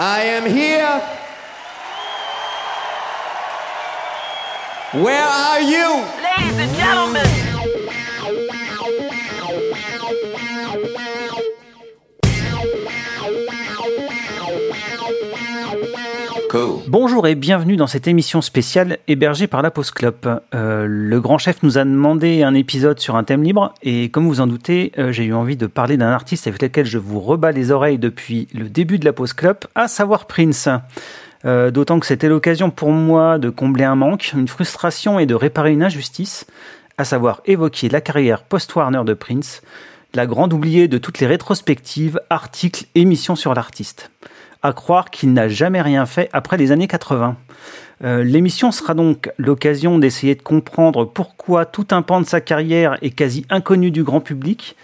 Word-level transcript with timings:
I 0.00 0.22
am 0.22 0.46
here. 0.46 1.00
Where 5.02 5.26
are 5.26 5.60
you? 5.60 6.04
Ladies 6.22 6.58
and 6.60 6.72
gentlemen. 6.76 7.37
Bonjour 16.86 17.26
et 17.26 17.34
bienvenue 17.34 17.76
dans 17.76 17.86
cette 17.86 18.08
émission 18.08 18.40
spéciale 18.40 18.98
hébergée 19.06 19.46
par 19.46 19.60
la 19.60 19.70
Pause 19.70 19.90
Club. 19.90 20.40
Euh, 20.54 20.86
le 20.88 21.20
grand 21.20 21.36
chef 21.36 21.62
nous 21.62 21.76
a 21.76 21.84
demandé 21.84 22.42
un 22.42 22.54
épisode 22.54 22.98
sur 23.00 23.16
un 23.16 23.24
thème 23.24 23.42
libre 23.42 23.74
et 23.82 24.08
comme 24.08 24.26
vous 24.26 24.40
en 24.40 24.46
doutez, 24.46 24.92
euh, 24.98 25.12
j'ai 25.12 25.24
eu 25.24 25.34
envie 25.34 25.56
de 25.56 25.66
parler 25.66 25.98
d'un 25.98 26.10
artiste 26.10 26.46
avec 26.46 26.62
lequel 26.62 26.86
je 26.86 26.96
vous 26.96 27.20
rebats 27.20 27.52
les 27.52 27.70
oreilles 27.70 27.98
depuis 27.98 28.48
le 28.54 28.70
début 28.70 28.98
de 28.98 29.04
la 29.04 29.12
Pause 29.12 29.34
Club, 29.34 29.58
à 29.74 29.88
savoir 29.88 30.26
Prince. 30.26 30.68
Euh, 31.44 31.70
D'autant 31.70 32.00
que 32.00 32.06
c'était 32.06 32.28
l'occasion 32.28 32.70
pour 32.70 32.92
moi 32.92 33.38
de 33.38 33.50
combler 33.50 33.84
un 33.84 33.96
manque, 33.96 34.32
une 34.32 34.48
frustration 34.48 35.18
et 35.18 35.26
de 35.26 35.34
réparer 35.34 35.72
une 35.72 35.82
injustice, 35.82 36.46
à 36.96 37.04
savoir 37.04 37.42
évoquer 37.44 37.90
la 37.90 38.00
carrière 38.00 38.42
post-Warner 38.42 39.02
de 39.04 39.14
Prince, 39.14 39.60
la 40.14 40.26
grande 40.26 40.54
oubliée 40.54 40.88
de 40.88 40.96
toutes 40.96 41.18
les 41.18 41.26
rétrospectives, 41.26 42.20
articles, 42.30 42.86
émissions 42.94 43.36
sur 43.36 43.52
l'artiste 43.52 44.10
à 44.62 44.72
croire 44.72 45.10
qu'il 45.10 45.32
n'a 45.32 45.48
jamais 45.48 45.82
rien 45.82 46.06
fait 46.06 46.28
après 46.32 46.56
les 46.56 46.72
années 46.72 46.88
80. 46.88 47.36
Euh, 48.04 48.22
L'émission 48.22 48.72
sera 48.72 48.94
donc 48.94 49.30
l'occasion 49.38 49.98
d'essayer 49.98 50.34
de 50.34 50.42
comprendre 50.42 51.04
pourquoi 51.04 51.66
tout 51.66 51.86
un 51.90 52.02
pan 52.02 52.20
de 52.20 52.26
sa 52.26 52.40
carrière 52.40 52.96
est 53.02 53.10
quasi 53.10 53.44
inconnu 53.50 53.90
du 53.90 54.04
grand 54.04 54.20
public, 54.20 54.76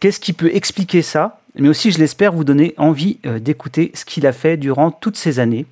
qu'est-ce 0.00 0.20
qui 0.20 0.32
peut 0.32 0.54
expliquer 0.54 1.02
ça, 1.02 1.40
mais 1.56 1.68
aussi, 1.68 1.92
je 1.92 1.98
l'espère, 1.98 2.32
vous 2.32 2.44
donner 2.44 2.74
envie 2.76 3.18
euh, 3.26 3.38
d'écouter 3.38 3.92
ce 3.94 4.04
qu'il 4.04 4.26
a 4.26 4.32
fait 4.32 4.56
durant 4.56 4.90
toutes 4.90 5.16
ces 5.16 5.38
années, 5.38 5.66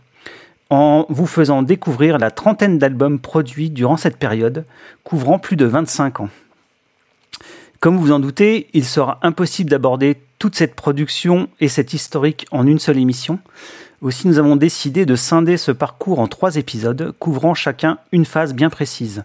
en 0.70 1.06
vous 1.08 1.26
faisant 1.26 1.62
découvrir 1.62 2.18
la 2.18 2.30
trentaine 2.30 2.78
d'albums 2.78 3.18
produits 3.18 3.68
durant 3.68 3.96
cette 3.96 4.16
période, 4.16 4.64
couvrant 5.04 5.38
plus 5.38 5.56
de 5.56 5.66
25 5.66 6.20
ans. 6.20 6.28
Comme 7.82 7.96
vous 7.96 8.12
en 8.12 8.20
doutez, 8.20 8.68
il 8.74 8.84
sera 8.84 9.18
impossible 9.22 9.68
d'aborder 9.68 10.16
toute 10.38 10.54
cette 10.54 10.76
production 10.76 11.48
et 11.58 11.66
cette 11.66 11.92
historique 11.92 12.46
en 12.52 12.64
une 12.64 12.78
seule 12.78 12.96
émission. 12.96 13.40
Aussi, 14.02 14.28
nous 14.28 14.38
avons 14.38 14.54
décidé 14.54 15.04
de 15.04 15.16
scinder 15.16 15.56
ce 15.56 15.72
parcours 15.72 16.20
en 16.20 16.28
trois 16.28 16.54
épisodes, 16.54 17.12
couvrant 17.18 17.54
chacun 17.54 17.98
une 18.12 18.24
phase 18.24 18.54
bien 18.54 18.70
précise. 18.70 19.24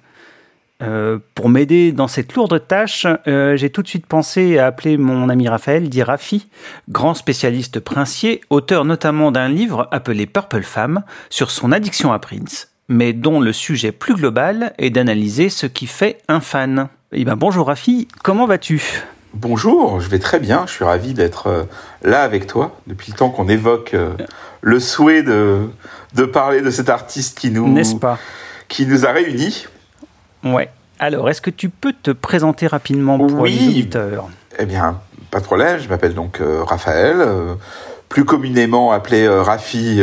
Euh, 0.82 1.20
pour 1.36 1.50
m'aider 1.50 1.92
dans 1.92 2.08
cette 2.08 2.34
lourde 2.34 2.68
tâche, 2.68 3.06
euh, 3.28 3.56
j'ai 3.58 3.70
tout 3.70 3.84
de 3.84 3.88
suite 3.88 4.08
pensé 4.08 4.58
à 4.58 4.66
appeler 4.66 4.98
mon 4.98 5.30
ami 5.30 5.48
Raphaël, 5.48 5.88
dit 5.88 6.02
Rafi, 6.02 6.48
grand 6.90 7.14
spécialiste 7.14 7.80
princier, 7.80 8.42
auteur 8.50 8.86
notamment 8.86 9.32
d'un 9.32 9.50
livre 9.50 9.88
appelé 9.92 10.26
Purple 10.26 10.64
Femme 10.64 11.04
sur 11.30 11.52
son 11.52 11.72
addiction 11.72 12.12
à 12.12 12.18
Prince, 12.18 12.72
mais 12.88 13.14
dont 13.14 13.40
le 13.40 13.54
sujet 13.54 13.92
plus 13.92 14.16
global 14.16 14.74
est 14.80 14.90
d'analyser 14.90 15.50
ce 15.50 15.68
qui 15.68 15.86
fait 15.86 16.18
un 16.28 16.40
fan. 16.40 16.90
Eh 17.14 17.24
ben 17.24 17.36
bonjour 17.36 17.68
Rafi, 17.68 18.08
comment 18.24 18.46
vas-tu? 18.46 18.82
Bonjour, 19.34 20.02
je 20.02 20.10
vais 20.10 20.20
très 20.20 20.40
bien, 20.40 20.66
je 20.68 20.74
suis 20.74 20.84
ravi 20.84 21.14
d'être 21.14 21.48
euh, 21.48 21.64
là 22.04 22.22
avec 22.24 22.48
toi 22.48 22.76
depuis 22.88 23.12
le 23.12 23.18
temps 23.18 23.30
qu'on 23.30 23.48
évoque 23.48 23.94
euh, 23.94 24.12
le 24.62 24.80
souhait 24.80 25.24
de, 25.24 25.70
de 26.16 26.24
parler 26.26 26.62
de 26.62 26.70
cet 26.70 26.90
artiste 26.90 27.38
qui 27.40 27.50
nous, 27.52 27.68
N'est-ce 27.72 27.96
pas? 27.96 28.18
qui 28.68 28.86
nous 28.86 29.06
a 29.06 29.12
réunis. 29.12 29.68
Ouais. 30.44 30.70
Alors, 31.00 31.30
est-ce 31.30 31.42
que 31.42 31.50
tu 31.52 31.70
peux 31.70 31.94
te 31.94 32.12
présenter 32.12 32.68
rapidement 32.68 33.18
pour 33.18 33.40
Oui. 33.42 33.58
les 33.58 33.68
auditeurs? 33.70 34.28
Eh 34.60 34.66
bien, 34.66 35.00
pas 35.32 35.40
de 35.40 35.46
problème, 35.46 35.80
je 35.80 35.88
m'appelle 35.88 36.14
donc 36.14 36.42
euh, 36.42 36.64
Raphaël, 36.64 37.24
plus 38.10 38.26
communément 38.26 38.92
appelé 38.92 39.28
Rafi 39.30 40.02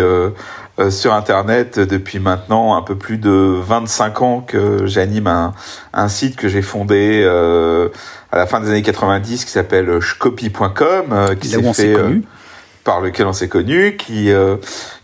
euh, 0.78 0.90
sur 0.90 1.12
Internet 1.14 1.78
depuis 1.78 2.18
maintenant 2.18 2.76
un 2.76 2.82
peu 2.82 2.96
plus 2.96 3.18
de 3.18 3.30
25 3.30 4.22
ans 4.22 4.40
que 4.40 4.86
j'anime 4.86 5.26
un, 5.26 5.54
un 5.92 6.08
site 6.08 6.36
que 6.36 6.48
j'ai 6.48 6.62
fondé 6.62 7.22
euh, 7.24 7.88
à 8.32 8.38
la 8.38 8.46
fin 8.46 8.60
des 8.60 8.70
années 8.70 8.82
90 8.82 9.44
qui 9.44 9.50
s'appelle 9.50 10.00
shcopy.com, 10.00 11.06
euh, 11.12 11.34
qui 11.36 11.48
s'est 11.48 11.72
fait 11.72 11.94
euh, 11.94 12.20
par 12.84 13.00
lequel 13.00 13.26
on 13.26 13.32
s'est 13.32 13.48
connu, 13.48 13.96
qui, 13.96 14.30
euh, 14.30 14.56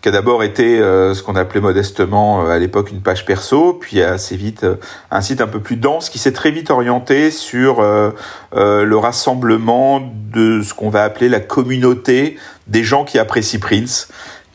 qui 0.02 0.08
a 0.10 0.12
d'abord 0.12 0.44
été 0.44 0.78
euh, 0.78 1.14
ce 1.14 1.22
qu'on 1.22 1.34
appelait 1.34 1.60
modestement 1.60 2.44
euh, 2.44 2.50
à 2.50 2.58
l'époque 2.58 2.90
une 2.90 3.00
page 3.00 3.24
perso, 3.24 3.72
puis 3.72 4.02
assez 4.02 4.36
vite 4.36 4.64
euh, 4.64 4.76
un 5.10 5.22
site 5.22 5.40
un 5.40 5.46
peu 5.46 5.60
plus 5.60 5.76
dense 5.76 6.10
qui 6.10 6.18
s'est 6.18 6.32
très 6.32 6.50
vite 6.50 6.70
orienté 6.70 7.30
sur 7.30 7.80
euh, 7.80 8.10
euh, 8.54 8.84
le 8.84 8.96
rassemblement 8.98 10.00
de 10.32 10.62
ce 10.62 10.74
qu'on 10.74 10.90
va 10.90 11.02
appeler 11.02 11.28
la 11.28 11.40
communauté 11.40 12.36
des 12.66 12.84
gens 12.84 13.04
qui 13.04 13.18
apprécient 13.18 13.60
Prince 13.60 14.08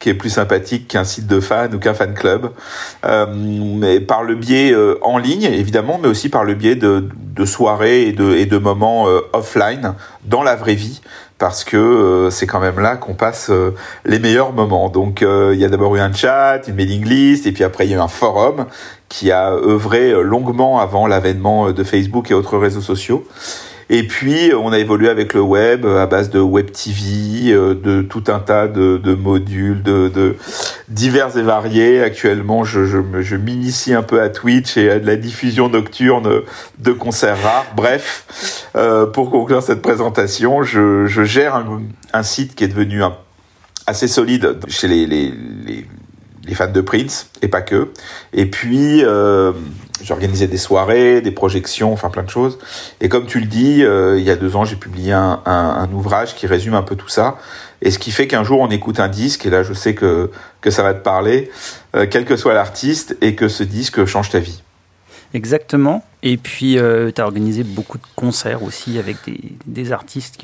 qui 0.06 0.12
est 0.12 0.14
plus 0.14 0.30
sympathique 0.30 0.88
qu'un 0.88 1.04
site 1.04 1.26
de 1.26 1.40
fans 1.40 1.74
ou 1.74 1.80
qu'un 1.80 1.96
fan 1.96 2.14
club, 2.14 2.52
euh, 3.06 3.26
mais 3.36 4.00
par 4.00 4.22
le 4.22 4.36
biais 4.36 4.72
euh, 4.72 5.00
en 5.02 5.18
ligne 5.18 5.46
évidemment, 5.46 6.00
mais 6.00 6.08
aussi 6.08 6.30
par 6.30 6.44
le 6.44 6.54
biais 6.54 6.76
de, 6.76 7.10
de 7.36 7.46
soirées 7.46 8.04
et 8.04 8.12
de, 8.12 8.36
et 8.36 8.46
de 8.46 8.60
moments 8.60 9.08
euh, 9.08 9.22
offline 9.34 9.96
dans 10.26 10.44
la 10.44 10.56
vraie 10.56 10.76
vie, 10.76 11.02
parce 11.40 11.64
que 11.64 11.76
euh, 11.76 12.30
c'est 12.30 12.46
quand 12.46 12.60
même 12.60 12.80
là 12.80 12.98
qu'on 12.98 13.16
passe 13.16 13.50
euh, 13.50 13.74
les 14.06 14.20
meilleurs 14.20 14.54
moments. 14.54 14.90
Donc 14.90 15.24
euh, 15.24 15.56
il 15.56 15.60
y 15.60 15.66
a 15.66 15.70
d'abord 15.70 15.96
eu 15.96 16.00
un 16.00 16.14
chat, 16.14 16.62
une 16.68 16.76
mailing 16.76 17.04
list, 17.04 17.48
et 17.48 17.52
puis 17.52 17.64
après 17.64 17.88
il 17.88 17.90
y 17.90 17.94
a 17.96 17.98
eu 17.98 18.00
un 18.00 18.08
forum 18.08 18.68
qui 19.10 19.32
a 19.32 19.54
œuvré 19.54 20.12
longuement 20.22 20.80
avant 20.80 21.08
l'avènement 21.08 21.72
de 21.72 21.84
Facebook 21.84 22.30
et 22.30 22.36
autres 22.36 22.60
réseaux 22.60 22.82
sociaux. 22.82 23.26
Et 23.90 24.04
puis, 24.08 24.52
on 24.60 24.72
a 24.72 24.80
évolué 24.80 25.10
avec 25.10 25.34
le 25.36 25.42
web 25.42 25.86
euh, 25.86 26.02
à 26.02 26.08
base 26.08 26.32
de 26.32 26.40
web 26.40 26.72
TV, 26.72 27.52
euh, 27.54 27.76
de 27.76 28.02
tout 28.02 28.24
un 28.30 28.40
tas 28.40 28.68
de, 28.68 28.98
de 28.98 29.14
modules, 29.14 29.84
de, 29.84 30.10
de 30.10 30.36
divers 30.90 31.38
et 31.38 31.44
variés. 31.44 32.02
Actuellement, 32.02 32.64
je, 32.64 32.86
je, 32.86 32.98
je 33.22 33.36
m'initie 33.36 33.94
un 33.94 34.02
peu 34.02 34.22
à 34.22 34.30
Twitch 34.30 34.76
et 34.78 34.90
à 34.90 35.00
de 35.00 35.06
la 35.06 35.16
diffusion 35.16 35.70
nocturne 35.70 36.42
de 36.80 36.92
concerts 36.94 37.42
rares. 37.44 37.68
Bref, 37.76 38.68
euh, 38.76 39.06
pour 39.06 39.30
conclure 39.30 39.62
cette 39.62 39.84
présentation, 39.84 40.64
je, 40.64 41.06
je 41.06 41.24
gère 41.24 41.56
un, 41.56 41.84
un 42.14 42.24
site 42.24 42.56
qui 42.56 42.64
est 42.64 42.70
devenu 42.70 43.04
un- 43.04 43.16
assez 43.86 44.08
solide 44.08 44.58
chez 44.68 44.88
les, 44.88 45.06
les, 45.06 45.32
les, 45.64 45.86
les 46.48 46.56
fans 46.56 46.72
de 46.72 46.82
Prince, 46.82 47.30
et 47.42 47.48
pas 47.48 47.62
que. 47.62 47.92
Et 48.34 48.46
puis, 48.46 49.04
euh, 49.04 49.52
j'organisais 50.04 50.48
des 50.48 50.58
soirées, 50.58 51.22
des 51.22 51.32
projections, 51.32 51.92
enfin 51.92 52.10
plein 52.10 52.24
de 52.24 52.30
choses. 52.30 52.60
Et 53.02 53.10
comme 53.10 53.26
tu 53.26 53.40
le 53.40 53.46
dis, 53.46 53.84
euh, 53.84 54.20
il 54.20 54.24
y 54.24 54.30
a 54.30 54.36
deux 54.36 54.56
ans, 54.56 54.66
j'ai 54.66 54.76
publié 54.76 55.14
un, 55.14 55.90
ouvrage 55.94 56.36
qui 56.36 56.48
résume 56.48 56.74
un 56.74 56.82
peu 56.82 56.96
tout 56.96 57.08
ça. 57.08 57.38
Et 57.82 57.92
ce 57.92 58.00
qui 58.00 58.12
fait 58.12 58.28
qu'un 58.28 58.44
jour, 58.44 58.60
on 58.60 58.70
écoute 58.70 59.00
un 59.00 59.08
disque, 59.08 59.46
et 59.46 59.50
là, 59.50 59.64
je 59.64 59.74
sais 59.74 59.96
que, 59.96 60.32
que 60.62 60.70
ça 60.70 60.84
va 60.84 60.94
te 60.94 61.04
parler, 61.04 61.52
euh, 61.96 62.06
quel 62.10 62.26
que 62.26 62.36
soit 62.38 62.54
l'artiste, 62.54 63.18
et 63.22 63.36
que 63.36 63.48
ce 63.48 63.64
disque 63.64 64.06
change 64.06 64.30
ta 64.30 64.40
vie. 64.40 64.62
Exactement. 65.34 66.04
Et 66.24 66.38
puis, 66.38 66.78
tu 66.78 67.22
as 67.22 67.24
organisé 67.24 67.64
beaucoup 67.64 67.98
de 67.98 68.04
concerts 68.16 68.64
aussi 68.64 68.98
avec 68.98 69.18
des, 69.26 69.40
des 69.66 69.92
artistes 69.92 70.38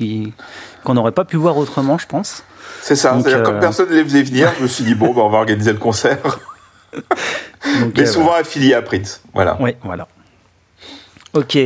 qu'on 0.84 0.94
n'aurait 0.94 1.12
pas 1.12 1.24
pu 1.24 1.36
voir 1.36 1.56
autrement, 1.56 1.98
je 1.98 2.06
pense. 2.06 2.44
C'est 2.82 2.96
ça. 2.96 3.12
Donc, 3.12 3.22
C'est-à-dire, 3.22 3.42
euh, 3.42 3.50
comme 3.50 3.60
personne 3.60 3.88
ne 3.88 3.94
les 3.94 4.04
faisait 4.04 4.22
venir, 4.22 4.52
je 4.58 4.62
me 4.62 4.68
suis 4.68 4.84
dit, 4.84 4.94
bon, 4.94 5.12
bah, 5.14 5.22
on 5.22 5.28
va 5.28 5.38
organiser 5.38 5.72
le 5.72 5.78
concert. 5.78 6.18
Donc, 6.92 7.96
Mais 7.96 8.02
euh, 8.02 8.06
souvent 8.06 8.34
affilié 8.34 8.74
à 8.74 8.82
Prince. 8.82 9.22
Voilà. 9.32 9.60
Ouais, 9.60 9.76
voilà. 9.82 10.08
Ok. 11.34 11.56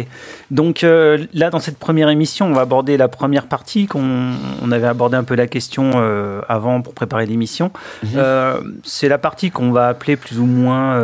Donc 0.53 0.85
euh, 0.85 1.27
là, 1.35 1.51
dans 1.51 1.59
cette 1.59 1.77
première 1.79 2.09
émission, 2.09 2.47
on 2.47 2.53
va 2.53 2.61
aborder 2.61 2.97
la 2.97 3.09
première 3.09 3.47
partie. 3.47 3.87
qu'on 3.87 4.31
on 4.63 4.71
avait 4.71 4.87
abordé 4.87 5.17
un 5.17 5.25
peu 5.25 5.35
la 5.35 5.49
question 5.49 5.91
euh, 5.97 6.41
avant 6.49 6.83
pour 6.83 6.95
préparer 6.95 7.27
l'émission. 7.27 7.73
Mhm. 8.05 8.11
Euh, 8.17 8.61
c'est 8.85 9.09
la 9.09 9.19
partie 9.19 9.51
qu'on 9.51 9.73
va 9.73 9.89
appeler 9.89 10.17
plus 10.17 10.39
ou 10.39 10.47
moins 10.47 10.95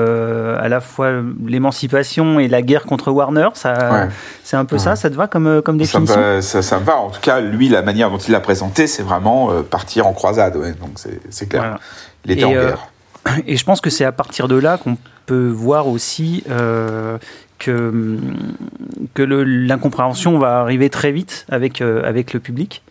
à 0.57 0.69
la 0.69 0.81
fois 0.81 1.11
l'émancipation 1.45 2.39
et 2.39 2.47
la 2.49 2.63
guerre 2.63 2.85
contre 2.85 3.11
Warner. 3.11 3.49
Ça, 3.55 3.73
Ouais. 3.93 4.09
c'est 4.45 4.57
un 4.57 4.65
peu 4.65 4.77
Ouais. 4.77 4.83
ça. 4.83 4.95
Ça 4.97 5.11
te 5.11 5.17
va 5.17 5.27
comme, 5.27 5.61
comme 5.63 5.83
Ça 5.85 5.99
me, 5.99 6.07
définition? 6.07 6.41
ça, 6.43 6.63
ça 6.63 6.79
me 6.79 6.85
va. 6.85 6.97
En 6.99 7.11
tout 7.11 7.21
cas, 7.21 7.41
lui, 7.41 7.69
la 7.69 7.83
manière 7.83 8.11
dont 8.11 8.19
il 8.19 8.31
l'a 8.31 8.41
présenté, 8.41 8.87
c'est 8.87 9.03
vraiment 9.03 9.51
partir 9.65 10.07
en 10.07 10.13
croisade. 10.13 10.57
Ouais. 10.57 10.73
Donc, 10.73 10.93
c'est 10.97 11.21
c'est 11.31 11.49
clair. 11.49 11.63
Voilà. 11.63 11.81
Il 12.25 12.31
était 12.31 12.43
Et, 12.43 12.45
en 12.45 12.51
guerre. 12.53 12.87
Et 13.47 13.57
je 13.57 13.65
pense 13.65 13.81
que 13.81 13.91
c'est 13.91 14.05
à 14.05 14.13
partir 14.13 14.47
de 14.49 14.57
là 14.57 14.79
qu'on 14.79 14.97
peut 15.27 15.49
voir 15.49 15.87
aussi 15.89 16.43
euh, 16.51 17.19
que, 17.65 18.19
l'incompréhension 19.17 20.39
va 20.39 20.61
arriver 20.61 20.91
très 20.91 21.13
vite 21.13 21.47
avec, 21.49 21.81
euh, 21.81 22.03
avec 22.05 22.33
le 22.33 22.41
public. 22.41 22.83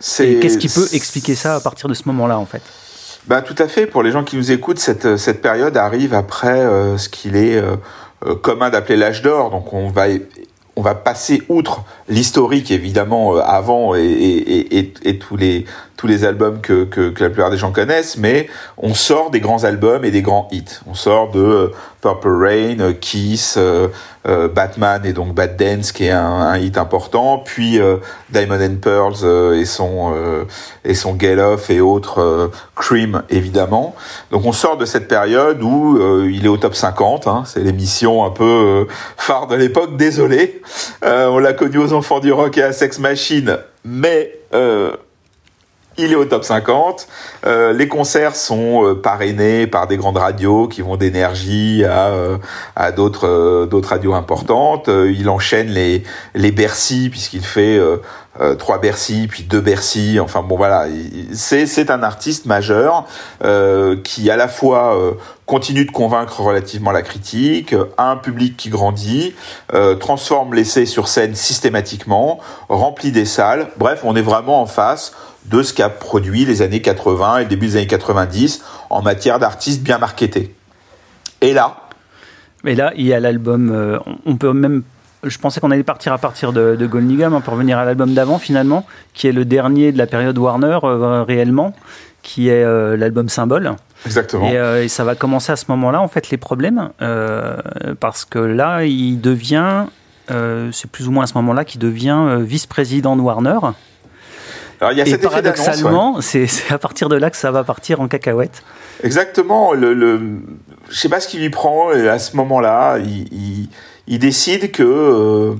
Qu'est-ce 0.00 0.58
qui 0.58 0.68
peut 0.68 0.86
expliquer 0.92 1.34
ça 1.34 1.56
à 1.56 1.60
partir 1.60 1.88
de 1.88 1.94
ce 1.94 2.02
moment-là, 2.06 2.38
en 2.38 2.46
fait? 2.46 2.62
Bah, 3.28 3.42
tout 3.42 3.54
à 3.58 3.68
fait. 3.68 3.86
Pour 3.86 4.02
les 4.02 4.10
gens 4.10 4.24
qui 4.24 4.36
nous 4.36 4.52
écoutent, 4.52 4.78
cette, 4.78 5.18
cette 5.18 5.42
période 5.42 5.76
arrive 5.76 6.14
après 6.14 6.60
euh, 6.60 6.96
ce 6.96 7.10
qu'il 7.10 7.36
est 7.36 7.56
euh, 7.56 7.76
euh, 8.26 8.34
commun 8.34 8.70
d'appeler 8.70 8.96
l'âge 8.96 9.22
d'or. 9.22 9.50
Donc, 9.50 9.74
on 9.74 9.88
va, 9.88 10.06
on 10.76 10.82
va 10.82 10.94
passer 10.94 11.42
outre 11.50 11.84
l'historique 12.08 12.70
évidemment 12.70 13.36
avant 13.36 13.94
et, 13.94 14.00
et, 14.00 14.78
et, 14.78 14.94
et, 15.02 15.18
tous 15.18 15.36
les 15.36 15.66
tous 15.98 16.06
les 16.06 16.24
albums 16.24 16.60
que, 16.60 16.84
que, 16.84 17.10
que, 17.10 17.24
la 17.24 17.28
plupart 17.28 17.50
des 17.50 17.56
gens 17.56 17.72
connaissent, 17.72 18.16
mais 18.16 18.48
on 18.76 18.94
sort 18.94 19.30
des 19.30 19.40
grands 19.40 19.64
albums 19.64 20.04
et 20.04 20.12
des 20.12 20.22
grands 20.22 20.46
hits. 20.52 20.80
On 20.86 20.94
sort 20.94 21.32
de 21.32 21.72
Purple 22.00 22.28
Rain, 22.28 22.92
Kiss, 23.00 23.56
euh, 23.58 23.88
euh, 24.28 24.46
Batman 24.46 25.04
et 25.04 25.12
donc 25.12 25.34
Bad 25.34 25.56
Dance 25.56 25.90
qui 25.90 26.04
est 26.04 26.12
un, 26.12 26.22
un 26.22 26.56
hit 26.56 26.78
important, 26.78 27.42
puis 27.44 27.80
euh, 27.80 27.96
Diamond 28.30 28.60
and 28.60 28.76
Pearls 28.80 29.56
et 29.56 29.64
son 29.64 30.14
et 30.84 30.94
son 30.94 31.18
Get 31.18 31.38
Off 31.38 31.68
et 31.70 31.80
autres 31.80 32.50
Cream 32.76 33.22
évidemment. 33.28 33.96
Donc 34.30 34.44
on 34.44 34.52
sort 34.52 34.76
de 34.76 34.84
cette 34.84 35.08
période 35.08 35.60
où 35.62 35.98
il 36.28 36.44
est 36.44 36.48
au 36.48 36.58
top 36.58 36.76
50. 36.76 37.26
Hein, 37.26 37.42
c'est 37.44 37.60
l'émission 37.60 38.24
un 38.24 38.30
peu 38.30 38.86
phare 39.16 39.48
de 39.48 39.56
l'époque. 39.56 39.96
Désolé, 39.96 40.62
on 41.02 41.38
l'a 41.38 41.54
connu 41.54 41.78
aux 41.78 41.92
enfants 41.92 42.20
du 42.20 42.30
rock 42.30 42.56
et 42.58 42.62
à 42.62 42.72
Sex 42.72 43.00
Machine, 43.00 43.58
mais 43.84 44.38
il 45.98 46.12
est 46.12 46.16
au 46.16 46.24
top 46.24 46.44
50. 46.44 47.08
Euh, 47.46 47.72
les 47.72 47.88
concerts 47.88 48.36
sont 48.36 48.84
euh, 48.84 48.94
parrainés 48.94 49.66
par 49.66 49.86
des 49.88 49.96
grandes 49.96 50.16
radios 50.16 50.68
qui 50.68 50.80
vont 50.80 50.96
d'énergie 50.96 51.84
à, 51.84 52.08
euh, 52.08 52.38
à 52.76 52.92
d'autres 52.92 53.66
d'autres 53.66 53.90
radios 53.90 54.14
importantes. 54.14 54.88
il 54.88 55.28
enchaîne 55.28 55.68
les 55.68 56.04
les 56.34 56.52
Bercy 56.52 57.08
puisqu'il 57.10 57.42
fait 57.42 57.80
trois 58.58 58.78
Bercy 58.78 59.26
puis 59.28 59.42
deux 59.42 59.60
Bercy. 59.60 60.18
Enfin 60.20 60.42
bon 60.42 60.56
voilà, 60.56 60.86
c'est 61.32 61.66
c'est 61.66 61.90
un 61.90 62.02
artiste 62.02 62.46
majeur 62.46 63.04
qui 64.04 64.30
à 64.30 64.36
la 64.36 64.48
fois 64.48 64.96
continue 65.46 65.84
de 65.84 65.90
convaincre 65.90 66.40
relativement 66.40 66.92
la 66.92 67.02
critique, 67.02 67.74
a 67.96 68.10
un 68.10 68.16
public 68.16 68.56
qui 68.56 68.68
grandit, 68.68 69.34
transforme 69.98 70.54
l'essai 70.54 70.86
sur 70.86 71.08
scène 71.08 71.34
systématiquement, 71.34 72.38
remplit 72.68 73.12
des 73.12 73.24
salles. 73.24 73.68
Bref, 73.76 74.00
on 74.04 74.14
est 74.14 74.22
vraiment 74.22 74.60
en 74.60 74.66
face 74.66 75.12
de 75.50 75.62
ce 75.62 75.72
qu'a 75.72 75.88
produit 75.88 76.44
les 76.44 76.62
années 76.62 76.82
80 76.82 77.38
et 77.38 77.42
le 77.42 77.48
début 77.48 77.66
des 77.66 77.76
années 77.76 77.86
90 77.86 78.62
en 78.90 79.02
matière 79.02 79.38
d'artistes 79.38 79.82
bien 79.82 79.98
marketés. 79.98 80.54
Et 81.40 81.52
là 81.52 81.76
Et 82.64 82.74
là, 82.74 82.92
il 82.96 83.06
y 83.06 83.12
a 83.12 83.20
l'album, 83.20 83.70
euh, 83.70 83.98
on 84.26 84.36
peut 84.36 84.52
même 84.52 84.82
je 85.24 85.36
pensais 85.36 85.58
qu'on 85.58 85.72
allait 85.72 85.82
partir 85.82 86.12
à 86.12 86.18
partir 86.18 86.52
de, 86.52 86.76
de 86.76 86.86
Golnigam 86.86 87.34
hein, 87.34 87.40
pour 87.40 87.54
revenir 87.54 87.76
à 87.76 87.84
l'album 87.84 88.14
d'avant 88.14 88.38
finalement, 88.38 88.86
qui 89.14 89.26
est 89.26 89.32
le 89.32 89.44
dernier 89.44 89.90
de 89.90 89.98
la 89.98 90.06
période 90.06 90.38
Warner 90.38 90.78
euh, 90.84 91.24
réellement, 91.24 91.74
qui 92.22 92.48
est 92.48 92.62
euh, 92.62 92.96
l'album 92.96 93.28
symbole. 93.28 93.74
Exactement. 94.06 94.48
Et, 94.48 94.84
et, 94.84 94.88
ça 94.88 95.02
va 95.02 95.16
commencer 95.16 95.50
à 95.50 95.56
ce 95.56 95.64
moment-là 95.70 96.00
en 96.00 96.06
fait 96.06 96.30
les 96.30 96.36
problèmes, 96.36 96.90
parce 97.98 98.24
que 98.24 98.38
là 98.38 98.84
il 98.84 99.20
devient, 99.20 99.86
c'est 100.28 100.88
plus 100.88 101.08
ou 101.08 101.10
moins 101.10 101.24
à 101.24 101.26
ce 101.26 101.34
moment-là 101.34 101.64
qu'il 101.64 101.80
devient 101.80 102.38
vice-président 102.40 103.16
de 103.16 103.22
Warner. 103.22 103.58
Alors 104.80 104.92
il 104.92 104.98
y 104.98 105.02
a 105.02 105.06
et 105.06 105.18
paradoxalement, 105.18 106.20
c'est 106.20 106.46
à 106.70 106.78
partir 106.78 107.08
de 107.08 107.16
là 107.16 107.30
que 107.30 107.36
ça 107.36 107.50
va 107.50 107.64
partir 107.64 108.00
en 108.00 108.08
cacahuète. 108.08 108.62
Exactement. 109.02 109.72
Le, 109.72 109.94
le, 109.94 110.20
je 110.88 110.98
sais 110.98 111.08
pas 111.08 111.20
ce 111.20 111.28
qui 111.28 111.38
lui 111.38 111.50
prend 111.50 111.90
à 111.90 112.18
ce 112.18 112.36
moment-là. 112.36 112.98
Il, 112.98 113.32
il, 113.32 113.68
il, 114.06 114.18
décide 114.18 114.70
que 114.70 114.82
euh, 114.82 115.54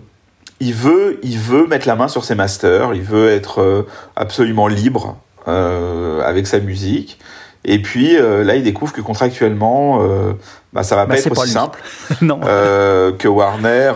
il 0.61 0.75
veut, 0.75 1.19
il 1.23 1.39
veut 1.39 1.67
mettre 1.67 1.87
la 1.87 1.97
main 1.97 2.09
sur 2.09 2.25
ses 2.25 2.35
masters. 2.35 2.95
Il 2.95 3.03
veut 3.03 3.29
être 3.29 3.61
euh, 3.61 3.83
absolument 4.17 4.69
libre 4.69 5.17
euh, 5.49 6.21
avec 6.23 6.47
sa 6.47 6.61
musique. 6.61 7.19
Et 7.65 7.81
puis 7.81 8.17
euh, 8.17 8.45
là, 8.45 8.57
il 8.57 8.63
découvre 8.63 8.93
que 8.93 9.01
contractuellement, 9.01 10.03
euh, 10.03 10.33
bah, 10.75 10.83
ça 10.83 10.95
va 10.95 11.07
bah, 11.07 11.15
pas 11.15 11.21
être 11.21 11.31
aussi 11.39 11.53
simple. 11.53 11.83
non. 12.21 12.41
que 12.41 13.29
Warner 13.29 13.95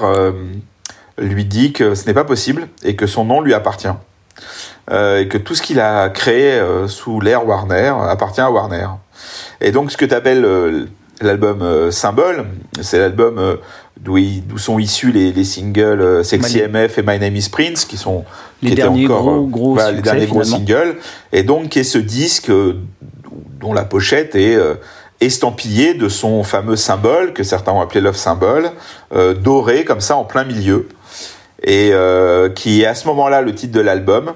lui 1.19 1.45
dit 1.45 1.73
que 1.73 1.95
ce 1.95 2.07
n'est 2.07 2.15
pas 2.15 2.25
possible 2.25 2.69
et 2.83 2.97
que 2.97 3.07
son 3.07 3.27
nom 3.27 3.43
lui 3.43 3.53
appartient. 3.53 3.93
Euh, 4.91 5.21
et 5.21 5.29
que 5.29 5.39
tout 5.39 5.55
ce 5.55 5.63
qu'il 5.63 5.79
a 5.79 6.09
créé 6.09 6.53
euh, 6.53 6.89
sous 6.89 7.21
l'ère 7.21 7.47
Warner 7.47 7.95
appartient 8.09 8.41
à 8.41 8.51
Warner. 8.51 8.89
Et 9.61 9.71
donc 9.71 9.93
ce 9.93 9.97
que 9.97 10.05
tu 10.05 10.15
appelles 10.15 10.45
euh, 10.45 10.87
l'album 11.21 11.91
Symbole, 11.93 12.47
c'est 12.81 12.99
l'album 12.99 13.59
d'où 14.01 14.19
sont 14.57 14.81
issus 14.81 15.13
les, 15.13 15.33
les 15.33 15.45
singles 15.45 16.25
Sexy 16.25 16.63
MF 16.63 16.99
et 16.99 17.03
My 17.03 17.21
Name 17.21 17.37
is 17.37 17.49
Prince, 17.49 17.85
qui 17.85 17.97
sont 17.97 18.25
les 18.61 18.71
qui 18.71 18.75
derniers 18.75 19.07
encore, 19.07 19.47
gros, 19.47 19.79
succès, 19.79 19.93
les 19.93 20.03
derniers 20.03 20.27
gros 20.27 20.43
singles, 20.43 20.97
et 21.33 21.45
donc 21.45 21.69
qui 21.69 21.79
est 21.79 21.85
ce 21.85 21.99
disque 21.99 22.51
dont 23.61 23.73
la 23.73 23.85
pochette 23.85 24.35
est 24.35 24.59
estampillée 25.23 25.95
de 25.95 26.09
son 26.09 26.43
fameux 26.43 26.77
symbole 26.77 27.33
que 27.33 27.45
certains 27.45 27.73
ont 27.73 27.81
appelé 27.81 28.01
Love 28.01 28.17
Symbol, 28.17 28.71
euh, 29.15 29.35
doré 29.35 29.85
comme 29.85 30.01
ça 30.01 30.17
en 30.17 30.25
plein 30.25 30.45
milieu, 30.45 30.89
et 31.63 31.91
euh, 31.93 32.49
qui 32.49 32.83
est 32.83 32.87
à 32.87 32.95
ce 32.95 33.07
moment-là 33.09 33.41
le 33.41 33.55
titre 33.55 33.73
de 33.73 33.81
l'album 33.81 34.33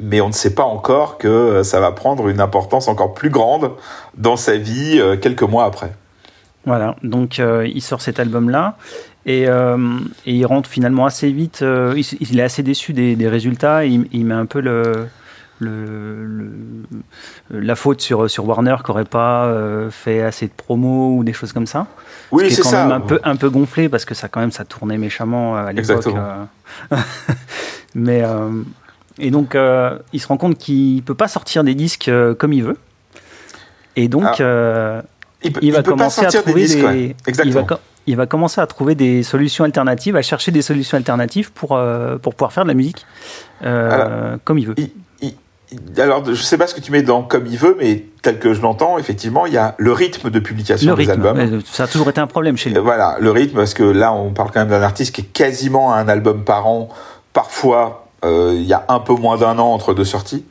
mais 0.00 0.20
on 0.20 0.28
ne 0.28 0.32
sait 0.32 0.54
pas 0.54 0.64
encore 0.64 1.18
que 1.18 1.28
euh, 1.28 1.62
ça 1.62 1.80
va 1.80 1.92
prendre 1.92 2.28
une 2.28 2.40
importance 2.40 2.88
encore 2.88 3.14
plus 3.14 3.30
grande 3.30 3.72
dans 4.16 4.36
sa 4.36 4.56
vie 4.56 4.98
euh, 4.98 5.16
quelques 5.16 5.42
mois 5.42 5.64
après. 5.64 5.92
Voilà, 6.66 6.96
donc 7.02 7.38
euh, 7.38 7.66
il 7.66 7.80
sort 7.80 8.02
cet 8.02 8.20
album-là 8.20 8.76
et, 9.24 9.48
euh, 9.48 9.98
et, 10.26 10.34
il 10.34 10.44
rentre 10.44 10.68
finalement 10.68 11.06
assez 11.06 11.30
vite. 11.30 11.62
Euh, 11.62 11.94
il, 11.96 12.04
il, 12.20 12.38
est 12.38 12.42
assez 12.42 12.62
déçu 12.62 12.92
des, 12.92 13.16
des 13.16 13.28
résultats. 13.28 13.86
Il, 13.86 14.06
il, 14.12 14.26
met 14.26 14.34
un 14.34 14.44
peu 14.44 14.60
le, 14.60 15.06
le, 15.58 16.26
le, 16.26 16.52
la 17.50 17.74
faute 17.76 18.02
sur, 18.02 18.28
sur 18.28 18.46
Warner 18.46 18.76
qui 18.84 18.90
n'aurait 18.90 19.04
pas 19.06 19.50
fait 19.90 20.20
assez 20.20 20.48
de 20.48 20.52
promos 20.52 21.16
ou 21.16 21.24
des 21.24 21.32
choses 21.32 21.54
comme 21.54 21.66
ça. 21.66 21.86
Oui, 22.30 22.50
c'est 22.50 22.62
ça. 22.62 22.84
Même 22.84 22.92
un 22.92 23.00
peu, 23.00 23.20
un 23.24 23.36
peu 23.36 23.48
gonflé 23.48 23.88
parce 23.88 24.04
que 24.04 24.14
ça 24.14 24.28
quand 24.28 24.40
même 24.40 24.52
ça 24.52 24.66
tournait 24.66 24.98
méchamment 24.98 25.56
à 25.56 25.72
l'époque. 25.72 26.08
mais 27.94 28.22
et 29.20 29.30
donc, 29.30 29.54
euh, 29.54 29.98
il 30.12 30.20
se 30.20 30.26
rend 30.28 30.36
compte 30.36 30.56
qu'il 30.58 30.96
ne 30.96 31.00
peut 31.02 31.14
pas 31.14 31.28
sortir 31.28 31.62
des 31.64 31.74
disques 31.74 32.08
euh, 32.08 32.34
comme 32.34 32.52
il 32.52 32.64
veut. 32.64 32.76
Et 33.96 34.08
donc, 34.08 34.24
Ah. 34.26 34.34
euh, 34.42 35.02
Il, 35.42 35.52
peut- 35.52 35.60
il, 35.62 35.68
il 35.68 35.72
va 35.72 35.82
commencer 35.82 36.24
à 36.24 36.28
des 36.30 36.38
trouver 36.38 36.62
disques, 36.62 36.78
des, 36.78 36.84
ouais. 36.84 36.98
il 37.06 37.14
Exactement. 37.28 37.60
va, 37.60 37.66
co- 37.76 37.80
il 38.06 38.16
va 38.16 38.26
commencer 38.26 38.60
à 38.60 38.66
trouver 38.66 38.94
des 38.94 39.22
solutions 39.22 39.64
alternatives, 39.64 40.16
à 40.16 40.22
chercher 40.22 40.50
des 40.52 40.62
solutions 40.62 40.96
alternatives 40.96 41.52
pour, 41.52 41.78
pour 42.22 42.34
pouvoir 42.34 42.52
faire 42.52 42.64
de 42.64 42.68
la 42.68 42.74
musique 42.74 43.06
Alors, 43.62 44.38
comme 44.44 44.58
il 44.58 44.66
veut. 44.66 44.74
Alors, 45.98 46.24
je 46.24 46.34
sais 46.42 46.58
pas 46.58 46.66
ce 46.66 46.74
que 46.74 46.80
tu 46.80 46.90
mets 46.90 47.02
dans 47.02 47.22
comme 47.22 47.46
il 47.46 47.56
veut, 47.56 47.76
mais 47.78 48.04
tel 48.22 48.40
que 48.40 48.54
je 48.54 48.60
l'entends, 48.60 48.98
effectivement, 48.98 49.46
il 49.46 49.52
y 49.52 49.56
a 49.56 49.76
le 49.78 49.92
rythme 49.92 50.28
de 50.28 50.40
publication 50.40 50.90
Le 50.90 50.96
des 50.96 51.10
rythme, 51.12 51.24
albums. 51.26 51.60
ça 51.64 51.84
a 51.84 51.86
toujours 51.86 52.08
été 52.08 52.20
un 52.20 52.26
problème 52.26 52.56
chez 52.56 52.70
lui. 52.70 52.78
Euh, 52.78 52.80
Voilà, 52.80 53.16
le 53.20 53.30
rythme, 53.30 53.56
parce 53.58 53.74
que 53.74 53.84
là, 53.84 54.12
on 54.12 54.32
parle 54.32 54.50
quand 54.52 54.58
même 54.60 54.68
d'un 54.70 54.82
artiste 54.82 55.14
qui 55.14 55.20
est 55.20 55.32
quasiment 55.32 55.92
à 55.92 55.98
un 55.98 56.08
album 56.08 56.42
par 56.42 56.66
an. 56.66 56.88
Parfois, 57.32 58.08
il 58.24 58.62
y 58.62 58.72
a 58.72 58.84
un 58.88 58.98
peu 59.00 59.14
moins 59.14 59.36
d'un 59.38 59.58
an 59.58 59.72
entre 59.72 59.94
deux 59.94 60.04
sorties. 60.04 60.44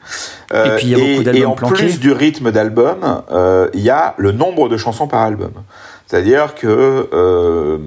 Euh, 0.53 0.73
Et 0.73 0.77
puis, 0.77 0.87
il 0.87 0.91
y 0.91 0.95
a 0.95 0.97
beaucoup 0.97 1.23
d'albums 1.23 1.41
et 1.41 1.45
en 1.45 1.51
planqués. 1.55 1.75
plus 1.75 1.99
du 1.99 2.11
rythme 2.11 2.51
d'album, 2.51 3.21
euh, 3.31 3.69
il 3.73 3.81
y 3.81 3.89
a 3.91 4.15
le 4.17 4.31
nombre 4.31 4.69
de 4.69 4.77
chansons 4.77 5.07
par 5.07 5.21
album. 5.21 5.51
C'est-à-dire 6.07 6.55
que 6.55 7.07
euh, 7.13 7.77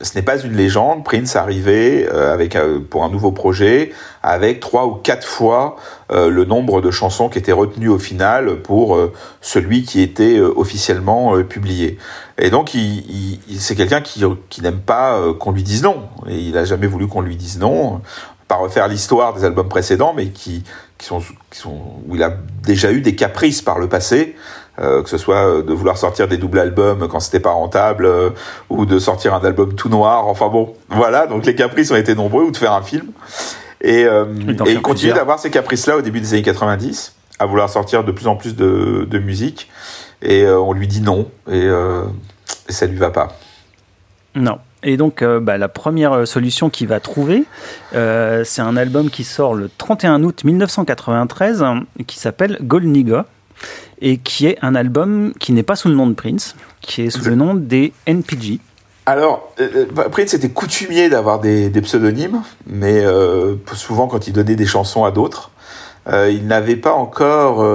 ce 0.00 0.16
n'est 0.16 0.22
pas 0.22 0.36
une 0.40 0.54
légende. 0.56 1.04
Prince 1.04 1.36
arrivait 1.36 2.08
euh, 2.12 2.34
avec 2.34 2.56
euh, 2.56 2.80
pour 2.80 3.04
un 3.04 3.08
nouveau 3.08 3.30
projet 3.30 3.92
avec 4.24 4.58
trois 4.58 4.86
ou 4.86 4.94
quatre 4.94 5.24
fois 5.24 5.76
euh, 6.10 6.28
le 6.28 6.44
nombre 6.44 6.80
de 6.80 6.90
chansons 6.90 7.28
qui 7.28 7.38
étaient 7.38 7.52
retenues 7.52 7.88
au 7.88 8.00
final 8.00 8.62
pour 8.62 8.96
euh, 8.96 9.12
celui 9.40 9.84
qui 9.84 10.00
était 10.02 10.38
euh, 10.38 10.52
officiellement 10.56 11.36
euh, 11.36 11.44
publié. 11.44 11.98
Et 12.38 12.50
donc, 12.50 12.74
il, 12.74 13.38
il- 13.48 13.60
c'est 13.60 13.76
quelqu'un 13.76 14.00
qui, 14.00 14.24
qui 14.48 14.60
n'aime 14.60 14.80
pas 14.80 15.14
euh, 15.16 15.32
qu'on 15.32 15.52
lui 15.52 15.62
dise 15.62 15.84
non. 15.84 15.98
Et 16.28 16.36
il 16.36 16.56
a 16.58 16.64
jamais 16.64 16.88
voulu 16.88 17.06
qu'on 17.06 17.20
lui 17.20 17.36
dise 17.36 17.60
non. 17.60 18.00
Pas 18.48 18.56
refaire 18.56 18.88
l'histoire 18.88 19.34
des 19.34 19.44
albums 19.44 19.68
précédents, 19.68 20.14
mais 20.16 20.28
qui, 20.28 20.64
qui 20.96 21.06
sont, 21.06 21.20
qui 21.50 21.58
sont 21.58 21.80
où 22.06 22.16
il 22.16 22.22
a 22.22 22.32
déjà 22.62 22.90
eu 22.90 23.00
des 23.00 23.14
caprices 23.14 23.62
par 23.62 23.78
le 23.78 23.88
passé. 23.88 24.34
Euh, 24.80 25.02
que 25.02 25.08
ce 25.08 25.18
soit 25.18 25.44
euh, 25.44 25.62
de 25.62 25.72
vouloir 25.72 25.98
sortir 25.98 26.28
des 26.28 26.36
doubles 26.36 26.60
albums 26.60 27.08
quand 27.08 27.18
c'était 27.18 27.40
pas 27.40 27.50
rentable, 27.50 28.06
euh, 28.06 28.30
ou 28.70 28.86
de 28.86 29.00
sortir 29.00 29.34
un 29.34 29.44
album 29.44 29.74
tout 29.74 29.88
noir. 29.88 30.28
Enfin 30.28 30.48
bon, 30.48 30.74
voilà. 30.88 31.26
Donc 31.26 31.46
les 31.46 31.56
caprices 31.56 31.90
ont 31.90 31.96
été 31.96 32.14
nombreux, 32.14 32.44
ou 32.44 32.52
de 32.52 32.56
faire 32.56 32.72
un 32.72 32.82
film. 32.82 33.08
Et, 33.80 34.04
euh, 34.04 34.24
Et 34.66 34.72
il 34.72 34.82
continue 34.82 35.12
d'avoir 35.12 35.38
ces 35.38 35.50
caprices-là 35.50 35.96
au 35.96 36.02
début 36.02 36.20
des 36.20 36.34
années 36.34 36.42
90, 36.42 37.14
à 37.38 37.46
vouloir 37.46 37.68
sortir 37.70 38.04
de 38.04 38.12
plus 38.12 38.26
en 38.26 38.36
plus 38.36 38.56
de, 38.56 39.06
de 39.08 39.18
musique. 39.18 39.68
Et 40.22 40.42
euh, 40.42 40.58
on 40.58 40.72
lui 40.72 40.88
dit 40.88 41.00
non, 41.00 41.30
et, 41.48 41.62
euh, 41.64 42.02
et 42.68 42.72
ça 42.72 42.86
lui 42.86 42.96
va 42.96 43.10
pas. 43.10 43.36
Non. 44.34 44.58
Et 44.82 44.96
donc, 44.96 45.22
euh, 45.22 45.40
bah, 45.40 45.58
la 45.58 45.68
première 45.68 46.12
euh, 46.12 46.24
solution 46.24 46.70
qu'il 46.70 46.86
va 46.88 47.00
trouver, 47.00 47.44
euh, 47.94 48.44
c'est 48.44 48.62
un 48.62 48.76
album 48.76 49.10
qui 49.10 49.24
sort 49.24 49.54
le 49.54 49.68
31 49.76 50.22
août 50.22 50.44
1993, 50.44 51.62
hein, 51.62 51.84
qui 52.06 52.18
s'appelle 52.18 52.58
Gold 52.62 52.86
Nigga, 52.86 53.26
et 54.00 54.18
qui 54.18 54.46
est 54.46 54.56
un 54.62 54.76
album 54.76 55.32
qui 55.40 55.52
n'est 55.52 55.64
pas 55.64 55.74
sous 55.74 55.88
le 55.88 55.94
nom 55.94 56.06
de 56.06 56.14
Prince, 56.14 56.54
qui 56.80 57.02
est 57.02 57.10
sous 57.10 57.24
le 57.24 57.34
nom 57.34 57.54
des 57.54 57.92
NPG. 58.06 58.60
Alors, 59.06 59.52
euh, 59.58 59.86
euh, 59.98 60.08
Prince 60.10 60.34
était 60.34 60.50
coutumier 60.50 61.08
d'avoir 61.08 61.40
des, 61.40 61.70
des 61.70 61.80
pseudonymes, 61.80 62.42
mais 62.66 63.02
souvent 63.72 64.06
quand 64.06 64.28
il 64.28 64.32
donnait 64.32 64.56
des 64.56 64.66
chansons 64.66 65.04
à 65.04 65.10
d'autres, 65.10 65.50
il 66.06 66.46
n'avait 66.46 66.76
pas 66.76 66.92
encore 66.92 67.66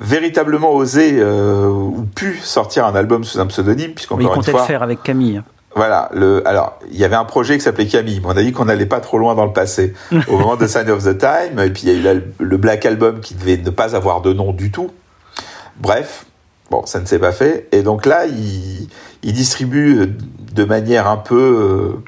véritablement 0.00 0.72
osé 0.74 1.22
ou 1.22 2.04
pu 2.14 2.38
sortir 2.42 2.86
un 2.86 2.94
album 2.96 3.22
sous 3.24 3.38
un 3.38 3.46
il 3.46 3.94
puisqu'encore 3.94 4.20
une 4.20 4.28
comptait 4.28 4.50
fois, 4.50 4.62
le 4.62 4.66
faire 4.66 4.82
avec 4.82 5.02
Camille. 5.02 5.42
Voilà. 5.74 6.08
Le, 6.12 6.46
alors, 6.46 6.78
il 6.90 6.98
y 6.98 7.04
avait 7.04 7.16
un 7.16 7.24
projet 7.24 7.56
qui 7.56 7.64
s'appelait 7.64 7.86
Camille. 7.86 8.20
On 8.24 8.30
a 8.30 8.42
dit 8.42 8.52
qu'on 8.52 8.66
n'allait 8.66 8.86
pas 8.86 9.00
trop 9.00 9.18
loin 9.18 9.34
dans 9.34 9.44
le 9.44 9.52
passé. 9.52 9.94
Au 10.28 10.38
moment 10.38 10.56
de 10.56 10.66
Sign 10.66 10.88
of 10.90 11.04
the 11.04 11.18
Time, 11.18 11.58
et 11.58 11.70
puis 11.70 11.82
il 11.84 12.02
y 12.02 12.08
a 12.08 12.14
eu 12.14 12.22
le 12.38 12.56
Black 12.56 12.86
Album 12.86 13.20
qui 13.20 13.34
devait 13.34 13.56
ne 13.56 13.70
pas 13.70 13.96
avoir 13.96 14.20
de 14.20 14.32
nom 14.32 14.52
du 14.52 14.70
tout. 14.70 14.90
Bref, 15.76 16.26
bon, 16.70 16.86
ça 16.86 17.00
ne 17.00 17.06
s'est 17.06 17.18
pas 17.18 17.32
fait. 17.32 17.68
Et 17.72 17.82
donc 17.82 18.06
là, 18.06 18.26
il, 18.26 18.88
il 19.22 19.32
distribue 19.32 20.14
de 20.52 20.64
manière 20.64 21.08
un 21.08 21.16
peu 21.16 21.34
euh, 21.34 22.02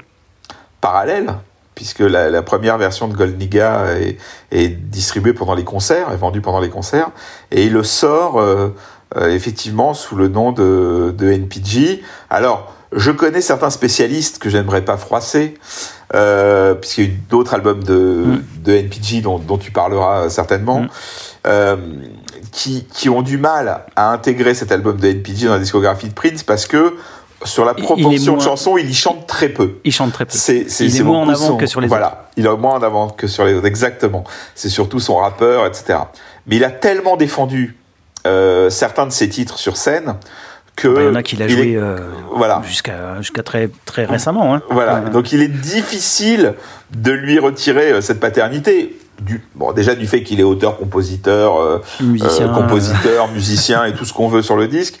parallèle, 0.79 1.33
puisque 1.75 1.99
la, 1.99 2.29
la, 2.29 2.41
première 2.41 2.77
version 2.77 3.07
de 3.07 3.13
Goldniga 3.13 3.97
est, 3.99 4.17
est, 4.51 4.69
distribuée 4.69 5.33
pendant 5.33 5.53
les 5.53 5.65
concerts, 5.65 6.11
est 6.11 6.17
vendue 6.17 6.41
pendant 6.41 6.59
les 6.59 6.69
concerts, 6.69 7.11
et 7.51 7.65
il 7.65 7.73
le 7.73 7.83
sort 7.83 8.39
euh, 8.39 8.69
euh, 9.15 9.29
effectivement 9.29 9.93
sous 9.93 10.15
le 10.15 10.27
nom 10.27 10.51
de, 10.51 11.13
de 11.15 11.29
NPG. 11.29 12.01
Alors, 12.29 12.73
je 12.91 13.11
connais 13.11 13.41
certains 13.41 13.69
spécialistes 13.69 14.39
que 14.39 14.49
j'aimerais 14.49 14.83
pas 14.83 14.97
froisser, 14.97 15.55
euh, 16.15 16.73
puisqu'il 16.73 17.03
y 17.03 17.07
a 17.07 17.09
eu 17.09 17.13
d'autres 17.29 17.53
albums 17.53 17.83
de, 17.83 18.23
mm. 18.25 18.43
de 18.63 18.73
NPG 18.73 19.21
dont, 19.21 19.39
dont, 19.39 19.57
tu 19.57 19.71
parleras 19.71 20.29
certainement, 20.29 20.81
mm. 20.81 20.89
euh, 21.47 21.75
qui, 22.51 22.85
qui 22.85 23.09
ont 23.09 23.21
du 23.21 23.37
mal 23.37 23.85
à 23.95 24.11
intégrer 24.11 24.53
cet 24.53 24.71
album 24.71 24.97
de 24.97 25.07
NPG 25.07 25.45
dans 25.47 25.53
la 25.53 25.59
discographie 25.59 26.07
de 26.07 26.13
Prince 26.13 26.43
parce 26.43 26.65
que 26.65 26.95
sur 27.43 27.65
la 27.65 27.73
proportion 27.73 28.35
de 28.35 28.41
chansons, 28.41 28.77
il 28.77 28.89
y 28.89 28.93
chante 28.93 29.27
très 29.27 29.49
peu. 29.49 29.75
Il 29.83 29.91
chante 29.91 30.11
très 30.11 30.25
peu. 30.25 30.35
C'est, 30.35 30.65
il 30.79 30.97
est 30.97 31.03
moins 31.03 31.19
en 31.19 31.29
avant 31.29 31.57
que 31.57 31.67
sur 31.67 31.81
les 31.81 31.87
voilà, 31.87 32.07
autres. 32.07 32.17
il 32.37 32.45
est 32.45 32.57
moins 32.57 32.75
en 32.75 32.81
avant 32.81 33.09
que 33.09 33.27
sur 33.27 33.45
les 33.45 33.53
autres, 33.53 33.67
exactement. 33.67 34.23
C'est 34.55 34.69
surtout 34.69 34.99
son 34.99 35.17
rappeur, 35.17 35.65
etc. 35.65 35.99
Mais 36.47 36.55
il 36.55 36.63
a 36.63 36.71
tellement 36.71 37.15
défendu 37.15 37.77
euh, 38.25 38.69
certains 38.69 39.05
de 39.05 39.11
ses 39.11 39.29
titres 39.29 39.59
sur 39.59 39.77
scène 39.77 40.15
que 40.77 40.87
bah, 40.87 41.01
il 41.01 41.07
y 41.07 41.09
en 41.09 41.15
a 41.15 41.23
qui 41.23 41.35
l'a 41.35 41.49
joué 41.49 41.73
est, 41.73 41.75
euh, 41.75 41.97
voilà. 42.33 42.61
jusqu'à 42.65 43.17
jusqu'à 43.19 43.43
très 43.43 43.69
très 43.83 44.05
récemment. 44.05 44.55
Hein. 44.55 44.61
Voilà. 44.69 45.01
Donc 45.01 45.33
il 45.33 45.41
est 45.41 45.49
difficile 45.49 46.53
de 46.95 47.11
lui 47.11 47.39
retirer 47.39 47.91
euh, 47.91 48.01
cette 48.01 48.21
paternité. 48.21 48.97
Du, 49.19 49.41
bon, 49.55 49.73
déjà 49.73 49.95
du 49.95 50.05
fait 50.05 50.21
qu'il 50.21 50.39
est 50.39 50.43
auteur, 50.43 50.77
compositeur, 50.77 51.59
euh, 51.59 51.81
musicien, 52.01 52.49
euh, 52.49 52.53
compositeur, 52.53 53.27
musicien 53.33 53.83
et 53.85 53.93
tout 53.93 54.05
ce 54.05 54.13
qu'on 54.13 54.27
veut 54.27 54.43
sur 54.43 54.55
le 54.55 54.67
disque. 54.67 54.99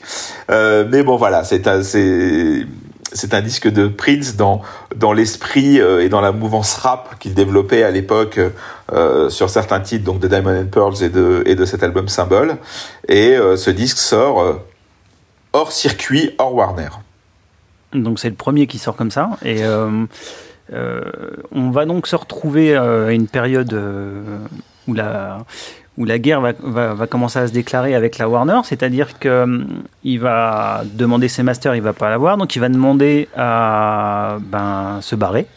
Euh, 0.49 0.85
mais 0.89 1.03
bon, 1.03 1.15
voilà, 1.15 1.43
c'est 1.43 1.63
c'est 1.83 2.65
c'est 3.13 3.33
un 3.33 3.41
disque 3.41 3.67
de 3.67 3.87
Prince 3.87 4.35
dans 4.35 4.61
dans 4.95 5.13
l'esprit 5.13 5.79
euh, 5.79 6.03
et 6.03 6.09
dans 6.09 6.21
la 6.21 6.31
mouvance 6.31 6.73
rap 6.75 7.17
qu'il 7.19 7.33
développait 7.33 7.83
à 7.83 7.91
l'époque 7.91 8.39
euh, 8.91 9.29
sur 9.29 9.49
certains 9.49 9.79
titres, 9.79 10.03
donc 10.03 10.19
de 10.19 10.27
Diamond 10.27 10.61
and 10.61 10.67
Pearls 10.71 11.03
et 11.03 11.09
de 11.09 11.43
et 11.45 11.55
de 11.55 11.65
cet 11.65 11.83
album 11.83 12.07
Symbol. 12.07 12.57
Et 13.07 13.35
euh, 13.35 13.57
ce 13.57 13.69
disque 13.69 13.97
sort 13.97 14.59
hors 15.57 15.71
circuit, 15.71 16.35
hors 16.37 16.53
Warner. 16.53 16.89
Donc 17.93 18.19
c'est 18.19 18.29
le 18.29 18.35
premier 18.35 18.67
qui 18.67 18.77
sort 18.79 18.95
comme 18.95 19.11
ça 19.11 19.37
et 19.43 19.63
euh, 19.63 20.05
on 21.51 21.69
va 21.71 21.85
donc 21.85 22.07
se 22.07 22.15
retrouver 22.15 22.75
euh, 22.75 23.07
à 23.07 23.11
une 23.13 23.27
période 23.27 23.73
euh, 23.73 24.39
où 24.87 24.93
la, 24.93 25.45
où 25.97 26.03
la 26.05 26.19
guerre 26.19 26.41
va, 26.41 26.51
va, 26.61 26.93
va, 26.93 27.07
commencer 27.07 27.39
à 27.39 27.47
se 27.47 27.53
déclarer 27.53 27.95
avec 27.95 28.17
la 28.17 28.27
Warner, 28.27 28.59
c'est-à-dire 28.65 29.17
qu'il 29.19 30.19
va 30.19 30.83
demander 30.85 31.29
ses 31.29 31.43
masters, 31.43 31.75
il 31.75 31.81
va 31.81 31.93
pas 31.93 32.09
l'avoir, 32.09 32.37
donc 32.37 32.55
il 32.55 32.59
va 32.59 32.69
demander 32.69 33.29
à 33.35 34.37
ben, 34.41 34.99
se 35.01 35.15
barrer. 35.15 35.47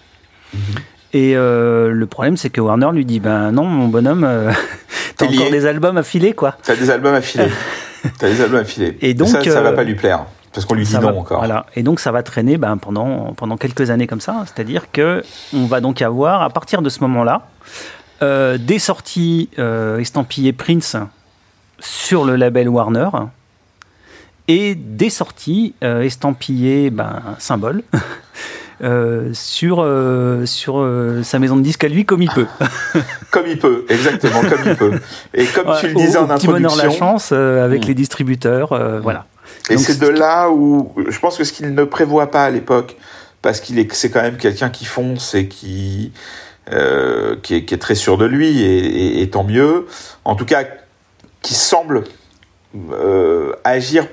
Mm 0.54 0.58
-hmm. 0.58 0.80
Et 1.12 1.36
euh, 1.36 1.90
le 1.90 2.06
problème, 2.06 2.36
c'est 2.36 2.50
que 2.50 2.60
Warner 2.60 2.90
lui 2.92 3.04
dit 3.04 3.20
Ben 3.20 3.50
non, 3.50 3.64
mon 3.64 3.88
bonhomme, 3.88 4.24
euh, 4.24 4.52
t'as 5.16 5.26
encore 5.26 5.50
des 5.50 5.66
albums 5.66 5.96
à 5.96 6.02
filer, 6.02 6.34
quoi. 6.34 6.56
T'as 6.62 6.76
des 6.76 6.90
albums 6.90 7.14
à 7.14 7.20
filer. 7.20 7.48
t'as 8.18 8.28
des 8.28 8.40
albums 8.40 8.60
à 8.60 8.64
filer. 8.64 8.96
Et 9.00 9.14
donc, 9.14 9.28
ça, 9.28 9.42
ça 9.42 9.60
va 9.60 9.72
pas 9.72 9.84
lui 9.84 9.94
plaire. 9.94 10.26
Parce 10.52 10.66
qu'on 10.66 10.74
lui 10.74 10.84
dit 10.84 10.90
ça 10.90 11.00
non 11.00 11.12
va, 11.12 11.18
encore. 11.18 11.38
Voilà. 11.38 11.66
Et 11.76 11.82
donc 11.82 12.00
ça 12.00 12.10
va 12.10 12.22
traîner 12.22 12.56
ben, 12.56 12.76
pendant, 12.76 13.34
pendant 13.34 13.56
quelques 13.56 13.90
années 13.90 14.06
comme 14.06 14.20
ça. 14.20 14.44
C'est-à-dire 14.46 14.90
que 14.90 15.22
on 15.54 15.66
va 15.66 15.80
donc 15.80 16.02
avoir, 16.02 16.42
à 16.42 16.50
partir 16.50 16.82
de 16.82 16.88
ce 16.88 17.00
moment-là, 17.00 17.46
euh, 18.22 18.58
des 18.58 18.78
sorties 18.78 19.48
euh, 19.58 19.98
estampillées 19.98 20.52
Prince 20.52 20.96
sur 21.78 22.24
le 22.24 22.36
label 22.36 22.68
Warner 22.68 23.08
et 24.48 24.74
des 24.74 25.10
sorties 25.10 25.74
euh, 25.84 26.02
estampillées 26.02 26.90
ben, 26.90 27.22
symbole. 27.38 27.82
Euh, 28.82 29.28
sur, 29.34 29.80
euh, 29.80 30.46
sur 30.46 30.78
euh, 30.78 31.22
sa 31.22 31.38
maison 31.38 31.56
de 31.56 31.60
disques 31.60 31.84
à 31.84 31.88
lui 31.88 32.06
comme 32.06 32.22
il 32.22 32.30
peut. 32.30 32.46
comme 33.30 33.46
il 33.46 33.58
peut, 33.58 33.84
exactement, 33.90 34.40
comme 34.40 34.60
il 34.64 34.74
peut. 34.74 34.98
Et 35.34 35.44
comme 35.44 35.68
ouais, 35.68 35.80
tu 35.80 35.88
le 35.88 35.94
disais 35.94 36.16
au, 36.16 36.22
en 36.22 36.26
petit 36.26 36.46
introduction... 36.46 36.52
bonheur 36.52 36.76
la 36.76 36.90
chance 36.90 37.32
avec 37.32 37.84
mmh. 37.84 37.88
les 37.88 37.94
distributeurs, 37.94 39.00
voilà. 39.02 39.26
Et 39.68 39.76
c'est 39.76 39.98
de 39.98 40.08
là 40.08 40.50
où 40.50 40.92
je 41.08 41.18
pense 41.18 41.36
que 41.36 41.44
ce 41.44 41.52
qu'il 41.52 41.74
ne 41.74 41.84
prévoit 41.84 42.30
pas 42.30 42.44
à 42.44 42.50
l'époque, 42.50 42.96
parce 43.42 43.60
qu'il 43.60 43.78
est, 43.78 43.92
c'est 43.92 44.10
quand 44.10 44.22
même 44.22 44.36
quelqu'un 44.36 44.70
qui 44.70 44.84
fonce 44.84 45.34
et 45.34 45.48
qui, 45.48 46.12
euh, 46.72 47.36
qui, 47.42 47.56
est, 47.56 47.64
qui, 47.64 47.74
est, 47.74 47.78
très 47.78 47.94
sûr 47.94 48.18
de 48.18 48.26
lui, 48.26 48.60
et, 48.60 48.78
et, 48.78 49.22
et, 49.22 49.30
tant 49.30 49.44
mieux. 49.44 49.86
En 50.24 50.34
tout 50.34 50.44
cas, 50.44 50.64
qui 51.42 51.54
semble 51.54 52.04
euh, 52.92 53.52
agir 53.64 54.06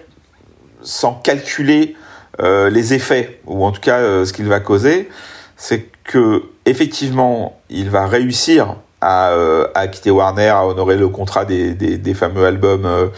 sans 0.82 1.14
calculer 1.14 1.96
euh, 2.40 2.70
les 2.70 2.94
effets, 2.94 3.40
ou 3.46 3.66
en 3.66 3.72
tout 3.72 3.82
cas 3.82 3.98
euh, 3.98 4.26
ce 4.26 4.34
qu'il 4.34 4.46
va 4.48 4.60
causer, 4.60 5.10
c'est 5.56 5.88
que 6.04 6.44
effectivement, 6.66 7.60
il 7.70 7.90
va 7.90 8.06
réussir 8.06 8.76
à, 9.02 9.32
euh, 9.32 9.68
à, 9.74 9.88
quitter 9.88 10.12
Warner, 10.12 10.50
à 10.50 10.66
honorer 10.66 10.98
le 10.98 11.08
contrat 11.10 11.46
des, 11.46 11.74
des, 11.74 11.98
des 11.98 12.14
fameux 12.14 12.46
albums 12.46 13.12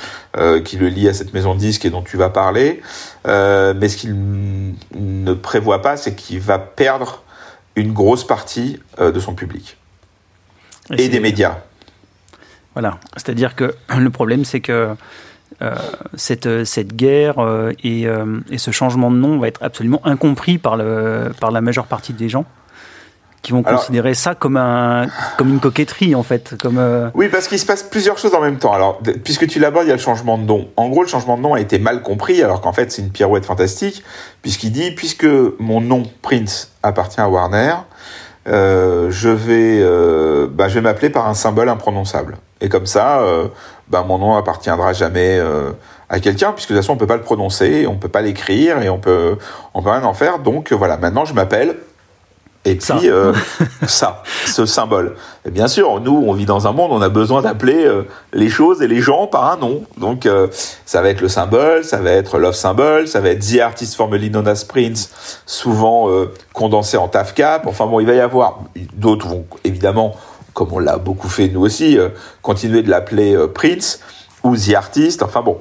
qui 0.64 0.78
le 0.78 0.88
lient 0.88 1.10
à 1.10 1.14
cette 1.14 1.34
maison 1.34 1.54
de 1.54 1.60
disques 1.60 1.86
et 1.86 1.90
dont 1.90 2.02
tu 2.02 2.18
vas 2.18 2.30
parler. 2.30 2.82
mais 3.26 3.90
ce 3.90 3.98
qu'il 3.98 4.16
ne 4.96 5.34
prévoit 5.34 5.82
pas, 5.82 5.98
c'est 5.98 6.16
qu'il 6.16 6.40
va 6.40 6.60
perdre 6.60 7.24
une 7.76 7.94
grosse 7.94 8.26
partie 8.26 8.80
de 9.00 9.20
son 9.20 9.34
public 9.34 9.78
et, 10.92 11.06
et 11.06 11.10
des 11.10 11.20
médias. 11.20 11.60
Voilà, 12.74 13.00
c'est-à-dire 13.18 13.56
que 13.56 13.76
le 13.98 14.10
problème, 14.10 14.46
c'est 14.46 14.62
que 14.62 14.96
euh, 15.62 15.76
cette, 16.16 16.64
cette 16.64 16.96
guerre 16.96 17.40
euh, 17.40 17.72
et, 17.84 18.08
euh, 18.08 18.40
et, 18.50 18.58
ce 18.58 18.72
changement 18.72 19.12
de 19.12 19.18
nom 19.18 19.40
va 19.40 19.48
être 19.48 19.62
absolument 19.62 20.00
incompris 20.06 20.58
par, 20.58 20.78
le, 20.78 21.32
par 21.40 21.52
la 21.52 21.60
majeure 21.60 21.86
partie 21.86 22.14
des 22.14 22.30
gens 22.30 22.46
qui 23.42 23.52
vont 23.52 23.62
alors, 23.64 23.80
considérer 23.80 24.14
ça 24.14 24.36
comme, 24.36 24.58
un, 24.58 25.08
comme 25.38 25.50
une 25.50 25.60
coquetterie 25.60 26.16
en 26.16 26.24
fait. 26.24 26.56
Comme, 26.62 26.78
euh... 26.78 27.10
Oui, 27.14 27.30
parce 27.30 27.48
qu'il 27.48 27.60
se 27.60 27.66
passe 27.66 27.84
plusieurs 27.84 28.18
choses 28.18 28.36
en 28.36 28.42
même 28.42 28.58
temps. 28.58 28.74
Alors, 28.74 29.00
puisque 29.24 29.48
tu 29.48 29.60
l'abordes, 29.60 29.86
il 29.86 29.90
y 29.90 29.94
a 29.94 29.96
le 29.96 30.02
changement 30.02 30.38
de 30.38 30.44
nom. 30.44 30.70
En 30.78 30.90
gros, 30.90 31.04
le 31.04 31.08
changement 31.08 31.38
de 31.38 31.42
nom 31.42 31.54
a 31.54 31.60
été 31.60 31.80
mal 31.80 32.02
compris, 32.02 32.42
alors 32.44 32.62
qu'en 32.62 32.74
fait, 32.74 32.92
c'est 32.92 33.02
une 33.02 33.12
pirouette 33.12 33.46
fantastique, 33.46 34.04
puisqu'il 34.42 34.72
dit, 34.72 34.92
puisque 34.92 35.28
mon 35.60 35.82
nom, 35.82 36.04
Prince, 36.22 36.74
appartient 36.84 37.22
à 37.22 37.30
Warner, 37.30 37.76
euh, 38.48 39.12
je 39.12 39.30
vais, 39.30 39.80
euh, 39.82 40.48
bah, 40.52 40.68
je 40.68 40.76
vais 40.76 40.82
m'appeler 40.82 41.10
par 41.10 41.28
un 41.28 41.34
symbole 41.34 41.70
imprononçable. 41.70 42.38
Et 42.62 42.70
comme 42.70 42.86
ça, 42.86 43.22
euh, 43.22 43.48
bah, 43.90 44.04
mon 44.08 44.18
nom 44.18 44.36
appartiendra 44.36 44.94
jamais 44.94 45.42
à 46.10 46.20
quelqu'un, 46.20 46.52
puisque 46.52 46.70
de 46.70 46.76
toute 46.76 46.84
façon, 46.84 46.94
on 46.94 46.98
peut 46.98 47.08
pas 47.08 47.18
le 47.18 47.24
prononcer, 47.24 47.88
on 47.88 47.96
peut 47.96 48.10
pas 48.10 48.22
l'écrire, 48.22 48.82
et 48.82 48.90
on 48.90 49.00
peut, 49.00 49.38
on 49.74 49.82
peut 49.82 49.90
rien 49.90 50.04
en 50.04 50.14
faire. 50.14 50.40
Donc 50.40 50.72
voilà, 50.74 50.98
maintenant, 50.98 51.26
je 51.26 51.34
m'appelle 51.34 51.76
et 52.66 52.76
puis 52.76 52.86
ça. 52.86 52.98
Euh, 53.04 53.34
ça, 53.88 54.24
ce 54.46 54.66
symbole. 54.66 55.16
Et 55.46 55.52
bien 55.52 55.68
sûr, 55.68 56.02
nous, 56.02 56.24
on 56.28 56.34
vit 56.34 56.46
dans 56.46 56.68
un 56.68 56.74
monde, 56.74 56.92
on 56.92 57.02
a 57.02 57.10
besoin 57.10 57.42
d'appeler 57.42 57.86
euh, 57.86 58.04
les 58.34 58.50
choses 58.50 58.82
et 58.82 58.88
les 58.88 59.02
gens 59.02 59.28
par 59.28 59.50
un 59.52 59.58
nom. 59.58 59.84
Donc, 59.98 60.26
euh, 60.26 60.48
ça 60.86 61.02
va 61.02 61.10
être 61.10 61.22
le 61.22 61.30
symbole, 61.30 61.86
ça 61.86 61.98
va 61.98 62.12
être 62.12 62.38
love 62.38 62.56
symbol, 62.56 63.08
ça 63.08 63.22
va 63.22 63.30
être 63.30 63.40
the 63.40 63.60
artist 63.60 63.96
formerly 63.96 64.30
known 64.30 64.48
as 64.48 64.66
Prince, 64.66 65.42
souvent 65.46 66.10
condensé 66.54 66.98
en 66.98 67.08
taf 67.08 67.34
cap. 67.34 67.66
Enfin 67.66 67.86
bon, 67.86 68.00
il 68.00 68.06
va 68.06 68.14
y 68.14 68.20
avoir 68.20 68.60
d'autres 68.94 69.28
vont 69.28 69.46
évidemment, 69.64 70.16
comme 70.60 70.74
on 70.74 70.80
l'a 70.80 70.98
beaucoup 70.98 71.30
fait 71.30 71.48
nous 71.48 71.62
aussi, 71.62 71.98
continuer 72.42 72.82
de 72.82 72.90
l'appeler 72.90 73.38
Prince 73.54 74.02
ou 74.44 74.58
the 74.58 74.74
artist. 74.76 75.24
Enfin 75.24 75.42
bon, 75.42 75.58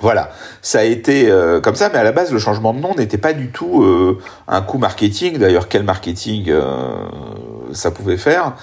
voilà, 0.00 0.30
ça 0.60 0.80
a 0.80 0.82
été 0.82 1.30
euh, 1.30 1.60
comme 1.60 1.76
ça, 1.76 1.88
mais 1.92 1.98
à 1.98 2.04
la 2.04 2.12
base, 2.12 2.32
le 2.32 2.38
changement 2.38 2.74
de 2.74 2.80
nom 2.80 2.94
n'était 2.94 3.18
pas 3.18 3.32
du 3.32 3.50
tout 3.50 3.82
euh, 3.82 4.18
un 4.48 4.60
coup 4.60 4.78
marketing. 4.78 5.38
D'ailleurs, 5.38 5.68
quel 5.68 5.84
marketing 5.84 6.46
euh, 6.48 7.06
ça 7.72 7.90
pouvait 7.90 8.16
faire, 8.16 8.54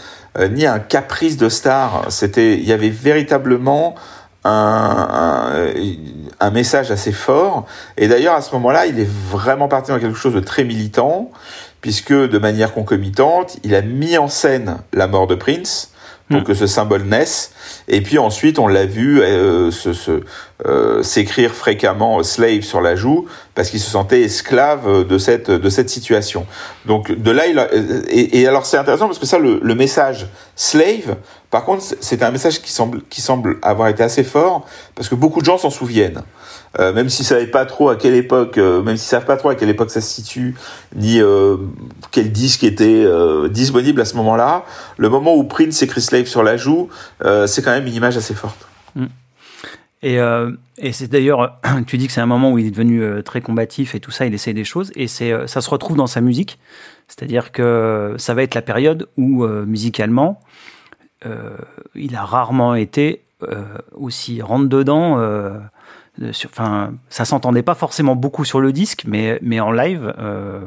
ni 0.51 0.65
un 0.65 0.79
caprice 0.79 1.37
de 1.37 1.47
star. 1.49 2.05
C'était, 2.09 2.55
il 2.55 2.65
y 2.65 2.73
avait 2.73 2.89
véritablement 2.89 3.95
un, 4.43 5.39
un, 6.39 6.51
message 6.51 6.91
assez 6.91 7.11
fort. 7.11 7.65
Et 7.97 8.07
d'ailleurs, 8.07 8.35
à 8.35 8.41
ce 8.41 8.53
moment-là, 8.55 8.85
il 8.85 8.99
est 8.99 9.09
vraiment 9.09 9.67
parti 9.67 9.91
dans 9.91 9.99
quelque 9.99 10.17
chose 10.17 10.33
de 10.33 10.39
très 10.39 10.63
militant, 10.63 11.31
puisque 11.81 12.13
de 12.13 12.37
manière 12.37 12.73
concomitante, 12.73 13.57
il 13.63 13.75
a 13.75 13.81
mis 13.81 14.17
en 14.17 14.27
scène 14.27 14.77
la 14.93 15.07
mort 15.07 15.27
de 15.27 15.35
Prince 15.35 15.91
pour 16.29 16.41
mmh. 16.41 16.43
que 16.45 16.53
ce 16.53 16.67
symbole 16.67 17.03
naisse. 17.03 17.51
Et 17.87 18.01
puis 18.01 18.17
ensuite, 18.17 18.57
on 18.57 18.67
l'a 18.67 18.85
vu 18.85 19.21
euh, 19.21 19.69
se, 19.69 19.93
se, 19.93 20.21
s'écrire 21.01 21.51
fréquemment 21.51 22.23
slave 22.23 22.61
sur 22.61 22.81
la 22.81 22.95
joue 22.95 23.27
parce 23.55 23.69
qu'il 23.69 23.79
se 23.79 23.89
sentait 23.89 24.21
esclave 24.21 25.05
de 25.05 25.17
cette 25.17 25.51
de 25.51 25.69
cette 25.69 25.89
situation. 25.89 26.45
Donc 26.85 27.11
de 27.11 27.31
là, 27.31 27.47
il 27.47 27.59
a, 27.59 27.67
et, 28.09 28.41
et, 28.41 28.47
alors 28.47 28.65
c'est 28.65 28.77
intéressant 28.77 29.07
parce 29.07 29.19
que 29.19 29.25
ça, 29.25 29.39
le, 29.39 29.59
le 29.61 29.75
message 29.75 30.27
slave, 30.55 31.17
par 31.49 31.65
contre, 31.65 31.83
c'est 31.99 32.23
un 32.23 32.31
message 32.31 32.61
qui 32.61 32.71
semble 32.71 33.01
qui 33.09 33.21
semble 33.21 33.57
avoir 33.61 33.89
été 33.89 34.03
assez 34.03 34.23
fort 34.23 34.65
parce 34.95 35.09
que 35.09 35.15
beaucoup 35.15 35.41
de 35.41 35.45
gens 35.45 35.57
s'en 35.57 35.71
souviennent. 35.71 36.21
Euh, 36.79 36.93
même 36.93 37.09
s'ils 37.09 37.25
savaient 37.25 37.47
pas 37.47 37.65
trop 37.65 37.89
à 37.89 37.97
quelle 37.97 38.15
époque, 38.15 38.57
euh, 38.57 38.81
même 38.81 38.95
s'ils 38.95 39.09
savent 39.09 39.25
pas 39.25 39.35
trop 39.35 39.49
à 39.49 39.55
quelle 39.55 39.69
époque 39.69 39.91
ça 39.91 39.99
se 39.99 40.09
situe, 40.09 40.55
ni 40.95 41.21
euh, 41.21 41.57
quel 42.11 42.31
disque 42.31 42.63
était 42.63 43.03
euh, 43.05 43.49
disponible 43.49 43.99
à 43.99 44.05
ce 44.05 44.15
moment-là, 44.17 44.65
le 44.97 45.09
moment 45.09 45.35
où 45.35 45.43
Prince 45.43 45.81
écrit 45.81 46.01
Slave 46.01 46.27
sur 46.27 46.43
la 46.43 46.55
joue, 46.55 46.89
c'est 47.45 47.61
quand 47.61 47.71
même 47.71 47.87
une 47.87 47.95
image 47.95 48.15
assez 48.15 48.33
forte. 48.33 48.67
Mm. 48.95 49.05
Et, 50.03 50.17
et 50.77 50.93
c'est 50.93 51.07
d'ailleurs, 51.07 51.59
tu 51.87 51.97
dis 51.97 52.07
que 52.07 52.13
c'est 52.13 52.21
un 52.21 52.25
moment 52.25 52.51
où 52.51 52.57
il 52.57 52.67
est 52.67 52.71
devenu 52.71 53.21
très 53.23 53.41
combatif 53.41 53.93
et 53.93 53.99
tout 53.99 54.11
ça, 54.11 54.25
il 54.25 54.33
essaye 54.33 54.53
des 54.53 54.63
choses, 54.63 54.91
et 54.95 55.07
c'est 55.07 55.33
ça 55.47 55.61
se 55.61 55.69
retrouve 55.69 55.97
dans 55.97 56.07
sa 56.07 56.21
musique, 56.21 56.57
c'est-à-dire 57.07 57.51
que 57.51 58.15
ça 58.17 58.33
va 58.33 58.43
être 58.43 58.55
la 58.55 58.61
période 58.61 59.07
où 59.17 59.45
musicalement, 59.45 60.39
il 61.95 62.15
a 62.15 62.23
rarement 62.23 62.73
été 62.75 63.21
aussi 63.93 64.41
rentre 64.41 64.69
dedans 64.69 65.19
enfin, 66.45 66.93
ça 67.09 67.25
s'entendait 67.25 67.63
pas 67.63 67.75
forcément 67.75 68.15
beaucoup 68.15 68.45
sur 68.45 68.59
le 68.59 68.71
disque, 68.71 69.03
mais, 69.07 69.39
mais 69.41 69.59
en 69.59 69.71
live, 69.71 70.13
euh, 70.19 70.61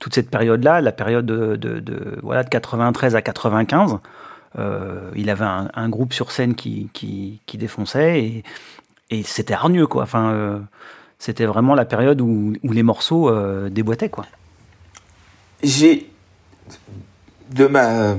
toute 0.00 0.14
cette 0.14 0.30
période-là, 0.30 0.80
la 0.80 0.92
période 0.92 1.26
de, 1.26 1.56
de, 1.56 2.18
voilà, 2.22 2.42
de 2.42 2.48
93 2.48 3.16
à 3.16 3.22
95, 3.22 3.98
euh, 4.58 5.10
il 5.14 5.30
avait 5.30 5.44
un, 5.44 5.88
groupe 5.88 6.12
sur 6.12 6.32
scène 6.32 6.54
qui, 6.54 6.88
qui, 6.92 7.40
défonçait 7.58 8.20
et, 8.20 8.44
et 9.10 9.22
c'était 9.22 9.54
hargneux, 9.54 9.86
quoi. 9.86 10.02
Enfin, 10.02 10.30
euh, 10.30 10.58
c'était 11.18 11.46
vraiment 11.46 11.74
la 11.74 11.84
période 11.84 12.20
où, 12.20 12.54
où 12.62 12.72
les 12.72 12.82
morceaux 12.82 13.30
déboîtaient, 13.68 14.10
quoi. 14.10 14.26
J'ai, 15.62 16.10
de 17.50 17.66
ma 17.66 18.14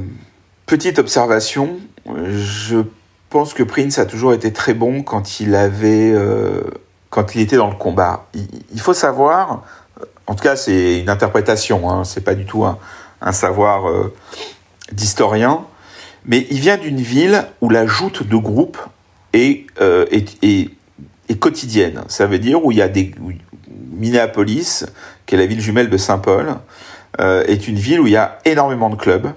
petite 0.66 1.00
observation, 1.00 1.80
je 2.06 2.84
pense 3.30 3.54
que 3.54 3.64
Prince 3.64 4.00
a 4.00 4.06
toujours 4.06 4.34
été 4.34 4.54
très 4.54 4.74
bon 4.74 5.04
quand 5.04 5.40
il 5.40 5.56
avait, 5.56 6.12
euh, 6.14 6.62
quand 7.10 7.36
il 7.36 7.42
était 7.42 7.58
dans 7.58 7.70
le 7.70 7.76
combat. 7.76 8.28
Il, 8.74 8.80
faut 8.80 8.94
savoir, 8.94 9.64
en 10.28 10.36
tout 10.36 10.44
cas, 10.44 10.56
c'est 10.56 11.00
une 11.00 11.10
interprétation, 11.10 11.90
hein, 11.90 12.04
c'est 12.04 12.22
pas 12.22 12.36
du 12.36 12.46
tout 12.46 12.66
un, 12.66 12.78
savoir 13.32 13.90
euh, 13.90 14.14
d'historien, 14.92 15.66
mais 16.26 16.48
il 16.52 16.60
vient 16.60 16.78
d'une 16.78 17.02
ville 17.02 17.46
où 17.62 17.70
la 17.70 17.86
joute 17.86 18.28
de 18.28 18.36
groupe 18.38 18.78
est, 19.34 19.66
euh, 19.82 20.06
est, 20.12 20.44
est, 20.44 21.40
quotidienne. 21.40 22.04
Ça 22.08 22.26
veut 22.26 22.40
dire 22.40 22.64
où 22.64 22.72
il 22.72 22.78
y 22.78 22.82
a 22.82 22.88
des 22.88 23.14
Minneapolis, 23.92 24.86
qui 25.26 25.36
est 25.36 25.38
la 25.38 25.46
ville 25.46 25.62
jumelle 25.62 25.90
de 25.90 25.98
Saint-Paul, 25.98 26.56
est 27.20 27.68
une 27.68 27.78
ville 27.78 28.00
où 28.00 28.06
il 28.06 28.14
y 28.14 28.18
a 28.18 28.38
énormément 28.46 28.92
de 28.92 28.96
clubs, 28.96 29.32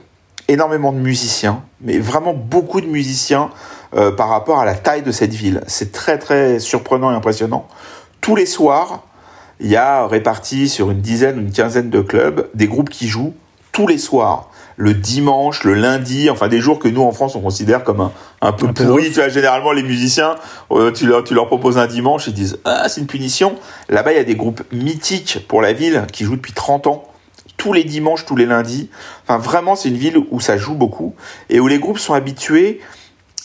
énormément 0.49 0.92
de 0.92 0.99
musiciens, 0.99 1.62
mais 1.80 1.99
vraiment 1.99 2.35
beaucoup 2.35 2.82
de 2.82 2.87
musiciens 2.87 3.50
euh, 3.94 4.11
par 4.11 4.28
rapport 4.28 4.61
à 4.61 4.64
la 4.64 4.75
taille 4.75 5.02
de 5.02 5.12
cette 5.12 5.35
ville. 5.35 5.62
C'est 5.66 5.92
très 5.92 6.18
très 6.18 6.59
surprenant 6.59 7.11
et 7.11 7.14
impressionnant. 7.14 7.66
Tous 8.20 8.37
les 8.37 8.47
soirs, 8.47 9.04
il 9.61 9.68
y 9.68 9.76
a 9.76 10.06
réparti 10.06 10.68
sur 10.68 10.90
une 10.90 11.00
dizaine 11.00 11.38
ou 11.38 11.40
une 11.40 11.52
quinzaine 11.52 11.90
de 11.90 12.00
clubs 12.00 12.49
des 12.54 12.66
groupes 12.66 12.90
qui 12.90 13.09
jouent 13.09 13.35
tous 13.73 13.87
les 13.87 13.99
soirs. 13.99 14.50
Le 14.76 14.94
dimanche, 14.94 15.64
le 15.64 15.75
lundi, 15.75 16.30
enfin 16.30 16.49
des 16.49 16.61
jours 16.61 16.78
que 16.78 16.88
nous 16.88 17.02
en 17.02 17.12
France 17.12 17.37
on 17.37 17.40
considère 17.40 17.85
comme 17.85 18.00
un, 18.00 18.12
un 18.40 18.52
peu 18.52 18.73
pourris. 18.73 19.09
Tu 19.09 19.14
vois, 19.14 19.28
généralement 19.28 19.73
les 19.73 19.82
musiciens, 19.82 20.37
euh, 20.70 20.90
tu, 20.90 21.06
leur, 21.06 21.23
tu 21.23 21.35
leur 21.35 21.49
proposes 21.49 21.76
un 21.76 21.87
dimanche, 21.87 22.26
ils 22.28 22.32
disent 22.32 22.59
ah 22.64 22.88
c'est 22.88 23.00
une 23.00 23.06
punition. 23.06 23.56
Là-bas 23.88 24.12
il 24.12 24.16
y 24.16 24.20
a 24.20 24.25
des 24.25 24.37
groupes 24.37 24.62
mythiques 24.73 25.47
pour 25.49 25.61
la 25.61 25.73
ville 25.73 26.06
qui 26.12 26.25
jouent 26.25 26.37
depuis 26.37 26.54
30 26.54 26.87
ans 26.87 27.04
tous 27.61 27.75
les 27.75 27.85
dimanches, 27.85 28.25
tous 28.25 28.37
les 28.37 28.47
lundis. 28.47 28.88
Enfin, 29.25 29.37
vraiment, 29.37 29.76
c'est 29.76 29.90
une 29.90 29.99
ville 29.99 30.16
où 30.30 30.40
ça 30.40 30.56
joue 30.56 30.75
beaucoup 30.75 31.14
et 31.50 31.61
où 31.61 31.68
les 31.68 31.78
groupes 31.78 31.99
sont 31.99 32.14
habitués 32.14 32.80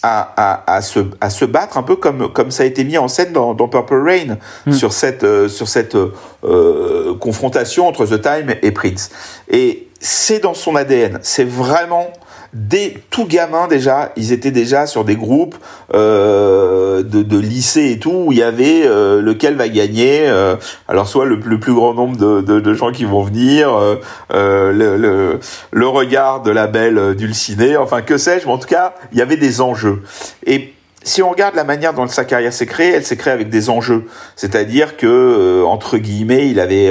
à, 0.06 0.82
se, 0.82 1.00
à 1.22 1.30
se 1.30 1.46
battre 1.46 1.78
un 1.78 1.84
peu 1.84 1.96
comme, 1.96 2.32
comme 2.32 2.52
ça 2.52 2.64
a 2.64 2.66
été 2.66 2.84
mis 2.84 2.98
en 2.98 3.08
scène 3.08 3.34
dans, 3.34 3.56
Purple 3.56 4.02
Rain 4.04 4.38
hmm. 4.66 4.72
sur 4.72 4.94
cette, 4.94 5.24
euh, 5.24 5.48
sur 5.48 5.68
cette 5.68 5.96
euh, 5.96 7.16
confrontation 7.20 7.88
entre 7.88 8.06
The 8.06 8.22
Time 8.22 8.56
et 8.62 8.72
Prince. 8.72 9.10
Et 9.50 9.88
c'est 10.00 10.40
dans 10.40 10.54
son 10.54 10.76
ADN. 10.76 11.20
C'est 11.22 11.48
vraiment 11.48 12.08
dès 12.56 12.94
tout 13.10 13.26
gamin 13.26 13.68
déjà, 13.68 14.14
ils 14.16 14.32
étaient 14.32 14.50
déjà 14.50 14.88
sur 14.88 15.04
des 15.04 15.18
groupes 15.18 15.56
euh, 15.94 17.04
de, 17.04 17.22
de, 17.22 17.38
lycée 17.38 17.92
et 17.92 18.00
tout 18.00 18.24
où 18.28 18.32
il 18.32 18.38
y 18.38 18.44
avait 18.44 18.84
euh, 18.86 19.22
lequel 19.22 19.56
va 19.56 19.68
gagner. 19.68 20.22
Euh, 20.26 20.56
alors 20.88 21.08
soit 21.08 21.26
le, 21.26 21.38
plus 21.40 21.74
grand 21.74 21.94
nombre 21.94 22.16
de, 22.16 22.40
de, 22.40 22.62
de, 22.62 22.74
gens 22.74 22.94
qui 22.94 23.04
vont 23.04 23.24
venir, 23.24 23.78
euh, 23.78 24.72
le, 24.72 24.96
le, 24.96 25.40
le, 25.72 25.88
regard 25.88 26.42
de 26.44 26.52
la 26.52 26.68
belle 26.68 27.16
Dulcinée, 27.16 27.76
enfin 27.76 28.02
que 28.02 28.18
sais-je. 28.18 28.46
Mais 28.46 28.54
en 28.54 28.58
tout 28.58 28.70
cas, 28.70 28.96
il 29.12 29.20
y 29.20 29.22
avait 29.22 29.38
des 29.38 29.60
enjeux. 29.60 30.02
Et 30.46 30.74
si 31.04 31.22
on 31.22 31.30
regarde 31.30 31.56
la 31.56 31.66
manière 31.66 31.94
dont 31.94 32.08
sa 32.08 32.24
carrière 32.24 32.54
s'est 32.54 32.66
créée, 32.66 32.94
elle 32.94 33.06
s'est 33.06 33.18
créée 33.18 33.34
avec 33.34 33.50
des 33.50 33.70
enjeux. 33.70 34.06
C'est-à-dire 34.38 34.96
que 34.96 35.62
entre 35.66 35.98
guillemets, 35.98 36.50
il 36.50 36.62
avait 36.62 36.90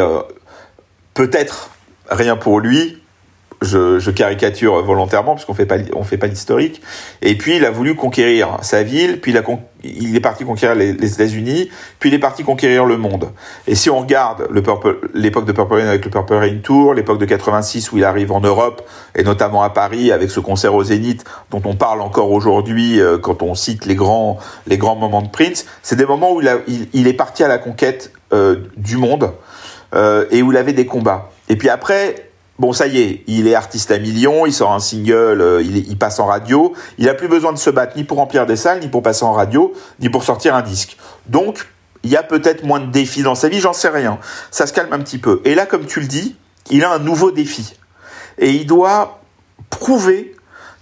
peut-être 1.14 1.70
rien 2.10 2.36
pour 2.36 2.60
lui, 2.60 3.02
je, 3.64 4.10
caricature 4.10 4.82
volontairement 4.82 5.32
parce 5.32 5.44
qu'on 5.44 5.54
fait 5.54 5.66
pas 5.66 5.76
on 5.94 6.04
fait 6.04 6.18
pas 6.18 6.26
l'historique. 6.26 6.80
Et 7.22 7.36
puis 7.36 7.56
il 7.56 7.64
a 7.64 7.70
voulu 7.70 7.94
conquérir 7.94 8.58
sa 8.62 8.82
ville, 8.82 9.20
puis 9.20 9.32
il, 9.32 9.38
a 9.38 9.42
est 10.16 10.20
parti 10.20 10.44
conquérir 10.44 10.74
les, 10.76 10.90
États-Unis, 10.90 11.70
puis 11.98 12.10
il 12.10 12.14
est 12.14 12.18
parti 12.18 12.44
conquérir 12.44 12.84
le 12.84 12.96
monde. 12.96 13.30
Et 13.66 13.74
si 13.74 13.90
on 13.90 13.98
regarde 13.98 14.48
l'époque 14.52 15.44
de 15.44 15.52
Purple 15.52 15.74
Rain 15.74 15.88
avec 15.88 16.04
le 16.04 16.10
Purple 16.10 16.34
Rain 16.34 16.58
Tour, 16.62 16.94
l'époque 16.94 17.18
de 17.18 17.24
86 17.24 17.92
où 17.92 17.98
il 17.98 18.04
arrive 18.04 18.32
en 18.32 18.40
Europe 18.40 18.88
et 19.14 19.22
notamment 19.22 19.62
à 19.62 19.70
Paris 19.70 20.12
avec 20.12 20.30
ce 20.30 20.40
concert 20.40 20.74
au 20.74 20.84
Zénith 20.84 21.24
dont 21.50 21.62
on 21.64 21.74
parle 21.74 22.00
encore 22.00 22.30
aujourd'hui 22.30 23.00
euh, 23.00 23.18
quand 23.18 23.42
on 23.42 23.54
cite 23.54 23.86
les 23.86 23.94
grands 23.94 24.38
les 24.66 24.78
grands 24.78 24.96
moments 24.96 25.22
de 25.22 25.28
Prince, 25.28 25.66
c'est 25.82 25.96
des 25.96 26.06
moments 26.06 26.32
où 26.32 26.40
il, 26.42 27.06
est 27.06 27.12
parti 27.12 27.42
à 27.42 27.48
la 27.48 27.58
conquête 27.58 28.12
euh, 28.32 28.56
du 28.76 28.96
monde 28.96 29.32
euh, 29.94 30.26
et 30.30 30.42
où 30.42 30.52
il 30.52 30.58
avait 30.58 30.72
des 30.72 30.86
combats. 30.86 31.30
Et 31.48 31.56
puis 31.56 31.68
après, 31.68 32.23
Bon, 32.58 32.72
ça 32.72 32.86
y 32.86 33.00
est, 33.00 33.24
il 33.26 33.48
est 33.48 33.54
artiste 33.54 33.90
à 33.90 33.98
millions, 33.98 34.46
il 34.46 34.52
sort 34.52 34.72
un 34.72 34.78
single, 34.78 35.40
euh, 35.40 35.62
il, 35.62 35.76
il, 35.76 35.98
passe 35.98 36.20
en 36.20 36.26
radio. 36.26 36.72
Il 36.98 37.08
a 37.08 37.14
plus 37.14 37.26
besoin 37.26 37.52
de 37.52 37.58
se 37.58 37.68
battre 37.68 37.96
ni 37.96 38.04
pour 38.04 38.18
remplir 38.18 38.46
des 38.46 38.56
salles, 38.56 38.80
ni 38.80 38.88
pour 38.88 39.02
passer 39.02 39.24
en 39.24 39.32
radio, 39.32 39.72
ni 39.98 40.08
pour 40.08 40.22
sortir 40.22 40.54
un 40.54 40.62
disque. 40.62 40.96
Donc, 41.26 41.66
il 42.04 42.10
y 42.10 42.16
a 42.16 42.22
peut-être 42.22 42.62
moins 42.64 42.80
de 42.80 42.90
défis 42.90 43.22
dans 43.22 43.34
sa 43.34 43.48
vie, 43.48 43.60
j'en 43.60 43.72
sais 43.72 43.88
rien. 43.88 44.18
Ça 44.50 44.66
se 44.66 44.72
calme 44.72 44.92
un 44.92 45.00
petit 45.00 45.18
peu. 45.18 45.40
Et 45.44 45.54
là, 45.54 45.66
comme 45.66 45.86
tu 45.86 46.00
le 46.00 46.06
dis, 46.06 46.36
il 46.70 46.84
a 46.84 46.92
un 46.92 46.98
nouveau 46.98 47.30
défi. 47.30 47.74
Et 48.38 48.50
il 48.50 48.66
doit 48.66 49.20
prouver 49.70 50.33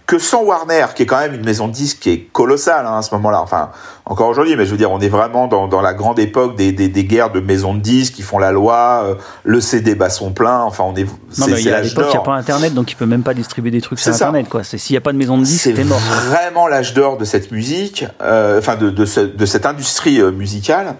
que 0.06 0.18
sans 0.18 0.42
Warner, 0.42 0.86
qui 0.94 1.04
est 1.04 1.06
quand 1.06 1.20
même 1.20 1.34
une 1.34 1.44
maison 1.44 1.68
de 1.68 1.72
disques 1.72 2.00
qui 2.00 2.10
est 2.10 2.18
colossale 2.32 2.86
hein, 2.86 2.98
à 2.98 3.02
ce 3.02 3.14
moment-là, 3.14 3.40
enfin 3.40 3.70
encore 4.04 4.28
aujourd'hui, 4.28 4.56
mais 4.56 4.66
je 4.66 4.70
veux 4.70 4.76
dire, 4.76 4.90
on 4.90 5.00
est 5.00 5.08
vraiment 5.08 5.46
dans, 5.46 5.68
dans 5.68 5.80
la 5.80 5.94
grande 5.94 6.18
époque 6.18 6.56
des, 6.56 6.72
des, 6.72 6.88
des, 6.88 7.04
guerres 7.04 7.30
de 7.30 7.40
maisons 7.40 7.74
de 7.74 7.80
disques 7.80 8.14
qui 8.14 8.22
font 8.22 8.38
la 8.38 8.50
loi, 8.50 9.04
euh, 9.04 9.14
le 9.44 9.60
CD 9.60 9.94
bat 9.94 10.10
son 10.10 10.32
plein, 10.32 10.60
enfin 10.62 10.84
on 10.84 10.94
est. 10.96 11.04
Non, 11.38 11.46
mais 11.46 11.72
à 11.72 11.80
l'époque, 11.80 12.06
il 12.08 12.10
n'y 12.10 12.16
a 12.16 12.20
pas 12.20 12.34
Internet, 12.34 12.74
donc 12.74 12.90
il 12.90 12.96
peut 12.96 13.06
même 13.06 13.22
pas 13.22 13.34
distribuer 13.34 13.70
des 13.70 13.80
trucs 13.80 14.00
sur 14.00 14.12
Internet, 14.12 14.48
quoi. 14.48 14.64
S'il 14.64 14.92
n'y 14.92 14.98
a 14.98 15.00
pas 15.00 15.12
de 15.12 15.18
maison 15.18 15.38
de 15.38 15.44
disques, 15.44 15.70
c'est 15.74 15.84
mort. 15.84 16.00
vraiment 16.26 16.66
l'âge 16.66 16.94
d'or 16.94 17.16
de 17.16 17.24
cette 17.24 17.52
musique, 17.52 18.04
euh, 18.22 18.58
enfin 18.58 18.76
de, 18.76 18.90
de, 18.90 19.04
ce, 19.04 19.20
de, 19.20 19.46
cette 19.46 19.66
industrie 19.66 20.20
euh, 20.20 20.32
musicale. 20.32 20.96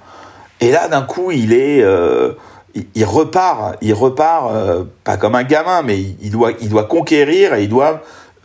Et 0.61 0.71
là, 0.71 0.89
d'un 0.89 1.03
coup, 1.03 1.33
il 1.33 1.53
est. 1.53 1.85
Il, 2.75 2.87
il, 2.95 3.05
repart, 3.05 3.77
il 3.83 3.93
repart 3.93 4.51
pas 5.05 5.19
comme 5.19 5.35
un 5.35 5.43
gamin, 5.43 5.83
mais 5.83 5.99
il, 5.99 6.17
il 6.23 6.31
doit, 6.31 6.53
il 6.63 6.71
doit 6.71 6.85
conquérir 6.85 7.53
et 7.53 7.65
il 7.65 7.69
doit 7.69 8.01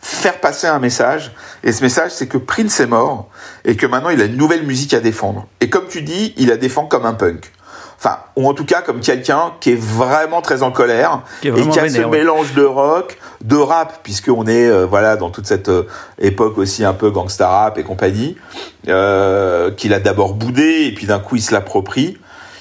faire 0.08 0.40
passer 0.40 0.68
un 0.68 0.80
message. 0.80 1.34
Et 1.64 1.74
ce 1.74 1.84
message, 1.84 2.12
c'est 2.12 2.28
que 2.28 2.38
Prince 2.38 2.80
est 2.80 2.88
mort 2.88 3.28
et 3.66 3.76
que 3.76 3.86
maintenant 3.86 4.10
il 4.10 4.22
a 4.22 4.26
une 4.26 4.38
nouvelle 4.38 4.64
musique 4.64 4.94
à 4.94 5.02
défendre. 5.02 5.48
Et 5.60 5.70
comme 5.70 5.88
tu 5.88 6.02
dis, 6.02 6.34
il 6.38 6.48
la 6.48 6.56
défend 6.56 6.86
comme 6.86 7.06
un 7.06 7.14
punk. 7.14 7.52
Enfin, 8.00 8.20
ou 8.36 8.48
en 8.48 8.54
tout 8.54 8.64
cas 8.64 8.82
comme 8.82 9.02
quelqu'un 9.02 9.54
qui 9.60 9.72
est 9.72 9.80
vraiment 9.80 10.42
très 10.42 10.64
en 10.64 10.72
colère 10.72 11.24
et 11.44 11.52
qui 11.52 11.80
a 11.80 11.90
ce 11.90 12.02
mélange 12.04 12.54
de 12.54 12.64
rock, 12.64 13.18
de 13.44 13.56
rap, 13.58 14.02
puisqu'on 14.04 14.46
est 14.46 14.68
euh, 14.68 14.86
voilà 14.86 15.18
dans 15.18 15.30
toute 15.30 15.48
cette 15.48 15.70
euh, 15.70 15.88
époque 16.20 16.58
aussi 16.58 16.86
un 16.86 16.94
peu 16.94 17.10
gangsta 17.10 17.50
rap 17.50 17.78
et 17.80 17.84
compagnie, 17.84 18.38
euh, 18.88 19.72
qu'il 19.72 19.94
a 19.94 20.00
d'abord 20.00 20.36
boudé 20.36 20.86
et 20.86 20.94
puis 20.94 21.08
d'un 21.08 21.20
coup 21.20 21.36
il 21.36 21.42
se 21.42 21.52
l'approprie. 21.52 22.18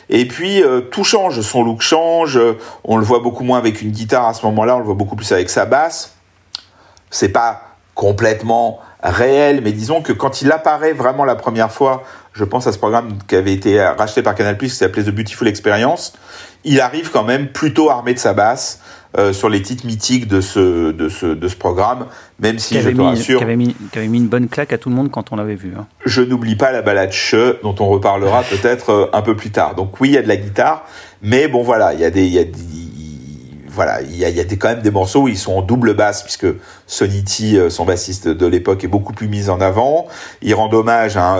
Et 0.09 0.27
puis 0.27 0.63
euh, 0.63 0.81
tout 0.81 1.05
change, 1.05 1.41
son 1.43 1.63
look 1.63 1.83
change, 1.83 2.41
on 2.85 2.97
le 2.97 3.05
voit 3.05 3.21
beaucoup 3.21 3.45
moins 3.45 3.59
avec 3.59 3.83
une 3.83 3.91
guitare 3.91 4.27
à 4.27 4.35
ce 4.35 4.45
moment-là, 4.47 4.77
on 4.77 4.79
le 4.79 4.85
voit 4.87 4.95
beaucoup 4.95 5.17
plus 5.17 5.31
avec 5.33 5.51
sa 5.51 5.67
basse 5.67 6.16
c'est 7.11 7.31
pas 7.31 7.63
complètement 7.95 8.81
réel, 9.03 9.61
mais 9.63 9.73
disons 9.73 10.03
que 10.03 10.13
quand 10.13 10.43
il 10.43 10.53
apparaît 10.53 10.93
vraiment 10.93 11.25
la 11.25 11.35
première 11.35 11.73
fois, 11.73 12.03
je 12.35 12.45
pense 12.45 12.67
à 12.67 12.73
ce 12.73 12.79
programme 12.79 13.19
qui 13.27 13.37
avait 13.37 13.55
été 13.55 13.81
racheté 13.81 14.23
par 14.23 14.35
Canal+, 14.35 14.59
qui 14.59 14.69
s'appelait 14.69 15.05
The 15.05 15.11
Beautiful 15.11 15.49
Experience, 15.49 16.13
il 16.65 16.81
arrive 16.81 17.11
quand 17.11 17.25
même 17.25 17.49
plutôt 17.49 17.89
armé 17.91 18.13
de 18.13 18.19
sa 18.19 18.35
basse 18.35 18.81
euh, 19.17 19.33
sur 19.33 19.49
les 19.49 19.63
titres 19.63 19.87
mythiques 19.87 20.27
de 20.29 20.43
ce, 20.43 20.93
de 20.93 21.09
ce, 21.09 21.27
de 21.27 21.49
ce 21.49 21.57
programme, 21.57 22.07
même 22.39 22.59
si 22.59 22.81
je 22.81 22.91
te 22.91 23.01
rassure... 23.01 23.39
Qui 23.39 23.45
avait, 23.45 23.57
mis, 23.57 23.75
avait 23.95 24.09
mis 24.09 24.19
une 24.19 24.29
bonne 24.29 24.49
claque 24.49 24.75
à 24.75 24.79
tout 24.79 24.91
le 24.91 24.95
monde 24.95 25.11
quand 25.11 25.33
on 25.33 25.37
l'avait 25.37 25.55
vu. 25.55 25.73
Hein. 25.79 25.87
Je 26.05 26.21
n'oublie 26.21 26.57
pas 26.57 26.73
la 26.73 26.83
balade 26.83 27.13
Che, 27.13 27.63
dont 27.63 27.75
on 27.79 27.87
reparlera 27.87 28.43
peut-être 28.43 28.91
euh, 28.91 29.07
un 29.15 29.23
peu 29.23 29.37
plus 29.37 29.51
tard. 29.51 29.75
Donc 29.75 30.01
oui, 30.01 30.09
il 30.09 30.15
y 30.15 30.19
a 30.19 30.23
de 30.23 30.29
la 30.29 30.37
guitare, 30.37 30.85
mais 31.23 31.49
bon 31.49 31.63
voilà, 31.63 31.95
il 31.95 32.01
y 32.01 32.05
a 32.05 32.11
des... 32.11 32.25
Il 32.27 32.35
y 32.35 32.41
a 32.41 32.45
voilà, 33.77 34.03
il 34.03 34.17
y 34.17 34.25
a, 34.25 34.29
y 34.31 34.41
a 34.41 34.45
des, 34.45 34.57
quand 34.57 34.71
même 34.71 34.83
des 34.83 34.91
morceaux 34.91 35.23
où 35.23 35.29
ils 35.29 35.39
sont 35.39 35.53
en 35.53 35.63
double 35.63 35.95
basse, 35.95 36.25
puisque 36.25 36.47
Sonny 36.89 37.23
T, 37.23 37.57
euh, 37.57 37.71
son 37.71 37.85
bassiste 37.85 38.27
de 38.27 38.47
l'époque, 38.47 38.83
est 38.83 38.89
beaucoup 38.89 39.13
plus 39.13 39.29
mis 39.29 39.49
en 39.49 39.61
avant. 39.61 40.09
Il 40.43 40.53
rend 40.55 40.69
hommage 40.73 41.17
à, 41.17 41.39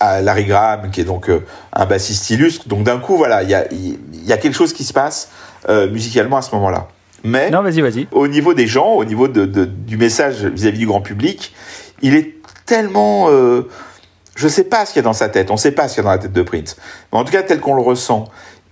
à 0.00 0.20
Larry 0.20 0.44
Graham, 0.44 0.90
qui 0.90 1.00
est 1.00 1.04
donc 1.04 1.30
un 1.72 1.86
bassiste 1.86 2.28
illustre. 2.28 2.68
Donc 2.68 2.82
d'un 2.82 2.98
coup, 2.98 3.16
voilà, 3.16 3.42
il 3.42 3.48
y 3.48 3.54
a, 3.54 3.64
y 3.72 4.32
a 4.32 4.36
quelque 4.36 4.54
chose 4.54 4.74
qui 4.74 4.84
se 4.84 4.92
passe 4.92 5.30
euh, 5.68 5.90
musicalement 5.90 6.36
à 6.36 6.42
ce 6.42 6.54
moment-là. 6.56 6.88
Mais 7.24 7.50
non, 7.50 7.62
vas-y, 7.62 7.80
vas-y. 7.80 8.06
au 8.12 8.28
niveau 8.28 8.54
des 8.54 8.66
gens, 8.66 8.92
au 8.92 9.04
niveau 9.04 9.26
de, 9.26 9.46
de 9.46 9.64
du 9.64 9.96
message 9.96 10.44
vis-à-vis 10.44 10.78
du 10.78 10.86
grand 10.86 11.00
public, 11.00 11.54
il 12.02 12.14
est 12.14 12.34
tellement... 12.66 13.30
Euh, 13.30 13.68
je 14.36 14.48
sais 14.48 14.64
pas 14.64 14.84
ce 14.84 14.92
qu'il 14.92 15.00
y 15.00 15.04
a 15.04 15.08
dans 15.08 15.14
sa 15.14 15.30
tête, 15.30 15.50
on 15.50 15.56
sait 15.56 15.72
pas 15.72 15.88
ce 15.88 15.94
qu'il 15.94 16.04
y 16.04 16.06
a 16.06 16.10
dans 16.10 16.10
la 16.10 16.18
tête 16.18 16.32
de 16.34 16.42
Prince. 16.42 16.76
Mais 17.10 17.18
en 17.18 17.24
tout 17.24 17.32
cas, 17.32 17.42
tel 17.42 17.58
qu'on 17.58 17.74
le 17.74 17.80
ressent, 17.82 18.26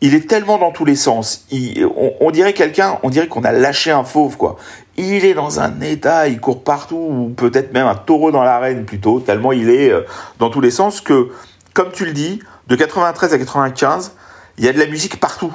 il 0.04 0.14
est 0.14 0.28
tellement 0.28 0.58
dans 0.58 0.70
tous 0.70 0.84
les 0.84 0.96
sens. 0.96 1.46
Il, 1.50 1.86
on, 1.86 2.12
on, 2.20 2.30
dirait 2.30 2.52
quelqu'un, 2.52 2.98
on 3.02 3.08
dirait 3.08 3.26
qu'on 3.26 3.42
a 3.42 3.52
lâché 3.52 3.90
un 3.90 4.04
fauve, 4.04 4.36
quoi. 4.36 4.56
Il 4.98 5.24
est 5.24 5.32
dans 5.32 5.60
un 5.60 5.80
état, 5.80 6.28
il 6.28 6.40
court 6.40 6.62
partout, 6.62 6.96
ou 6.96 7.28
peut-être 7.34 7.72
même 7.72 7.86
un 7.86 7.94
taureau 7.94 8.30
dans 8.30 8.42
l'arène 8.42 8.84
plutôt, 8.84 9.20
tellement 9.20 9.50
il 9.52 9.70
est 9.70 9.90
euh, 9.90 10.02
dans 10.38 10.50
tous 10.50 10.60
les 10.60 10.70
sens 10.70 11.00
que, 11.00 11.30
comme 11.72 11.90
tu 11.90 12.04
le 12.04 12.12
dis, 12.12 12.40
de 12.66 12.76
93 12.76 13.32
à 13.32 13.38
95, 13.38 14.12
il 14.58 14.66
y 14.66 14.68
a 14.68 14.74
de 14.74 14.78
la 14.78 14.86
musique 14.86 15.18
partout. 15.18 15.54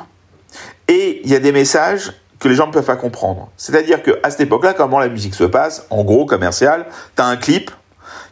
Et 0.88 1.22
il 1.24 1.30
y 1.30 1.36
a 1.36 1.40
des 1.40 1.52
messages 1.52 2.12
que 2.40 2.48
les 2.48 2.56
gens 2.56 2.66
ne 2.66 2.72
peuvent 2.72 2.84
pas 2.84 2.96
comprendre. 2.96 3.52
C'est-à-dire 3.56 4.02
qu'à 4.02 4.32
cette 4.32 4.42
époque-là, 4.42 4.74
comment 4.74 4.98
la 4.98 5.10
musique 5.10 5.36
se 5.36 5.44
passe, 5.44 5.86
en 5.92 6.04
gros, 6.04 6.26
commercial, 6.26 6.88
tu 7.16 7.22
as 7.22 7.28
un 7.28 7.38
clip 7.38 7.70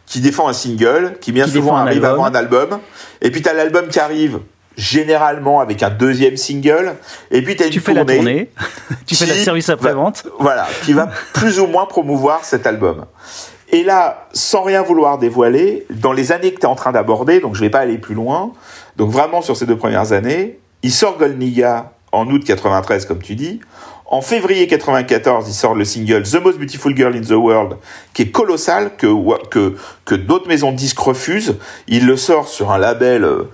qui 0.04 0.20
défend 0.20 0.48
un 0.48 0.52
single, 0.52 1.16
qui 1.20 1.30
bien 1.30 1.46
souvent 1.46 1.76
arrive 1.76 2.04
avant 2.04 2.24
un 2.24 2.34
album, 2.34 2.80
et 3.22 3.30
puis 3.30 3.40
tu 3.40 3.48
as 3.48 3.52
l'album 3.52 3.86
qui 3.86 4.00
arrive 4.00 4.40
généralement 4.78 5.60
avec 5.60 5.82
un 5.82 5.90
deuxième 5.90 6.36
single, 6.36 6.94
et 7.32 7.42
puis 7.42 7.60
as 7.60 7.66
une 7.66 7.72
tu 7.72 7.80
fais 7.80 7.92
tournée. 7.92 8.12
La 8.12 8.16
tournée. 8.16 8.50
tu 9.06 9.16
fais 9.16 9.26
le 9.26 9.34
service 9.34 9.68
après-vente. 9.68 10.24
Voilà, 10.38 10.66
qui 10.84 10.92
va 10.92 11.08
plus 11.34 11.58
ou 11.58 11.66
moins 11.66 11.84
promouvoir 11.84 12.44
cet 12.44 12.66
album. 12.66 13.04
Et 13.70 13.82
là, 13.82 14.28
sans 14.32 14.62
rien 14.62 14.82
vouloir 14.82 15.18
dévoiler, 15.18 15.84
dans 15.90 16.12
les 16.12 16.32
années 16.32 16.54
que 16.54 16.60
tu 16.60 16.62
es 16.62 16.68
en 16.68 16.76
train 16.76 16.92
d'aborder, 16.92 17.40
donc 17.40 17.56
je 17.56 17.60
vais 17.60 17.70
pas 17.70 17.80
aller 17.80 17.98
plus 17.98 18.14
loin, 18.14 18.52
donc 18.96 19.10
vraiment 19.10 19.42
sur 19.42 19.56
ces 19.56 19.66
deux 19.66 19.76
premières 19.76 20.12
années, 20.12 20.58
il 20.82 20.92
sort 20.92 21.18
Golniga 21.18 21.92
en 22.12 22.26
août 22.28 22.44
93, 22.44 23.04
comme 23.04 23.18
tu 23.18 23.34
dis. 23.34 23.60
En 24.06 24.22
février 24.22 24.66
94, 24.68 25.46
il 25.48 25.52
sort 25.52 25.74
le 25.74 25.84
single 25.84 26.22
The 26.22 26.36
Most 26.36 26.58
Beautiful 26.58 26.96
Girl 26.96 27.14
in 27.14 27.20
the 27.20 27.32
World, 27.32 27.76
qui 28.14 28.22
est 28.22 28.30
colossal, 28.30 28.96
que, 28.96 29.06
que, 29.48 29.76
que 30.06 30.14
d'autres 30.14 30.48
maisons 30.48 30.72
de 30.72 30.76
disques 30.76 31.00
refusent. 31.00 31.56
Il 31.88 32.06
le 32.06 32.16
sort 32.16 32.48
sur 32.48 32.70
un 32.70 32.78
label 32.78 33.24
euh, 33.24 33.50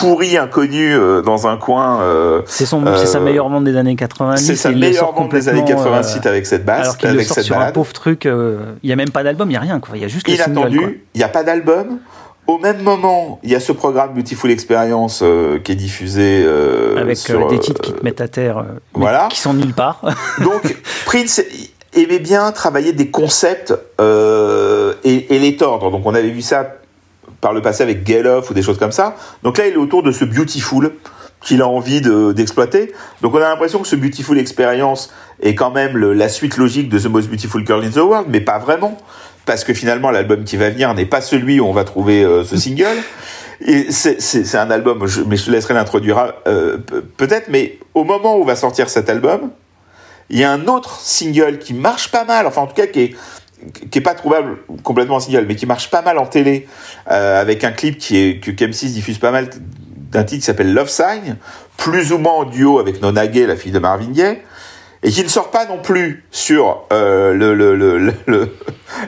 pourri, 0.00 0.36
inconnu, 0.36 0.94
euh, 0.94 1.22
dans 1.22 1.46
un 1.46 1.56
coin. 1.56 2.00
Euh, 2.02 2.42
c'est 2.46 2.66
son, 2.66 2.86
euh, 2.86 2.96
c'est 2.96 3.06
sa 3.06 3.20
meilleure 3.20 3.48
vente 3.48 3.64
des 3.64 3.76
années 3.76 3.96
90. 3.96 4.44
C'est 4.44 4.56
sa 4.56 4.70
meilleure 4.70 5.12
vente 5.12 5.30
des 5.30 5.48
années 5.48 5.64
86 5.64 6.26
avec 6.26 6.46
cette 6.46 6.64
basse, 6.64 6.82
alors 6.82 6.98
qu'il 6.98 7.10
le 7.10 7.22
sort 7.22 7.34
cette 7.36 7.44
sur 7.44 7.54
balade. 7.56 7.70
un 7.70 7.72
pauvre 7.72 7.92
truc. 7.92 8.24
Il 8.24 8.86
n'y 8.86 8.92
a 8.92 8.96
même 8.96 9.10
pas 9.10 9.22
d'album, 9.22 9.48
il 9.48 9.52
n'y 9.52 9.56
a 9.56 9.60
rien, 9.60 9.80
quoi. 9.80 9.96
Il 9.96 10.02
y 10.02 10.04
a 10.04 10.08
juste 10.08 10.28
Inattendu, 10.28 11.02
il 11.14 11.18
n'y 11.18 11.24
a 11.24 11.28
pas 11.28 11.44
d'album. 11.44 11.98
Au 12.48 12.56
même 12.56 12.80
moment, 12.80 13.40
il 13.42 13.50
y 13.50 13.54
a 13.54 13.60
ce 13.60 13.72
programme 13.72 14.14
Beautiful 14.14 14.50
Experience 14.50 15.20
euh, 15.22 15.58
qui 15.58 15.72
est 15.72 15.74
diffusé 15.74 16.42
euh, 16.42 16.96
avec 16.96 17.18
sur, 17.18 17.46
des 17.46 17.58
titres 17.58 17.82
qui 17.82 17.92
te 17.92 18.02
mettent 18.02 18.22
à 18.22 18.28
terre, 18.28 18.64
voilà. 18.94 19.28
qui 19.30 19.38
sont 19.38 19.52
nulle 19.52 19.74
part. 19.74 20.00
Donc 20.42 20.74
Prince 21.04 21.42
aimait 21.92 22.18
bien 22.18 22.50
travailler 22.52 22.94
des 22.94 23.10
concepts 23.10 23.74
euh, 24.00 24.94
et, 25.04 25.36
et, 25.36 25.38
les 25.38 25.58
tordre. 25.58 25.90
Donc 25.90 26.06
on 26.06 26.14
avait 26.14 26.30
vu 26.30 26.40
ça 26.40 26.77
par 27.40 27.52
le 27.52 27.62
passé 27.62 27.82
avec 27.82 28.06
Get 28.06 28.26
Off 28.26 28.50
ou 28.50 28.54
des 28.54 28.62
choses 28.62 28.78
comme 28.78 28.92
ça. 28.92 29.16
Donc 29.42 29.58
là, 29.58 29.66
il 29.66 29.74
est 29.74 29.76
autour 29.76 30.02
de 30.02 30.12
ce 30.12 30.24
Beautiful 30.24 30.92
qu'il 31.40 31.62
a 31.62 31.68
envie 31.68 32.00
d'exploiter. 32.00 32.92
Donc 33.22 33.34
on 33.34 33.38
a 33.38 33.48
l'impression 33.48 33.78
que 33.78 33.88
ce 33.88 33.96
Beautiful 33.96 34.38
Experience 34.38 35.12
est 35.40 35.54
quand 35.54 35.70
même 35.70 35.96
la 35.96 36.28
suite 36.28 36.56
logique 36.56 36.88
de 36.88 36.98
The 36.98 37.06
Most 37.06 37.28
Beautiful 37.28 37.64
Girl 37.64 37.84
in 37.84 37.90
the 37.90 37.96
World, 37.98 38.26
mais 38.28 38.40
pas 38.40 38.58
vraiment 38.58 38.96
parce 39.46 39.64
que 39.64 39.72
finalement 39.72 40.10
l'album 40.10 40.44
qui 40.44 40.56
va 40.56 40.68
venir 40.68 40.92
n'est 40.94 41.06
pas 41.06 41.20
celui 41.20 41.58
où 41.58 41.64
on 41.64 41.72
va 41.72 41.84
trouver 41.84 42.22
euh, 42.22 42.44
ce 42.44 42.56
single. 42.56 42.98
Et 43.66 43.90
c'est 43.90 44.56
un 44.56 44.70
album, 44.70 45.06
je, 45.06 45.22
mais 45.22 45.36
je 45.36 45.46
te 45.46 45.50
laisserai 45.50 45.74
l'introduire 45.74 46.34
euh, 46.46 46.78
peut-être, 47.16 47.48
mais 47.48 47.78
au 47.94 48.04
moment 48.04 48.38
où 48.38 48.44
va 48.44 48.54
sortir 48.54 48.88
cet 48.88 49.08
album, 49.08 49.50
il 50.30 50.38
y 50.38 50.44
a 50.44 50.52
un 50.52 50.66
autre 50.66 51.00
single 51.00 51.58
qui 51.58 51.74
marche 51.74 52.10
pas 52.10 52.24
mal, 52.24 52.46
enfin 52.46 52.62
en 52.62 52.66
tout 52.66 52.74
cas 52.74 52.86
qui 52.86 53.00
est 53.00 53.16
qui 53.90 53.98
est 53.98 54.02
pas 54.02 54.14
trouvable 54.14 54.58
complètement 54.82 55.16
en 55.16 55.20
single, 55.20 55.46
mais 55.46 55.56
qui 55.56 55.66
marche 55.66 55.90
pas 55.90 56.02
mal 56.02 56.18
en 56.18 56.26
télé, 56.26 56.66
euh, 57.10 57.40
avec 57.40 57.64
un 57.64 57.72
clip 57.72 57.98
qui 57.98 58.16
est 58.16 58.40
que 58.40 58.50
M6 58.50 58.92
diffuse 58.92 59.18
pas 59.18 59.30
mal 59.30 59.50
d'un 60.10 60.24
titre 60.24 60.40
qui 60.40 60.46
s'appelle 60.46 60.72
Love 60.72 60.88
Sign, 60.88 61.36
plus 61.76 62.12
ou 62.12 62.18
moins 62.18 62.34
en 62.34 62.44
duo 62.44 62.78
avec 62.78 63.02
Nona 63.02 63.26
Gay, 63.26 63.46
la 63.46 63.56
fille 63.56 63.72
de 63.72 63.78
Marvin 63.78 64.10
Gaye 64.10 64.38
et 65.02 65.10
qui 65.10 65.22
ne 65.22 65.28
sort 65.28 65.50
pas 65.50 65.66
non 65.66 65.78
plus 65.78 66.24
sur 66.30 66.84
euh, 66.92 67.32
le 67.32 67.54
le 67.54 67.76
le 67.76 67.98
le 68.26 68.48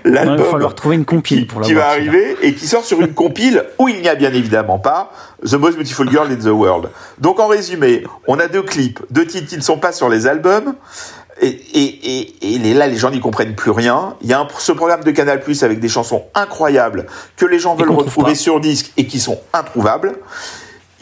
l'album. 0.04 0.36
Il 0.38 0.44
va 0.44 0.50
falloir 0.50 0.74
trouver 0.74 0.96
une 0.96 1.04
compile 1.04 1.46
pour 1.46 1.62
qui 1.62 1.74
va 1.74 1.88
arriver 1.88 2.36
et 2.42 2.54
qui 2.54 2.66
sort 2.66 2.84
sur 2.84 3.00
une 3.00 3.12
compile 3.12 3.64
où 3.78 3.88
il 3.88 4.00
n'y 4.00 4.08
a 4.08 4.14
bien 4.14 4.32
évidemment 4.32 4.78
pas 4.78 5.12
The 5.44 5.54
Most 5.54 5.76
Beautiful 5.76 6.08
Girl 6.08 6.30
in 6.30 6.36
the 6.36 6.52
World. 6.52 6.90
Donc 7.18 7.40
en 7.40 7.48
résumé, 7.48 8.04
on 8.28 8.38
a 8.38 8.46
deux 8.46 8.62
clips, 8.62 9.00
deux 9.10 9.26
titres 9.26 9.48
qui 9.48 9.56
ne 9.56 9.62
sont 9.62 9.78
pas 9.78 9.92
sur 9.92 10.08
les 10.08 10.26
albums. 10.26 10.74
Et, 11.40 11.48
et, 11.48 12.26
et, 12.42 12.54
et 12.54 12.74
là, 12.74 12.86
les 12.86 12.96
gens 12.96 13.10
n'y 13.10 13.20
comprennent 13.20 13.54
plus 13.54 13.70
rien. 13.70 14.16
Il 14.20 14.28
y 14.28 14.32
a 14.32 14.40
un, 14.40 14.48
ce 14.58 14.72
programme 14.72 15.02
de 15.02 15.10
Canal 15.10 15.40
Plus 15.40 15.62
avec 15.62 15.80
des 15.80 15.88
chansons 15.88 16.24
incroyables 16.34 17.06
que 17.36 17.46
les 17.46 17.58
gens 17.58 17.74
veulent 17.74 17.90
retrouver 17.90 18.34
sur 18.34 18.60
disque 18.60 18.92
et 18.96 19.06
qui 19.06 19.20
sont 19.20 19.40
introuvables. 19.52 20.12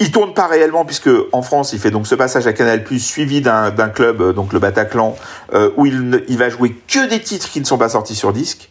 Il 0.01 0.13
tourne 0.13 0.33
pas 0.33 0.47
réellement 0.47 0.85
puisque 0.85 1.11
en 1.33 1.43
France 1.43 1.73
il 1.73 1.81
fait 1.81 1.91
donc 1.91 2.07
ce 2.07 2.15
passage 2.15 2.47
à 2.47 2.53
Canal 2.53 2.85
Plus 2.85 3.01
suivi 3.01 3.41
d'un 3.41 3.89
club 3.89 4.33
donc 4.33 4.53
le 4.53 4.61
Bataclan 4.61 5.17
euh, 5.55 5.71
où 5.77 5.87
il, 5.87 6.25
il 6.29 6.39
va 6.39 6.49
jouer 6.51 6.77
que 6.87 7.09
des 7.09 7.21
titres 7.21 7.51
qui 7.51 7.59
ne 7.59 7.65
sont 7.65 7.79
pas 7.79 7.89
sortis 7.89 8.15
sur 8.15 8.33
disque. 8.33 8.71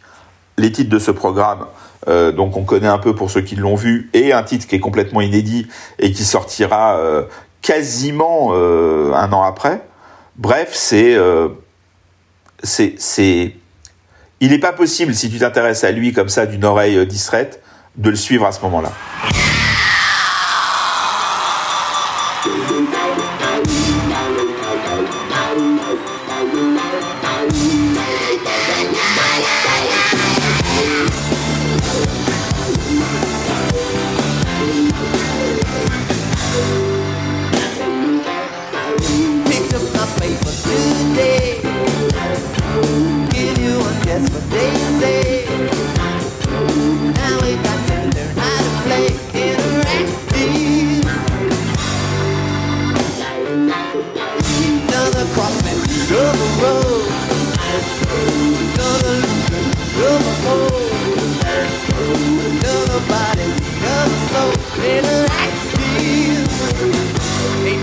Les 0.56 0.72
titres 0.72 0.90
de 0.90 0.98
ce 0.98 1.10
programme 1.10 1.66
euh, 2.08 2.32
donc 2.32 2.56
on 2.56 2.62
connaît 2.62 2.88
un 2.88 2.98
peu 2.98 3.14
pour 3.14 3.30
ceux 3.30 3.40
qui 3.40 3.56
l'ont 3.56 3.74
vu 3.74 4.10
et 4.14 4.32
un 4.32 4.42
titre 4.42 4.66
qui 4.66 4.76
est 4.76 4.80
complètement 4.80 5.20
inédit 5.20 5.66
et 5.98 6.12
qui 6.12 6.24
sortira 6.24 6.96
euh, 6.96 7.24
quasiment 7.60 8.50
euh, 8.52 9.12
un 9.14 9.32
an 9.32 9.42
après. 9.42 9.82
Bref 10.38 10.70
c'est 10.72 11.14
euh, 11.14 11.48
c'est 12.62 12.94
c'est 12.98 13.54
il 14.40 14.50
n'est 14.50 14.58
pas 14.58 14.72
possible 14.72 15.14
si 15.14 15.30
tu 15.30 15.38
t'intéresses 15.38 15.84
à 15.84 15.90
lui 15.90 16.12
comme 16.12 16.28
ça 16.28 16.46
d'une 16.46 16.64
oreille 16.64 17.06
distraite 17.06 17.60
de 17.96 18.10
le 18.10 18.16
suivre 18.16 18.46
à 18.46 18.52
ce 18.52 18.60
moment-là. 18.62 18.92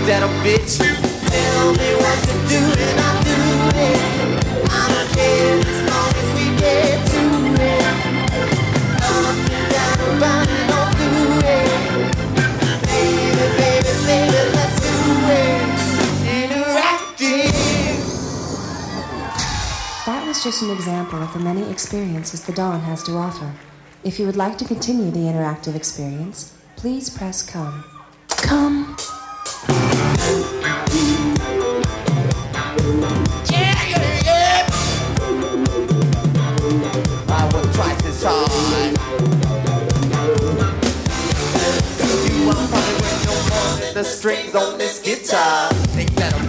that 0.06 0.22
a 0.22 0.28
bitch. 0.46 0.78
Tell 0.78 1.72
me 1.72 1.90
what 1.98 2.18
to 2.22 2.34
do 2.46 2.62
and 2.62 3.00
I'll 3.02 3.18
do 3.26 3.34
it. 3.74 3.98
I 4.70 4.86
don't 4.86 5.10
care 5.18 5.58
as 5.66 5.80
long 5.90 6.14
as 6.14 6.28
we 6.38 6.46
get 6.62 6.94
to 7.10 7.22
it. 7.66 7.82
Up 9.02 9.34
and 9.34 9.66
down 9.74 9.98
the 10.06 10.14
body, 10.22 10.58
I'll 10.70 10.94
it. 11.42 11.70
Baby, 12.86 13.46
baby, 13.58 13.92
baby, 14.06 14.40
let's 14.54 14.78
do 14.78 14.94
it. 15.42 15.66
Interactive. 16.38 17.50
That 20.06 20.22
was 20.24 20.38
just 20.44 20.62
an 20.62 20.70
example 20.70 21.20
of 21.20 21.32
the 21.32 21.40
many 21.40 21.68
experiences 21.68 22.44
the 22.44 22.52
Dawn 22.52 22.80
has 22.82 23.02
to 23.04 23.16
offer. 23.16 23.52
If 24.04 24.20
you 24.20 24.26
would 24.26 24.36
like 24.36 24.56
to 24.58 24.64
continue 24.64 25.10
the 25.10 25.26
interactive 25.26 25.74
experience, 25.74 26.56
please 26.76 27.10
press 27.10 27.42
come. 27.42 27.82
Come. 28.28 28.95
Strings 44.26 44.56
on 44.56 44.76
this 44.76 44.98
guitar. 44.98 46.45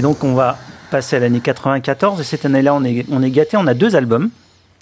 Et 0.00 0.02
donc 0.02 0.24
on 0.24 0.32
va 0.32 0.56
passer 0.90 1.16
à 1.16 1.18
l'année 1.18 1.40
94 1.40 2.22
et 2.22 2.24
cette 2.24 2.46
année-là 2.46 2.72
on 2.72 2.82
est, 2.84 3.04
on 3.12 3.22
est 3.22 3.30
gâté, 3.30 3.58
on 3.58 3.66
a 3.66 3.74
deux 3.74 3.96
albums. 3.96 4.30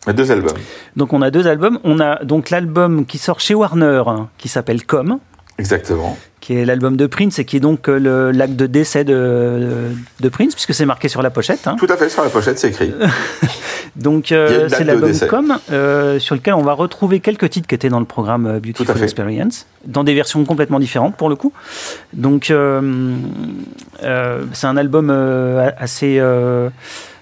Deux 0.07 0.31
albums. 0.31 0.57
Donc 0.95 1.13
on 1.13 1.23
a 1.23 1.33
deux 1.33 1.49
albums. 1.49 1.81
On 1.83 1.99
a 1.99 2.23
donc 2.23 2.51
l'album 2.51 3.05
qui 3.05 3.19
sort 3.19 3.41
chez 3.41 3.53
Warner 3.53 4.05
hein, 4.07 4.29
qui 4.39 4.47
s'appelle 4.47 4.87
Comme, 4.87 5.19
Exactement. 5.59 6.17
Qui 6.41 6.55
est 6.55 6.65
l'album 6.65 6.97
de 6.97 7.07
Prince 7.07 7.39
et 7.39 7.45
qui 7.45 7.57
est 7.57 7.61
donc 7.61 7.89
euh, 7.89 8.33
l'acte 8.33 8.57
de 8.57 8.67
décès 8.67 9.05
de, 9.05 9.91
de 10.21 10.29
Prince 10.29 10.55
puisque 10.55 10.75
c'est 10.75 10.87
marqué 10.87 11.09
sur 11.09 11.23
la 11.23 11.31
pochette. 11.31 11.67
hein. 11.67 11.77
Tout 11.79 11.87
à 11.91 11.97
fait, 11.97 12.09
sur 12.09 12.23
la 12.23 12.31
pochette, 12.31 12.59
c'est 12.59 12.69
écrit. 12.69 12.93
Donc 13.97 14.31
euh, 14.31 14.69
c'est 14.69 14.85
l'album. 14.85 15.11
Comme 15.29 15.59
euh, 15.73 16.19
sur 16.21 16.35
lequel 16.37 16.55
on 16.55 16.63
va 16.63 16.73
retrouver 16.73 17.19
quelques 17.21 17.51
titres 17.51 17.67
qui 17.67 17.75
étaient 17.75 17.89
dans 17.89 17.99
le 17.99 18.07
programme 18.07 18.47
euh, 18.47 18.61
Beautiful. 18.61 19.03
Experience 19.03 19.67
dans 19.85 20.05
des 20.05 20.15
versions 20.15 20.45
complètement 20.45 20.79
différentes 20.79 21.17
pour 21.17 21.29
le 21.29 21.35
coup. 21.35 21.53
Donc 22.13 22.51
euh, 22.51 23.17
c'est 24.53 24.67
un 24.67 24.77
album 24.77 25.11
assez 25.79 26.21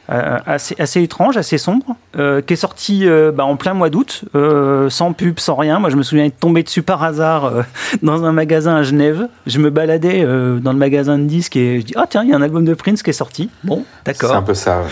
assez, 0.08 0.76
assez 0.78 1.02
étrange, 1.02 1.36
assez 1.36 1.58
sombre, 1.58 1.96
euh, 2.16 2.40
qui 2.40 2.52
est 2.52 2.56
sorti 2.56 3.08
euh, 3.08 3.32
bah, 3.32 3.44
en 3.44 3.56
plein 3.56 3.74
mois 3.74 3.90
d'août, 3.90 4.24
euh, 4.34 4.88
sans 4.90 5.12
pub, 5.12 5.38
sans 5.38 5.54
rien. 5.56 5.78
Moi, 5.78 5.90
je 5.90 5.96
me 5.96 6.02
souviens 6.02 6.24
être 6.24 6.38
tombé 6.38 6.62
dessus 6.62 6.82
par 6.82 7.02
hasard 7.02 7.44
euh, 7.46 7.62
dans 8.02 8.24
un 8.24 8.32
magasin 8.32 8.76
à 8.76 8.82
Genève. 8.82 9.28
Je 9.46 9.58
me 9.58 9.70
baladais 9.70 10.22
euh, 10.24 10.58
dans 10.58 10.72
le 10.72 10.78
magasin 10.78 11.18
de 11.18 11.24
disques 11.24 11.56
et 11.56 11.80
je 11.80 11.86
dis 11.86 11.94
ah 11.96 12.06
tiens, 12.08 12.22
il 12.24 12.30
y 12.30 12.32
a 12.32 12.36
un 12.36 12.42
album 12.42 12.64
de 12.64 12.74
Prince 12.74 13.02
qui 13.02 13.10
est 13.10 13.14
sorti. 13.14 13.50
Bon, 13.64 13.84
C'est 14.06 14.12
d'accord. 14.20 14.36
un 14.36 14.42
peu 14.42 14.54
ça. 14.54 14.80
ouais. 14.82 14.86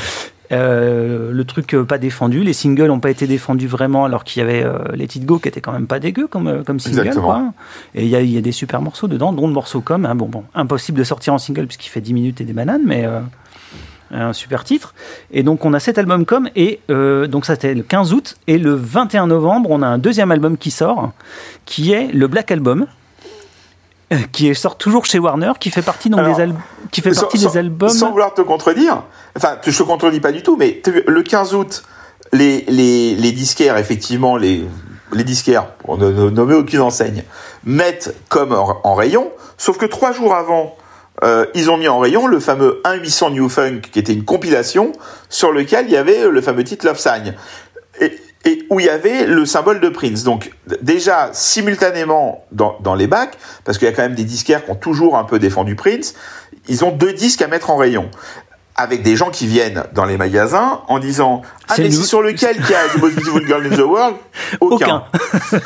Euh, 0.53 1.33
le 1.33 1.45
truc 1.45 1.75
euh, 1.75 1.85
pas 1.85 1.97
défendu, 1.97 2.43
les 2.45 2.53
singles 2.53 2.87
n'ont 2.89 3.01
pas 3.01 3.11
été 3.11 3.27
défendus 3.27 3.67
vraiment, 3.67 4.05
alors 4.05 4.25
qu'il 4.25 4.43
y 4.43 4.45
avait 4.45 4.63
euh, 4.63 4.77
Let 4.95 5.05
It 5.17 5.25
Go 5.25 5.39
qui 5.39 5.49
était 5.49 5.63
quand 5.63 5.73
même 5.73 5.87
pas 5.87 5.99
dégueu 5.99 6.27
comme, 6.27 6.49
euh, 6.49 6.63
comme 6.63 6.79
single. 6.79 7.15
Quoi. 7.15 7.45
Et 7.95 8.03
il 8.05 8.09
y, 8.11 8.15
a- 8.15 8.21
il 8.21 8.31
y 8.31 8.37
a 8.37 8.43
des 8.43 8.53
super 8.53 8.83
morceaux 8.83 9.09
dedans, 9.09 9.33
dont 9.33 9.47
le 9.47 9.55
morceau 9.55 9.81
comme. 9.81 10.05
hein, 10.05 10.15
bon, 10.15 10.27
bon, 10.27 10.45
impossible 10.55 10.99
de 10.99 11.05
sortir 11.05 11.33
en 11.33 11.39
single 11.39 11.67
puisqu'il 11.67 11.89
fait 11.89 12.03
10 12.03 12.13
minutes 12.13 12.41
et 12.43 12.45
des 12.45 12.53
bananes, 12.53 12.83
mais 12.85 13.05
euh, 13.07 13.21
un 14.15 14.33
super 14.33 14.65
titre. 14.65 14.95
Et 15.31 15.43
donc 15.43 15.65
on 15.65 15.73
a 15.75 15.81
cet 15.81 15.99
album 15.99 16.25
comme, 16.25 16.49
et 16.57 16.81
euh, 16.91 17.27
donc 17.27 17.45
ça 17.47 17.55
c'était 17.55 17.75
le 17.75 17.83
15 17.83 18.13
août, 18.13 18.37
et 18.47 18.59
le 18.59 18.75
21 18.75 19.27
novembre, 19.27 19.71
on 19.71 19.83
a 19.83 19.87
un 19.87 19.99
deuxième 19.99 20.31
album 20.31 20.57
qui 20.57 20.71
sort, 20.71 21.11
qui 21.65 21.93
est 21.93 22.09
le 22.13 22.27
Black 22.27 22.51
Album. 22.51 22.87
euh, 24.13 24.17
Qui 24.33 24.55
sort 24.55 24.77
toujours 24.77 25.05
chez 25.07 25.19
Warner, 25.19 25.53
qui 25.59 25.71
fait 25.71 25.83
partie, 25.83 26.11
donc 26.11 26.21
Alors, 26.21 26.37
des, 26.37 26.49
qui 26.93 27.01
fait 27.01 27.13
partie 27.19 27.39
sans- 27.39 27.51
des 27.53 27.59
albums. 27.59 27.89
Sans 27.89 28.11
vouloir 28.11 28.35
te 28.35 28.43
contredire, 28.43 29.03
enfin, 29.37 29.57
je 29.65 29.77
te 29.77 29.83
contredis 29.83 30.21
pas 30.21 30.33
du 30.33 30.43
tout, 30.43 30.57
mais 30.57 30.81
le 31.07 31.23
15 31.23 31.55
août, 31.55 31.83
les, 32.33 32.65
les, 32.69 33.15
les 33.17 33.33
disquaires, 33.33 33.77
effectivement, 33.79 34.37
les, 34.37 34.65
les 35.13 35.25
disquaires, 35.25 35.67
pour 35.73 35.97
ne, 35.99 36.11
ne 36.11 36.31
nommer 36.31 36.55
aucune 36.55 36.81
enseigne, 36.81 37.23
mettent 37.65 38.15
comme 38.29 38.53
en, 38.53 38.81
en 38.85 38.95
rayon, 38.95 39.31
sauf 39.57 39.79
que 39.79 39.87
trois 39.87 40.13
jours 40.13 40.35
avant, 40.35 40.77
euh, 41.23 41.47
ils 41.55 41.71
ont 41.71 41.77
mis 41.77 41.89
en 41.89 41.99
rayon 41.99 42.27
le 42.27 42.41
fameux 42.41 42.81
1-800 42.85 43.33
New 43.33 43.49
Funk, 43.49 43.81
qui 43.93 43.99
était 43.99 44.13
une 44.13 44.25
compilation, 44.25 44.93
sur 45.29 45.53
lequel 45.53 45.87
il 45.87 45.93
y 45.93 45.97
avait 45.97 46.29
le 46.29 46.41
fameux 46.41 46.65
titre 46.65 46.87
Love 46.87 46.99
Sign. 46.99 47.35
Et, 48.01 48.19
et 48.45 48.67
où 48.69 48.81
il 48.81 48.87
y 48.87 48.91
avait 48.91 49.25
le 49.27 49.47
symbole 49.47 49.81
de 49.81 49.89
Prince. 49.89 50.25
Donc 50.25 50.51
déjà 50.83 51.31
simultanément 51.33 52.45
dans, 52.53 52.77
dans 52.81 52.95
les 52.95 53.07
bacs, 53.07 53.39
parce 53.65 53.79
qu'il 53.79 53.87
y 53.87 53.91
a 53.91 53.95
quand 53.95 54.03
même 54.03 54.15
des 54.15 54.25
disquaires 54.25 54.65
qui 54.65 54.71
ont 54.71 54.77
toujours 54.77 55.17
un 55.17 55.25
peu 55.25 55.39
défendu 55.39 55.77
Prince, 55.77 56.15
ils 56.69 56.85
ont 56.85 56.91
deux 56.91 57.13
disques 57.13 57.43
à 57.43 57.47
mettre 57.47 57.71
en 57.71 57.77
rayon. 57.77 58.11
Avec 58.77 59.03
des 59.03 59.15
gens 59.15 59.31
qui 59.31 59.47
viennent 59.47 59.85
dans 59.93 60.05
les 60.05 60.17
magasins 60.17 60.83
en 60.89 60.99
disant 60.99 61.43
Ah 61.69 61.75
mais 61.79 61.93
c'est 61.93 62.03
sur 62.03 62.23
lequel 62.23 62.57
qu'il 62.57 62.71
y 62.71 62.75
a 62.75 62.89
The 62.93 62.99
Most 62.99 63.15
Beautiful 63.15 63.47
Girl 63.47 63.67
in 63.67 63.77
the 63.77 63.81
World? 63.81 64.17
Aucun. 64.61 65.05
Aucun. 65.53 65.63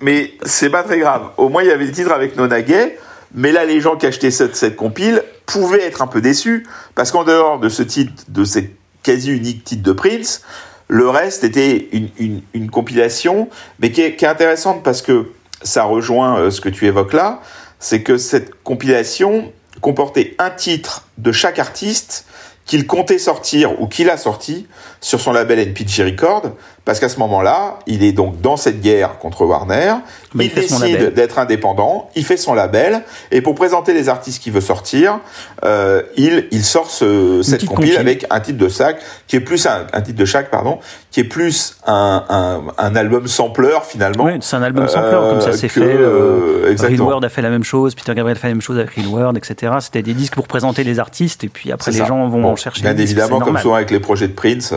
Mais 0.00 0.32
c'est 0.44 0.70
pas 0.70 0.82
très 0.82 0.98
grave. 0.98 1.30
Au 1.36 1.48
moins, 1.48 1.62
il 1.62 1.68
y 1.68 1.72
avait 1.72 1.86
des 1.86 1.92
titres 1.92 2.12
avec 2.12 2.36
Nona 2.36 2.62
Gay. 2.62 2.98
Mais 3.34 3.52
là, 3.52 3.64
les 3.64 3.80
gens 3.80 3.96
qui 3.96 4.06
achetaient 4.06 4.30
cette, 4.30 4.56
cette 4.56 4.76
compile 4.76 5.22
pouvaient 5.44 5.82
être 5.82 6.02
un 6.02 6.06
peu 6.06 6.20
déçus. 6.20 6.66
Parce 6.94 7.10
qu'en 7.10 7.24
dehors 7.24 7.58
de 7.58 7.68
ce 7.68 7.82
titre, 7.82 8.12
de 8.28 8.44
ces 8.44 8.74
quasi 9.02 9.30
uniques 9.30 9.64
titres 9.64 9.82
de 9.82 9.92
Prince, 9.92 10.42
le 10.88 11.08
reste 11.08 11.44
était 11.44 11.88
une, 11.92 12.42
une, 12.52 12.70
compilation, 12.70 13.48
mais 13.80 13.90
qui 13.90 14.02
est, 14.02 14.16
qui 14.16 14.24
est 14.24 14.28
intéressante 14.28 14.82
parce 14.82 15.02
que 15.02 15.30
ça 15.62 15.84
rejoint 15.84 16.38
euh, 16.38 16.50
ce 16.50 16.60
que 16.60 16.68
tu 16.68 16.86
évoques 16.86 17.12
là. 17.12 17.40
C'est 17.80 18.02
que 18.02 18.16
cette 18.16 18.62
compilation 18.62 19.52
comportait 19.80 20.34
un 20.38 20.50
titre 20.50 21.06
de 21.18 21.32
chaque 21.32 21.58
artiste 21.58 22.26
qu'il 22.64 22.86
comptait 22.86 23.18
sortir 23.18 23.80
ou 23.80 23.86
qu'il 23.86 24.08
a 24.08 24.16
sorti 24.16 24.66
sur 25.00 25.20
son 25.20 25.32
label 25.32 25.58
NPG 25.58 26.02
Record, 26.04 26.42
parce 26.86 26.98
qu'à 27.00 27.08
ce 27.10 27.18
moment-là, 27.18 27.78
il 27.86 28.02
est 28.02 28.12
donc 28.12 28.40
dans 28.40 28.56
cette 28.56 28.80
guerre 28.80 29.18
contre 29.18 29.44
Warner, 29.44 29.94
Mais 30.34 30.46
il, 30.46 30.48
il 30.48 30.54
décide 30.54 31.12
d'être 31.14 31.38
indépendant, 31.38 32.08
il 32.16 32.24
fait 32.24 32.36
son 32.38 32.54
label, 32.54 33.02
et 33.30 33.42
pour 33.42 33.54
présenter 33.54 33.92
les 33.92 34.08
artistes 34.08 34.42
qu'il 34.42 34.52
veut 34.52 34.60
sortir, 34.62 35.18
euh, 35.64 36.02
il, 36.16 36.46
il 36.52 36.64
sort 36.64 36.90
ce, 36.90 37.42
cette 37.42 37.66
compile 37.66 37.90
compile. 37.90 37.98
avec 37.98 38.26
un 38.30 38.40
titre 38.40 38.58
de 38.58 38.68
sac, 38.68 38.96
qui 39.26 39.36
est 39.36 39.40
plus 39.40 39.66
un, 39.66 39.86
un 39.92 40.00
titre 40.00 40.18
de 40.18 40.24
chaque, 40.24 40.50
pardon, 40.50 40.78
qui 41.10 41.20
est 41.20 41.24
plus 41.24 41.76
un, 41.86 42.24
un, 42.28 42.62
un 42.78 42.96
album 42.96 43.26
sampleur 43.28 43.84
finalement. 43.84 44.24
Ouais, 44.24 44.38
c'est 44.40 44.56
un 44.56 44.62
album 44.62 44.88
sampleur, 44.88 45.28
comme 45.30 45.40
ça 45.42 45.52
s'est 45.52 45.68
fait. 45.68 45.80
euh, 45.80 46.04
Euh, 46.04 46.60
Real 46.62 46.72
exactement. 46.72 47.06
World 47.08 47.24
a 47.24 47.28
fait 47.28 47.42
la 47.42 47.50
même 47.50 47.64
chose, 47.64 47.94
Peter 47.94 48.14
Gabriel 48.14 48.36
a 48.36 48.40
fait 48.40 48.48
la 48.48 48.54
même 48.54 48.62
chose 48.62 48.78
avec 48.78 48.90
Real 48.94 49.06
World, 49.08 49.36
etc. 49.36 49.72
C'était 49.80 50.02
des 50.02 50.14
disques 50.14 50.34
pour 50.34 50.48
présenter 50.48 50.82
les 50.84 50.98
artistes, 50.98 51.44
et 51.44 51.48
puis 51.48 51.70
après 51.72 51.90
les 51.92 51.98
ça. 51.98 52.06
gens 52.06 52.26
vont 52.28 52.40
Bon, 52.40 52.53
chercher. 52.56 52.82
Bien 52.82 52.96
évidemment, 52.96 53.38
comme 53.38 53.46
normal. 53.46 53.62
souvent 53.62 53.74
avec 53.76 53.90
les 53.90 54.00
projets 54.00 54.28
de 54.28 54.32
Prince, 54.34 54.74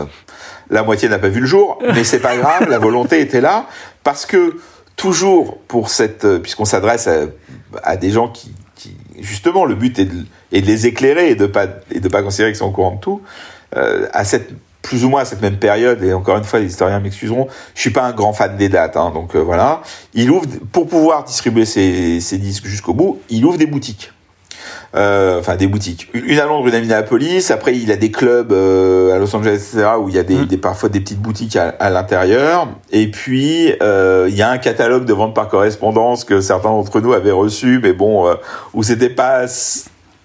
la 0.70 0.82
moitié 0.82 1.08
n'a 1.08 1.18
pas 1.18 1.28
vu 1.28 1.40
le 1.40 1.46
jour, 1.46 1.78
mais 1.94 2.04
c'est 2.04 2.20
pas 2.20 2.36
grave, 2.36 2.68
la 2.68 2.78
volonté 2.78 3.20
était 3.20 3.40
là, 3.40 3.66
parce 4.04 4.26
que 4.26 4.56
toujours 4.96 5.58
pour 5.68 5.90
cette, 5.90 6.24
euh, 6.24 6.38
puisqu'on 6.38 6.64
s'adresse 6.64 7.06
à, 7.06 7.26
à 7.82 7.96
des 7.96 8.10
gens 8.10 8.28
qui, 8.28 8.52
qui- 8.74 8.96
justement, 9.20 9.64
le 9.64 9.74
but 9.74 9.98
est 9.98 10.04
de, 10.06 10.24
est 10.52 10.60
de 10.60 10.66
les 10.66 10.86
éclairer 10.86 11.30
et 11.30 11.34
de 11.36 11.46
pas 11.46 11.66
et 11.92 12.00
de 12.00 12.08
pas 12.08 12.22
considérer 12.22 12.50
qu'ils 12.50 12.58
sont 12.58 12.66
au 12.66 12.72
courant 12.72 12.96
de 12.96 13.00
tout. 13.00 13.20
euh, 13.76 14.06
à 14.12 14.24
cette 14.24 14.50
plus 14.80 15.04
ou 15.04 15.10
moins 15.10 15.20
à 15.22 15.24
cette 15.26 15.42
même 15.42 15.58
période, 15.58 16.02
et 16.02 16.14
encore 16.14 16.38
une 16.38 16.44
fois, 16.44 16.60
les 16.60 16.66
historiens 16.66 17.00
m'excuseront, 17.00 17.48
je 17.74 17.80
suis 17.80 17.90
pas 17.90 18.04
un 18.04 18.12
grand 18.12 18.32
fan 18.32 18.56
des 18.56 18.70
dates, 18.70 18.96
hein, 18.96 19.10
donc 19.12 19.34
euh, 19.34 19.40
voilà. 19.40 19.82
Il 20.14 20.30
ouvre, 20.30 20.46
pour 20.72 20.86
pouvoir 20.88 21.24
distribuer 21.24 21.66
ses, 21.66 22.20
ses 22.22 22.38
disques 22.38 22.64
jusqu'au 22.64 22.94
bout, 22.94 23.20
il 23.28 23.44
ouvre 23.44 23.58
des 23.58 23.66
boutiques. 23.66 24.12
Euh, 24.94 25.38
enfin 25.38 25.56
des 25.56 25.66
boutiques. 25.66 26.08
Une 26.14 26.38
à 26.40 26.46
Londres, 26.46 26.66
une 26.68 26.74
à 26.74 26.80
Minneapolis. 26.80 27.50
Après, 27.50 27.76
il 27.76 27.92
a 27.92 27.96
des 27.96 28.10
clubs 28.10 28.52
euh, 28.52 29.14
à 29.14 29.18
Los 29.18 29.34
Angeles, 29.36 29.56
etc., 29.56 29.86
où 30.00 30.08
il 30.08 30.14
y 30.14 30.18
a 30.18 30.22
des, 30.22 30.36
Mm. 30.36 30.44
des- 30.46 30.56
parfois 30.56 30.88
des 30.88 31.00
petites 31.00 31.20
boutiques 31.20 31.56
à, 31.56 31.68
à 31.78 31.90
l'intérieur. 31.90 32.68
Et 32.90 33.10
puis, 33.10 33.74
euh, 33.82 34.26
il 34.30 34.34
y 34.34 34.40
a 34.40 34.50
un 34.50 34.56
catalogue 34.56 35.04
de 35.04 35.12
vente 35.12 35.34
par 35.34 35.48
correspondance 35.48 36.24
que 36.24 36.40
certains 36.40 36.70
d'entre 36.70 37.00
nous 37.02 37.12
avaient 37.12 37.30
reçu, 37.32 37.80
mais 37.82 37.92
bon, 37.92 38.28
euh, 38.28 38.34
où 38.72 38.82
c'était 38.82 39.10
pas 39.10 39.44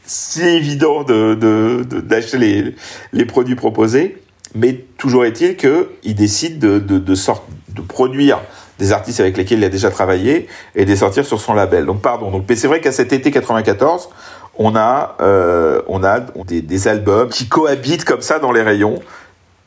si 0.05 0.41
évident 0.43 1.03
de 1.03 1.33
de- 1.33 1.83
de- 1.83 1.99
d'acheter 1.99 2.37
les, 2.37 2.75
les 3.11 3.25
produits 3.25 3.55
proposés. 3.55 4.17
Mais 4.55 4.73
toujours 4.97 5.25
est-il 5.25 5.57
qu'il 5.57 6.15
décide 6.15 6.59
de, 6.59 6.79
de, 6.79 6.99
de, 6.99 7.15
sort- 7.15 7.45
de 7.75 7.81
produire 7.81 8.39
des 8.79 8.91
artistes 8.91 9.19
avec 9.19 9.35
lesquels 9.37 9.59
il 9.59 9.63
a 9.65 9.69
déjà 9.69 9.89
travaillé 9.91 10.47
et 10.75 10.85
de 10.85 10.89
les 10.89 10.95
sortir 10.97 11.25
sur 11.25 11.39
son 11.41 11.53
label. 11.53 11.85
Donc 11.85 12.01
pardon. 12.01 12.31
Donc, 12.31 12.45
mais 12.47 12.55
c'est 12.55 12.67
vrai 12.67 12.79
qu'à 12.81 12.91
cet 12.91 13.13
été 13.13 13.31
94, 13.31 14.09
on 14.57 14.75
a, 14.75 15.15
euh, 15.21 15.81
on 15.87 16.03
a 16.03 16.19
des, 16.19 16.61
des 16.61 16.87
albums 16.87 17.29
qui 17.29 17.47
cohabitent 17.47 18.05
comme 18.05 18.21
ça 18.21 18.39
dans 18.39 18.51
les 18.51 18.61
rayons. 18.61 18.99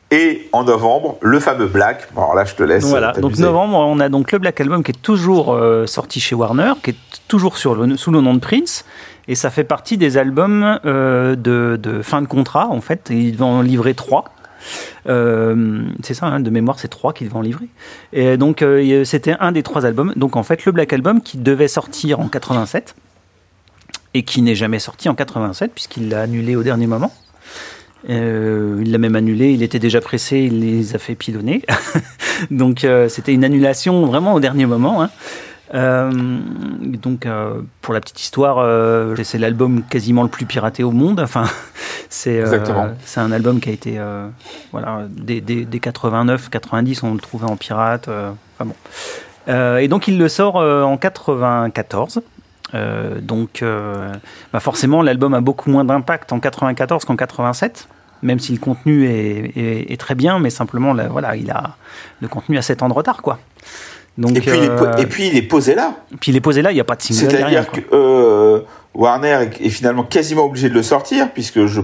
Et 0.09 0.47
en 0.53 0.63
novembre, 0.63 1.17
le 1.21 1.37
fameux 1.41 1.65
Black. 1.65 2.07
Bon, 2.13 2.21
alors 2.21 2.35
là, 2.35 2.45
je 2.45 2.55
te 2.55 2.63
laisse. 2.63 2.85
Voilà, 2.85 3.11
t'amuser. 3.11 3.21
donc 3.21 3.37
novembre, 3.39 3.77
on 3.77 3.99
a 3.99 4.07
donc 4.07 4.31
le 4.31 4.39
Black 4.39 4.61
Album 4.61 4.81
qui 4.81 4.91
est 4.91 5.01
toujours 5.01 5.53
euh, 5.53 5.85
sorti 5.85 6.21
chez 6.21 6.33
Warner, 6.33 6.73
qui 6.81 6.91
est 6.91 6.97
toujours 7.27 7.57
sur 7.57 7.75
le, 7.75 7.97
sous 7.97 8.11
le 8.11 8.21
nom 8.21 8.33
de 8.33 8.39
Prince, 8.39 8.85
et 9.27 9.35
ça 9.35 9.49
fait 9.49 9.65
partie 9.65 9.97
des 9.97 10.17
albums 10.17 10.79
euh, 10.85 11.35
de, 11.35 11.77
de 11.81 12.01
fin 12.01 12.21
de 12.21 12.27
contrat, 12.27 12.69
en 12.69 12.79
fait. 12.79 13.09
Ils 13.09 13.35
vont 13.35 13.57
en 13.57 13.61
livrer 13.61 13.95
trois. 13.95 14.31
Euh, 15.07 15.83
c'est 16.03 16.13
ça, 16.13 16.27
hein, 16.27 16.39
de 16.39 16.49
mémoire, 16.49 16.79
c'est 16.79 16.87
trois 16.87 17.13
qu'ils 17.13 17.29
vont 17.29 17.39
en 17.39 17.41
livrer. 17.41 17.67
Et 18.13 18.37
donc, 18.37 18.61
euh, 18.61 19.03
c'était 19.03 19.35
un 19.39 19.51
des 19.51 19.63
trois 19.63 19.85
albums. 19.85 20.13
Donc, 20.15 20.35
en 20.35 20.43
fait, 20.43 20.65
le 20.65 20.71
Black 20.71 20.93
Album 20.93 21.21
qui 21.21 21.37
devait 21.37 21.67
sortir 21.67 22.19
en 22.19 22.27
87 22.27 22.95
et 24.17 24.23
qui 24.23 24.41
n'est 24.41 24.55
jamais 24.55 24.79
sorti 24.79 25.09
en 25.09 25.15
87 25.15 25.71
puisqu'il 25.73 26.09
l'a 26.09 26.21
annulé 26.21 26.55
au 26.55 26.63
dernier 26.63 26.87
moment. 26.87 27.13
Euh, 28.09 28.81
il 28.83 28.91
l'a 28.91 28.97
même 28.97 29.15
annulé, 29.15 29.51
il 29.51 29.61
était 29.61 29.77
déjà 29.77 30.01
pressé, 30.01 30.39
il 30.39 30.59
les 30.59 30.95
a 30.95 30.97
fait 30.97 31.13
pilonner. 31.13 31.61
donc 32.51 32.83
euh, 32.83 33.09
c'était 33.09 33.33
une 33.33 33.43
annulation 33.43 34.07
vraiment 34.07 34.33
au 34.33 34.39
dernier 34.39 34.65
moment. 34.65 35.03
hein. 35.03 35.11
Euh, 35.75 36.09
donc 36.83 37.27
pour 37.81 37.93
la 37.93 37.99
petite 37.99 38.19
histoire, 38.21 38.57
c'est 39.23 39.37
l'album 39.37 39.83
quasiment 39.83 40.23
le 40.23 40.29
plus 40.29 40.45
piraté 40.45 40.83
au 40.83 40.91
monde. 40.91 41.19
Enfin, 41.19 41.43
c'est 42.09 42.41
c'est 43.05 43.19
un 43.19 43.31
album 43.31 43.59
qui 43.59 43.69
a 43.69 43.73
été 43.73 43.99
voilà 44.71 45.05
des 45.09 45.79
89, 45.79 46.49
90, 46.49 47.03
on 47.03 47.13
le 47.13 47.19
trouvait 47.19 47.45
en 47.45 47.57
pirate. 47.57 48.07
enfin 48.07 48.65
bon. 48.65 49.77
Et 49.77 49.87
donc 49.89 50.07
il 50.07 50.17
le 50.17 50.27
sort 50.27 50.55
en 50.55 50.97
94. 50.97 52.21
Euh, 52.73 53.19
donc, 53.21 53.61
euh, 53.61 54.11
bah 54.51 54.59
forcément, 54.59 55.01
l'album 55.01 55.33
a 55.33 55.41
beaucoup 55.41 55.69
moins 55.69 55.85
d'impact 55.85 56.31
en 56.33 56.39
94 56.39 57.05
qu'en 57.05 57.15
87, 57.15 57.87
même 58.23 58.39
si 58.39 58.51
le 58.51 58.59
contenu 58.59 59.05
est, 59.05 59.51
est- 59.57 59.91
est 59.93 59.97
très 59.99 60.15
bien, 60.15 60.39
mais 60.39 60.49
simplement, 60.49 60.93
là, 60.93 61.07
voilà, 61.07 61.35
il 61.35 61.49
a 61.51 61.75
le 62.21 62.27
contenu 62.27 62.57
a 62.57 62.61
7 62.61 62.83
ans 62.83 62.89
de 62.89 62.93
retard, 62.93 63.21
quoi. 63.21 63.39
Donc, 64.17 64.35
Et 64.35 64.41
puis, 64.41 64.51
il 64.57 64.63
est, 64.63 64.69
euh, 64.69 64.95
et 64.97 65.05
puis, 65.05 65.27
il 65.27 65.37
est 65.37 65.43
posé 65.43 65.75
là. 65.75 65.93
puis 66.19 66.31
il 66.31 66.35
est 66.35 66.41
posé 66.41 66.61
là, 66.61 66.71
il 66.71 66.75
n'y 66.75 66.81
a 66.81 66.83
pas 66.83 66.95
de 66.95 67.01
single, 67.03 67.29
C'est-à-dire 67.31 67.69
que 67.71 67.81
euh, 67.93 68.61
Warner 68.95 69.43
est, 69.43 69.61
est 69.65 69.69
finalement 69.69 70.03
quasiment 70.03 70.43
obligé 70.45 70.69
de 70.69 70.73
le 70.73 70.81
sortir, 70.83 71.31
puisque 71.31 71.67
je, 71.67 71.81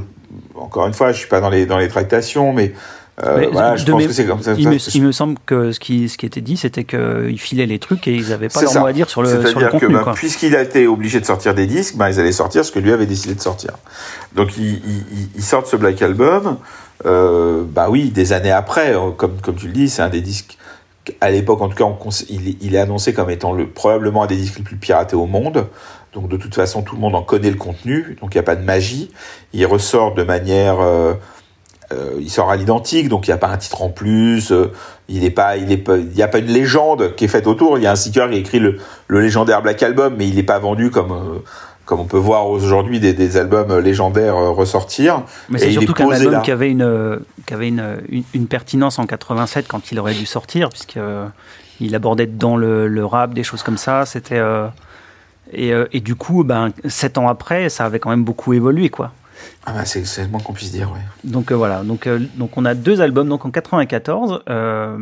encore 0.56 0.88
une 0.88 0.94
fois, 0.94 1.12
je 1.12 1.20
suis 1.20 1.28
pas 1.30 1.40
dans 1.42 1.50
les 1.52 1.66
dans 1.68 1.78
les 1.78 1.88
tractations, 1.88 2.52
mais, 2.52 2.74
euh, 3.22 3.48
voilà, 3.52 3.76
je 3.76 3.86
pense 3.86 4.08
que 4.08 4.12
c'est 4.14 4.26
comme 4.26 4.42
ça. 4.42 4.54
Il 4.58 4.68
me, 4.70 4.78
il 4.96 5.04
me 5.04 5.12
semble 5.12 5.36
que 5.46 5.72
ce 5.72 5.80
qui, 5.80 6.10
ce 6.10 6.18
qui 6.18 6.26
était 6.26 6.42
dit, 6.42 6.58
c'était 6.58 6.84
qu'ils 6.84 7.38
filaient 7.40 7.68
les 7.68 7.78
trucs 7.78 8.08
et 8.08 8.16
ils 8.16 8.30
n'avaient 8.30 8.50
pas 8.50 8.62
leur 8.62 8.72
ça. 8.72 8.80
mot 8.80 8.88
à 8.88 8.94
dire 8.94 9.08
sur 9.10 9.22
le, 9.22 9.30
sur 9.30 9.38
le 9.40 9.44
C'est-à-dire 9.48 9.68
que 9.68 9.72
contenu. 9.78 9.94
bah, 9.94 10.02
quoi. 10.04 10.14
puisqu'il 10.14 10.56
a 10.56 10.62
été 10.64 10.88
obligé 10.88 11.20
de 11.20 11.26
sortir 11.26 11.54
des 11.54 11.68
disques, 11.68 11.96
bah, 11.96 12.10
ils 12.10 12.20
allaient 12.20 12.32
sortir 12.32 12.66
ce 12.66 12.72
que 12.72 12.80
lui 12.80 12.92
avait 12.92 13.06
décidé 13.06 13.36
de 13.36 13.42
sortir. 13.42 13.72
Donc 14.36 14.58
ils, 14.58 14.64
ils, 14.86 15.06
ils- 15.12 15.30
ils 15.36 15.44
sortent 15.44 15.68
ce 15.68 15.76
Black 15.76 16.02
Album. 16.02 16.58
Euh, 17.06 17.64
bah 17.68 17.88
oui, 17.90 18.10
des 18.10 18.34
années 18.34 18.52
après, 18.52 18.96
euh, 18.96 19.12
comme 19.12 19.40
comme 19.42 19.56
tu 19.56 19.68
le 19.68 19.74
dis, 19.74 19.90
c'est 19.90 20.02
un 20.02 20.10
des 20.10 20.22
disques. 20.22 20.58
À 21.20 21.30
l'époque, 21.32 21.62
en 21.62 21.68
tout 21.68 21.76
cas, 21.76 21.84
on 21.84 21.98
il, 22.30 22.48
est- 22.50 22.58
il 22.62 22.76
est 22.76 22.80
annoncé 22.80 23.14
comme 23.14 23.30
étant 23.30 23.52
le, 23.52 23.68
probablement 23.68 24.24
un 24.24 24.28
des 24.28 24.38
disques 24.38 24.58
les 24.58 24.64
plus 24.64 24.78
piratés 24.78 25.16
au 25.18 25.26
monde. 25.26 25.68
Donc 26.14 26.30
de 26.30 26.38
toute 26.38 26.56
façon, 26.56 26.82
tout 26.82 26.96
le 26.96 27.02
monde 27.02 27.16
en 27.16 27.24
connaît 27.24 27.50
le 27.50 27.58
contenu. 27.58 28.18
Donc 28.22 28.34
il 28.34 28.38
n'y 28.38 28.40
a 28.40 28.44
pas 28.44 28.56
de 28.56 28.64
magie. 28.64 29.12
Il 29.52 29.66
ressort 29.66 30.14
de 30.14 30.24
manière 30.24 30.80
euh, 30.80 31.14
euh, 31.94 32.18
il 32.20 32.30
sort 32.30 32.50
à 32.50 32.56
l'identique, 32.56 33.08
donc 33.10 33.28
il 33.28 33.30
n'y 33.30 33.36
a 33.36 33.38
pas 33.38 33.48
un 33.48 33.58
titre 33.58 33.82
en 33.82 33.90
plus. 33.90 34.52
euh, 34.52 34.72
il 35.10 35.24
est 35.24 35.30
pas, 35.32 35.58
il 35.58 35.72
est 35.72 35.78
pas, 35.78 35.98
il 35.98 36.16
y 36.16 36.24
a 36.24 36.28
pas 36.28 36.40
une 36.40 36.48
légende 36.48 37.16
qui 37.16 37.26
est 37.26 37.28
faite 37.28 37.48
autour. 37.48 37.78
Il 37.78 37.84
y 37.84 37.88
a 37.88 37.92
un 37.92 37.96
sticker 37.96 38.30
qui 38.30 38.38
écrit 38.38 38.60
le, 38.60 38.78
le 39.08 39.22
légendaire 39.22 39.62
Black 39.62 39.82
Album, 39.84 40.16
mais 40.18 40.28
il 40.28 40.36
n'est 40.36 40.44
pas 40.44 40.60
vendu 40.60 40.90
comme 40.92 41.12
euh, 41.12 41.40
comme 41.86 42.00
on 42.00 42.06
peut 42.06 42.18
voir 42.18 42.48
aujourd'hui 42.50 43.00
des, 43.00 43.14
des 43.14 43.38
albums 43.38 43.78
légendaires 43.80 44.36
ressortir. 44.36 45.24
Mais 45.50 45.60
c'est 45.60 45.72
surtout 45.72 45.94
qu'un 45.94 46.10
album 46.10 46.42
qui 46.42 46.52
avait, 46.52 46.72
une, 46.72 47.20
qui 47.46 47.54
avait 47.54 47.68
une, 47.68 47.98
une, 48.10 48.24
une 48.34 48.48
pertinence 48.48 49.00
en 49.00 49.06
87 49.06 49.68
quand 49.68 49.92
il 49.92 50.00
aurait 50.00 50.14
dû 50.14 50.26
sortir, 50.26 50.70
puisque 50.70 50.98
il 51.82 51.94
abordait 51.94 52.26
dedans 52.26 52.56
le, 52.56 52.88
le 52.88 53.06
rap, 53.06 53.34
des 53.34 53.44
choses 53.44 53.64
comme 53.64 53.78
ça. 53.78 54.06
C'était 54.06 54.42
et, 55.52 55.74
et 55.92 56.00
du 56.00 56.16
coup, 56.16 56.46
ben, 56.46 56.72
sept 56.86 57.18
ans 57.18 57.28
après, 57.28 57.68
ça 57.68 57.84
avait 57.84 58.00
quand 58.00 58.12
même 58.12 58.24
beaucoup 58.24 58.54
évolué, 58.54 58.88
quoi. 58.88 59.12
Ah 59.66 59.86
c'est 59.86 60.04
le 60.22 60.28
moins 60.28 60.42
qu'on 60.42 60.52
puisse 60.52 60.74
dire, 60.74 60.92
ouais. 60.92 61.00
Donc 61.24 61.52
euh, 61.52 61.56
voilà, 61.56 61.84
donc, 61.84 62.06
euh, 62.06 62.20
donc 62.36 62.58
on 62.58 62.66
a 62.66 62.74
deux 62.74 63.00
albums, 63.00 63.30
donc 63.30 63.46
en 63.46 63.52
94, 63.52 64.44
euh, 64.50 64.98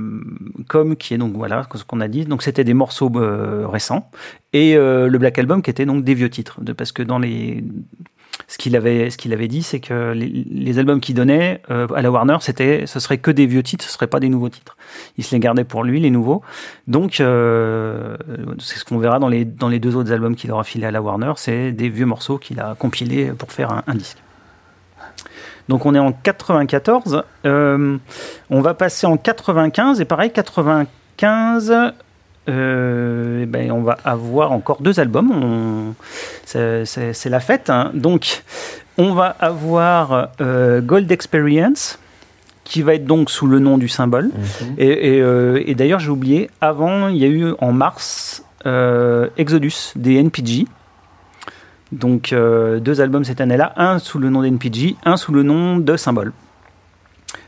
comme 0.67 0.95
qui 0.95 1.15
est 1.15 1.17
donc 1.17 1.33
voilà 1.33 1.67
ce 1.73 1.83
qu'on 1.83 1.99
a 1.99 2.07
dit, 2.07 2.25
donc 2.25 2.43
c'était 2.43 2.63
des 2.63 2.75
morceaux 2.75 3.11
euh, 3.15 3.65
récents 3.67 4.11
et 4.53 4.75
le 4.75 5.17
Black 5.17 5.39
Album 5.39 5.61
qui 5.61 5.69
était 5.71 5.85
donc 5.85 6.03
des 6.03 6.13
vieux 6.13 6.29
titres, 6.29 6.59
parce 6.77 6.91
que 6.91 7.01
dans 7.01 7.17
les 7.17 7.63
ce 8.47 8.57
qu'il 8.57 8.75
avait 8.75 9.09
ce 9.09 9.17
qu'il 9.17 9.33
avait 9.33 9.47
dit, 9.47 9.63
c'est 9.63 9.79
que 9.79 10.11
les, 10.13 10.77
albums 10.77 10.99
qu'il 10.99 11.15
donnait 11.15 11.61
à 11.69 12.01
la 12.01 12.11
Warner, 12.11 12.37
c'était 12.41 12.85
ce 12.85 12.99
serait 12.99 13.17
que 13.17 13.31
des 13.31 13.45
vieux 13.45 13.63
titres, 13.63 13.85
ce 13.85 13.91
serait 13.91 14.07
pas 14.07 14.19
des 14.19 14.27
nouveaux 14.27 14.49
titres. 14.49 14.75
Il 15.17 15.23
se 15.23 15.33
les 15.33 15.39
gardait 15.39 15.63
pour 15.63 15.85
lui 15.85 16.01
les 16.01 16.09
nouveaux. 16.09 16.41
Donc 16.87 17.13
c'est 17.13 17.23
ce 17.23 18.83
qu'on 18.85 18.99
verra 18.99 19.19
dans 19.19 19.29
les 19.29 19.45
dans 19.45 19.69
les 19.69 19.79
deux 19.79 19.95
autres 19.95 20.11
albums 20.11 20.35
qu'il 20.35 20.51
aura 20.51 20.65
filé 20.65 20.85
à 20.85 20.91
la 20.91 21.01
Warner, 21.01 21.33
c'est 21.37 21.71
des 21.71 21.89
vieux 21.89 22.05
morceaux 22.05 22.37
qu'il 22.37 22.59
a 22.59 22.75
compilés 22.77 23.31
pour 23.31 23.51
faire 23.51 23.71
un, 23.71 23.83
un 23.87 23.95
disque. 23.95 24.17
Donc 25.69 25.85
on 25.85 25.95
est 25.95 25.99
en 25.99 26.11
94. 26.11 27.23
Euh, 27.45 27.97
on 28.49 28.61
va 28.61 28.73
passer 28.73 29.07
en 29.07 29.17
95 29.17 30.01
et 30.01 30.05
pareil 30.05 30.31
95. 30.31 31.73
euh, 32.49 33.39
eh 33.43 33.45
ben, 33.45 33.71
on 33.71 33.81
va 33.81 33.97
avoir 34.03 34.51
encore 34.51 34.81
deux 34.81 34.99
albums. 34.99 35.93
C'est- 36.45 37.29
la 37.29 37.39
fête. 37.39 37.69
hein. 37.69 37.91
Donc 37.93 38.43
on 38.97 39.13
va 39.13 39.35
avoir 39.39 40.29
euh, 40.41 40.81
Gold 40.81 41.11
Experience 41.11 41.99
qui 42.63 42.81
va 42.83 42.93
être 42.95 43.05
donc 43.05 43.29
sous 43.29 43.47
le 43.47 43.59
nom 43.59 43.77
du 43.77 43.87
symbole. 43.89 44.29
Et, 44.77 45.17
et, 45.17 45.69
et 45.71 45.75
d'ailleurs 45.75 45.99
j'ai 45.99 46.09
oublié. 46.09 46.49
Avant 46.61 47.07
il 47.07 47.17
y 47.17 47.25
a 47.25 47.27
eu 47.27 47.53
en 47.59 47.71
mars 47.71 48.43
Exodus 49.37 49.93
des 49.95 50.15
NPG. 50.17 50.67
Donc 51.91 52.31
euh, 52.31 52.79
deux 52.79 53.01
albums 53.01 53.23
cette 53.25 53.41
année-là, 53.41 53.73
un 53.75 53.99
sous 53.99 54.17
le 54.19 54.29
nom 54.29 54.41
d'NPG, 54.43 54.95
un 55.03 55.17
sous 55.17 55.31
le 55.33 55.43
nom 55.43 55.77
de 55.77 55.97
Symbole. 55.97 56.31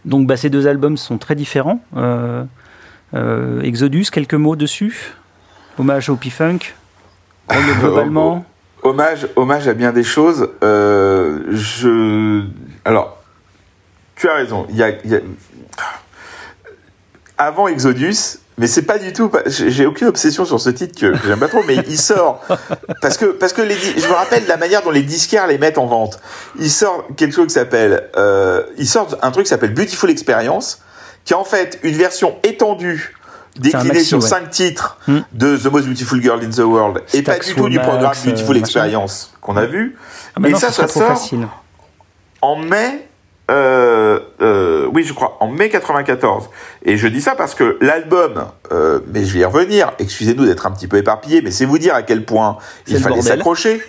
Donc 0.05 0.27
bah, 0.27 0.35
ces 0.37 0.49
deux 0.49 0.67
albums 0.67 0.97
sont 0.97 1.17
très 1.17 1.35
différents. 1.35 1.81
Euh, 1.95 2.43
euh, 3.13 3.61
Exodus, 3.61 4.05
quelques 4.11 4.33
mots 4.33 4.55
dessus. 4.55 5.13
Hommage 5.79 6.09
au 6.09 6.15
P-Funk. 6.15 6.59
Globalement. 7.79 8.45
Hommage, 8.81 9.27
hommage 9.37 9.67
à 9.69 9.73
bien 9.73 9.93
des 9.93 10.03
choses. 10.03 10.49
Je, 10.61 12.43
alors, 12.83 13.23
tu 14.15 14.27
as 14.27 14.33
raison. 14.35 14.65
Il 14.69 14.75
y 14.75 14.83
a, 14.83 14.89
il 15.05 15.09
y 15.11 15.15
a- 15.15 15.21
avant 17.37 17.67
Exodus, 17.67 18.39
mais 18.57 18.67
c'est 18.67 18.83
pas 18.83 18.97
du 18.99 19.13
tout. 19.13 19.31
J'ai 19.47 19.85
aucune 19.85 20.07
obsession 20.07 20.45
sur 20.45 20.59
ce 20.59 20.69
titre 20.69 20.99
que, 20.99 21.13
j'aime 21.25 21.39
pas 21.39 21.47
trop, 21.47 21.63
mais 21.67 21.77
il 21.87 21.99
sort 21.99 22.41
parce 23.01 23.17
que 23.17 23.25
parce 23.25 23.53
que 23.53 23.61
les, 23.61 23.75
je 23.75 24.07
me 24.07 24.13
rappelle 24.13 24.45
la 24.47 24.57
manière 24.57 24.83
dont 24.83 24.91
les 24.91 25.01
disquaires 25.03 25.47
les 25.47 25.57
mettent 25.57 25.77
en 25.77 25.85
vente. 25.87 26.19
Il 26.59 26.69
sort 26.69 27.07
quelque 27.17 27.33
chose 27.35 27.47
qui 27.47 27.53
s'appelle, 27.53 28.09
euh, 28.17 28.63
il 28.77 28.87
sort 28.87 29.17
un 29.21 29.31
truc 29.31 29.45
qui 29.45 29.49
s'appelle 29.49 29.73
Beautiful 29.73 30.09
Experience, 30.09 30.81
qui 31.25 31.33
est 31.33 31.37
en 31.37 31.43
fait 31.45 31.79
une 31.83 31.95
version 31.95 32.35
étendue. 32.43 33.15
Déclinée 33.59 33.89
maxi, 33.89 34.05
sur 34.05 34.17
ouais. 34.19 34.27
cinq 34.27 34.49
titres 34.49 34.97
Hmm. 35.07 35.19
de 35.31 35.55
The 35.57 35.65
Most 35.65 35.85
Beautiful 35.85 36.19
Girl 36.23 36.43
in 36.43 36.49
the 36.49 36.65
World 36.65 37.03
et 37.13 37.21
pas 37.21 37.37
du 37.37 37.53
tout 37.53 37.69
du 37.69 37.77
programme 37.77 38.11
euh, 38.11 38.29
Beautiful. 38.31 38.57
Experience 38.57 39.31
qu'on 39.41 39.57
a 39.57 39.65
vu. 39.67 39.95
Ah, 40.35 40.39
maintenant, 40.39 40.57
Et 40.57 40.59
ça, 40.61 40.71
ça 40.71 40.87
trop 40.87 41.01
sort 41.01 41.09
facile. 41.09 41.47
en 42.41 42.55
mai, 42.55 43.07
euh, 43.51 44.19
euh, 44.41 44.87
oui, 44.93 45.03
je 45.03 45.13
crois, 45.13 45.37
en 45.39 45.47
mai 45.47 45.69
94. 45.69 46.49
Et 46.85 46.97
je 46.97 47.07
dis 47.07 47.21
ça 47.21 47.35
parce 47.35 47.55
que 47.55 47.77
l'album, 47.81 48.45
euh, 48.71 48.99
mais 49.13 49.25
je 49.25 49.33
vais 49.33 49.39
y 49.39 49.45
revenir, 49.45 49.91
excusez-nous 49.99 50.45
d'être 50.45 50.65
un 50.65 50.71
petit 50.71 50.87
peu 50.87 50.97
éparpillé, 50.97 51.41
mais 51.41 51.51
c'est 51.51 51.65
vous 51.65 51.77
dire 51.77 51.95
à 51.95 52.03
quel 52.03 52.23
point 52.23 52.57
il 52.87 52.99
fallait 52.99 53.21
s'accrocher. 53.21 53.81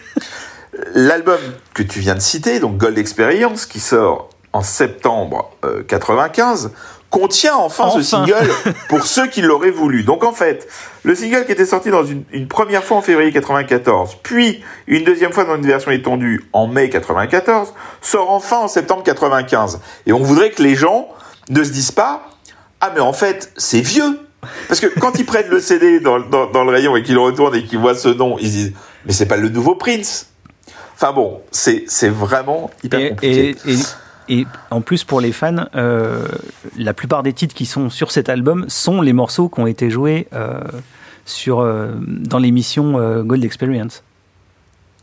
L'album 0.95 1.38
que 1.73 1.85
tu 1.85 2.01
viens 2.01 2.17
de 2.17 2.21
citer, 2.21 2.59
donc 2.59 2.79
Gold 2.79 2.99
Experience, 2.99 3.67
qui 3.67 3.79
sort 3.79 4.31
en 4.53 4.62
septembre 4.62 5.51
euh, 5.64 5.83
95, 5.83 6.73
contient 7.14 7.55
enfin, 7.55 7.90
ce 7.90 7.98
Enfin. 7.98 8.03
single 8.27 8.48
pour 8.88 9.07
ceux 9.07 9.29
qui 9.29 9.40
l'auraient 9.40 9.70
voulu. 9.70 10.03
Donc 10.03 10.24
en 10.24 10.33
fait, 10.33 10.66
le 11.05 11.14
single 11.14 11.46
qui 11.46 11.53
était 11.53 11.64
sorti 11.64 11.90
dans 11.90 12.05
une, 12.05 12.24
une 12.33 12.48
première 12.48 12.83
fois 12.83 12.96
en 12.96 13.03
février 13.03 13.31
94, 13.33 14.16
puis 14.24 14.64
une 14.88 15.05
deuxième 15.05 15.33
fois 15.33 15.44
dans 15.44 15.55
une 15.55 15.66
version 15.66 15.92
étendue 15.92 16.44
en 16.53 16.66
mai 16.66 16.90
94, 16.90 17.72
sort 18.03 18.31
enfin 18.33 18.57
en 18.59 18.68
septembre 18.68 19.05
95. 19.05 19.81
Et 20.07 20.12
on 20.12 20.18
voudrait 20.18 20.50
que 20.50 20.61
les 20.62 20.74
gens 20.74 21.09
ne 21.50 21.62
se 21.62 21.70
disent 21.70 21.92
pas 21.92 22.22
ah 22.81 22.90
mais 22.94 23.00
en 23.00 23.12
fait 23.12 23.53
c'est 23.57 23.81
vieux 23.81 24.18
parce 24.68 24.81
que 24.81 24.88
quand 24.98 25.18
ils 25.18 25.24
prennent 25.24 25.48
le 25.48 25.61
CD 25.61 26.00
dans, 26.00 26.18
dans, 26.18 26.50
dans 26.50 26.64
le 26.64 26.70
rayon 26.72 26.96
et 26.96 27.03
qu'ils 27.05 27.14
le 27.14 27.20
retournent 27.20 27.55
et 27.55 27.62
qu'ils 27.64 27.79
voient 27.79 27.94
ce 27.94 28.09
nom, 28.09 28.37
ils 28.40 28.46
se 28.48 28.53
disent 28.53 28.72
mais 29.07 29.12
c'est 29.12 29.27
pas 29.27 29.37
le 29.37 29.48
nouveau 29.50 29.77
Prince. 29.77 30.31
Enfin 30.96 31.12
bon, 31.12 31.40
c'est 31.53 31.85
c'est 31.87 32.09
vraiment 32.09 32.70
hyper 32.83 32.98
Et, 33.00 33.09
compliqué. 33.11 33.57
et, 33.66 33.72
et- 33.72 33.79
et 34.28 34.46
en 34.70 34.80
plus, 34.80 35.04
pour 35.04 35.20
les 35.20 35.32
fans, 35.32 35.66
euh, 35.74 36.26
la 36.76 36.94
plupart 36.94 37.22
des 37.22 37.32
titres 37.32 37.54
qui 37.54 37.66
sont 37.66 37.90
sur 37.90 38.10
cet 38.10 38.28
album 38.28 38.64
sont 38.68 39.00
les 39.00 39.12
morceaux 39.12 39.48
qui 39.48 39.60
ont 39.60 39.66
été 39.66 39.90
joués 39.90 40.28
euh, 40.32 40.60
sur, 41.24 41.60
euh, 41.60 41.92
dans 42.00 42.38
l'émission 42.38 43.22
Gold 43.22 43.44
Experience. 43.44 44.02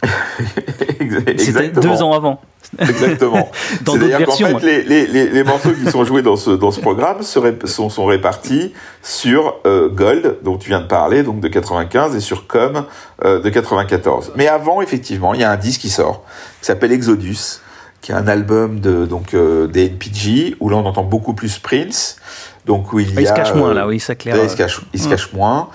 C'était 0.38 1.34
Exactement. 1.34 1.82
deux 1.82 2.02
ans 2.02 2.14
avant. 2.14 2.42
Exactement. 2.80 3.52
Dans 3.82 3.98
d'autres 3.98 4.18
versions. 4.18 4.60
fait, 4.60 4.66
les, 4.66 4.84
les, 4.84 5.08
les, 5.08 5.30
les 5.30 5.44
morceaux 5.44 5.72
qui 5.72 5.90
sont 5.90 6.04
joués 6.06 6.22
dans 6.22 6.36
ce, 6.36 6.52
dans 6.52 6.72
ce 6.72 6.80
programme 6.80 7.22
seraient, 7.22 7.58
sont, 7.66 7.90
sont 7.90 8.06
répartis 8.06 8.74
sur 9.02 9.56
euh, 9.66 9.90
Gold, 9.90 10.38
dont 10.44 10.58
tu 10.58 10.70
viens 10.70 10.82
de 10.82 10.88
parler, 10.88 11.24
donc 11.24 11.40
de 11.40 11.48
95, 11.48 12.16
et 12.16 12.20
sur 12.20 12.48
Com 12.48 12.86
euh, 13.26 13.42
de 13.42 13.50
94. 13.50 14.34
Mais 14.36 14.48
avant, 14.48 14.82
effectivement, 14.82 15.34
il 15.34 15.42
y 15.42 15.44
a 15.44 15.52
un 15.52 15.58
disque 15.58 15.82
qui 15.82 15.90
sort, 15.90 16.24
qui 16.60 16.68
s'appelle 16.68 16.92
Exodus, 16.92 17.60
qui 18.02 18.12
est 18.12 18.16
un 18.16 18.28
album 18.28 18.80
de, 18.80 19.06
donc, 19.06 19.34
euh, 19.34 19.68
des 19.68 19.86
NPG, 19.86 20.56
où 20.60 20.70
là 20.70 20.78
on 20.78 20.86
entend 20.86 21.04
beaucoup 21.04 21.34
plus 21.34 21.60
Prince, 21.60 22.18
donc 22.66 22.94
où 22.94 23.00
il 23.00 23.08
y 23.10 23.14
Ah, 23.18 23.22
il 23.22 23.28
a... 23.28 23.30
se 23.30 23.36
cache 23.36 23.54
moins 23.54 23.70
euh, 23.70 23.74
là, 23.76 23.88
oui, 23.88 24.00
ça 24.00 24.16
clair. 24.16 24.36
là, 24.36 24.44
il 24.44 24.50
se 24.50 24.58
cache, 24.58 24.82
il 24.94 25.00
se 25.02 25.08
cache 25.08 25.32
moins. 25.34 25.70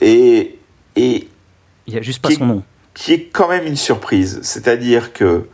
Et, 0.00 0.58
et 0.96 1.28
Il 1.86 1.94
y 1.94 1.98
a 1.98 2.02
juste 2.02 2.20
pas 2.22 2.30
son 2.30 2.44
nom. 2.46 2.62
qui 2.94 3.12
est 3.14 3.24
quand 3.32 3.48
même 3.48 3.66
une 3.66 3.76
surprise. 3.76 4.40
C'est-à-dire 4.42 5.12
que 5.14 5.46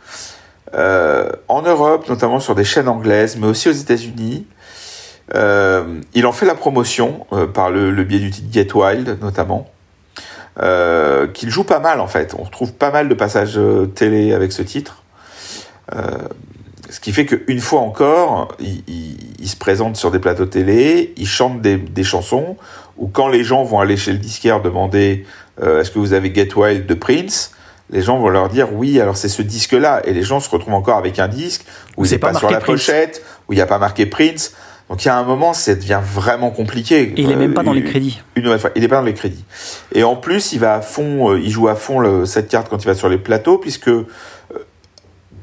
euh, 0.73 1.29
en 1.47 1.61
Europe, 1.61 2.09
notamment 2.09 2.39
sur 2.41 2.55
des 2.55 2.65
chaînes 2.65 2.89
anglaises, 2.89 3.37
mais 3.37 3.47
aussi 3.47 3.69
aux 3.69 3.73
États-Unis, 3.73 4.45
euh, 5.35 5.99
il 6.13 6.25
en 6.25 6.31
fait 6.33 6.45
la 6.45 6.55
promotion 6.55 7.25
euh, 7.33 7.47
par 7.47 7.69
le, 7.69 7.91
le 7.91 8.03
biais 8.03 8.19
du 8.19 8.31
titre 8.31 8.47
Get 8.51 8.73
Wild, 8.73 9.17
notamment, 9.21 9.69
euh, 10.61 11.27
qu'il 11.27 11.49
joue 11.49 11.63
pas 11.63 11.79
mal 11.79 11.99
en 12.01 12.07
fait. 12.07 12.33
On 12.37 12.43
retrouve 12.43 12.73
pas 12.73 12.91
mal 12.91 13.07
de 13.09 13.13
passages 13.13 13.57
euh, 13.57 13.85
télé 13.85 14.33
avec 14.33 14.51
ce 14.51 14.61
titre. 14.61 15.03
Euh, 15.95 16.17
ce 16.89 16.99
qui 16.99 17.11
fait 17.11 17.25
qu'une 17.25 17.59
fois 17.59 17.81
encore, 17.81 18.49
il, 18.59 18.83
il- 18.87 19.17
il 19.39 19.47
se 19.47 19.55
présente 19.55 19.95
sur 19.97 20.09
des 20.11 20.19
plateaux 20.19 20.45
télé, 20.45 21.13
il 21.17 21.27
chante 21.27 21.61
des, 21.61 21.77
des 21.77 22.03
chansons, 22.03 22.57
ou 22.97 23.07
quand 23.07 23.27
les 23.27 23.43
gens 23.43 23.63
vont 23.63 23.79
aller 23.79 23.95
chez 23.97 24.11
le 24.11 24.17
disquaire 24.17 24.61
demander 24.61 25.25
euh, 25.61 25.81
est-ce 25.81 25.91
que 25.91 25.99
vous 25.99 26.13
avez 26.13 26.33
Get 26.33 26.49
Wild 26.55 26.85
de 26.85 26.93
Prince 26.93 27.51
les 27.89 28.01
gens 28.01 28.19
vont 28.19 28.27
leur 28.27 28.49
dire 28.49 28.73
oui, 28.73 28.99
alors 28.99 29.15
c'est 29.15 29.29
ce 29.29 29.41
disque-là, 29.41 30.01
et 30.05 30.11
les 30.11 30.23
gens 30.23 30.41
se 30.41 30.49
retrouvent 30.49 30.73
encore 30.73 30.97
avec 30.97 31.19
un 31.19 31.29
disque 31.29 31.65
où 31.95 32.03
c'est 32.03 32.11
il 32.11 32.13
n'est 32.15 32.19
pas 32.19 32.31
pas, 32.33 32.39
sur 32.39 32.49
la 32.51 32.59
Prince. 32.59 32.85
pochette, 32.85 33.23
où 33.47 33.53
il 33.53 33.55
n'y 33.55 33.61
a 33.61 33.65
pas 33.65 33.77
marqué 33.79 34.05
Prince. 34.05 34.53
Donc 34.89 35.05
il 35.05 35.07
y 35.07 35.09
a 35.11 35.17
un 35.17 35.23
moment, 35.23 35.53
ça 35.53 35.73
devient 35.73 36.01
vraiment 36.03 36.49
compliqué. 36.49 37.01
Et 37.15 37.21
il 37.21 37.31
est 37.31 37.35
même 37.37 37.53
pas 37.53 37.63
dans 37.63 37.71
les 37.71 37.81
Euh, 37.83 37.85
crédits. 37.89 38.21
une 38.35 38.43
nouvelle 38.43 38.59
fois, 38.59 38.71
il 38.75 38.81
n'est 38.81 38.87
pas 38.89 38.97
dans 38.97 39.03
les 39.05 39.13
crédits. 39.13 39.45
Et 39.93 40.03
en 40.03 40.17
plus, 40.17 40.51
il 40.51 40.59
va 40.59 40.75
à 40.75 40.81
fond, 40.81 41.31
euh, 41.31 41.39
il 41.39 41.49
joue 41.49 41.69
à 41.69 41.75
fond 41.75 41.99
le, 41.99 42.25
cette 42.25 42.49
carte 42.49 42.67
quand 42.69 42.83
il 42.83 42.87
va 42.87 42.93
sur 42.95 43.07
les 43.07 43.17
plateaux, 43.17 43.57
puisque 43.57 43.89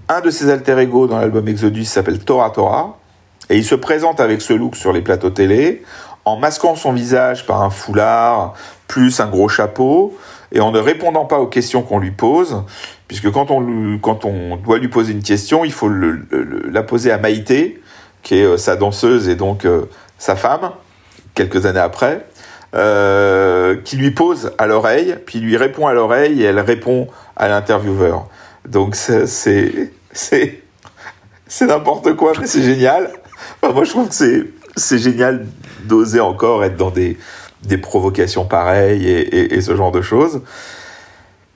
un 0.08 0.20
de 0.20 0.30
ses 0.30 0.50
alter 0.50 0.78
ego 0.78 1.06
dans 1.06 1.18
l'album 1.18 1.46
Exodus 1.48 1.84
s'appelle 1.84 2.18
Tora 2.18 2.50
Tora, 2.50 2.98
et 3.50 3.56
il 3.56 3.64
se 3.64 3.74
présente 3.74 4.20
avec 4.20 4.42
ce 4.42 4.52
look 4.52 4.76
sur 4.76 4.92
les 4.92 5.02
plateaux 5.02 5.30
télé, 5.30 5.82
en 6.24 6.36
masquant 6.36 6.76
son 6.76 6.92
visage 6.92 7.46
par 7.46 7.62
un 7.62 7.70
foulard, 7.70 8.54
plus 8.88 9.20
un 9.20 9.26
gros 9.26 9.48
chapeau, 9.48 10.16
et 10.52 10.60
en 10.60 10.70
ne 10.70 10.78
répondant 10.78 11.24
pas 11.24 11.38
aux 11.38 11.46
questions 11.46 11.82
qu'on 11.82 11.98
lui 11.98 12.10
pose, 12.10 12.62
puisque 13.08 13.30
quand 13.30 13.50
on, 13.50 14.56
doit 14.56 14.78
lui 14.78 14.88
poser 14.88 15.12
une 15.12 15.22
question, 15.22 15.64
il 15.64 15.72
faut 15.72 15.90
la 15.90 16.82
poser 16.82 17.10
à 17.10 17.18
Maïté, 17.18 17.82
qui 18.22 18.36
est 18.36 18.44
euh, 18.44 18.56
sa 18.56 18.76
danseuse 18.76 19.28
et 19.28 19.36
donc 19.36 19.66
euh, 19.66 19.82
sa 20.18 20.34
femme, 20.34 20.70
quelques 21.34 21.66
années 21.66 21.80
après, 21.80 22.24
euh, 22.74 23.76
qui 23.84 23.96
lui 23.96 24.10
pose 24.10 24.52
à 24.56 24.66
l'oreille, 24.66 25.16
puis 25.26 25.40
lui 25.40 25.56
répond 25.56 25.86
à 25.86 25.92
l'oreille 25.92 26.42
et 26.42 26.46
elle 26.46 26.60
répond 26.60 27.08
à 27.36 27.48
l'intervieweur. 27.48 28.26
Donc 28.68 28.94
c'est 28.96 29.26
c'est 29.26 29.90
c'est 30.12 31.66
n'importe 31.66 32.14
quoi, 32.16 32.32
mais 32.40 32.46
c'est 32.46 32.62
génial. 32.62 33.10
Moi 33.62 33.84
je 33.84 33.90
trouve 33.90 34.08
que 34.08 34.14
c'est 34.76 34.98
génial 34.98 35.46
d'oser 35.84 36.20
encore 36.20 36.64
être 36.64 36.76
dans 36.76 36.90
des 36.90 37.18
des 37.62 37.78
provocations 37.78 38.44
pareilles 38.44 39.08
et, 39.08 39.54
et- 39.54 39.60
ce 39.60 39.74
genre 39.76 39.92
de 39.92 40.02
choses. 40.02 40.42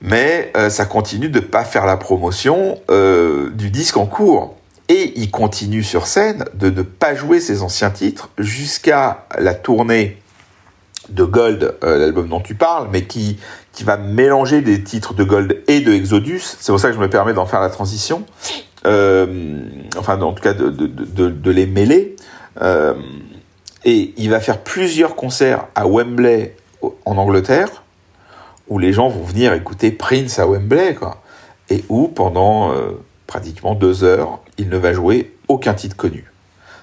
Mais 0.01 0.51
euh, 0.55 0.69
ça 0.69 0.85
continue 0.85 1.29
de 1.29 1.39
pas 1.39 1.63
faire 1.65 1.85
la 1.85 1.97
promotion 1.97 2.79
euh, 2.89 3.49
du 3.51 3.69
disque 3.69 3.97
en 3.97 4.05
cours. 4.05 4.55
Et 4.87 5.13
il 5.19 5.29
continue 5.29 5.83
sur 5.83 6.07
scène 6.07 6.45
de 6.55 6.69
ne 6.71 6.81
pas 6.81 7.13
jouer 7.13 7.39
ses 7.39 7.61
anciens 7.61 7.91
titres 7.91 8.29
jusqu'à 8.39 9.27
la 9.37 9.53
tournée 9.53 10.17
de 11.09 11.23
Gold, 11.23 11.75
euh, 11.83 11.97
l'album 11.99 12.27
dont 12.29 12.39
tu 12.39 12.55
parles, 12.55 12.87
mais 12.91 13.03
qui, 13.03 13.39
qui 13.79 13.85
va 13.85 13.95
mélanger 13.95 14.59
des 14.59 14.83
titres 14.83 15.13
de 15.13 15.23
Gold 15.23 15.63
et 15.69 15.79
de 15.79 15.93
Exodus. 15.93 16.41
C'est 16.41 16.73
pour 16.73 16.81
ça 16.81 16.89
que 16.89 16.95
je 16.95 16.99
me 16.99 17.09
permets 17.09 17.31
d'en 17.31 17.45
faire 17.45 17.61
la 17.61 17.69
transition. 17.69 18.25
Euh, 18.85 19.63
enfin, 19.97 20.19
en 20.19 20.33
tout 20.33 20.43
cas, 20.43 20.53
de, 20.53 21.49
les 21.49 21.65
mêler. 21.65 22.17
Euh, 22.61 22.93
et 23.85 24.13
il 24.17 24.29
va 24.29 24.41
faire 24.41 24.57
plusieurs 24.57 25.15
concerts 25.15 25.67
à 25.75 25.87
Wembley 25.87 26.57
en 27.05 27.17
Angleterre, 27.17 27.83
où 28.67 28.79
les 28.79 28.91
gens 28.91 29.07
vont 29.07 29.23
venir 29.23 29.53
écouter 29.53 29.91
Prince 29.91 30.39
à 30.39 30.45
Wembley, 30.45 30.95
quoi. 30.95 31.21
Et 31.69 31.85
où, 31.87 32.09
pendant 32.09 32.73
euh, 32.73 32.99
pratiquement 33.27 33.75
deux 33.75 34.03
heures, 34.03 34.39
il 34.57 34.67
ne 34.67 34.75
va 34.75 34.91
jouer 34.91 35.37
aucun 35.47 35.73
titre 35.73 35.95
connu. 35.95 36.29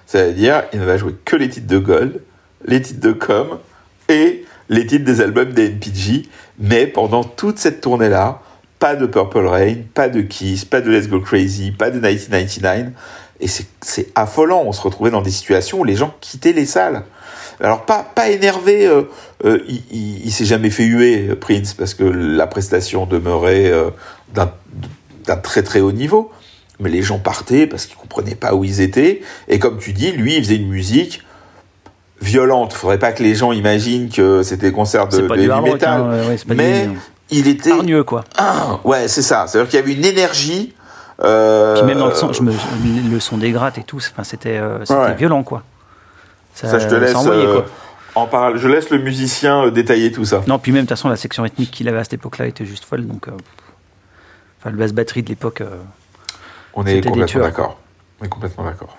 C'est-à-dire, 0.06 0.62
il 0.72 0.80
ne 0.80 0.86
va 0.86 0.96
jouer 0.96 1.14
que 1.26 1.36
les 1.36 1.50
titres 1.50 1.66
de 1.66 1.78
Gold, 1.78 2.22
les 2.64 2.80
titres 2.80 3.00
de 3.00 3.12
Com 3.12 3.58
et 4.08 4.46
les 4.68 4.86
titres 4.86 5.04
des 5.04 5.20
albums 5.20 5.52
des 5.52 5.66
NPG. 5.66 6.28
Mais 6.58 6.86
pendant 6.86 7.24
toute 7.24 7.58
cette 7.58 7.80
tournée-là, 7.80 8.40
pas 8.78 8.96
de 8.96 9.06
Purple 9.06 9.46
Rain, 9.46 9.76
pas 9.94 10.08
de 10.08 10.20
Kiss, 10.20 10.64
pas 10.64 10.80
de 10.80 10.90
Let's 10.90 11.08
Go 11.08 11.20
Crazy, 11.20 11.70
pas 11.72 11.90
de 11.90 11.96
1999. 11.96 12.92
Et 13.40 13.48
c'est- 13.48 14.12
affolant. 14.14 14.62
On 14.66 14.72
se 14.72 14.80
retrouvait 14.80 15.10
dans 15.10 15.22
des 15.22 15.30
situations 15.30 15.80
où 15.80 15.84
les 15.84 15.96
gens 15.96 16.14
quittaient 16.20 16.52
les 16.52 16.66
salles. 16.66 17.04
Alors 17.60 17.86
pas 17.86 18.02
pas 18.02 18.28
énervé, 18.28 18.86
euh, 18.86 19.02
euh, 19.44 19.58
il, 19.90 20.30
s'est 20.30 20.44
jamais 20.44 20.68
fait 20.68 20.84
huer 20.84 21.34
Prince 21.36 21.72
parce 21.72 21.94
que 21.94 22.04
la 22.04 22.46
prestation 22.46 23.06
demeurait 23.06 23.70
euh, 23.70 23.90
d'un 24.34 24.52
d'un 25.24 25.36
très 25.36 25.62
très 25.62 25.80
haut 25.80 25.92
niveau. 25.92 26.30
Mais 26.80 26.90
les 26.90 27.02
gens 27.02 27.18
partaient 27.18 27.66
parce 27.66 27.86
qu'ils 27.86 27.96
comprenaient 27.96 28.34
pas 28.34 28.54
où 28.54 28.64
ils 28.64 28.82
étaient. 28.82 29.22
Et 29.48 29.58
comme 29.58 29.78
tu 29.78 29.94
dis, 29.94 30.12
lui, 30.12 30.36
il 30.36 30.44
faisait 30.44 30.56
une 30.56 30.68
musique 30.68 31.22
violente. 32.20 32.72
Faudrait 32.72 32.98
pas 32.98 33.12
que 33.12 33.22
les 33.22 33.34
gens 33.34 33.52
imaginent 33.52 34.08
que 34.08 34.42
c'était 34.42 34.66
des 34.68 34.72
concerts 34.72 35.08
de, 35.08 35.18
de 35.20 35.34
du 35.34 35.50
heavy 35.50 35.60
metal. 35.60 36.00
hein, 36.00 36.10
ouais, 36.10 36.26
ouais, 36.28 36.36
mais 36.54 36.86
du- 36.86 36.98
il 37.30 37.48
était 37.48 37.72
hargneux 37.72 38.04
quoi. 38.04 38.24
ah, 38.36 38.78
ouais, 38.84 39.08
c'est 39.08 39.22
ça. 39.22 39.46
C'est-à-dire 39.46 39.68
qu'il 39.70 39.80
y 39.80 39.82
avait 39.82 39.92
une 39.94 40.04
énergie. 40.04 40.74
Euh, 41.22 41.76
Puis 41.78 41.86
même 41.86 41.98
dans 41.98 42.08
le 42.08 42.14
son, 42.14 42.32
je 42.32 42.42
me, 42.42 42.52
le 43.10 43.20
son 43.20 43.38
des 43.38 43.50
grattes 43.50 43.78
et 43.78 43.82
tout, 43.82 43.96
enfin, 43.96 44.22
c'était 44.22 44.58
euh, 44.58 44.78
Ouais. 44.90 45.14
violent 45.14 45.42
quoi. 45.42 45.62
ça, 46.54 46.78
je 46.78 46.86
te 46.88 46.94
laisse 46.94 47.14
euh, 47.26 47.54
quoi. 47.54 47.66
en 48.14 48.26
parler. 48.26 48.58
Je 48.58 48.68
laisse 48.68 48.90
le 48.90 48.98
musicien 48.98 49.70
détailler 49.70 50.12
tout 50.12 50.24
ça. 50.26 50.42
Non, 50.46 50.58
puis 50.58 50.72
même 50.72 50.82
de 50.82 50.88
toute 50.88 50.96
façon, 50.96 51.08
la 51.08 51.16
section 51.16 51.42
rythmique 51.42 51.70
qu'il 51.70 51.88
avait 51.88 51.98
à 51.98 52.04
cette 52.04 52.12
époque-là 52.14 52.46
était 52.46 52.66
juste 52.66 52.84
folle. 52.84 53.06
Donc, 53.06 53.28
enfin, 54.60 54.70
le 54.70 54.76
basse 54.76 54.92
batterie 54.92 55.22
de 55.22 55.28
l'époque. 55.30 55.62
On 56.74 56.84
est 56.84 57.00
complètement 57.02 57.40
d'accord. 57.42 57.78
On 58.20 58.24
est 58.26 58.28
complètement 58.28 58.64
d'accord. 58.64 58.98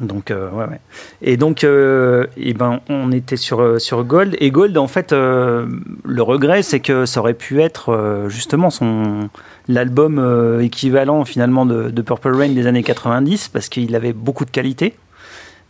Donc, 0.00 0.30
euh, 0.30 0.48
ouais, 0.50 0.64
ouais. 0.66 0.80
Et 1.22 1.36
donc, 1.36 1.64
euh, 1.64 2.26
eh 2.36 2.54
ben, 2.54 2.80
on 2.88 3.10
était 3.10 3.36
sur, 3.36 3.60
euh, 3.60 3.78
sur 3.80 4.04
Gold. 4.04 4.36
Et 4.38 4.50
Gold, 4.52 4.78
en 4.78 4.86
fait, 4.86 5.12
euh, 5.12 5.66
le 6.04 6.22
regret, 6.22 6.62
c'est 6.62 6.78
que 6.78 7.04
ça 7.04 7.18
aurait 7.20 7.34
pu 7.34 7.60
être 7.60 8.26
justement 8.28 8.70
son 8.70 9.28
l'album 9.66 10.60
équivalent 10.62 11.24
finalement 11.24 11.66
de, 11.66 11.90
de 11.90 12.02
Purple 12.02 12.34
Rain 12.34 12.48
des 12.50 12.66
années 12.66 12.82
90, 12.84 13.48
parce 13.48 13.68
qu'il 13.68 13.94
avait 13.96 14.12
beaucoup 14.12 14.44
de 14.44 14.50
qualité. 14.50 14.94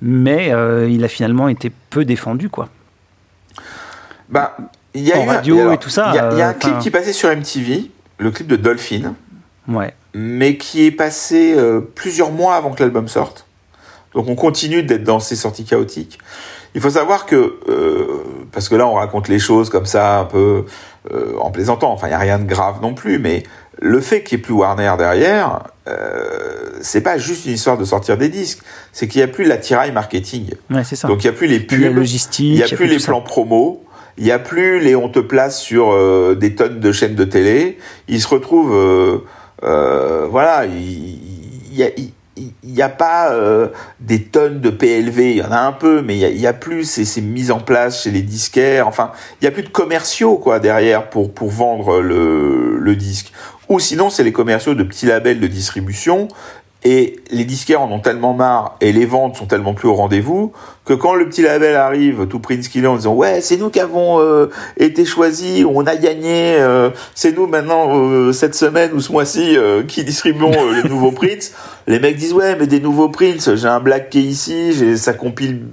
Mais 0.03 0.53
il 0.89 1.03
a 1.05 1.09
finalement 1.09 1.49
été 1.49 1.73
peu 1.91 2.05
défendu, 2.05 2.49
quoi. 2.49 2.69
Bah, 4.29 4.57
il 4.95 5.03
y 5.03 5.13
a 5.13 5.19
En 5.19 5.25
eu 5.25 5.29
radio 5.29 5.59
alors, 5.61 5.73
et 5.73 5.79
tout 5.79 5.89
ça, 5.89 6.11
Il 6.13 6.17
y 6.17 6.19
a, 6.19 6.33
il 6.33 6.39
y 6.39 6.43
a 6.43 6.49
un 6.49 6.55
clip 6.55 6.79
qui 6.79 6.91
passait 6.91 7.13
sur 7.13 7.31
MTV, 7.35 7.91
le 8.19 8.31
clip 8.31 8.47
de 8.47 8.57
Dolphin, 8.57 9.15
Ouais. 9.67 9.95
mais 10.15 10.57
qui 10.57 10.85
est 10.87 10.91
passé 10.93 11.57
plusieurs 11.97 12.31
mois 12.31 12.55
avant 12.55 12.71
que 12.71 12.83
l'album 12.83 13.09
sorte. 13.09 13.47
Donc 14.15 14.29
on 14.29 14.35
continue 14.35 14.83
d'être 14.83 15.05
dans 15.05 15.21
ces 15.21 15.37
sorties 15.37 15.65
chaotiques. 15.65 16.19
Il 16.75 16.81
faut 16.81 16.91
savoir 16.91 17.27
que, 17.27 17.59
euh, 17.69 18.07
parce 18.53 18.69
que 18.69 18.75
là 18.75 18.87
on 18.87 18.95
raconte 18.95 19.29
les 19.29 19.39
choses 19.39 19.71
comme 19.71 19.87
ça 19.87 20.21
un 20.21 20.25
peu 20.25 20.65
euh, 21.13 21.37
en 21.41 21.51
plaisantant, 21.51 21.93
enfin 21.93 22.09
il 22.09 22.11
n'y 22.11 22.17
a 22.17 22.19
rien 22.19 22.39
de 22.39 22.47
grave 22.47 22.81
non 22.83 22.95
plus, 22.95 23.19
mais 23.19 23.43
le 23.81 24.01
fait 24.01 24.23
qu'il 24.23 24.37
n'y 24.37 24.43
ait 24.43 24.45
plus 24.45 24.55
Warner 24.55 24.93
derrière, 24.99 25.61
euh, 25.89 26.71
c'est 26.81 27.01
pas 27.01 27.17
juste 27.17 27.47
une 27.47 27.53
histoire 27.53 27.79
de 27.79 27.85
sortir 27.85 28.19
des 28.19 28.29
disques, 28.29 28.61
c'est 28.93 29.09
qu'il 29.09 29.21
n'y 29.21 29.25
a 29.25 29.29
plus 29.29 29.45
l'attirail 29.45 29.93
marketing. 29.93 30.51
Ouais, 30.71 30.85
c'est 30.85 30.97
ça. 30.97 31.09
Donc 31.09 31.25
il 31.25 31.27
n'y 31.29 31.35
a 31.35 31.37
plus 31.37 31.47
les 31.47 31.61
pubs, 31.61 31.95
logistique. 31.95 32.47
il 32.47 32.57
n'y 32.57 32.63
a 32.63 32.67
y 32.67 32.75
plus 32.75 32.87
les 32.87 32.97
tout 32.97 33.03
ça. 33.03 33.13
plans 33.13 33.23
promo, 33.23 33.85
il 34.19 34.25
n'y 34.25 34.33
a 34.33 34.39
plus 34.39 34.81
les 34.81 34.97
on 34.97 35.09
te 35.09 35.21
place 35.21 35.61
sur 35.61 35.93
euh, 35.93 36.37
des 36.39 36.55
tonnes 36.55 36.81
de 36.81 36.93
chaînes 36.93 37.15
de 37.15 37.25
télé. 37.25 37.79
Il 38.09 38.21
se 38.21 38.27
retrouve, 38.27 38.75
euh, 38.75 39.19
euh, 39.63 40.27
voilà, 40.29 40.67
il 40.67 41.73
y, 41.73 41.85
a, 41.85 41.89
il, 41.97 42.11
il 42.63 42.75
y 42.75 42.83
a 42.83 42.89
pas 42.89 43.33
euh, 43.33 43.69
des 44.01 44.23
tonnes 44.25 44.61
de 44.61 44.71
PLV, 44.71 45.31
il 45.31 45.37
y 45.37 45.43
en 45.43 45.53
a 45.53 45.61
un 45.61 45.73
peu, 45.73 46.03
mais 46.03 46.17
il 46.17 46.41
y 46.41 46.47
a, 46.47 46.51
a 46.51 46.53
plus 46.53 46.85
ces, 46.85 47.21
mises 47.21 47.51
en 47.51 47.61
place 47.61 48.03
chez 48.03 48.11
les 48.11 48.23
disquaires. 48.23 48.89
Enfin, 48.89 49.13
il 49.41 49.45
y 49.45 49.49
a 49.49 49.51
plus 49.51 49.63
de 49.63 49.69
commerciaux 49.69 50.37
quoi 50.37 50.59
derrière 50.59 51.11
pour 51.11 51.33
pour 51.33 51.49
vendre 51.49 52.01
le, 52.01 52.79
le 52.79 52.97
disque. 52.97 53.33
Ou 53.69 53.81
sinon, 53.81 54.09
c'est 54.11 54.25
les 54.25 54.33
commerciaux 54.33 54.75
de 54.75 54.83
petits 54.83 55.07
labels 55.07 55.41
de 55.41 55.47
distribution 55.47 56.29
Et 56.85 57.17
les 57.31 57.45
disquaires 57.45 57.83
en 57.83 57.91
ont 57.91 58.01
tellement 58.01 58.33
marre 58.33 58.77
et 58.81 58.93
les 58.93 59.05
ventes 59.05 59.37
sont 59.37 59.47
tellement 59.47 59.75
plus 59.75 59.89
au 59.89 59.95
rendez-vous 59.95 60.53
que 60.89 60.95
quand 60.95 61.15
le 61.15 61.29
petit 61.29 61.43
label 61.43 61.77
arrive, 61.77 62.27
tout 62.29 62.39
Prince 62.39 62.69
qu'il 62.69 62.85
est, 62.85 62.87
en 62.87 62.97
disant 62.97 63.13
ouais 63.13 63.43
c'est 63.43 63.59
nous 63.59 63.69
qui 63.69 63.79
avons 63.79 64.21
euh, 64.21 64.49
été 64.79 65.05
choisis, 65.05 65.67
on 65.69 65.87
a 65.87 65.97
gagné, 65.97 66.57
euh, 66.59 66.89
c'est 67.15 67.37
nous 67.37 67.47
maintenant 67.47 67.91
euh, 67.95 68.33
cette 68.33 68.55
semaine 68.55 68.93
ou 68.95 69.01
ce 69.01 69.13
mois-ci 69.13 69.59
qui 69.87 70.03
distribuons 70.03 70.73
les 70.73 70.89
nouveaux 70.89 71.13
Prince. 71.13 71.53
Les 71.89 71.99
mecs 71.99 72.17
disent 72.17 72.33
ouais 72.33 72.55
mais 72.55 72.69
des 72.69 72.79
nouveaux 72.79 73.09
Prince, 73.09 73.53
j'ai 73.57 73.67
un 73.67 73.81
Black 73.81 74.11
qui 74.11 74.21
est 74.21 74.23
ici, 74.23 74.73
j'ai 74.73 74.97
sa 74.97 75.13
compile 75.13 75.67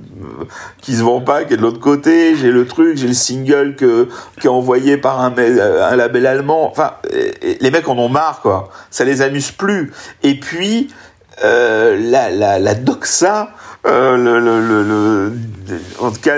qui 0.81 0.95
se 0.95 1.03
vend 1.03 1.21
pas, 1.21 1.43
qui 1.43 1.53
est 1.53 1.57
de 1.57 1.61
l'autre 1.61 1.79
côté, 1.79 2.35
j'ai 2.35 2.51
le 2.51 2.65
truc, 2.65 2.97
j'ai 2.97 3.07
le 3.07 3.13
single 3.13 3.75
que 3.75 4.09
qui 4.41 4.47
est 4.47 4.49
envoyé 4.49 4.97
par 4.97 5.21
un, 5.21 5.31
un 5.37 5.95
label 5.95 6.25
allemand. 6.25 6.67
Enfin 6.71 6.93
les 7.61 7.69
mecs 7.69 7.87
en 7.87 7.97
ont 7.99 8.09
marre 8.09 8.39
quoi, 8.41 8.69
ça 8.89 9.05
les 9.05 9.21
amuse 9.21 9.51
plus. 9.51 9.91
Et 10.23 10.39
puis 10.39 10.87
la, 11.43 12.31
la, 12.31 12.57
la 12.57 12.73
doxa 12.73 13.49
euh, 13.85 14.17
le, 14.17 14.39
le, 14.39 14.83
le, 14.83 15.33
en 15.99 16.09
tout 16.09 16.21
cas, 16.21 16.37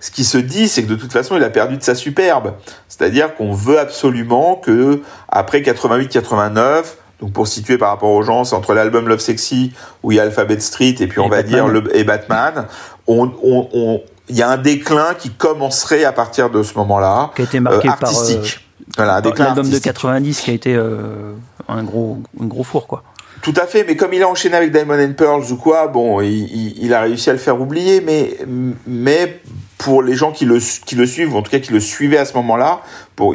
ce 0.00 0.10
qui 0.10 0.24
se 0.24 0.38
dit, 0.38 0.68
c'est 0.68 0.82
que 0.82 0.88
de 0.88 0.96
toute 0.96 1.12
façon, 1.12 1.36
il 1.36 1.44
a 1.44 1.50
perdu 1.50 1.76
de 1.76 1.82
sa 1.82 1.94
superbe. 1.94 2.54
C'est-à-dire 2.88 3.34
qu'on 3.36 3.52
veut 3.52 3.78
absolument 3.78 4.56
que 4.56 5.00
après 5.28 5.60
88-89, 5.60 6.84
donc 7.20 7.32
pour 7.32 7.48
situer 7.48 7.78
par 7.78 7.90
rapport 7.90 8.10
aux 8.10 8.22
gens, 8.22 8.44
c'est 8.44 8.54
entre 8.54 8.74
l'album 8.74 9.08
Love 9.08 9.18
Sexy 9.18 9.72
où 10.02 10.12
il 10.12 10.16
y 10.16 10.20
a 10.20 10.22
Alphabet 10.22 10.60
Street 10.60 10.94
et 11.00 11.06
puis 11.06 11.18
on 11.20 11.28
va 11.28 11.42
dire 11.42 11.66
le 11.66 11.96
et 11.96 12.04
Batman, 12.04 12.66
on, 13.06 13.30
on, 13.42 13.68
on 13.72 14.00
il 14.28 14.36
y 14.36 14.42
a 14.42 14.50
un 14.50 14.58
déclin 14.58 15.14
qui 15.18 15.30
commencerait 15.30 16.04
à 16.04 16.12
partir 16.12 16.50
de 16.50 16.62
ce 16.62 16.74
moment-là, 16.74 17.30
qui 17.34 17.42
a 17.42 17.44
été 17.44 17.60
marqué 17.60 17.88
euh, 17.88 17.92
artistique. 17.92 18.60
par 18.96 19.08
euh, 19.08 19.20
voilà, 19.20 19.44
l'album 19.44 19.68
de 19.68 19.78
90 19.78 20.40
qui 20.40 20.50
a 20.50 20.54
été 20.54 20.74
euh, 20.74 21.32
un 21.66 21.82
gros 21.82 22.18
un 22.40 22.46
gros 22.46 22.62
four 22.64 22.86
quoi. 22.86 23.02
Tout 23.40 23.54
à 23.56 23.66
fait, 23.66 23.84
mais 23.84 23.96
comme 23.96 24.12
il 24.12 24.22
a 24.22 24.28
enchaîné 24.28 24.56
avec 24.56 24.72
Diamond 24.72 25.00
and 25.00 25.12
Pearls 25.12 25.52
ou 25.52 25.56
quoi, 25.56 25.86
bon, 25.86 26.20
il, 26.20 26.76
il, 26.82 26.92
a 26.92 27.02
réussi 27.02 27.30
à 27.30 27.32
le 27.32 27.38
faire 27.38 27.60
oublier, 27.60 28.00
mais, 28.00 28.36
mais 28.84 29.40
pour 29.78 30.02
les 30.02 30.14
gens 30.14 30.32
qui 30.32 30.44
le, 30.44 30.58
qui 30.58 30.96
le 30.96 31.06
suivent, 31.06 31.34
en 31.34 31.42
tout 31.42 31.50
cas 31.50 31.60
qui 31.60 31.72
le 31.72 31.80
suivaient 31.80 32.18
à 32.18 32.24
ce 32.24 32.34
moment-là, 32.34 32.82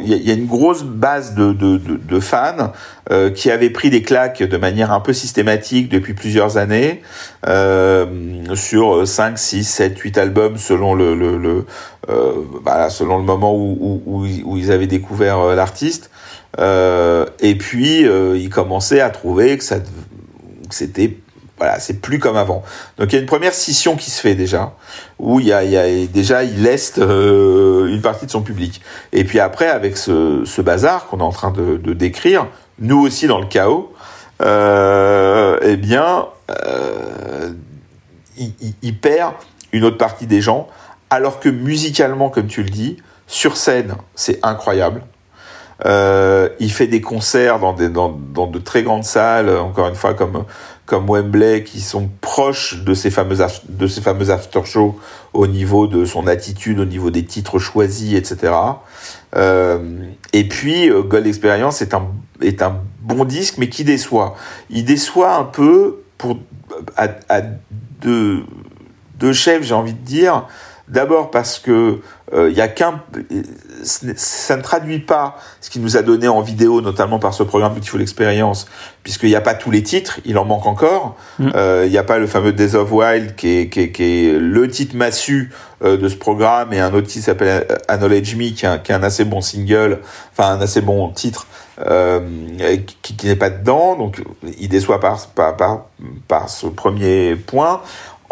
il 0.02 0.08
y, 0.08 0.30
a 0.30 0.34
une 0.34 0.46
grosse 0.46 0.82
base 0.82 1.34
de, 1.34 1.52
de, 1.52 1.78
de, 1.78 1.96
de 1.96 2.20
fans 2.20 2.72
euh, 3.10 3.30
qui 3.30 3.50
avaient 3.50 3.70
pris 3.70 3.90
des 3.90 4.02
claques 4.02 4.42
de 4.42 4.56
manière 4.56 4.92
un 4.92 5.00
peu 5.00 5.12
systématique 5.12 5.88
depuis 5.88 6.14
plusieurs 6.14 6.56
années, 6.56 7.02
euh, 7.46 8.06
sur 8.54 9.06
5, 9.06 9.38
6, 9.38 9.64
7, 9.64 9.98
8 9.98 10.18
albums 10.18 10.56
selon 10.58 10.94
le, 10.94 11.14
le, 11.14 11.36
le 11.36 11.66
euh, 12.08 12.32
voilà, 12.62 12.90
selon 12.90 13.18
le 13.18 13.24
moment 13.24 13.54
où, 13.54 14.02
où, 14.06 14.26
où 14.44 14.56
ils 14.56 14.70
avaient 14.70 14.86
découvert 14.86 15.38
euh, 15.38 15.54
l'artiste. 15.54 16.10
Euh, 16.58 17.26
et 17.40 17.56
puis 17.56 18.06
euh, 18.06 18.36
il 18.36 18.48
commençait 18.48 19.00
à 19.00 19.10
trouver 19.10 19.58
que 19.58 19.64
ça 19.64 19.80
que 19.80 20.74
c'était 20.74 21.16
voilà, 21.64 21.80
c'est 21.80 22.00
plus 22.00 22.18
comme 22.18 22.36
avant. 22.36 22.62
Donc 22.98 23.10
il 23.10 23.14
y 23.14 23.18
a 23.18 23.20
une 23.20 23.26
première 23.26 23.54
scission 23.54 23.96
qui 23.96 24.10
se 24.10 24.20
fait 24.20 24.34
déjà, 24.34 24.74
où 25.18 25.40
il 25.40 25.46
y 25.46 25.52
a, 25.52 26.06
déjà 26.06 26.44
il 26.44 26.62
laisse 26.62 26.94
euh, 26.98 27.86
une 27.86 28.02
partie 28.02 28.26
de 28.26 28.30
son 28.30 28.42
public. 28.42 28.82
Et 29.14 29.24
puis 29.24 29.40
après, 29.40 29.68
avec 29.68 29.96
ce, 29.96 30.60
bazar 30.60 31.06
qu'on 31.06 31.20
est 31.20 31.22
en 31.22 31.32
train 31.32 31.52
de, 31.52 31.92
décrire, 31.94 32.46
nous 32.80 33.00
aussi 33.00 33.26
dans 33.26 33.40
le 33.40 33.46
chaos, 33.46 33.94
euh, 34.42 35.58
eh 35.62 35.78
bien, 35.78 36.26
euh, 36.50 37.50
il, 38.36 38.98
perd 38.98 39.32
une 39.72 39.84
autre 39.84 39.96
partie 39.96 40.26
des 40.26 40.42
gens, 40.42 40.68
alors 41.08 41.40
que 41.40 41.48
musicalement, 41.48 42.28
comme 42.28 42.46
tu 42.46 42.62
le 42.62 42.68
dis, 42.68 42.98
sur 43.26 43.56
scène, 43.56 43.94
c'est 44.14 44.38
incroyable. 44.42 45.02
Il 45.86 46.70
fait 46.70 46.88
des 46.88 47.00
concerts 47.00 47.58
dans, 47.58 47.72
de 47.72 48.58
très 48.58 48.82
grandes 48.82 49.04
salles, 49.04 49.48
encore 49.48 49.88
une 49.88 49.94
fois 49.94 50.12
comme 50.12 50.44
comme 50.86 51.08
Wembley, 51.08 51.64
qui 51.64 51.80
sont 51.80 52.10
proches 52.20 52.82
de 52.84 52.94
ces 52.94 53.10
fameuses 53.10 53.44
de 53.68 54.30
after 54.30 54.64
shows 54.64 54.98
au 55.32 55.46
niveau 55.46 55.86
de 55.86 56.04
son 56.04 56.26
attitude, 56.26 56.78
au 56.78 56.84
niveau 56.84 57.10
des 57.10 57.24
titres 57.24 57.58
choisis, 57.58 58.14
etc. 58.14 58.52
Euh, 59.36 59.78
et 60.32 60.46
puis 60.46 60.90
euh, 60.90 61.02
Gold 61.02 61.26
Experience 61.26 61.82
est 61.82 61.94
un 61.94 62.80
bon 63.00 63.24
disque, 63.24 63.56
mais 63.58 63.68
qui 63.68 63.84
déçoit. 63.84 64.36
Il 64.70 64.84
déçoit 64.84 65.36
un 65.36 65.44
peu 65.44 66.02
pour 66.18 66.38
à, 66.96 67.08
deux 68.04 69.32
chefs, 69.32 69.62
j'ai 69.62 69.74
envie 69.74 69.94
de 69.94 70.04
dire. 70.04 70.46
D'abord 70.86 71.30
parce 71.30 71.58
que 71.58 72.00
euh, 72.34 72.50
il 72.50 72.60
a 72.60 72.68
qu'un, 72.68 73.02
ça 73.84 74.56
ne 74.56 74.62
traduit 74.62 74.98
pas 74.98 75.36
ce 75.60 75.70
qui 75.70 75.78
nous 75.78 75.96
a 75.96 76.02
donné 76.02 76.28
en 76.28 76.40
vidéo, 76.40 76.80
notamment 76.80 77.18
par 77.18 77.34
ce 77.34 77.42
programme 77.42 77.74
Beautiful 77.74 78.00
Experience, 78.02 78.66
puisqu'il 79.02 79.28
n'y 79.28 79.36
a 79.36 79.40
pas 79.40 79.54
tous 79.54 79.70
les 79.70 79.82
titres, 79.82 80.20
il 80.24 80.38
en 80.38 80.44
manque 80.44 80.66
encore. 80.66 81.16
Mm. 81.38 81.50
Euh, 81.54 81.82
il 81.86 81.90
n'y 81.90 81.98
a 81.98 82.04
pas 82.04 82.18
le 82.18 82.26
fameux 82.26 82.52
Days 82.52 82.74
of 82.74 82.90
Wild 82.90 83.36
qui 83.36 83.48
est, 83.48 83.68
qui 83.68 83.80
est, 83.80 83.92
qui 83.92 84.02
est 84.02 84.38
le 84.38 84.68
titre 84.68 84.96
massu 84.96 85.52
euh, 85.82 85.96
de 85.96 86.08
ce 86.08 86.16
programme 86.16 86.72
et 86.72 86.80
un 86.80 86.92
autre 86.92 87.06
titre 87.06 87.26
s'appelle 87.26 87.66
Acknowledge 87.88 88.34
Me 88.36 88.50
qui 88.50 88.64
est, 88.64 88.68
un, 88.68 88.78
qui 88.78 88.92
est 88.92 88.94
un 88.94 89.02
assez 89.02 89.24
bon 89.24 89.40
single, 89.40 90.00
enfin 90.32 90.52
un 90.52 90.60
assez 90.60 90.80
bon 90.80 91.08
titre. 91.10 91.46
Euh, 91.80 92.20
qui, 93.02 93.16
qui 93.16 93.26
n'est 93.26 93.34
pas 93.34 93.50
dedans, 93.50 93.96
donc 93.96 94.22
il 94.60 94.68
déçoit 94.68 95.00
par, 95.00 95.26
par, 95.26 95.56
par, 95.56 95.86
par 96.28 96.48
ce 96.48 96.68
premier 96.68 97.34
point. 97.34 97.80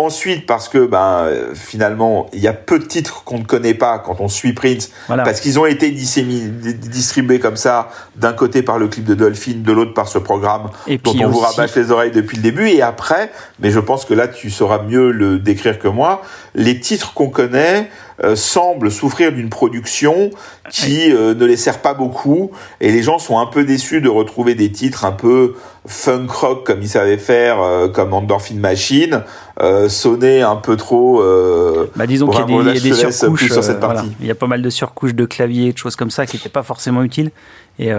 Ensuite, 0.03 0.47
parce 0.47 0.69
que 0.69 0.85
ben 0.85 1.29
finalement, 1.55 2.29
il 2.33 2.41
y 2.41 2.49
a 2.49 2.53
peu 2.53 2.79
de 2.79 2.85
titres 2.85 3.25
qu'on 3.25 3.39
ne 3.39 3.45
connaît 3.45 3.75
pas 3.75 3.99
quand 3.99 4.21
on 4.21 4.29
suit 4.29 4.53
Prince, 4.53 4.91
voilà. 5.07 5.23
parce 5.23 5.41
qu'ils 5.41 5.59
ont 5.59 5.67
été 5.67 5.91
distribués 5.91 7.39
comme 7.39 7.57
ça, 7.57 7.91
d'un 8.17 8.33
côté 8.33 8.63
par 8.63 8.79
le 8.79 8.89
clip 8.89 9.05
de 9.05 9.15
Dolphin, 9.15 9.55
de 9.57 9.73
l'autre 9.73 9.95
par 9.95 10.09
ce 10.09 10.19
programme 10.19 10.71
et 10.87 10.99
dont 10.99 11.15
on 11.21 11.29
vous 11.29 11.39
rabâche 11.39 11.75
les 11.77 11.91
oreilles 11.91 12.11
depuis 12.11 12.37
le 12.37 12.43
début. 12.43 12.69
Et 12.69 12.83
après, 12.83 13.31
mais 13.61 13.71
je 13.71 13.81
pense 13.81 14.05
que 14.05 14.15
là 14.15 14.29
tu 14.29 14.51
sauras 14.51 14.83
mieux 14.83 15.11
le 15.11 15.39
décrire 15.39 15.79
que 15.79 15.89
moi, 15.89 16.23
les 16.55 16.81
titres 16.81 17.15
qu'on 17.15 17.29
connaît 17.29 17.89
euh, 18.23 18.37
semblent 18.37 18.91
souffrir 18.91 19.33
d'une 19.33 19.49
production 19.49 20.31
qui 20.71 21.13
euh, 21.13 21.35
ne 21.35 21.45
les 21.45 21.57
sert 21.57 21.81
pas 21.81 21.95
beaucoup, 21.95 22.51
et 22.81 22.93
les 22.93 23.03
gens 23.03 23.19
sont 23.19 23.39
un 23.39 23.47
peu 23.47 23.65
déçus 23.65 24.01
de 24.01 24.09
retrouver 24.09 24.55
des 24.55 24.71
titres 24.73 25.05
un 25.05 25.13
peu 25.13 25.55
funk 25.87 26.29
rock 26.29 26.67
comme 26.67 26.81
ils 26.83 26.89
savaient 26.89 27.19
faire, 27.19 27.61
euh, 27.61 27.89
comme 27.89 28.13
Endorphin 28.13 28.57
Machine, 28.57 29.23
euh, 29.61 29.89
sonner 29.89 30.43
un 30.43 30.57
peu 30.57 30.77
trop. 30.77 31.21
Euh, 31.21 31.91
bah 31.97 32.07
disons 32.07 32.29
qu'il 32.29 32.41
y 32.41 32.43
a 32.43 32.47
des, 32.47 32.81
y 32.81 32.93
a 32.93 32.95
des 32.95 33.13
surcouches. 33.13 33.53
Sur 33.53 33.65
cette 33.65 33.81
partie. 33.81 34.03
Voilà. 34.03 34.15
Il 34.21 34.27
y 34.27 34.31
a 34.31 34.35
pas 34.35 34.47
mal 34.47 34.63
de 34.63 34.71
surcouches 34.71 35.15
de 35.15 35.25
clavier, 35.25 35.73
de 35.73 35.79
choses 35.79 35.97
comme 35.97 36.11
ça 36.11 36.27
qui 36.27 36.37
n'étaient 36.37 36.49
pas 36.49 36.63
forcément 36.63 37.03
utiles 37.03 37.31
et 37.79 37.91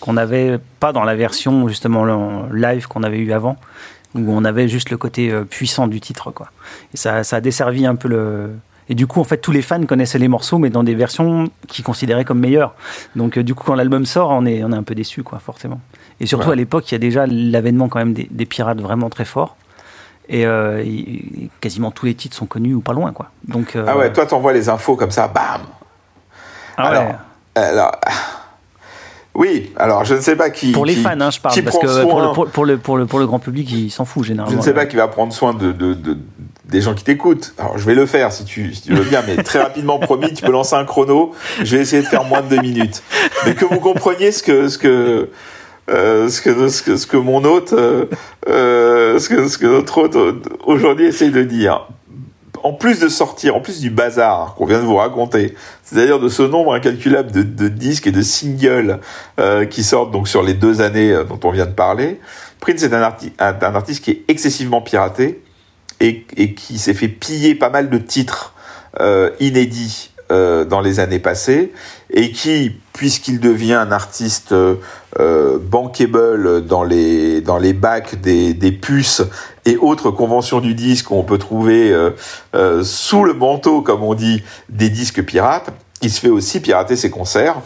qu'on 0.00 0.12
n'avait 0.12 0.58
pas 0.78 0.92
dans 0.92 1.04
la 1.04 1.14
version 1.14 1.66
justement 1.66 2.04
live 2.52 2.86
qu'on 2.86 3.02
avait 3.02 3.18
eu 3.18 3.32
avant, 3.32 3.56
où 4.14 4.30
on 4.30 4.44
avait 4.44 4.68
juste 4.68 4.90
le 4.90 4.98
côté 4.98 5.32
puissant 5.48 5.86
du 5.88 6.00
titre 6.00 6.30
quoi. 6.30 6.48
Et 6.92 6.98
ça, 6.98 7.24
ça 7.24 7.36
a 7.36 7.40
desservi 7.40 7.86
un 7.86 7.94
peu 7.94 8.08
le, 8.08 8.50
et 8.92 8.94
du 8.94 9.06
coup, 9.06 9.20
en 9.20 9.24
fait, 9.24 9.38
tous 9.38 9.52
les 9.52 9.62
fans 9.62 9.82
connaissaient 9.86 10.18
les 10.18 10.28
morceaux, 10.28 10.58
mais 10.58 10.68
dans 10.68 10.82
des 10.82 10.94
versions 10.94 11.48
qu'ils 11.66 11.82
considéraient 11.82 12.26
comme 12.26 12.40
meilleures. 12.40 12.74
Donc, 13.16 13.38
euh, 13.38 13.42
du 13.42 13.54
coup, 13.54 13.64
quand 13.64 13.74
l'album 13.74 14.04
sort, 14.04 14.28
on 14.28 14.44
est, 14.44 14.62
on 14.62 14.70
est 14.70 14.76
un 14.76 14.82
peu 14.82 14.94
déçu, 14.94 15.22
quoi, 15.22 15.38
forcément. 15.38 15.80
Et 16.20 16.26
surtout, 16.26 16.48
ouais. 16.48 16.52
à 16.52 16.56
l'époque, 16.56 16.90
il 16.90 16.94
y 16.94 16.96
a 16.96 16.98
déjà 16.98 17.24
l'avènement 17.26 17.88
quand 17.88 18.00
même 18.00 18.12
des, 18.12 18.28
des, 18.30 18.44
pirates 18.44 18.82
vraiment 18.82 19.08
très 19.08 19.24
forts. 19.24 19.56
Et, 20.28 20.44
euh, 20.44 20.82
et, 20.84 21.48
quasiment 21.62 21.90
tous 21.90 22.04
les 22.04 22.14
titres 22.14 22.36
sont 22.36 22.44
connus 22.44 22.74
ou 22.74 22.82
pas 22.82 22.92
loin, 22.92 23.12
quoi. 23.12 23.30
Donc, 23.48 23.76
euh... 23.76 23.86
Ah 23.88 23.96
ouais, 23.96 24.12
toi, 24.12 24.26
t'envoies 24.26 24.52
les 24.52 24.68
infos 24.68 24.94
comme 24.94 25.10
ça, 25.10 25.26
bam 25.26 25.62
ah 26.76 26.88
alors, 26.88 27.02
ouais. 27.04 27.14
alors, 27.54 27.92
oui, 29.34 29.72
alors 29.76 30.04
je 30.04 30.14
ne 30.14 30.20
sais 30.20 30.36
pas 30.36 30.50
qui. 30.50 30.72
Pour 30.72 30.84
les 30.84 30.96
qui, 30.96 31.00
fans, 31.00 31.18
hein, 31.18 31.30
je 31.30 31.40
parle, 31.40 31.62
parce 31.62 31.78
que 31.78 32.02
pour, 32.02 32.20
le, 32.20 32.32
pour, 32.34 32.46
pour, 32.50 32.64
le, 32.66 32.76
pour, 32.76 32.96
le, 32.98 33.06
pour 33.06 33.18
le 33.18 33.26
grand 33.26 33.38
public, 33.38 33.70
il 33.72 33.90
s'en 33.90 34.04
fout 34.04 34.24
généralement. 34.24 34.52
Je 34.52 34.58
ne 34.58 34.62
sais 34.62 34.74
pas 34.74 34.84
qui 34.84 34.96
va 34.96 35.08
prendre 35.08 35.32
soin 35.32 35.54
de, 35.54 35.72
de, 35.72 35.94
de 35.94 36.18
des 36.72 36.80
gens 36.80 36.94
qui 36.94 37.04
t'écoutent. 37.04 37.54
Alors 37.58 37.78
je 37.78 37.86
vais 37.86 37.94
le 37.94 38.06
faire 38.06 38.32
si 38.32 38.44
tu, 38.44 38.72
veux 38.88 39.04
bien, 39.04 39.22
mais 39.26 39.40
très 39.42 39.60
rapidement 39.60 39.98
promis, 40.00 40.32
tu 40.32 40.42
peux 40.42 40.50
lancer 40.50 40.74
un 40.74 40.84
chrono. 40.84 41.32
Je 41.62 41.76
vais 41.76 41.82
essayer 41.82 42.02
de 42.02 42.08
faire 42.08 42.24
moins 42.24 42.40
de 42.40 42.48
deux 42.48 42.60
minutes, 42.60 43.02
mais 43.46 43.54
que 43.54 43.64
vous 43.64 43.78
compreniez 43.78 44.32
ce 44.32 44.42
que 44.42 44.68
ce 44.68 44.78
que 44.78 45.28
euh, 45.90 46.28
ce 46.28 46.40
que 46.40 46.68
ce 46.68 47.06
que 47.06 47.16
mon 47.16 47.44
hôte, 47.44 47.72
euh, 47.74 48.08
ce 49.18 49.28
que 49.28 49.46
ce 49.46 49.58
que 49.58 49.66
notre 49.66 49.98
hôte 49.98 50.16
aujourd'hui 50.64 51.06
essaye 51.06 51.30
de 51.30 51.42
dire. 51.42 51.86
En 52.64 52.72
plus 52.72 53.00
de 53.00 53.08
sortir, 53.08 53.56
en 53.56 53.60
plus 53.60 53.80
du 53.80 53.90
bazar 53.90 54.54
qu'on 54.54 54.66
vient 54.66 54.78
de 54.78 54.84
vous 54.84 54.94
raconter, 54.94 55.56
c'est-à-dire 55.82 56.20
de 56.20 56.28
ce 56.28 56.44
nombre 56.44 56.74
incalculable 56.74 57.32
de, 57.32 57.68
disques 57.68 58.06
et 58.06 58.12
de 58.12 58.22
singles 58.22 59.00
euh, 59.40 59.64
qui 59.64 59.82
sortent 59.82 60.12
donc 60.12 60.28
sur 60.28 60.44
les 60.44 60.54
deux 60.54 60.80
années 60.80 61.12
dont 61.28 61.40
on 61.42 61.50
vient 61.50 61.66
de 61.66 61.72
parler, 61.72 62.20
Prince 62.60 62.84
est 62.84 62.94
un 62.94 63.74
artiste 63.74 64.04
qui 64.04 64.12
est 64.12 64.22
excessivement 64.28 64.80
piraté 64.80 65.42
et, 66.02 66.54
qui 66.54 66.78
s'est 66.78 66.94
fait 66.94 67.08
piller 67.08 67.54
pas 67.54 67.70
mal 67.70 67.88
de 67.88 67.98
titres 67.98 68.54
euh, 69.00 69.30
inédits 69.40 70.10
euh, 70.30 70.64
dans 70.64 70.80
les 70.80 71.00
années 71.00 71.18
passées 71.18 71.72
et 72.10 72.32
qui, 72.32 72.72
puisqu'il 72.92 73.40
devient 73.40 73.74
un 73.74 73.92
artiste 73.92 74.52
euh, 74.52 75.58
bankable 75.58 76.66
dans 76.66 76.82
les 76.82 77.40
dans 77.40 77.58
les 77.58 77.72
bacs 77.72 78.20
des, 78.20 78.52
des 78.52 78.72
puces 78.72 79.22
et 79.64 79.76
autres 79.76 80.10
conventions 80.10 80.60
du 80.60 80.74
disque 80.74 81.06
qu'on 81.06 81.22
peut 81.22 81.38
trouver 81.38 81.94
sous 82.82 83.22
le 83.22 83.32
manteau, 83.32 83.80
comme 83.80 84.02
on 84.02 84.14
dit, 84.14 84.42
des 84.68 84.90
disques 84.90 85.22
pirates, 85.22 85.70
il 86.00 86.10
se 86.10 86.18
fait 86.18 86.28
aussi 86.28 86.58
pirater 86.58 86.96
ses 86.96 87.10
concerts. 87.10 87.60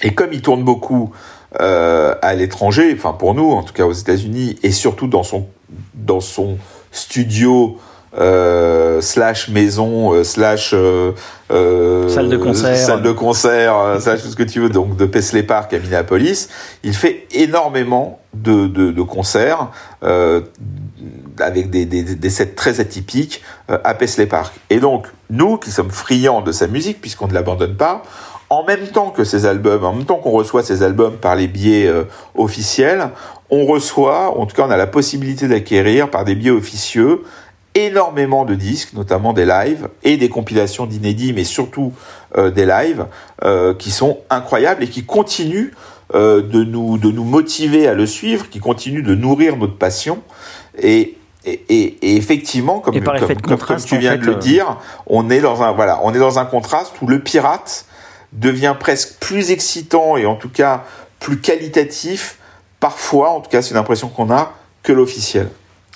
Et 0.00 0.14
comme 0.14 0.32
il 0.32 0.40
tourne 0.40 0.64
beaucoup 0.64 1.12
à 1.58 2.34
l'étranger, 2.34 2.94
enfin 2.96 3.12
pour 3.12 3.34
nous, 3.34 3.50
en 3.50 3.62
tout 3.62 3.74
cas 3.74 3.84
aux 3.84 3.92
États-Unis, 3.92 4.58
et 4.62 4.72
surtout 4.72 5.08
dans 5.08 5.24
son 5.24 5.46
dans 5.92 6.20
son 6.20 6.56
studio 6.94 7.76
euh, 8.16 9.00
slash 9.00 9.48
maison 9.48 10.14
euh, 10.14 10.22
slash 10.22 10.70
euh, 10.72 11.10
euh, 11.50 12.08
Salle 12.08 12.28
de 12.28 12.36
concert. 12.36 12.76
salle 12.76 13.02
de 13.02 13.10
concert 13.10 13.76
euh, 13.76 13.98
slash 13.98 14.22
tout 14.22 14.28
ce 14.28 14.36
que 14.36 14.44
tu 14.44 14.60
veux 14.60 14.68
donc 14.68 14.96
de 14.96 15.04
Paisley 15.04 15.42
Park 15.42 15.74
à 15.74 15.78
Minneapolis 15.80 16.48
il 16.84 16.94
fait 16.94 17.26
énormément 17.32 18.20
de, 18.32 18.68
de, 18.68 18.92
de 18.92 19.02
concerts 19.02 19.68
euh, 20.04 20.42
avec 21.40 21.70
des, 21.70 21.86
des, 21.86 22.04
des 22.04 22.30
sets 22.30 22.54
très 22.54 22.78
atypiques 22.78 23.42
à 23.68 23.94
Paisley 23.94 24.26
Park 24.26 24.54
et 24.70 24.78
donc 24.78 25.08
nous 25.28 25.56
qui 25.58 25.72
sommes 25.72 25.90
friands 25.90 26.40
de 26.40 26.52
sa 26.52 26.68
musique 26.68 27.00
puisqu'on 27.00 27.26
ne 27.26 27.34
l'abandonne 27.34 27.74
pas 27.74 28.02
en 28.50 28.62
même 28.62 28.86
temps 28.88 29.10
que 29.10 29.24
ces 29.24 29.46
albums, 29.46 29.84
en 29.84 29.92
même 29.94 30.04
temps 30.04 30.16
qu'on 30.18 30.30
reçoit 30.30 30.62
ces 30.62 30.82
albums 30.82 31.16
par 31.16 31.34
les 31.34 31.48
biais 31.48 31.86
euh, 31.88 32.04
officiels, 32.36 33.08
on 33.50 33.66
reçoit, 33.66 34.38
en 34.38 34.46
tout 34.46 34.56
cas 34.56 34.66
on 34.66 34.70
a 34.70 34.76
la 34.76 34.86
possibilité 34.86 35.48
d'acquérir 35.48 36.10
par 36.10 36.24
des 36.24 36.34
biais 36.34 36.50
officieux 36.50 37.22
énormément 37.74 38.44
de 38.44 38.54
disques, 38.54 38.92
notamment 38.92 39.32
des 39.32 39.44
lives 39.44 39.88
et 40.04 40.16
des 40.16 40.28
compilations 40.28 40.86
d'inédits, 40.86 41.32
mais 41.32 41.44
surtout 41.44 41.92
euh, 42.36 42.50
des 42.50 42.66
lives 42.66 43.06
euh, 43.44 43.74
qui 43.74 43.90
sont 43.90 44.18
incroyables 44.30 44.84
et 44.84 44.88
qui 44.88 45.04
continuent 45.04 45.72
euh, 46.14 46.40
de 46.42 46.62
nous 46.62 46.98
de 46.98 47.10
nous 47.10 47.24
motiver 47.24 47.88
à 47.88 47.94
le 47.94 48.06
suivre, 48.06 48.48
qui 48.48 48.60
continuent 48.60 49.02
de 49.02 49.14
nourrir 49.14 49.56
notre 49.56 49.76
passion. 49.76 50.20
Et 50.80 51.16
et, 51.46 51.62
et, 51.68 51.84
et 52.00 52.16
effectivement, 52.16 52.80
comme, 52.80 52.94
Et 52.94 53.00
comme, 53.00 53.58
comme- 53.58 53.76
tu 53.84 53.96
en 53.96 53.98
viens 53.98 54.12
fait, 54.12 54.18
de 54.18 54.24
le 54.24 54.32
euh, 54.32 54.38
dire, 54.38 54.78
on 55.06 55.28
est 55.28 55.40
dans 55.40 55.62
un 55.62 55.72
voilà, 55.72 56.00
on 56.02 56.14
est 56.14 56.18
dans 56.18 56.38
un 56.38 56.46
contraste 56.46 56.94
où 57.02 57.06
le 57.06 57.20
pirate 57.20 57.84
devient 58.32 58.74
presque 58.78 59.18
plus 59.20 59.50
excitant 59.50 60.16
et 60.16 60.26
en 60.26 60.36
tout 60.36 60.48
cas 60.48 60.84
plus 61.20 61.40
qualitatif 61.40 62.38
parfois, 62.88 63.30
en 63.30 63.40
tout 63.40 63.48
cas 63.50 63.62
c'est 63.62 63.74
l'impression 63.74 64.08
qu'on 64.10 64.30
a 64.30 64.52
que 64.82 64.92
l'officiel. 64.92 65.48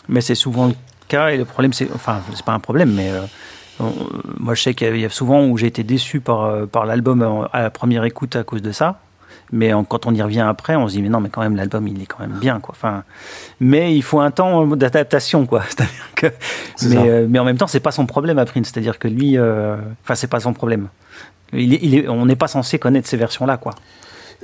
Mais 0.08 0.22
c'est 0.22 0.34
souvent 0.34 0.68
le 0.68 0.74
cas 1.08 1.28
et 1.28 1.36
le 1.36 1.44
problème, 1.44 1.74
c'est. 1.74 1.86
Enfin, 1.94 2.20
c'est 2.34 2.44
pas 2.44 2.52
un 2.54 2.60
problème, 2.60 2.92
mais. 2.94 3.10
euh, 3.10 3.20
on- 3.78 3.92
moi, 4.40 4.54
je 4.54 4.62
sais 4.62 4.72
qu'il 4.74 4.96
y 4.98 5.04
a- 5.04 5.10
souvent 5.10 5.44
où 5.46 5.58
j'ai 5.58 5.66
été 5.66 5.82
déçu 5.84 6.20
par, 6.20 6.44
euh, 6.44 6.64
par 6.66 6.86
l'album 6.86 7.46
à 7.52 7.60
la 7.62 7.70
première 7.70 8.04
écoute 8.04 8.36
à 8.36 8.42
cause 8.42 8.62
de 8.62 8.72
ça. 8.72 9.00
Mais 9.52 9.72
en- 9.74 9.84
quand 9.84 10.06
on 10.06 10.14
y 10.14 10.22
revient 10.22 10.40
après, 10.48 10.76
on 10.76 10.88
se 10.88 10.94
dit, 10.94 11.02
mais 11.02 11.10
non, 11.10 11.20
mais 11.20 11.28
quand 11.28 11.42
même, 11.42 11.56
l'album, 11.56 11.86
il 11.88 12.00
est 12.02 12.06
quand 12.06 12.20
même 12.20 12.38
bien, 12.40 12.58
quoi. 12.60 12.74
Enfin, 12.76 13.04
mais 13.60 13.94
il 13.94 14.02
faut 14.02 14.20
un 14.20 14.30
temps 14.30 14.66
d'adaptation, 14.66 15.44
quoi. 15.46 15.62
C'est-à-dire 15.68 16.08
que. 16.16 16.26
Mais, 16.88 16.96
euh, 17.10 17.26
mais 17.28 17.38
en 17.38 17.44
même 17.44 17.58
temps, 17.58 17.66
c'est 17.66 17.80
pas 17.88 17.92
son 17.92 18.06
problème 18.06 18.38
à 18.38 18.46
Prince. 18.46 18.68
C'est-à-dire 18.72 18.98
que 18.98 19.08
lui. 19.08 19.36
euh, 19.36 19.76
Enfin, 20.04 20.14
c'est 20.14 20.26
pas 20.26 20.40
son 20.40 20.54
problème. 20.54 20.88
Il 21.52 21.74
est- 21.74 21.80
il 21.82 21.94
est- 21.96 22.08
on 22.08 22.24
n'est 22.24 22.36
pas 22.36 22.48
censé 22.48 22.78
connaître 22.78 23.08
ces 23.08 23.18
versions-là, 23.18 23.58
quoi. 23.58 23.74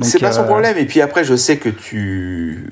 C'est 0.01 0.19
pas 0.19 0.33
son 0.33 0.43
euh, 0.43 0.47
problème. 0.47 0.77
Et 0.79 0.87
puis 0.87 1.01
après, 1.01 1.25
je 1.25 1.37
sais 1.37 1.57
que 1.57 1.69
tu, 1.69 2.69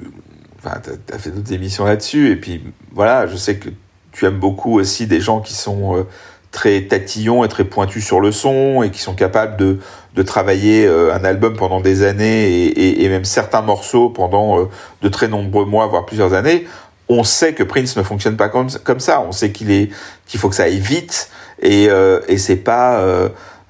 enfin, 0.58 0.80
t'as 0.82 1.14
as 1.14 1.18
fait 1.18 1.30
d'autres 1.30 1.52
émissions 1.52 1.84
là-dessus. 1.84 2.30
Et 2.30 2.36
puis 2.36 2.62
voilà, 2.92 3.26
je 3.26 3.36
sais 3.36 3.56
que 3.56 3.68
tu 4.10 4.26
aimes 4.26 4.38
beaucoup 4.38 4.78
aussi 4.78 5.06
des 5.06 5.20
gens 5.20 5.40
qui 5.40 5.54
sont 5.54 5.96
euh, 5.96 6.02
très 6.50 6.82
tatillons 6.82 7.44
et 7.44 7.48
très 7.48 7.64
pointus 7.64 8.04
sur 8.04 8.20
le 8.20 8.32
son 8.32 8.82
et 8.82 8.90
qui 8.90 9.00
sont 9.00 9.14
capables 9.14 9.56
de 9.56 9.78
de 10.14 10.22
travailler 10.22 10.86
euh, 10.86 11.14
un 11.14 11.24
album 11.24 11.56
pendant 11.56 11.80
des 11.80 12.02
années 12.02 12.44
et, 12.44 12.66
et, 12.66 13.04
et 13.04 13.08
même 13.08 13.24
certains 13.24 13.62
morceaux 13.62 14.10
pendant 14.10 14.68
de 15.00 15.08
très 15.08 15.28
nombreux 15.28 15.64
mois, 15.64 15.86
voire 15.86 16.04
plusieurs 16.04 16.34
années. 16.34 16.66
On 17.08 17.24
sait 17.24 17.54
que 17.54 17.62
Prince 17.62 17.96
ne 17.96 18.02
fonctionne 18.02 18.36
pas 18.36 18.48
comme 18.48 18.68
comme 18.84 19.00
ça. 19.00 19.20
On 19.26 19.32
sait 19.32 19.52
qu'il 19.52 19.70
est 19.70 19.90
qu'il 20.26 20.40
faut 20.40 20.48
que 20.48 20.54
ça 20.54 20.64
aille 20.64 20.80
vite 20.80 21.30
et 21.62 21.88
euh, 21.88 22.20
et 22.28 22.38
c'est 22.38 22.56
pas 22.56 23.00
euh, 23.00 23.28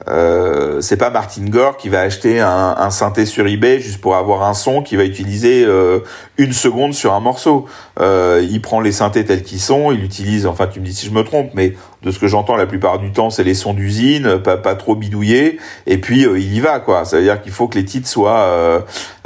euh, 0.09 0.81
c'est 0.81 0.97
pas 0.97 1.11
Martin 1.11 1.45
Gore 1.45 1.77
qui 1.77 1.89
va 1.89 2.01
acheter 2.01 2.41
un, 2.41 2.75
un 2.77 2.91
synthé 2.91 3.27
sur 3.27 3.47
eBay 3.47 3.81
juste 3.81 4.01
pour 4.01 4.17
avoir 4.17 4.43
un 4.43 4.55
son 4.55 4.83
qui 4.83 4.97
va 4.97 5.05
utiliser 5.05 5.65
euh, 5.65 6.01
une 6.39 6.53
seconde 6.53 6.95
sur 6.95 7.13
un 7.13 7.21
morceau. 7.21 7.67
Euh, 8.01 8.45
il 8.51 8.61
prend 8.61 8.81
les 8.81 8.93
synthés 8.93 9.25
tels 9.25 9.43
qu'ils 9.43 9.61
sont, 9.61 9.93
il 9.93 10.03
utilise, 10.03 10.47
enfin 10.47 10.67
tu 10.67 10.81
me 10.81 10.87
dis 10.87 10.95
si 10.95 11.07
je 11.07 11.13
me 11.13 11.23
trompe, 11.23 11.51
mais 11.55 11.75
de 12.03 12.11
ce 12.11 12.19
que 12.19 12.27
j'entends 12.27 12.57
la 12.57 12.67
plupart 12.67 12.99
du 12.99 13.13
temps 13.13 13.31
c'est 13.31 13.45
les 13.45 13.55
sons 13.55 13.75
d'usine, 13.75 14.39
pas, 14.39 14.57
pas 14.57 14.75
trop 14.75 14.97
bidouillés, 14.97 15.59
et 15.87 15.99
puis 15.99 16.25
euh, 16.27 16.39
il 16.39 16.53
y 16.53 16.61
va 16.61 16.81
quoi. 16.81 17.05
Ça 17.05 17.19
veut 17.19 17.23
dire 17.23 17.41
qu'il 17.41 17.53
faut 17.53 17.69
que 17.69 17.79
les 17.79 17.85
titres 17.85 18.09
soient 18.09 18.41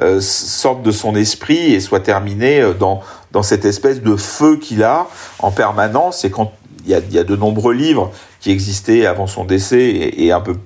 euh, 0.00 0.20
sortent 0.20 0.82
de 0.82 0.92
son 0.92 1.14
esprit 1.14 1.74
et 1.74 1.80
soient 1.80 2.00
terminés 2.00 2.62
dans 2.78 3.00
dans 3.32 3.42
cette 3.42 3.64
espèce 3.64 4.02
de 4.02 4.16
feu 4.16 4.56
qu'il 4.56 4.82
a 4.82 5.06
en 5.38 5.50
permanence. 5.50 6.24
Et 6.24 6.30
quand 6.30 6.52
y 6.86 6.94
a, 6.94 7.00
y 7.10 7.18
a 7.18 7.24
de 7.24 7.36
nombreux 7.36 7.74
livres 7.74 8.10
qui 8.40 8.50
existaient 8.50 9.06
avant 9.06 9.26
son 9.26 9.44
décès 9.44 9.80
et, 9.82 10.26
et 10.26 10.32
un 10.32 10.40
peu 10.40 10.56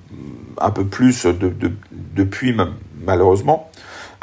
un 0.61 0.71
peu 0.71 0.85
plus 0.85 1.25
de, 1.27 1.33
de- 1.49 1.73
depuis 2.14 2.53
ma- 2.53 2.68
malheureusement 3.05 3.71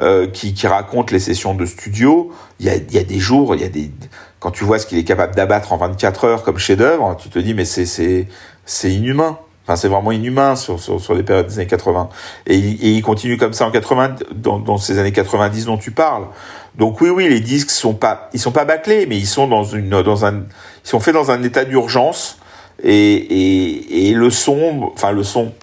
euh, 0.02 0.28
qui, 0.28 0.54
qui 0.54 0.68
racontent 0.68 1.12
les 1.12 1.20
sessions 1.20 1.56
de 1.56 1.66
studio. 1.66 2.32
Il 2.60 2.68
y 2.68 2.70
a, 2.70 2.76
y 2.76 2.98
a 3.00 3.04
des 3.04 3.20
jours 3.20 3.56
il 3.56 3.62
y 3.62 3.66
a 3.66 3.70
des 3.70 3.92
quand 4.40 4.52
tu 4.52 4.64
vois 4.64 4.78
ce 4.78 4.86
qu'il 4.86 5.00
est 5.00 5.04
capable 5.04 5.34
d'abattre 5.36 5.74
en 5.74 5.78
24 5.78 6.26
heures 6.26 6.44
comme 6.44 6.60
chef 6.60 6.78
d'œuvre 6.78 7.18
tu 7.20 7.30
te 7.30 7.40
dis 7.40 7.54
mais 7.54 7.66
c'est 7.66 7.86
c'est 8.66 8.92
inhumain. 8.92 9.38
Enfin 9.64 9.76
c'est 9.76 9.90
vraiment 9.90 10.12
inhumain 10.14 10.56
sur, 10.56 10.80
sur, 10.80 11.02
sur 11.02 11.14
les 11.14 11.24
périodes 11.24 11.48
des 11.48 11.56
années 11.60 11.68
80 11.68 12.08
et, 12.46 12.56
et 12.58 12.90
il 12.92 13.02
continue 13.02 13.36
comme 13.38 13.52
ça 13.54 13.66
en 13.66 13.72
80 13.72 14.16
dans, 14.36 14.60
dans 14.60 14.78
ces 14.78 14.98
années 15.00 15.12
90 15.12 15.66
dont 15.66 15.78
tu 15.78 15.92
parles. 15.92 16.28
Donc 16.78 17.02
oui 17.02 17.10
oui 17.10 17.28
les 17.28 17.40
disques 17.42 17.72
sont 17.72 17.94
pas 17.96 18.30
ils 18.34 18.40
sont 18.40 18.52
pas 18.52 18.64
bâclés 18.66 19.08
mais 19.08 19.18
ils 19.18 19.26
sont 19.28 19.48
dans 19.48 19.64
une 19.64 19.90
dans 20.04 20.26
un 20.26 20.44
sont 20.88 21.00
faits 21.00 21.14
dans 21.14 21.32
un 21.32 21.44
état 21.44 21.66
d'urgence 21.66 22.40
et, 22.84 24.14
le 24.16 24.30
son, 24.30 24.92
enfin 24.94 25.12
le 25.12 25.24
son, 25.24 25.54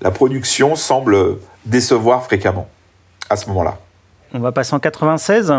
la 0.00 0.10
production 0.10 0.76
semble 0.76 1.38
décevoir 1.64 2.24
fréquemment 2.24 2.68
à 3.28 3.36
ce 3.36 3.48
moment-là. 3.48 3.78
On 4.32 4.38
va 4.38 4.52
passer 4.52 4.74
en 4.74 4.78
96. 4.78 5.52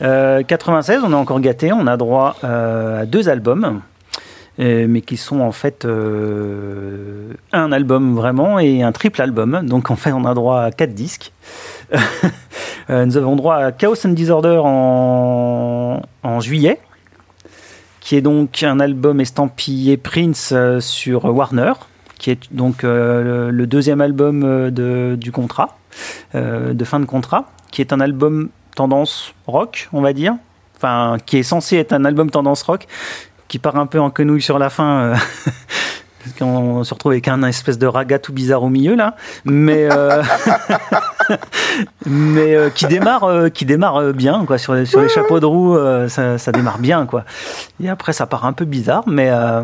Euh, 0.00 0.42
96, 0.42 1.02
on 1.04 1.12
est 1.12 1.14
encore 1.14 1.40
gâté. 1.40 1.72
On 1.72 1.86
a 1.86 1.96
droit 1.96 2.36
euh, 2.42 3.02
à 3.02 3.06
deux 3.06 3.28
albums, 3.28 3.82
euh, 4.58 4.86
mais 4.88 5.02
qui 5.02 5.16
sont 5.16 5.40
en 5.40 5.52
fait 5.52 5.84
euh, 5.84 7.34
un 7.52 7.70
album 7.70 8.16
vraiment 8.16 8.58
et 8.58 8.82
un 8.82 8.92
triple 8.92 9.22
album. 9.22 9.60
Donc 9.64 9.90
en 9.90 9.96
fait, 9.96 10.12
on 10.12 10.24
a 10.24 10.34
droit 10.34 10.62
à 10.62 10.70
quatre 10.72 10.94
disques. 10.94 11.32
Euh, 12.90 13.04
nous 13.06 13.16
avons 13.16 13.36
droit 13.36 13.54
à 13.54 13.70
Chaos 13.70 14.04
and 14.04 14.10
Disorder 14.10 14.60
en 14.64 16.00
juillet, 16.40 16.80
qui 18.02 18.16
est 18.16 18.20
donc 18.20 18.62
un 18.64 18.80
album 18.80 19.20
estampillé 19.20 19.96
Prince 19.96 20.50
euh, 20.52 20.80
sur 20.80 21.24
Warner, 21.24 21.72
qui 22.18 22.30
est 22.30 22.52
donc 22.52 22.82
euh, 22.82 23.50
le, 23.50 23.66
deuxième 23.66 24.00
album 24.00 24.42
euh, 24.42 24.70
de, 24.70 25.16
du 25.16 25.30
contrat, 25.30 25.78
de 26.34 26.84
fin 26.84 27.00
de 27.00 27.04
contrat, 27.04 27.50
qui 27.70 27.80
est 27.80 27.92
un 27.92 28.00
album 28.00 28.48
tendance 28.74 29.34
rock, 29.46 29.88
on 29.92 30.00
va 30.00 30.12
dire, 30.12 30.34
enfin 30.76 31.18
qui 31.24 31.38
est 31.38 31.42
censé 31.42 31.76
être 31.76 31.92
un 31.92 32.04
album 32.04 32.30
tendance 32.30 32.62
rock, 32.62 32.86
qui 33.46 33.58
part 33.58 33.76
un 33.76 33.86
peu 33.86 34.00
en 34.00 34.10
quenouille 34.10 34.42
sur 34.42 34.58
la 34.58 34.68
fin. 34.68 35.12
parce 36.24 36.36
qu'on 36.38 36.82
se 36.84 36.94
retrouve 36.94 37.12
avec 37.12 37.28
un 37.28 37.42
espèce 37.44 37.78
de 37.78 37.86
raga 37.86 38.18
tout 38.18 38.32
bizarre 38.32 38.62
au 38.62 38.68
milieu 38.68 38.96
là, 38.96 39.16
mais 39.44 39.88
mais 42.06 42.54
euh, 42.54 42.70
qui 42.70 42.86
démarre 42.86 43.24
euh, 43.24 43.48
qui 43.48 43.64
démarre 43.64 43.96
euh, 43.96 44.12
bien 44.12 44.44
quoi. 44.46 44.58
Sur 44.58 44.74
les, 44.74 44.84
sur 44.86 45.00
les 45.00 45.08
chapeaux 45.08 45.40
de 45.40 45.46
roue 45.46 45.76
euh, 45.76 46.08
ça, 46.08 46.38
ça 46.38 46.52
démarre 46.52 46.78
bien 46.78 47.06
quoi. 47.06 47.24
Et 47.82 47.88
après 47.88 48.12
ça 48.12 48.26
part 48.26 48.44
un 48.46 48.52
peu 48.52 48.64
bizarre 48.64 49.04
mais 49.06 49.28
euh, 49.30 49.62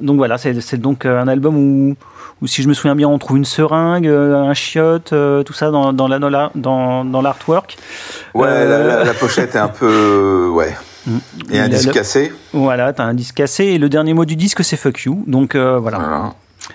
donc 0.00 0.16
voilà 0.16 0.38
c'est 0.38 0.74
donc 0.76 1.04
un 1.06 1.28
album 1.28 1.56
où 1.56 1.96
où 2.42 2.46
si 2.46 2.62
je 2.62 2.68
me 2.68 2.74
souviens 2.74 2.94
bien 2.96 3.08
on 3.08 3.18
trouve 3.18 3.36
une 3.36 3.44
seringue 3.44 4.06
un 4.06 4.54
chiotte 4.54 5.12
euh, 5.12 5.42
tout 5.42 5.52
ça 5.52 5.70
dans 5.70 5.92
dans 5.92 6.08
la 6.08 6.18
dans 6.18 6.30
la- 6.30 6.50
dans, 6.54 7.04
dans 7.04 7.20
l'artwork. 7.22 7.76
Ouais, 8.34 8.48
Euh, 8.48 8.68
la, 8.88 8.96
la- 8.98 9.04
la 9.04 9.14
pochette 9.14 9.54
est 9.54 9.58
un 9.58 9.68
peu, 9.68 10.48
ouais, 10.52 10.74
et 11.50 11.58
un 11.60 11.68
disque 11.68 11.88
le- 11.88 11.92
cassé. 11.92 12.32
voilà 12.52 12.92
t'as 12.92 13.04
un 13.04 13.14
disque 13.14 13.34
cassé 13.36 13.64
et 13.64 13.78
le 13.78 13.88
dernier 13.88 14.14
mot 14.14 14.24
du 14.24 14.36
disque 14.36 14.64
c'est 14.64 14.76
fuck 14.76 15.00
you. 15.04 15.22
Donc 15.26 15.54
euh, 15.54 15.78
voilà. 15.78 15.98
Voilà. 15.98 16.32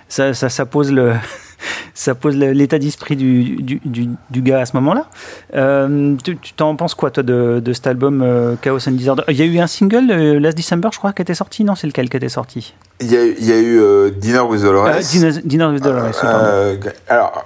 ça, 0.08 0.34
ça, 0.36 0.50
ça 0.50 0.66
pose 0.66 0.92
le 0.92 1.14
ça 1.94 2.16
pose 2.16 2.36
l'état 2.36 2.80
d'esprit 2.80 3.16
du, 3.16 3.56
du, 3.62 3.82
du, 3.86 4.10
du 4.30 4.42
gars 4.42 4.60
à 4.60 4.66
ce 4.66 4.76
moment-là. 4.78 5.08
Euh, 5.56 6.16
tu 6.24 6.54
t'en 6.54 6.76
penses 6.76 6.96
quoi 6.96 7.12
toi 7.12 7.24
de, 7.24 7.62
de 7.64 7.74
cet 7.74 7.88
album 7.88 8.22
euh, 8.22 8.56
Chaos 8.62 8.88
and 8.88 8.94
Disorder? 8.94 9.24
Il 9.30 9.36
y 9.36 9.42
a 9.42 9.46
eu 9.46 9.60
un 9.60 9.68
single 9.68 10.10
euh, 10.12 10.40
Last 10.40 10.58
December, 10.58 10.90
je 10.92 10.98
crois, 10.98 11.14
qui 11.14 11.22
était 11.22 11.34
sorti? 11.34 11.64
Non, 11.64 11.76
c'est 11.76 11.88
lequel 11.88 12.10
qui 12.10 12.18
était 12.18 12.30
sorti? 12.30 12.74
Il 13.02 13.12
y 13.12 13.18
a, 13.18 13.26
il 13.26 13.46
y 13.46 13.52
a 13.52 13.60
eu 13.60 14.12
Dinner 14.12 14.40
with 14.40 14.62
Dolores. 14.62 14.88
Euh, 14.88 15.02
Dinner, 15.02 15.32
Dinner 15.44 15.66
with 15.66 15.84
Dolores. 15.84 16.22
Euh, 16.24 16.78
alors, 17.08 17.46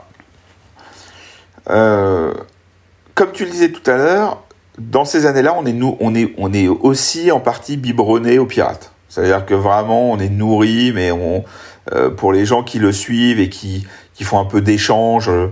comme 3.15 3.31
tu 3.33 3.45
le 3.45 3.51
disais 3.51 3.71
tout 3.71 3.89
à 3.89 3.97
l'heure, 3.97 4.43
dans 4.77 5.05
ces 5.05 5.25
années-là, 5.25 5.55
on 5.57 5.65
est, 5.65 5.73
nous, 5.73 5.97
on, 5.99 6.15
est, 6.15 6.33
on 6.37 6.53
est 6.53 6.67
aussi 6.67 7.31
en 7.31 7.39
partie 7.39 7.77
biberonné 7.77 8.39
aux 8.39 8.45
pirates. 8.45 8.93
C'est-à-dire 9.09 9.45
que 9.45 9.55
vraiment, 9.55 10.11
on 10.11 10.19
est 10.19 10.29
nourri, 10.29 10.91
mais 10.93 11.11
on, 11.11 11.43
euh, 11.93 12.09
pour 12.09 12.31
les 12.31 12.45
gens 12.45 12.63
qui 12.63 12.79
le 12.79 12.91
suivent 12.91 13.39
et 13.39 13.49
qui, 13.49 13.87
qui 14.19 14.25
font 14.25 14.37
un 14.37 14.43
peu 14.43 14.59
d'échange, 14.59 15.29
euh, 15.29 15.47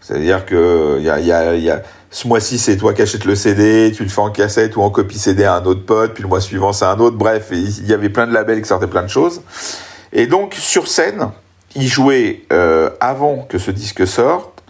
c'est-à-dire 0.00 0.44
que 0.44 0.96
il 0.98 1.04
y 1.04 1.10
a, 1.10 1.20
y 1.20 1.30
a, 1.30 1.54
il 1.54 1.62
y 1.62 1.70
a, 1.70 1.80
ce 2.10 2.26
mois-ci, 2.26 2.58
c'est 2.58 2.76
toi 2.76 2.92
qui 2.92 3.02
achètes 3.02 3.24
le 3.24 3.36
CD, 3.36 3.92
tu 3.94 4.02
le 4.02 4.08
fais 4.08 4.20
en 4.20 4.30
cassette 4.30 4.74
ou 4.74 4.82
en 4.82 4.90
copie 4.90 5.16
CD 5.16 5.44
à 5.44 5.54
un 5.54 5.64
autre 5.64 5.86
pote, 5.86 6.14
puis 6.14 6.24
le 6.24 6.28
mois 6.28 6.40
suivant, 6.40 6.72
c'est 6.72 6.86
un 6.86 6.98
autre. 6.98 7.16
Bref, 7.16 7.50
il 7.52 7.86
y 7.86 7.92
avait 7.92 8.08
plein 8.08 8.26
de 8.26 8.32
labels 8.32 8.62
qui 8.62 8.68
sortaient 8.68 8.88
plein 8.88 9.04
de 9.04 9.08
choses. 9.08 9.42
Et 10.12 10.26
donc, 10.26 10.54
sur 10.54 10.88
scène, 10.88 11.30
il 11.76 11.86
jouait 11.86 12.42
euh, 12.52 12.90
avant 12.98 13.46
que 13.48 13.58
ce 13.58 13.70
disque 13.70 14.08
sorte 14.08 14.64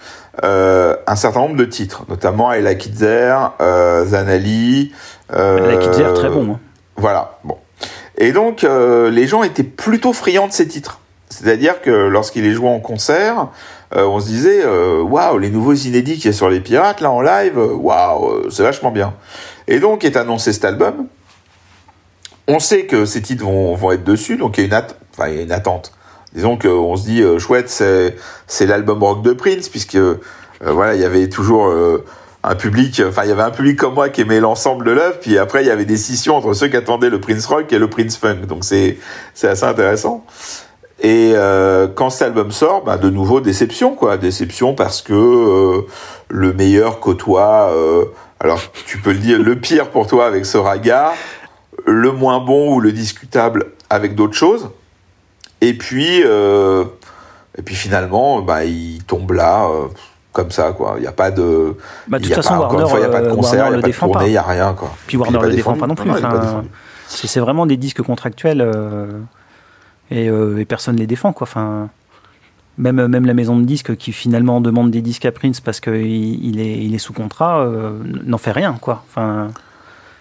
euh, 0.45 0.97
un 1.07 1.17
certain 1.17 1.41
nombre 1.41 1.57
de 1.57 1.65
titres, 1.65 2.05
notamment 2.11 2.51
There, 2.51 3.53
euh, 3.63 4.05
Zanali. 4.05 4.93
It 5.31 5.91
There, 5.93 6.13
très 6.13 6.29
bon. 6.29 6.53
Hein. 6.53 6.61
Voilà, 6.97 7.39
bon. 7.45 7.57
Et 8.19 8.33
donc, 8.33 8.67
les 8.67 9.27
gens 9.27 9.43
étaient 9.45 9.63
plutôt 9.63 10.13
friands 10.13 10.47
de 10.47 10.53
ces 10.53 10.69
titres. 10.69 11.01
C'est-à-dire 11.31 11.81
que 11.81 11.91
lorsqu'il 11.91 12.45
est 12.45 12.53
joué 12.53 12.69
en 12.69 12.81
concert, 12.81 13.49
euh, 13.97 14.05
on 14.05 14.21
se 14.21 14.27
disait, 14.27 14.63
euh, 14.65 15.01
waouh, 15.01 15.39
les 15.39 15.49
nouveaux 15.49 15.75
inédits 15.75 16.19
qui 16.19 16.29
est 16.29 16.33
sur 16.33 16.51
les 16.51 16.61
pirates, 16.61 17.01
là, 17.01 17.11
en 17.11 17.23
live, 17.23 17.57
waouh, 17.57 18.51
c'est 18.51 18.63
vachement 18.63 18.91
bien. 18.91 19.15
Et 19.69 19.79
donc, 19.79 20.05
est 20.05 20.17
annoncé 20.17 20.53
cet 20.53 20.65
album. 20.65 21.07
On 22.49 22.59
sait 22.59 22.85
que 22.85 23.05
ces 23.05 23.23
titres 23.23 23.45
vont, 23.45 23.75
vont 23.75 23.93
être 23.93 24.05
dessus, 24.05 24.37
donc 24.37 24.59
il 24.59 24.63
y 24.63 24.65
a 24.65 24.67
une, 24.67 24.75
at 24.75 24.89
enfin, 25.13 25.29
il 25.29 25.37
y 25.37 25.39
a 25.39 25.43
une 25.43 25.53
attente. 25.53 25.93
Disons 26.35 26.59
qu'on 26.59 26.97
se 26.97 27.05
dit, 27.05 27.23
chouette, 27.39 27.71
c'est, 27.71 28.17
c'est 28.47 28.67
l'album 28.67 29.03
rock 29.03 29.23
de 29.23 29.33
Prince, 29.33 29.69
puisque, 29.69 29.99
voilà, 30.61 30.95
il 30.95 31.01
y 31.01 31.05
avait 31.05 31.29
toujours 31.29 31.73
un 32.43 32.55
public, 32.55 33.03
enfin 33.07 33.25
il 33.25 33.29
y 33.29 33.33
avait 33.33 33.43
un 33.43 33.51
public 33.51 33.79
comme 33.79 33.95
moi 33.95 34.09
qui 34.09 34.23
aimait 34.23 34.41
l'ensemble 34.41 34.85
de 34.87 34.93
l'œuvre, 34.93 35.19
puis 35.21 35.37
après 35.39 35.63
il 35.63 35.67
y 35.67 35.71
avait 35.71 35.85
des 35.85 35.97
scissions 35.97 36.37
entre 36.37 36.55
ceux 36.55 36.69
qui 36.69 36.77
attendaient 36.77 37.11
le 37.11 37.21
Prince 37.21 37.45
Rock 37.47 37.73
et 37.73 37.79
le 37.79 37.91
Prince 37.91 38.17
Funk, 38.17 38.47
donc 38.49 38.65
c'est 38.65 38.99
c'est 39.35 39.49
assez 39.49 39.65
intéressant. 39.65 40.25
Et 41.03 41.33
euh, 41.35 41.89
quand 41.89 42.11
cet 42.11 42.29
album 42.29 42.51
sort, 42.51 42.85
bah, 42.85 42.99
de 42.99 43.09
nouveau 43.09 43.41
déception 43.41 43.95
quoi, 43.95 44.19
déception 44.19 44.75
parce 44.75 45.01
que 45.01 45.15
euh, 45.15 45.87
le 46.29 46.53
meilleur 46.53 47.01
côtoie, 47.01 47.71
euh, 47.73 48.05
alors 48.39 48.61
tu 48.87 48.99
peux 48.99 49.13
le 49.13 49.19
dire, 49.19 49.39
le 49.39 49.57
pire 49.57 49.89
pour 49.89 50.07
toi 50.07 50.27
avec 50.27 50.45
ce 50.45 50.59
raga, 50.59 51.13
le 51.87 52.13
moins 52.13 52.41
bon 52.41 52.75
ou 52.75 52.81
le 52.81 52.93
discutable 52.93 53.73
avec 53.89 54.15
d'autres 54.15 54.35
choses, 54.35 54.69
et 55.63 55.73
puis 55.73 56.21
et 56.21 57.63
puis 57.65 57.75
finalement 57.75 58.43
bah 58.43 58.65
il 58.65 59.03
tombe 59.05 59.33
là 59.33 59.69
comme 60.33 60.51
ça 60.51 60.73
quoi. 60.73 60.95
Il 60.99 61.01
n'y 61.01 61.07
a 61.07 61.13
pas 61.13 61.31
de 61.31 61.77
bah, 62.09 62.19
de 62.19 62.25
toute 62.25 62.35
façon 62.35 62.59
pas, 62.59 62.75
Warner, 62.75 62.85
il 62.93 62.99
n'y 62.99 63.05
a 63.05 63.09
pas 63.09 63.23
de 63.23 63.33
concert 63.33 63.67
il 63.69 63.71
n'y 63.71 63.79
a 63.79 63.81
pas 63.81 63.89
de 63.89 63.93
tournée 63.93 64.27
il 64.27 64.33
n'y 64.33 64.37
a 64.37 64.43
rien 64.43 64.75
quoi. 64.75 64.93
Puis 65.07 65.17
Warner 65.17 65.39
ne 65.39 65.47
le 65.47 65.55
défend 65.55 65.77
pas 65.77 65.87
non 65.87 65.95
plus 65.95 66.11
enfin, 66.11 66.63
c'est 67.09 67.41
vraiment 67.41 67.65
des 67.65 67.79
disques 67.79 68.03
contractuels 68.03 68.61
et, 70.11 70.29
euh, 70.29 70.59
et, 70.59 70.65
personne 70.65 70.97
les 70.97 71.07
défend 71.07 71.33
quoi. 71.33 71.47
Enfin 71.47 71.89
même, 72.79 73.07
même 73.07 73.27
la 73.27 73.35
maison 73.35 73.59
de 73.59 73.65
disques 73.65 73.97
qui 73.97 74.13
finalement 74.13 74.61
demande 74.61 74.91
des 74.91 75.03
disques 75.03 75.27
à 75.27 75.33
Prince 75.33 75.61
parce 75.61 75.81
qu'il 75.81 76.45
il 76.45 76.61
est, 76.61 76.79
il 76.79 76.95
est 76.95 76.99
sous 76.99 77.13
contrat 77.13 77.61
euh, 77.61 77.99
n'en 78.25 78.39
fait 78.39 78.53
rien 78.53 78.77
quoi. 78.81 79.05
Enfin 79.09 79.49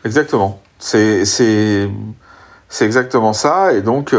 exactement. 0.05 0.61
C'est 0.77 1.25
c'est 1.25 1.89
c'est 2.67 2.85
exactement 2.85 3.33
ça. 3.33 3.73
Et 3.73 3.81
donc 3.81 4.13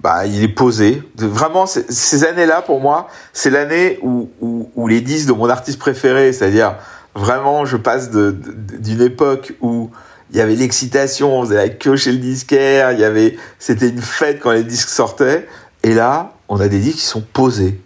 bah, 0.00 0.26
il 0.26 0.42
est 0.42 0.48
posé. 0.48 1.02
Vraiment, 1.16 1.66
ces 1.66 2.24
années-là, 2.24 2.62
pour 2.62 2.80
moi, 2.80 3.08
c'est 3.32 3.50
l'année 3.50 3.98
où, 4.02 4.30
où, 4.40 4.70
où, 4.76 4.86
les 4.86 5.00
disques 5.00 5.28
de 5.28 5.32
mon 5.32 5.48
artiste 5.48 5.78
préféré, 5.78 6.32
c'est-à-dire 6.32 6.76
vraiment, 7.14 7.64
je 7.64 7.76
passe 7.76 8.10
d'une 8.10 9.02
époque 9.02 9.54
où 9.60 9.90
il 10.30 10.36
y 10.36 10.40
avait 10.40 10.54
l'excitation, 10.54 11.38
on 11.38 11.44
faisait 11.44 11.56
la 11.56 11.68
queue 11.68 11.96
chez 11.96 12.12
le 12.12 12.18
disquaire, 12.18 12.92
il 12.92 13.00
y 13.00 13.04
avait, 13.04 13.36
c'était 13.58 13.88
une 13.88 14.02
fête 14.02 14.40
quand 14.40 14.52
les 14.52 14.64
disques 14.64 14.88
sortaient, 14.88 15.48
et 15.82 15.94
là, 15.94 16.34
on 16.48 16.60
a 16.60 16.68
des 16.68 16.78
disques 16.78 16.98
qui 16.98 17.06
sont 17.06 17.24
posés 17.32 17.80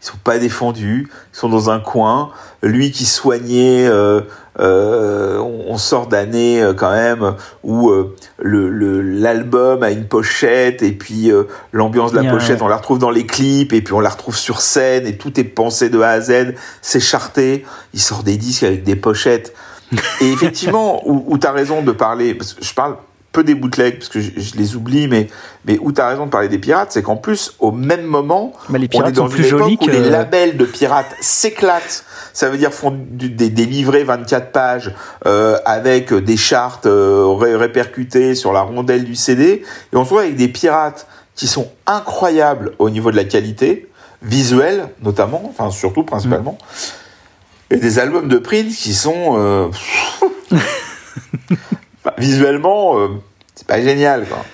ils 0.00 0.06
sont 0.06 0.18
pas 0.22 0.38
défendus, 0.38 1.08
ils 1.10 1.36
sont 1.36 1.48
dans 1.48 1.70
un 1.70 1.80
coin. 1.80 2.30
Lui 2.62 2.92
qui 2.92 3.04
soignait, 3.04 3.86
euh, 3.88 4.20
euh, 4.60 5.38
on, 5.38 5.76
sort 5.76 6.06
d'années 6.06 6.62
euh, 6.62 6.72
quand 6.72 6.90
même 6.92 7.34
où 7.62 7.90
euh, 7.90 8.16
le 8.38 8.68
l'album 9.02 9.82
a 9.82 9.90
une 9.90 10.06
pochette 10.06 10.82
et 10.82 10.92
puis 10.92 11.30
euh, 11.30 11.44
l'ambiance 11.72 12.12
de 12.12 12.20
la 12.20 12.30
pochette, 12.30 12.62
on 12.62 12.68
la 12.68 12.76
retrouve 12.76 12.98
dans 12.98 13.10
les 13.10 13.26
clips 13.26 13.72
et 13.72 13.82
puis 13.82 13.92
on 13.92 14.00
la 14.00 14.08
retrouve 14.08 14.36
sur 14.36 14.60
scène 14.60 15.06
et 15.06 15.16
tout 15.16 15.38
est 15.38 15.44
pensé 15.44 15.90
de 15.90 16.00
A 16.00 16.10
à 16.10 16.20
Z, 16.20 16.54
c'est 16.80 17.00
charté. 17.00 17.64
Il 17.92 18.00
sort 18.00 18.22
des 18.22 18.36
disques 18.36 18.64
avec 18.64 18.84
des 18.84 18.96
pochettes. 18.96 19.52
Et 20.20 20.30
effectivement, 20.30 21.02
où, 21.08 21.24
où 21.26 21.38
tu 21.38 21.46
as 21.46 21.52
raison 21.52 21.82
de 21.82 21.92
parler, 21.92 22.34
parce 22.34 22.54
que 22.54 22.64
je 22.64 22.74
parle 22.74 22.96
peu 23.32 23.44
des 23.44 23.54
bootlegs 23.54 23.98
parce 23.98 24.08
que 24.08 24.20
je, 24.20 24.30
je 24.36 24.56
les 24.56 24.74
oublie, 24.74 25.06
mais 25.06 25.28
mais 25.64 25.78
où 25.80 25.92
t'as 25.92 26.08
raison 26.08 26.26
de 26.26 26.30
parler 26.30 26.48
des 26.48 26.58
pirates, 26.58 26.92
c'est 26.92 27.02
qu'en 27.02 27.16
plus 27.16 27.54
au 27.58 27.72
même 27.72 28.04
moment, 28.04 28.52
bah, 28.68 28.78
les 28.78 28.88
pirates 28.88 29.06
on 29.06 29.10
est 29.10 29.12
dans 29.12 29.28
une 29.28 29.44
époque 29.44 29.78
que... 29.80 29.84
où 29.84 29.88
les 29.90 30.10
labels 30.10 30.56
de 30.56 30.64
pirates 30.64 31.14
s'éclatent. 31.20 32.04
Ça 32.32 32.48
veut 32.48 32.58
dire 32.58 32.72
font 32.72 32.90
du, 32.90 33.28
des, 33.28 33.50
des, 33.50 33.66
livrets 33.66 34.04
24 34.04 34.52
pages 34.52 34.94
euh, 35.26 35.58
avec 35.64 36.12
des 36.14 36.36
chartes 36.36 36.86
euh, 36.86 37.26
ré 37.38 37.54
répercutées 37.56 38.34
sur 38.34 38.52
la 38.52 38.62
rondelle 38.62 39.04
du 39.04 39.14
CD, 39.14 39.62
et 39.92 39.96
on 39.96 40.04
se 40.04 40.08
trouve 40.08 40.20
avec 40.20 40.36
des 40.36 40.48
pirates 40.48 41.06
qui 41.34 41.46
sont 41.46 41.68
incroyables 41.86 42.72
au 42.78 42.90
niveau 42.90 43.10
de 43.10 43.16
la 43.16 43.24
qualité 43.24 43.88
visuelle 44.22 44.88
notamment, 45.02 45.42
enfin 45.48 45.70
surtout 45.70 46.02
principalement, 46.02 46.58
mmh. 46.60 47.07
Et 47.70 47.76
des 47.76 47.98
albums 47.98 48.28
de 48.28 48.38
Prince 48.38 48.76
qui 48.76 48.94
sont 48.94 49.36
euh... 49.36 49.68
visuellement, 52.18 52.98
euh, 52.98 53.08
c'est 53.54 53.66
pas 53.66 53.80
génial, 53.80 54.26
quoi. 54.26 54.44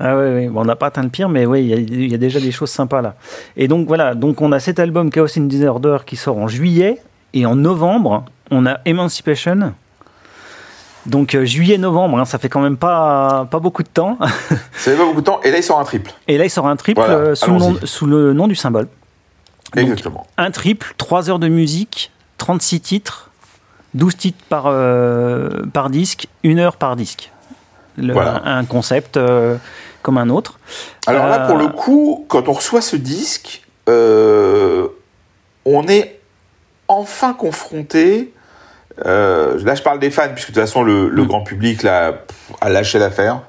Ah 0.00 0.16
ouais. 0.16 0.48
Bon, 0.48 0.62
on 0.62 0.64
n'a 0.64 0.74
pas 0.74 0.86
atteint 0.86 1.02
le 1.02 1.10
pire, 1.10 1.28
mais 1.28 1.46
oui, 1.46 1.64
il 1.64 2.06
y, 2.06 2.10
y, 2.10 2.14
a 2.14 2.18
déjà 2.18 2.40
des 2.40 2.50
choses 2.50 2.70
sympas 2.70 3.02
là. 3.02 3.14
Et 3.56 3.68
donc 3.68 3.86
voilà, 3.86 4.14
donc 4.14 4.40
on 4.40 4.50
a 4.50 4.58
cet 4.58 4.80
album 4.80 5.10
Chaos 5.10 5.38
in 5.38 5.42
Disorder 5.42 5.98
qui 6.04 6.16
sort 6.16 6.38
en 6.38 6.48
juillet, 6.48 7.00
et 7.34 7.46
en 7.46 7.54
novembre, 7.54 8.24
on 8.50 8.66
a 8.66 8.80
Emancipation. 8.84 9.72
Donc 11.06 11.34
euh, 11.34 11.44
juillet-novembre, 11.44 12.18
hein, 12.18 12.24
ça 12.24 12.38
fait 12.38 12.48
quand 12.48 12.60
même 12.60 12.76
pas, 12.76 13.46
pas 13.50 13.58
beaucoup 13.58 13.82
de 13.82 13.88
temps. 13.88 14.18
ça 14.20 14.56
fait 14.72 14.96
pas 14.96 15.04
beaucoup 15.04 15.20
de 15.20 15.26
temps, 15.26 15.40
et 15.42 15.50
là 15.50 15.58
il 15.58 15.62
sort 15.62 15.80
un 15.80 15.84
triple. 15.84 16.12
Et 16.28 16.38
là 16.38 16.44
il 16.44 16.50
sort 16.50 16.66
un 16.66 16.76
triple 16.76 17.00
voilà, 17.00 17.14
euh, 17.14 17.34
sous, 17.34 17.50
le 17.50 17.58
nom, 17.58 17.76
sous, 17.84 18.06
le 18.06 18.32
nom, 18.32 18.46
du 18.46 18.54
symbole. 18.54 18.88
Donc, 19.74 19.84
Exactement. 19.84 20.26
Un 20.36 20.50
triple, 20.50 20.94
3 20.98 21.30
heures 21.30 21.38
de 21.38 21.48
musique, 21.48 22.12
36 22.42 22.80
titres, 22.80 23.30
12 23.94 24.16
titres 24.16 24.44
par, 24.48 24.64
euh, 24.66 25.48
par 25.72 25.90
disque, 25.90 26.26
1 26.44 26.58
heure 26.58 26.74
par 26.76 26.96
disque. 26.96 27.30
Le, 27.96 28.12
Voilà. 28.14 28.42
un, 28.44 28.58
un 28.58 28.64
concept 28.64 29.16
euh, 29.16 29.56
comme 30.02 30.18
un 30.18 30.28
autre. 30.28 30.58
Alors 31.06 31.28
là, 31.28 31.44
Euh, 31.44 31.46
pour 31.46 31.56
le 31.56 31.68
coup, 31.68 32.24
quand 32.28 32.48
on 32.48 32.52
reçoit 32.52 32.80
ce 32.80 32.96
disque, 32.96 33.62
euh, 33.88 34.88
on 35.64 35.86
est 35.86 36.18
enfin 36.88 37.32
confronté. 37.32 38.32
euh, 39.06 39.56
là, 39.64 39.76
je 39.76 39.82
parle 39.82 40.00
des 40.00 40.10
fans, 40.10 40.28
puisque 40.34 40.48
de 40.50 40.54
toute 40.54 40.62
façon, 40.64 40.82
le, 40.82 41.08
le 41.08 41.22
Mm. 41.22 41.26
grand 41.28 41.42
public 41.42 41.84
là, 41.84 42.12
a 42.60 42.68
lâché 42.70 42.98
l'affaire. 42.98 43.42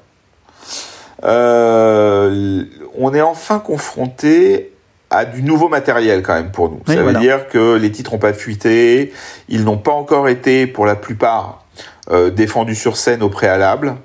Euh, 1.24 2.62
on 2.96 3.12
est 3.12 3.22
enfin 3.22 3.58
confronté 3.58 4.72
à 5.14 5.24
du 5.24 5.42
nouveau 5.42 5.68
matériel 5.68 6.22
quand 6.22 6.34
même 6.34 6.50
pour 6.50 6.70
nous. 6.70 6.80
Oui, 6.88 6.94
Ça 6.94 7.02
voilà. 7.02 7.18
veut 7.18 7.24
dire 7.24 7.48
que 7.48 7.76
les 7.76 7.90
titres 7.90 8.12
n'ont 8.12 8.18
pas 8.18 8.32
fuité, 8.32 9.12
ils 9.48 9.64
n'ont 9.64 9.78
pas 9.78 9.92
encore 9.92 10.28
été, 10.28 10.66
pour 10.66 10.86
la 10.86 10.96
plupart, 10.96 11.64
euh, 12.10 12.30
défendus 12.30 12.74
sur 12.74 12.96
scène 12.96 13.22
au 13.22 13.28
préalable. 13.28 13.96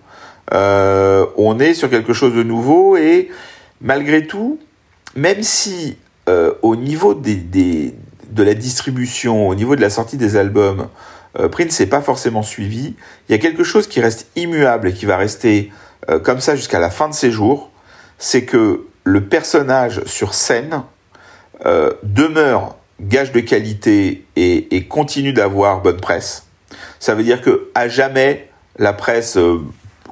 Euh, 0.54 1.26
on 1.38 1.60
est 1.60 1.74
sur 1.74 1.90
quelque 1.90 2.14
chose 2.14 2.34
de 2.34 2.44
nouveau 2.44 2.98
et 2.98 3.30
malgré 3.82 4.26
tout, 4.26 4.60
même 5.16 5.44
si 5.44 5.98
euh, 6.28 6.54
au 6.62 6.76
niveau 6.76 7.14
des, 7.14 7.36
des, 7.36 7.94
de 8.32 8.44
la 8.44 8.54
distribution, 8.54 9.48
au 9.48 9.56
niveau 9.56 9.76
de 9.76 9.82
la 9.82 9.90
sortie 9.90 10.18
des 10.18 10.38
albums, 10.38 10.88
Prince 11.52 11.80
n'est 11.80 11.86
pas 11.86 12.02
forcément 12.02 12.42
suivi, 12.42 12.96
il 13.28 13.32
y 13.32 13.36
a 13.36 13.38
quelque 13.38 13.64
chose 13.64 13.88
qui 13.88 14.02
reste 14.02 14.28
immuable 14.36 14.90
et 14.90 14.94
qui 14.94 15.06
va 15.06 15.16
rester 15.16 15.72
comme 16.24 16.40
ça 16.40 16.56
jusqu'à 16.56 16.80
la 16.80 16.90
fin 16.90 17.08
de 17.08 17.14
ses 17.14 17.30
jours, 17.30 17.70
c'est 18.18 18.46
que 18.46 18.88
le 19.04 19.24
personnage 19.26 20.04
sur 20.06 20.34
scène 20.34 20.82
euh, 21.66 21.92
demeure 22.04 22.78
gage 23.02 23.32
de 23.32 23.40
qualité 23.40 24.26
et, 24.36 24.76
et 24.76 24.86
continue 24.86 25.34
d'avoir 25.34 25.82
bonne 25.82 26.00
presse. 26.00 26.46
Ça 27.00 27.16
veut 27.16 27.24
dire 27.24 27.42
que 27.42 27.70
à 27.76 27.88
jamais 27.88 28.50
la 28.78 28.94
presse 28.94 29.38
euh, 29.38 29.62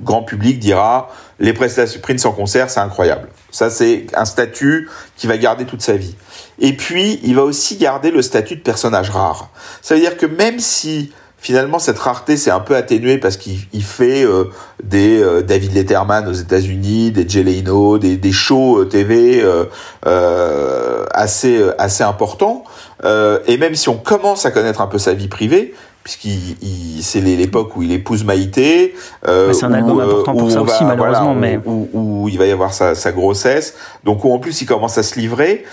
grand 0.02 0.24
public 0.24 0.60
dira 0.60 1.10
les 1.39 1.54
prestations 1.54 2.00
Prince 2.02 2.26
en 2.26 2.32
concert 2.32 2.70
c'est 2.70 2.80
incroyable. 2.80 3.30
Ça 3.52 3.70
c'est 3.70 4.08
un 4.14 4.26
statut 4.26 4.89
qui 5.16 5.28
va 5.28 5.38
garder 5.38 5.66
toute 5.66 5.82
sa 5.82 5.93
vie. 5.93 6.16
Et 6.60 6.74
puis 6.74 7.20
il 7.24 7.36
va 7.36 7.43
aussi 7.43 7.78
garder 7.78 8.12
le 8.12 8.22
statut 8.22 8.56
de 8.56 8.62
personnage 8.62 9.10
rare. 9.10 9.50
Ça 9.82 9.95
veut 9.95 10.02
dire 10.02 10.18
que 10.18 10.26
même 10.26 10.60
si 10.60 11.12
finalement 11.39 11.79
cette 11.79 11.99
rareté 11.99 12.35
s'est 12.38 12.51
un 12.51 12.59
peu 12.59 12.75
atténuée 12.75 13.17
parce 13.19 13.38
qu'il 13.38 13.59
il 13.73 13.83
fait 13.83 14.23
euh, 14.25 14.45
des 14.83 15.21
euh, 15.21 15.41
David 15.41 15.73
Letterman 15.73 16.27
aux 16.27 16.33
États-Unis, 16.33 17.11
des 17.11 17.27
Jay 17.29 17.43
Leno, 17.43 17.97
des, 17.97 18.17
des 18.17 18.31
shows 18.31 18.79
euh, 18.81 18.85
TV 18.85 19.41
euh, 19.43 19.65
euh, 20.21 21.05
assez 21.11 21.63
assez 21.77 22.03
importants. 22.03 22.63
Euh, 23.03 23.39
et 23.47 23.57
même 23.57 23.75
si 23.75 23.89
on 23.89 23.97
commence 23.97 24.45
à 24.45 24.51
connaître 24.51 24.81
un 24.81 24.88
peu 24.88 24.97
sa 24.97 25.13
vie 25.13 25.27
privée, 25.27 25.73
puisqu'il 26.03 26.57
il- 26.61 27.03
c'est 27.03 27.21
l'époque 27.21 27.75
où 27.75 27.83
il 27.83 27.91
épouse 27.91 28.23
Maïté, 28.23 28.95
euh, 29.27 29.53
c'est 29.53 29.65
un 29.65 29.71
où, 29.71 29.75
album 29.75 29.99
important 29.99 30.33
pour 30.35 30.51
ça 30.51 30.61
aussi, 30.61 30.83
malheureusement, 30.83 31.35
mais- 31.35 31.59
où, 31.65 31.89
où 31.93 32.29
il 32.29 32.38
va 32.38 32.45
y 32.45 32.51
avoir 32.51 32.73
sa, 32.73 32.95
sa 32.95 33.11
grossesse, 33.11 33.75
donc 34.03 34.23
où 34.25 34.33
en 34.33 34.39
plus 34.39 34.59
il 34.61 34.65
commence 34.65 34.97
à 34.97 35.03
se 35.03 35.19
livrer. 35.19 35.63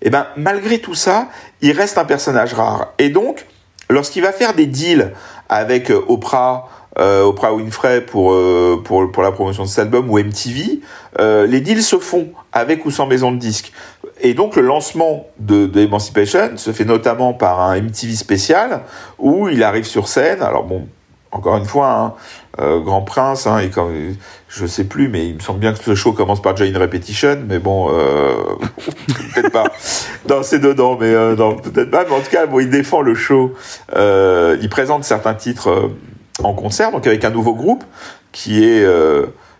Et 0.00 0.10
ben 0.10 0.26
malgré 0.36 0.78
tout 0.78 0.94
ça, 0.94 1.28
il 1.60 1.72
reste 1.72 1.98
un 1.98 2.04
personnage 2.04 2.54
rare. 2.54 2.92
Et 2.98 3.08
donc, 3.08 3.46
lorsqu'il 3.88 4.22
va 4.22 4.32
faire 4.32 4.54
des 4.54 4.66
deals 4.66 5.12
avec 5.48 5.90
euh, 5.90 6.04
Oprah, 6.08 6.68
euh, 6.98 7.22
Oprah 7.22 7.54
Winfrey 7.54 8.00
pour, 8.02 8.32
euh, 8.32 8.82
pour, 8.84 9.10
pour 9.10 9.22
la 9.22 9.32
promotion 9.32 9.64
de 9.64 9.68
cet 9.68 9.78
album 9.80 10.10
ou 10.10 10.18
MTV, 10.18 10.80
euh, 11.20 11.46
les 11.46 11.60
deals 11.60 11.82
se 11.82 11.98
font 11.98 12.28
avec 12.52 12.84
ou 12.86 12.90
sans 12.90 13.06
maison 13.06 13.32
de 13.32 13.38
disque. 13.38 13.72
et 14.20 14.34
donc 14.34 14.56
le 14.56 14.62
lancement 14.62 15.26
de, 15.38 15.66
de 15.66 15.80
Emancipation 15.80 16.56
se 16.56 16.72
fait 16.72 16.84
notamment 16.84 17.34
par 17.34 17.60
un 17.60 17.80
MTV 17.80 18.14
spécial 18.14 18.82
où 19.18 19.48
il 19.48 19.62
arrive 19.62 19.84
sur 19.84 20.08
scène. 20.08 20.42
Alors 20.42 20.64
bon, 20.64 20.86
encore 21.30 21.56
une 21.56 21.64
fois, 21.64 21.90
hein, 21.90 22.12
euh, 22.60 22.80
Grand 22.80 23.02
Prince, 23.02 23.46
hein, 23.46 23.58
et 23.58 23.70
quand, 23.70 23.88
je 24.48 24.66
sais 24.66 24.84
plus, 24.84 25.08
mais 25.08 25.28
il 25.28 25.34
me 25.34 25.40
semble 25.40 25.60
bien 25.60 25.72
que 25.72 25.82
ce 25.82 25.94
show 25.94 26.12
commence 26.12 26.40
par 26.40 26.56
Join 26.56 26.76
Repetition, 26.76 27.38
mais 27.46 27.58
bon, 27.58 27.90
euh, 27.90 28.34
peut-être 29.34 29.52
pas. 29.52 29.64
Non, 30.28 30.42
c'est 30.42 30.58
dedans, 30.58 30.96
mais 30.98 31.12
euh, 31.12 31.34
peut-être 31.34 31.90
pas. 31.90 32.04
Mais 32.08 32.14
en 32.14 32.20
tout 32.20 32.30
cas, 32.30 32.46
bon, 32.46 32.60
il 32.60 32.70
défend 32.70 33.02
le 33.02 33.14
show. 33.14 33.54
Il 33.94 34.68
présente 34.70 35.04
certains 35.04 35.34
titres 35.34 35.90
en 36.42 36.54
concert, 36.54 36.92
donc 36.92 37.06
avec 37.06 37.24
un 37.24 37.30
nouveau 37.30 37.54
groupe 37.54 37.84
qui 38.32 38.64
est 38.64 38.86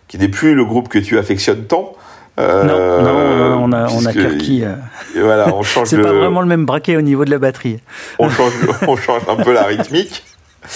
qui 0.07 0.17
n'est 0.17 0.27
plus 0.27 0.55
le 0.55 0.65
groupe 0.65 0.89
que 0.89 0.99
tu 0.99 1.17
affectionnes 1.19 1.65
tant. 1.65 1.93
Euh, 2.39 2.63
non, 2.63 3.03
non, 3.03 3.63
on 3.63 3.71
a, 3.73 3.87
on 3.89 4.05
a 4.05 4.15
euh, 4.15 4.75
Voilà, 5.15 5.53
on 5.53 5.61
change 5.63 5.87
C'est 5.87 5.97
de, 5.97 6.03
pas 6.03 6.13
vraiment 6.13 6.41
le 6.41 6.47
même 6.47 6.65
braquet 6.65 6.95
au 6.95 7.01
niveau 7.01 7.25
de 7.25 7.31
la 7.31 7.37
batterie. 7.37 7.79
on 8.17 8.29
change, 8.29 8.53
on 8.87 8.95
change 8.95 9.23
un 9.27 9.35
peu 9.35 9.53
la 9.53 9.63
rythmique. 9.63 10.23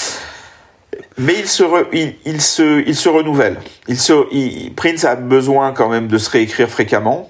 Mais 1.17 1.35
il 1.39 1.47
se, 1.47 1.63
re- 1.63 1.85
il, 1.93 2.15
il 2.25 2.41
se, 2.41 2.83
il 2.87 2.95
se 2.95 3.09
renouvelle. 3.09 3.57
Il 3.87 3.97
se, 3.99 4.13
il- 4.31 4.73
Prince 4.73 5.05
a 5.05 5.15
besoin 5.15 5.71
quand 5.71 5.89
même 5.89 6.07
de 6.07 6.17
se 6.17 6.29
réécrire 6.29 6.69
fréquemment. 6.69 7.29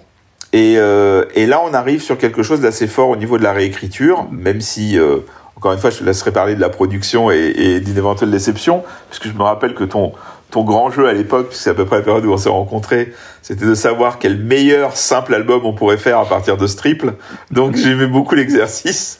Et, 0.53 0.75
euh, 0.77 1.25
et 1.33 1.45
là, 1.47 1.61
on 1.65 1.73
arrive 1.73 2.01
sur 2.01 2.17
quelque 2.17 2.43
chose 2.43 2.61
d'assez 2.61 2.87
fort 2.87 3.09
au 3.09 3.15
niveau 3.15 3.37
de 3.37 3.43
la 3.43 3.53
réécriture, 3.53 4.27
même 4.31 4.61
si, 4.61 4.99
euh, 4.99 5.17
encore 5.55 5.73
une 5.73 5.79
fois, 5.79 5.89
je 5.89 5.97
te 5.97 6.03
laisserai 6.03 6.31
parler 6.31 6.53
de 6.55 6.61
la 6.61 6.69
production 6.69 7.31
et, 7.31 7.79
d'une 7.79 7.97
éventuelle 7.97 8.29
déception, 8.31 8.83
puisque 9.09 9.27
je 9.27 9.33
me 9.33 9.41
rappelle 9.43 9.73
que 9.73 9.83
ton, 9.83 10.13
ton 10.51 10.63
grand 10.63 10.91
jeu 10.91 11.07
à 11.07 11.13
l'époque, 11.13 11.47
c'est 11.51 11.71
à 11.71 11.73
peu 11.73 11.85
près 11.85 11.97
la 11.97 12.01
période 12.03 12.23
où 12.25 12.31
on 12.31 12.37
s'est 12.37 12.49
rencontrés, 12.49 13.13
c'était 13.41 13.65
de 13.65 13.73
savoir 13.73 14.19
quel 14.19 14.37
meilleur 14.37 14.95
simple 14.95 15.33
album 15.33 15.61
on 15.65 15.73
pourrait 15.73 15.97
faire 15.97 16.19
à 16.19 16.25
partir 16.25 16.55
de 16.57 16.67
ce 16.67 16.75
triple. 16.77 17.13
Donc 17.49 17.75
j'aimais 17.75 18.05
beaucoup 18.07 18.35
l'exercice. 18.35 19.19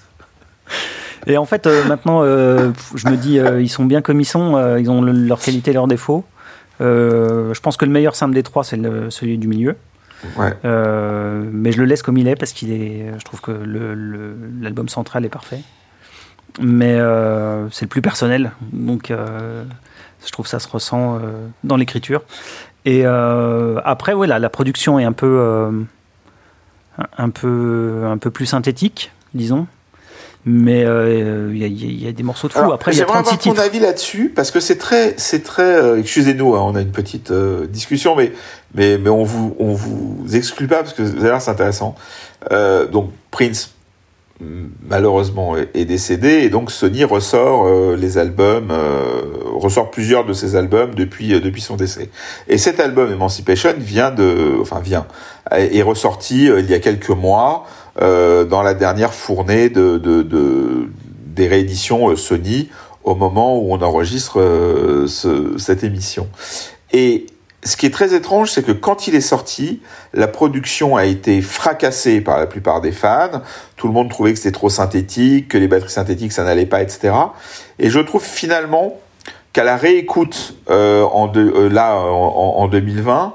Et 1.28 1.38
en 1.38 1.45
fait, 1.45 1.67
euh, 1.67 1.84
maintenant, 1.86 2.21
euh, 2.24 2.71
je 2.95 3.07
me 3.07 3.15
dis, 3.15 3.39
euh, 3.39 3.61
ils 3.61 3.69
sont 3.69 3.86
bien 3.86 4.01
comme 4.01 4.19
ils 4.19 4.26
sont, 4.26 4.78
ils 4.78 4.89
ont 4.89 5.01
le- 5.01 5.11
leurs 5.11 5.39
qualités 5.39 5.71
et 5.71 5.74
leurs 5.74 5.88
défauts. 5.88 6.24
Je 6.80 7.59
pense 7.61 7.78
que 7.78 7.86
le 7.86 7.91
meilleur 7.91 8.15
simple 8.15 8.34
des 8.34 8.43
trois, 8.43 8.63
c'est 8.63 8.78
le- 8.78 9.09
celui 9.09 9.38
du 9.38 9.47
milieu. 9.47 9.76
Ouais. 10.38 10.53
Mais 10.63 11.71
je 11.71 11.80
le 11.80 11.86
laisse 11.86 12.01
comme 12.01 12.17
il 12.17 12.28
est 12.28 12.36
parce 12.36 12.51
qu'il 12.53 12.71
est. 12.71 13.11
Je 13.17 13.24
trouve 13.24 13.41
que 13.41 13.51
le- 13.51 14.36
l'album 14.61 14.89
central 14.89 15.26
est 15.26 15.30
parfait. 15.30 15.59
Mais 16.61 16.97
c'est 17.71 17.86
le 17.86 17.89
plus 17.89 18.01
personnel, 18.01 18.51
donc 18.74 19.09
je 19.11 20.32
trouve 20.32 20.45
que 20.45 20.49
ça 20.49 20.59
se 20.59 20.67
ressent 20.67 21.19
dans 21.63 21.78
l'écriture. 21.78 22.21
Et 22.86 23.05
après, 23.05 24.13
ouais, 24.13 24.28
la, 24.28 24.49
production 24.49 24.99
est 24.99 25.05
un 25.05 25.13
peu, 25.13 25.69
un 27.17 27.30
peu, 27.30 28.03
un 28.05 28.17
peu 28.17 28.30
plus 28.30 28.45
synthétique, 28.45 29.11
disons. 29.34 29.67
Mais 30.46 30.84
euh, 30.84 31.50
il 31.54 31.58
y, 31.60 31.64
a- 31.64 31.68
il 31.68 32.04
y 32.04 32.08
a 32.08 32.12
des 32.12 32.24
morceaux 32.24 32.50
de 32.50 32.54
fou. 32.54 32.60
Alors, 32.60 32.74
Après, 32.74 32.91
il 32.91 32.96
y 32.98 33.02
a 33.02 33.06
J'aimerais 33.06 33.24
36 33.24 33.30
avoir 33.30 33.44
ton 33.44 33.52
titres. 33.52 33.62
avis 33.66 33.80
là-dessus 33.80 34.30
parce 34.36 34.52
que 34.52 34.60
c'est 34.60 34.78
très, 34.78 35.14
c'est 35.18 35.41
très. 35.44 35.64
euh, 35.64 36.00
Excusez-nous, 36.00 36.56
hein, 36.56 36.62
on 36.66 36.76
a 36.76 36.82
une 36.82 36.91
petite 36.91 37.32
euh, 37.32 37.66
discussion, 37.66 38.16
mais 38.16 38.34
mais 38.76 38.98
mais 38.98 39.10
on 39.10 39.24
vous 39.24 39.56
on 39.60 39.74
vous 39.74 40.26
exclut 40.34 40.68
pas 40.68 40.78
parce 40.84 40.94
que 40.94 41.04
d'ailleurs 41.04 41.41
c'est 41.41 41.52
intéressant. 41.52 41.96
Euh, 42.52 42.86
donc 42.88 43.12
Prince 43.32 43.72
mm, 44.41 44.66
malheureusement 44.89 45.56
est, 45.56 45.86
décédé 45.86 46.28
et 46.44 46.50
donc 46.50 46.72
Sony 46.72 47.06
ressort 47.06 47.66
euh, 47.66 47.96
les 47.96 48.18
albums, 48.18 48.68
euh, 48.72 49.22
ressort 49.56 49.91
plusieurs 49.91 50.26
de 50.26 50.34
ses 50.34 50.58
albums 50.58 50.94
depuis 50.94 51.34
euh, 51.34 51.39
depuis 51.39 51.62
son 51.62 51.78
décès. 51.78 52.10
Et 52.50 52.58
cet 52.58 52.82
album 52.82 53.10
Emancipation 53.14 53.74
vient 53.78 54.12
de, 54.12 54.58
enfin 54.60 54.82
vient, 54.82 55.06
est 55.52 55.84
ressorti 55.84 56.50
euh, 56.50 56.60
il 56.60 56.70
y 56.70 56.74
a 56.74 56.80
quelques 56.80 57.10
mois 57.12 57.66
euh, 58.02 58.44
dans 58.46 58.62
la 58.62 58.74
dernière 58.74 59.14
fournée 59.14 59.70
de, 59.70 59.98
de, 59.98 60.22
de 60.24 60.89
des 61.28 61.48
rééditions 61.48 62.10
euh, 62.10 62.16
Sony 62.16 62.70
au 63.04 63.16
moment 63.16 63.58
où 63.60 63.74
on 63.74 63.82
enregistre 63.82 64.39
euh, 64.39 65.08
ce- 65.08 65.58
cette 65.58 65.84
émission. 65.84 66.28
Et 66.91 67.26
ce 67.64 67.76
qui 67.78 67.86
est 67.86 67.91
très 67.91 68.14
étrange, 68.14 68.52
c'est 68.52 68.64
que 68.64 68.72
quand 68.72 69.08
il 69.08 69.16
est 69.16 69.22
sorti, 69.22 69.82
la 70.14 70.28
production 70.28 70.96
a 70.96 71.06
été 71.06 71.41
fracassée 71.41 72.22
par 72.22 72.38
la 72.38 72.46
plupart 72.46 72.82
des 72.82 72.91
fans. 72.91 73.41
Tout 73.78 73.88
le 73.88 73.94
monde 73.94 74.10
trouvait 74.10 74.32
que 74.34 74.38
c'était 74.38 74.52
trop 74.52 74.70
synthétique, 74.70 75.48
que 75.48 75.58
les 75.58 75.68
batteries 75.68 75.89
synthétiques 75.91 76.32
ça 76.34 76.44
n'allait 76.44 76.66
pas, 76.66 76.82
etc. 76.82 77.14
Et 77.80 77.89
je 77.89 78.00
trouve 78.00 78.24
finalement 78.24 78.98
qu'à 79.54 79.64
la 79.64 79.76
réécoute 79.78 80.56
euh, 80.70 81.04
en 81.04 81.28
de- 81.28 81.68
là 81.68 81.96
en- 81.98 82.56
en 82.58 82.68
2020, 82.68 83.34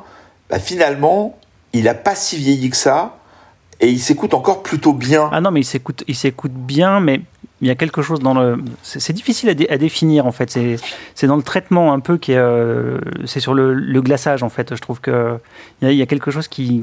bah, 0.51 0.59
finalement, 0.59 1.39
il 1.73 1.89
a 1.89 1.95
pas 1.95 2.15
si 2.15 2.37
vieilli 2.37 2.71
que 2.71 2.77
ça 2.77 3.18
et 3.81 3.89
il 3.91 3.99
s'écoute 4.01 4.35
encore 4.35 4.62
plutôt 4.62 4.93
bien. 4.93 5.29
Ah 5.33 5.41
non, 5.41 5.51
mais 5.51 5.61
il 5.61 5.64
s'écoute, 5.64 6.03
il 6.09 6.14
s'écoute 6.16 6.53
bien, 6.53 7.01
mais 7.01 7.20
il 7.61 7.68
y 7.68 7.70
a 7.70 7.74
quelque 7.74 8.03
chose 8.03 8.20
dans 8.20 8.35
le. 8.35 8.62
C'est 8.83 9.12
difficile 9.12 9.49
à, 9.51 9.55
dé- 9.55 9.68
à 9.68 9.79
définir 9.79 10.26
en 10.26 10.33
fait. 10.33 10.51
C'est 10.51 10.76
c'est 11.14 11.26
dans 11.26 11.37
le 11.37 11.43
traitement 11.43 11.93
un 11.93 12.01
peu 12.01 12.16
qui 12.18 12.33
est. 12.33 12.37
euh, 12.39 12.99
c'est 13.24 13.41
sur 13.41 13.55
le, 13.55 13.74
le 13.74 14.01
glaçage 14.03 14.43
en 14.43 14.49
fait. 14.49 14.74
Je 14.74 14.81
trouve 14.81 15.01
que 15.01 15.39
il 15.81 15.87
y, 15.87 15.89
a- 15.89 15.93
il 15.93 15.99
y 15.99 16.03
a 16.03 16.07
quelque 16.07 16.31
chose 16.31 16.49
qui, 16.49 16.83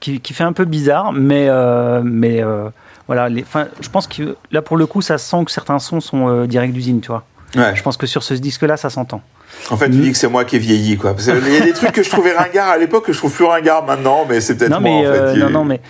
qui 0.00 0.20
qui 0.20 0.32
fait 0.34 0.44
un 0.44 0.52
peu 0.52 0.64
bizarre, 0.64 1.12
mais 1.12 1.46
euh, 1.48 2.02
mais 2.04 2.42
euh, 2.42 2.68
voilà. 3.06 3.28
Les, 3.28 3.44
je 3.80 3.88
pense 3.88 4.06
que 4.06 4.36
là 4.52 4.62
pour 4.62 4.76
le 4.76 4.86
coup, 4.86 5.02
ça 5.02 5.18
sent 5.18 5.44
que 5.44 5.50
certains 5.50 5.78
sons 5.78 6.00
sont 6.00 6.28
euh, 6.28 6.46
direct 6.46 6.72
d'usine, 6.74 7.00
tu 7.00 7.08
vois. 7.08 7.24
Ouais. 7.56 7.74
Je 7.76 7.82
pense 7.82 7.96
que 7.96 8.06
sur 8.06 8.22
ce 8.22 8.34
disque-là, 8.34 8.76
ça 8.76 8.90
s'entend. 8.90 9.22
En 9.70 9.76
fait, 9.76 9.86
tu 9.90 9.96
dis 9.98 10.12
que 10.12 10.18
c'est 10.18 10.28
moi 10.28 10.44
qui 10.44 10.56
ai 10.56 10.58
vieilli, 10.58 10.96
quoi. 10.96 11.12
Parce 11.14 11.24
qu'il 11.26 11.52
y 11.52 11.56
a 11.56 11.60
des 11.64 11.72
trucs 11.72 11.92
que 11.92 12.02
je 12.02 12.10
trouvais 12.10 12.32
ringard 12.32 12.68
à 12.68 12.76
l'époque 12.78 13.06
que 13.06 13.12
je 13.12 13.18
trouve 13.18 13.32
plus 13.32 13.44
ringard 13.46 13.84
maintenant, 13.84 14.26
mais 14.28 14.40
c'est 14.40 14.56
peut-être 14.56 14.70
Non, 14.70 14.80
moi, 14.80 14.90
mais 14.90 15.08
en 15.08 15.12
fait. 15.12 15.18
euh, 15.18 15.36
non, 15.36 15.50
non, 15.50 15.64
mais 15.64 15.80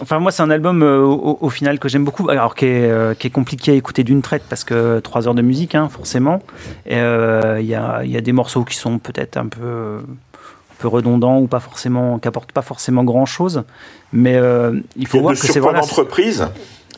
enfin 0.00 0.20
moi 0.20 0.30
c'est 0.30 0.42
un 0.42 0.50
album 0.50 0.82
euh, 0.82 1.00
au, 1.00 1.38
au 1.40 1.50
final 1.50 1.78
que 1.80 1.88
j'aime 1.88 2.04
beaucoup, 2.04 2.28
alors 2.28 2.54
qui 2.54 2.66
est, 2.66 2.88
euh, 2.88 3.14
qui 3.14 3.26
est 3.26 3.30
compliqué 3.30 3.72
à 3.72 3.74
écouter 3.74 4.04
d'une 4.04 4.22
traite 4.22 4.42
parce 4.48 4.62
que 4.62 5.00
trois 5.00 5.26
heures 5.26 5.34
de 5.34 5.42
musique, 5.42 5.74
hein, 5.74 5.88
forcément. 5.88 6.40
Et 6.86 6.96
il 6.96 7.66
y, 7.66 7.74
a, 7.74 8.02
il 8.04 8.10
y 8.10 8.16
a 8.16 8.20
des 8.20 8.32
morceaux 8.32 8.64
qui 8.64 8.76
sont 8.76 8.98
peut-être 8.98 9.36
un 9.38 9.46
peu 9.46 9.98
un 10.00 10.74
peu 10.80 10.88
redondants 10.88 11.38
ou 11.38 11.46
pas 11.48 11.58
forcément, 11.60 12.18
qui 12.20 12.28
apportent 12.28 12.52
pas 12.52 12.62
forcément 12.62 13.02
grand 13.04 13.26
chose. 13.26 13.64
Mais 14.12 14.36
euh, 14.36 14.72
il 14.96 15.02
Il 15.02 15.02
y 15.02 15.06
faut 15.06 15.18
a 15.18 15.22
voir 15.22 15.34
de 15.34 15.40
que 15.40 15.46
c'est 15.46 15.58
voilà, 15.60 15.80
reprises 15.80 16.46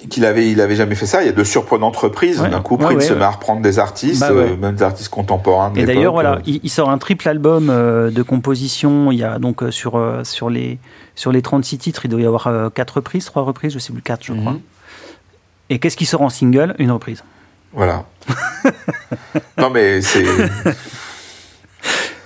qu'il 0.08 0.24
avait, 0.24 0.50
il 0.50 0.60
avait 0.60 0.76
jamais 0.76 0.94
fait 0.94 1.06
ça. 1.06 1.22
Il 1.22 1.26
y 1.26 1.28
a 1.28 1.32
de 1.32 1.44
surprenantes 1.44 1.96
reprises. 1.96 2.40
Ouais. 2.40 2.48
D'un 2.48 2.60
coup, 2.60 2.76
Prince 2.76 2.94
ouais, 2.94 3.00
se 3.02 3.12
ouais. 3.12 3.18
met 3.18 3.24
à 3.24 3.30
reprendre 3.30 3.62
des 3.62 3.78
artistes, 3.78 4.20
Bah 4.20 4.30
euh, 4.30 4.56
même 4.56 4.74
des 4.74 4.82
artistes 4.82 5.10
contemporains. 5.10 5.70
de 5.70 5.80
Et 5.80 5.84
d'ailleurs, 5.84 6.12
voilà, 6.12 6.34
euh. 6.34 6.42
il, 6.46 6.60
il 6.62 6.70
sort 6.70 6.90
un 6.90 6.98
triple 6.98 7.28
album 7.28 7.68
euh, 7.70 8.10
de 8.10 8.22
composition. 8.22 9.12
Il 9.12 9.18
y 9.18 9.24
a 9.24 9.38
donc 9.38 9.62
sur, 9.70 10.00
sur, 10.24 10.50
les, 10.50 10.78
sur 11.14 11.32
les 11.32 11.42
36 11.42 11.78
titres, 11.78 12.04
il 12.04 12.08
doit 12.08 12.20
y 12.20 12.26
avoir 12.26 12.70
4 12.74 12.90
reprises, 12.90 13.24
3 13.26 13.42
reprises, 13.42 13.72
je 13.72 13.78
sais 13.78 13.92
plus, 13.92 14.02
4 14.02 14.24
je 14.24 14.32
crois. 14.32 14.52
Mhm. 14.52 14.60
Et 15.70 15.78
qu'est-ce 15.78 15.96
qui 15.96 16.06
sort 16.06 16.22
en 16.22 16.30
single? 16.30 16.74
Une 16.78 16.90
reprise. 16.90 17.22
Voilà. 17.72 18.04
non, 19.58 19.70
mais 19.70 20.00
c'est. 20.02 20.24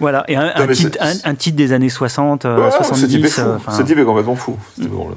Voilà, 0.00 0.24
et 0.28 0.34
un, 0.36 0.50
titre, 0.72 0.98
c'est- 1.00 1.26
un, 1.26 1.30
un 1.30 1.34
titre 1.36 1.56
des 1.56 1.72
années 1.72 1.88
60, 1.88 2.44
euh, 2.44 2.56
Ouais, 2.58 2.70
ce 2.72 3.06
type 3.06 3.24
est 3.24 3.28
70. 3.28 3.30
fou. 3.30 3.40
euh, 3.42 3.56
enfin, 3.56 3.72
Ce 3.72 3.82
type 3.82 3.98
est 3.98 4.04
complètement 4.04 4.34
fou. 4.34 4.56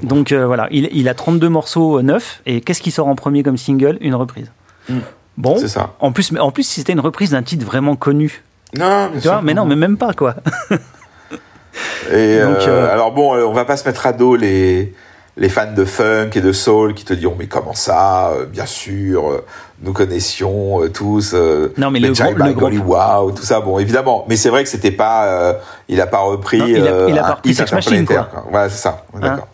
Donc 0.03 0.31
euh, 0.31 0.45
voilà, 0.45 0.67
il, 0.71 0.87
il 0.91 1.09
a 1.09 1.13
32 1.15 1.49
morceaux 1.49 1.97
euh, 1.99 2.01
neufs. 2.03 2.41
Et 2.45 2.61
qu'est-ce 2.61 2.81
qui 2.81 2.91
sort 2.91 3.07
en 3.07 3.15
premier 3.15 3.41
comme 3.43 3.57
single? 3.57 3.97
Une 4.01 4.13
reprise. 4.15 4.51
Mm. 4.89 4.99
Bon. 5.37 5.57
C'est 5.57 5.67
ça. 5.67 5.93
en 5.99 6.11
plus, 6.11 6.31
en 6.39 6.51
plus, 6.51 6.63
si 6.63 6.75
c'était 6.79 6.93
une 6.93 6.99
reprise 6.99 7.31
d'un 7.31 7.43
titre 7.43 7.65
vraiment 7.65 7.95
connu, 7.95 8.43
Non, 8.77 9.09
tu 9.21 9.27
vois, 9.27 9.41
mais 9.43 9.53
non, 9.53 9.65
mais 9.65 9.75
même 9.75 9.97
pas 9.97 10.13
quoi. 10.13 10.35
Et 12.11 12.39
Donc, 12.41 12.57
euh, 12.57 12.67
euh, 12.67 12.93
alors 12.93 13.11
bon, 13.13 13.33
on 13.35 13.53
va 13.53 13.65
pas 13.65 13.77
se 13.77 13.87
mettre 13.87 14.05
à 14.07 14.13
dos 14.13 14.35
les 14.35 14.93
les 15.37 15.49
fans 15.49 15.71
de 15.71 15.85
funk 15.85 16.31
et 16.35 16.41
de 16.41 16.51
soul 16.51 16.93
qui 16.95 17.05
te 17.05 17.13
diront 17.13 17.35
mais 17.37 17.47
comment 17.47 17.73
ça 17.75 18.31
Euh, 18.31 18.45
Bien 18.45 18.65
sûr, 18.65 19.29
euh, 19.29 19.45
nous 19.83 19.93
connaissions 19.93 20.83
euh, 20.83 20.89
tous. 20.89 21.33
Non, 21.77 21.91
mais 21.91 21.99
le 21.99 22.11
gros- 22.11 22.33
le 22.33 22.53
Golly 22.53 22.77
Wow, 22.79 23.31
tout 23.31 23.43
ça. 23.43 23.59
Bon, 23.61 23.77
évidemment, 23.79 24.25
mais 24.27 24.35
c'est 24.35 24.49
vrai 24.49 24.63
que 24.63 24.69
c'était 24.69 24.91
pas. 24.91 25.25
euh, 25.27 25.53
il 25.87 26.01
a 26.01 26.07
pas 26.07 26.19
repris. 26.19 26.57
Non, 26.59 26.65
il 26.67 26.87
a- 26.87 26.91
euh, 26.91 27.05
il 27.09 27.19
a 27.19 27.23
pas 27.23 27.33
repris 27.35 27.53
Sex 27.53 27.71
Machine, 27.71 28.05
quoi. 28.05 28.29
Voilà, 28.49 28.69
c'est 28.69 28.81
ça. 28.81 29.05
Hein 29.13 29.19
D'accord. 29.21 29.47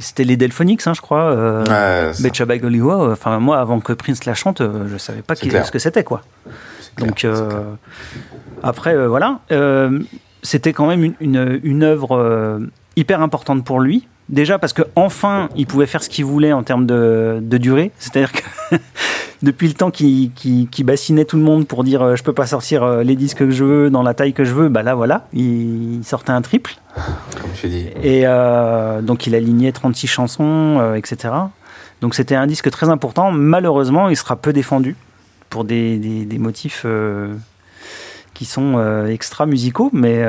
C'était 0.00 0.24
les 0.24 0.36
Delphonics, 0.36 0.86
hein, 0.86 0.92
je 0.94 1.00
crois. 1.00 1.22
Euh, 1.32 1.64
Ouais, 1.64 2.12
Golly 2.58 2.80
Wow. 2.80 3.12
Enfin, 3.12 3.38
moi, 3.38 3.58
avant 3.58 3.80
que 3.80 3.92
Prince 3.94 4.24
la 4.26 4.34
chante, 4.34 4.60
je 4.88 4.96
savais 4.98 5.22
pas 5.22 5.34
ce 5.34 5.70
que 5.70 5.78
c'était 5.78 6.04
quoi. 6.04 6.22
Clair, 6.96 7.08
Donc 7.08 7.24
euh, 7.24 7.62
après, 8.62 9.06
voilà, 9.06 9.38
c'était 10.42 10.72
quand 10.72 10.86
même 10.86 11.04
une, 11.04 11.14
une, 11.20 11.60
une 11.62 11.82
œuvre 11.84 12.60
hyper 12.96 13.20
importante 13.22 13.64
pour 13.64 13.80
lui. 13.80 14.06
Déjà 14.28 14.58
parce 14.58 14.72
que 14.72 14.82
enfin, 14.96 15.48
il 15.54 15.66
pouvait 15.66 15.86
faire 15.86 16.02
ce 16.02 16.08
qu'il 16.08 16.24
voulait 16.24 16.52
en 16.52 16.64
termes 16.64 16.84
de, 16.86 17.38
de 17.40 17.58
durée. 17.58 17.92
C'est-à-dire 17.98 18.32
que 18.32 18.42
depuis 19.42 19.68
le 19.68 19.74
temps 19.74 19.92
qu'il 19.92 20.30
bassinait 20.84 21.24
tout 21.24 21.36
le 21.36 21.44
monde 21.44 21.68
pour 21.68 21.84
dire 21.84 22.02
euh, 22.02 22.16
je 22.16 22.24
peux 22.24 22.32
pas 22.32 22.46
sortir 22.46 22.82
euh, 22.82 23.02
les 23.04 23.14
disques 23.14 23.38
que 23.38 23.50
je 23.52 23.62
veux 23.64 23.88
dans 23.90 24.02
la 24.02 24.14
taille 24.14 24.32
que 24.32 24.42
je 24.44 24.52
veux, 24.52 24.68
bah 24.68 24.82
là 24.82 24.96
voilà, 24.96 25.28
il, 25.32 26.00
sortait 26.02 26.32
un 26.32 26.42
triple. 26.42 26.74
Comme 27.40 27.50
tu 27.54 27.68
dis. 27.68 27.86
Et 28.02 28.22
euh, 28.24 29.00
donc 29.00 29.28
il 29.28 29.34
a 29.34 29.38
aligné 29.38 29.70
36 29.72 30.08
chansons, 30.08 30.78
euh, 30.80 30.94
etc. 30.94 31.32
Donc 32.00 32.16
c'était 32.16 32.34
un 32.34 32.48
disque 32.48 32.68
très 32.70 32.88
important. 32.88 33.30
Malheureusement, 33.30 34.08
il 34.08 34.16
sera 34.16 34.34
peu 34.34 34.52
défendu 34.52 34.96
pour 35.50 35.64
des, 35.64 35.98
des- 35.98 36.24
des 36.24 36.38
motifs 36.38 36.82
euh, 36.84 37.32
qui 38.34 38.44
sont 38.44 39.04
extra 39.06 39.46
musicaux, 39.46 39.90
mais 39.92 40.22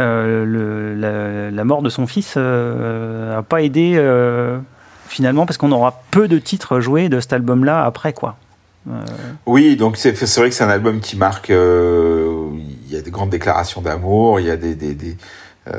le- 0.00 0.94
la, 0.94 1.50
la 1.50 1.64
mort 1.64 1.82
de 1.82 1.88
son 1.90 2.06
fils 2.06 2.36
n'a 2.36 3.42
pas 3.42 3.62
aidé 3.62 3.94
euh, 3.96 4.58
finalement 5.08 5.46
parce 5.46 5.56
qu'on 5.58 5.72
aura 5.72 6.02
peu 6.10 6.28
de 6.28 6.38
titres 6.38 6.80
joués 6.80 7.08
de 7.08 7.20
cet 7.20 7.32
album-là 7.32 7.84
après 7.84 8.12
quoi. 8.12 8.36
Oui, 9.46 9.76
donc 9.76 9.96
c'est 9.96 10.12
vrai 10.38 10.48
que 10.48 10.54
c'est 10.54 10.64
un 10.64 10.68
album 10.70 11.00
qui 11.00 11.16
marque. 11.16 11.50
euh, 11.50 12.48
Il 12.88 12.94
y 12.94 12.98
a 12.98 13.02
des 13.02 13.10
grandes 13.10 13.30
déclarations 13.30 13.82
d'amour. 13.82 14.40
Il 14.40 14.46
y 14.46 14.50
a 14.50 14.56
des, 14.56 14.74
des, 14.74 14.94
des, 14.94 15.16
euh, 15.68 15.74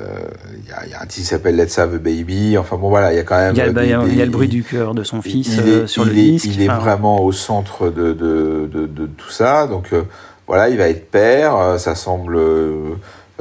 il 0.63 0.69
y, 0.69 0.71
a, 0.71 0.85
il 0.85 0.91
y 0.91 0.93
a 0.93 0.97
un 1.01 1.05
titre 1.05 1.15
qui 1.15 1.23
s'appelle 1.23 1.55
Let's 1.55 1.77
Have 1.79 1.95
a 1.95 1.97
Baby. 1.97 2.57
Enfin 2.59 2.77
bon, 2.77 2.89
voilà, 2.89 3.11
il 3.11 3.15
y 3.15 3.19
a 3.19 3.23
quand 3.23 3.37
même. 3.37 3.55
Il 3.55 3.57
y 3.57 3.61
a, 3.61 3.71
bah, 3.71 3.81
des- 3.81 3.87
il 4.11 4.17
y 4.19 4.23
le 4.23 4.29
bruit 4.29 4.47
du 4.47 4.63
cœur 4.63 4.93
de 4.93 5.03
son 5.03 5.21
fils 5.23 5.57
euh, 5.59 5.83
est, 5.83 5.87
sur 5.87 6.05
le 6.05 6.11
disque. 6.11 6.45
il 6.53 6.61
est 6.61 6.69
enfin, 6.69 6.77
vraiment 6.79 7.21
au 7.23 7.31
centre 7.31 7.89
de, 7.89 8.13
de, 8.13 8.69
de, 8.71 8.81
de, 8.81 8.85
de 8.85 9.05
tout 9.07 9.31
ça. 9.31 9.65
Donc 9.67 9.87
euh, 9.93 10.03
voilà, 10.47 10.69
il 10.69 10.77
va 10.77 10.87
être 10.87 11.09
père. 11.09 11.55
euh, 11.57 11.77
Ça 11.79 11.95
semble 11.95 12.37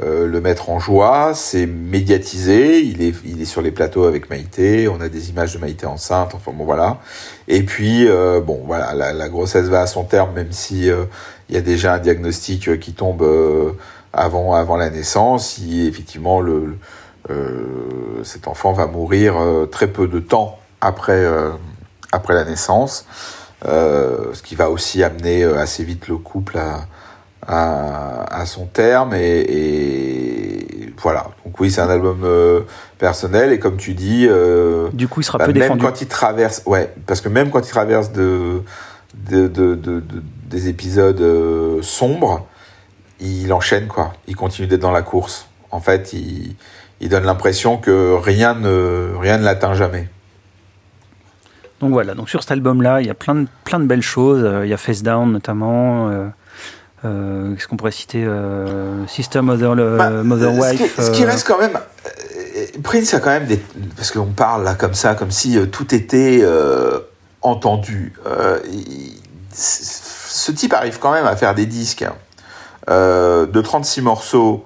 euh, 0.01 0.25
le 0.27 0.41
mettre 0.41 0.69
en 0.69 0.79
joie. 0.79 1.33
C'est 1.35 1.65
médiatisé. 1.65 2.79
Il 2.81 3.01
est, 3.01 3.13
il 3.25 3.41
est 3.41 3.45
sur 3.45 3.61
les 3.61 3.71
plateaux 3.71 4.05
avec 4.05 4.29
Maïté. 4.29 4.87
On 4.87 5.01
a 5.01 5.09
des 5.09 5.29
images 5.29 5.53
de 5.53 5.59
Maïté 5.59 5.85
enceinte. 5.85 6.33
Enfin 6.33 6.51
bon, 6.53 6.65
voilà. 6.65 6.99
Et 7.47 7.63
puis 7.63 8.07
euh, 8.07 8.39
bon, 8.39 8.61
voilà, 8.65 8.93
la, 8.93 9.13
la 9.13 9.29
grossesse 9.29 9.65
va 9.67 9.81
à 9.81 9.87
son 9.87 10.03
terme, 10.03 10.33
même 10.33 10.51
si 10.51 10.89
euh, 10.89 11.05
il 11.49 11.55
y 11.55 11.57
a 11.57 11.61
déjà 11.61 11.93
un 11.93 11.99
diagnostic 11.99 12.69
euh, 12.69 12.77
qui 12.77 12.93
tombe 12.93 13.23
avant 14.13 14.53
avant 14.55 14.77
la 14.77 14.89
naissance. 14.89 15.49
Si 15.49 15.87
effectivement 15.87 16.41
le 16.41 16.77
le- 17.29 18.21
cet 18.23 18.47
enfant 18.47 18.73
va 18.73 18.87
mourir 18.87 19.35
très 19.71 19.87
peu 19.87 20.07
de 20.07 20.19
temps 20.19 20.59
après 20.81 21.23
après 22.11 22.33
la 22.33 22.43
naissance, 22.43 23.05
ce 23.63 24.41
qui 24.41 24.55
va 24.55 24.69
aussi 24.69 25.03
amener 25.03 25.43
assez 25.43 25.83
vite 25.83 26.07
le 26.07 26.17
couple 26.17 26.57
à, 26.57 26.87
à, 27.47 28.23
à 28.41 28.45
son 28.45 28.65
terme 28.65 29.13
et, 29.13 29.41
et 29.41 30.93
voilà. 31.01 31.27
Donc 31.45 31.59
oui, 31.59 31.71
c'est 31.71 31.81
un 31.81 31.89
album 31.89 32.21
euh, 32.23 32.61
personnel 32.97 33.51
et 33.51 33.59
comme 33.59 33.77
tu 33.77 33.93
dis, 33.93 34.27
euh, 34.29 34.89
Du 34.93 35.07
coup, 35.07 35.21
il 35.21 35.23
sera 35.23 35.37
bah, 35.39 35.45
peu 35.45 35.53
même 35.53 35.61
défendu. 35.61 35.83
quand 35.85 36.01
il 36.01 36.07
traverse, 36.07 36.61
ouais, 36.65 36.93
parce 37.07 37.21
que 37.21 37.29
même 37.29 37.49
quand 37.49 37.65
il 37.65 37.69
traverse 37.71 38.11
de, 38.11 38.61
de, 39.29 39.47
de, 39.47 39.75
de- 39.75 39.99
de- 39.99 40.23
des 40.49 40.67
épisodes 40.69 41.21
euh, 41.21 41.81
sombres, 41.81 42.45
il 43.19 43.51
enchaîne 43.53 43.87
quoi. 43.87 44.13
Il 44.27 44.35
continue 44.35 44.67
d'être 44.67 44.81
dans 44.81 44.91
la 44.91 45.01
course. 45.01 45.47
En 45.71 45.79
fait, 45.79 46.13
il, 46.13 46.55
il 46.99 47.09
donne 47.09 47.23
l'impression 47.23 47.77
que 47.77 48.13
rien 48.15 48.53
ne 48.53 49.13
rien 49.19 49.37
ne 49.37 49.43
l'atteint 49.43 49.73
jamais. 49.73 50.07
Donc 51.79 51.91
voilà, 51.93 52.13
donc 52.13 52.29
sur 52.29 52.41
cet 52.43 52.51
album-là, 52.51 53.01
il 53.01 53.07
y 53.07 53.09
a 53.09 53.15
plein 53.15 53.33
de, 53.35 53.47
plein 53.63 53.79
de 53.79 53.85
belles 53.85 54.03
choses. 54.03 54.47
Il 54.63 54.69
y 54.69 54.73
a 54.73 54.77
Face 54.77 55.01
Down 55.01 55.31
notamment. 55.31 56.11
Euh, 57.05 57.55
Qu'est-ce 57.55 57.67
qu'on 57.67 57.77
pourrait 57.77 57.91
citer 57.91 58.23
euh, 58.23 59.05
Sister 59.07 59.41
Mother, 59.41 59.75
le- 59.75 59.97
Bah, 59.97 60.09
Mother 60.09 60.51
ce 60.53 60.71
qui- 60.75 60.81
Wife. 60.83 60.99
Ce 61.01 61.11
qui 61.11 61.23
euh, 61.23 61.27
reste 61.27 61.47
quand 61.47 61.59
même. 61.59 61.77
euh, 62.05 62.65
Prince 62.83 63.13
a 63.13 63.19
quand 63.19 63.29
même 63.31 63.45
des. 63.47 63.57
Parce 63.95 64.11
qu'on 64.11 64.25
parle 64.27 64.63
là 64.63 64.75
comme 64.75 64.93
ça, 64.93 65.15
comme 65.15 65.31
si 65.31 65.57
euh, 65.57 65.65
tout 65.65 65.93
était 65.95 66.39
euh, 66.43 66.99
entendu. 67.41 68.13
Euh, 68.27 68.59
il- 68.71 69.17
ce 69.53 70.51
type 70.51 70.73
arrive 70.73 70.97
quand 70.99 71.11
même 71.11 71.25
à 71.25 71.35
faire 71.35 71.53
des 71.55 71.65
disques 71.65 72.05
euh, 72.89 73.45
de 73.45 73.61
36 73.61 74.01
morceaux 74.01 74.65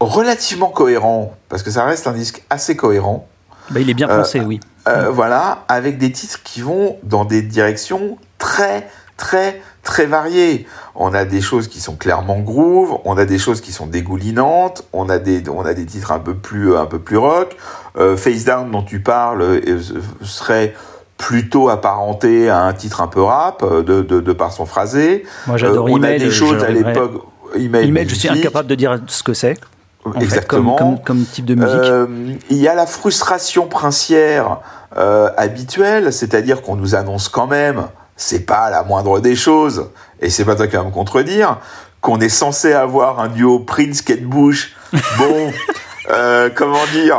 relativement 0.00 0.68
cohérents, 0.70 1.36
parce 1.48 1.62
que 1.62 1.70
ça 1.70 1.84
reste 1.84 2.06
un 2.06 2.12
disque 2.12 2.42
assez 2.50 2.74
cohérent. 2.76 3.28
bah, 3.70 3.80
il 3.80 3.88
est 3.90 3.94
bien 3.94 4.08
euh, 4.10 4.18
pensé, 4.18 4.40
oui. 4.40 4.58
Euh, 4.88 5.10
voilà, 5.10 5.64
avec 5.68 5.98
des 5.98 6.10
titres 6.10 6.42
qui 6.42 6.60
vont 6.60 6.96
dans 7.04 7.24
des 7.24 7.42
directions 7.42 8.18
très, 8.38 8.88
très, 9.16 9.62
très 9.82 10.06
variées. 10.06 10.66
On 10.94 11.12
a 11.14 11.24
des 11.24 11.40
choses 11.40 11.68
qui 11.68 11.80
sont 11.80 11.96
clairement 11.96 12.38
groove, 12.38 12.98
on 13.04 13.16
a 13.16 13.24
des 13.24 13.38
choses 13.38 13.60
qui 13.60 13.72
sont 13.72 13.86
dégoulinantes, 13.86 14.84
on 14.92 15.08
a 15.08 15.18
des, 15.18 15.42
on 15.48 15.64
a 15.64 15.74
des 15.74 15.86
titres 15.86 16.12
un 16.12 16.18
peu 16.18 16.34
plus, 16.34 16.76
un 16.76 16.86
peu 16.86 16.98
plus 16.98 17.16
rock. 17.16 17.56
Euh, 17.98 18.16
Face 18.16 18.44
Down 18.44 18.70
dont 18.70 18.82
tu 18.82 19.00
parles 19.00 19.42
euh, 19.42 19.80
serait 20.22 20.74
plutôt 21.18 21.68
apparenté 21.68 22.48
à 22.48 22.62
un 22.62 22.72
titre 22.72 23.00
un 23.00 23.06
peu 23.06 23.22
rap 23.22 23.62
euh, 23.62 23.82
de, 23.82 24.02
de, 24.02 24.20
de 24.20 24.32
par 24.32 24.52
son 24.52 24.66
phrasé. 24.66 25.24
Moi, 25.46 25.56
j'adore 25.56 25.86
Euh, 25.86 25.90
on 25.92 26.02
a 26.02 26.18
des 26.18 26.30
choses 26.30 26.62
à 26.64 26.70
l'époque. 26.70 27.22
Email, 27.54 27.88
Email, 27.88 28.08
je 28.08 28.14
suis 28.14 28.28
incapable 28.28 28.68
de 28.68 28.74
dire 28.74 28.98
ce 29.06 29.22
que 29.22 29.34
c'est. 29.34 29.56
En 30.04 30.12
fait, 30.12 30.22
Exactement. 30.22 30.74
comme, 30.74 30.96
comme, 30.96 31.04
comme 31.04 31.24
type 31.24 31.44
de 31.44 31.54
musique. 31.54 31.76
Euh, 31.76 32.06
il 32.50 32.56
y 32.56 32.66
a 32.66 32.74
la 32.74 32.86
frustration 32.86 33.66
princière 33.68 34.58
euh, 34.96 35.30
habituelle, 35.36 36.12
c'est-à-dire 36.12 36.62
qu'on 36.62 36.74
nous 36.74 36.96
annonce 36.96 37.28
quand 37.28 37.46
même, 37.46 37.86
c'est 38.16 38.46
pas 38.46 38.70
la 38.70 38.82
moindre 38.82 39.20
des 39.20 39.36
choses, 39.36 39.90
et 40.20 40.30
c'est 40.30 40.44
pas 40.44 40.54
toi 40.54 40.66
qui 40.66 40.76
vas 40.76 40.84
me 40.84 40.90
contredire, 40.90 41.58
qu'on 42.00 42.20
est 42.20 42.28
censé 42.28 42.72
avoir 42.72 43.20
un 43.20 43.28
duo 43.28 43.60
Prince 43.60 44.02
Kate 44.02 44.22
Bush. 44.22 44.74
Bon, 45.18 45.52
euh, 46.10 46.50
comment 46.54 46.84
dire? 46.92 47.18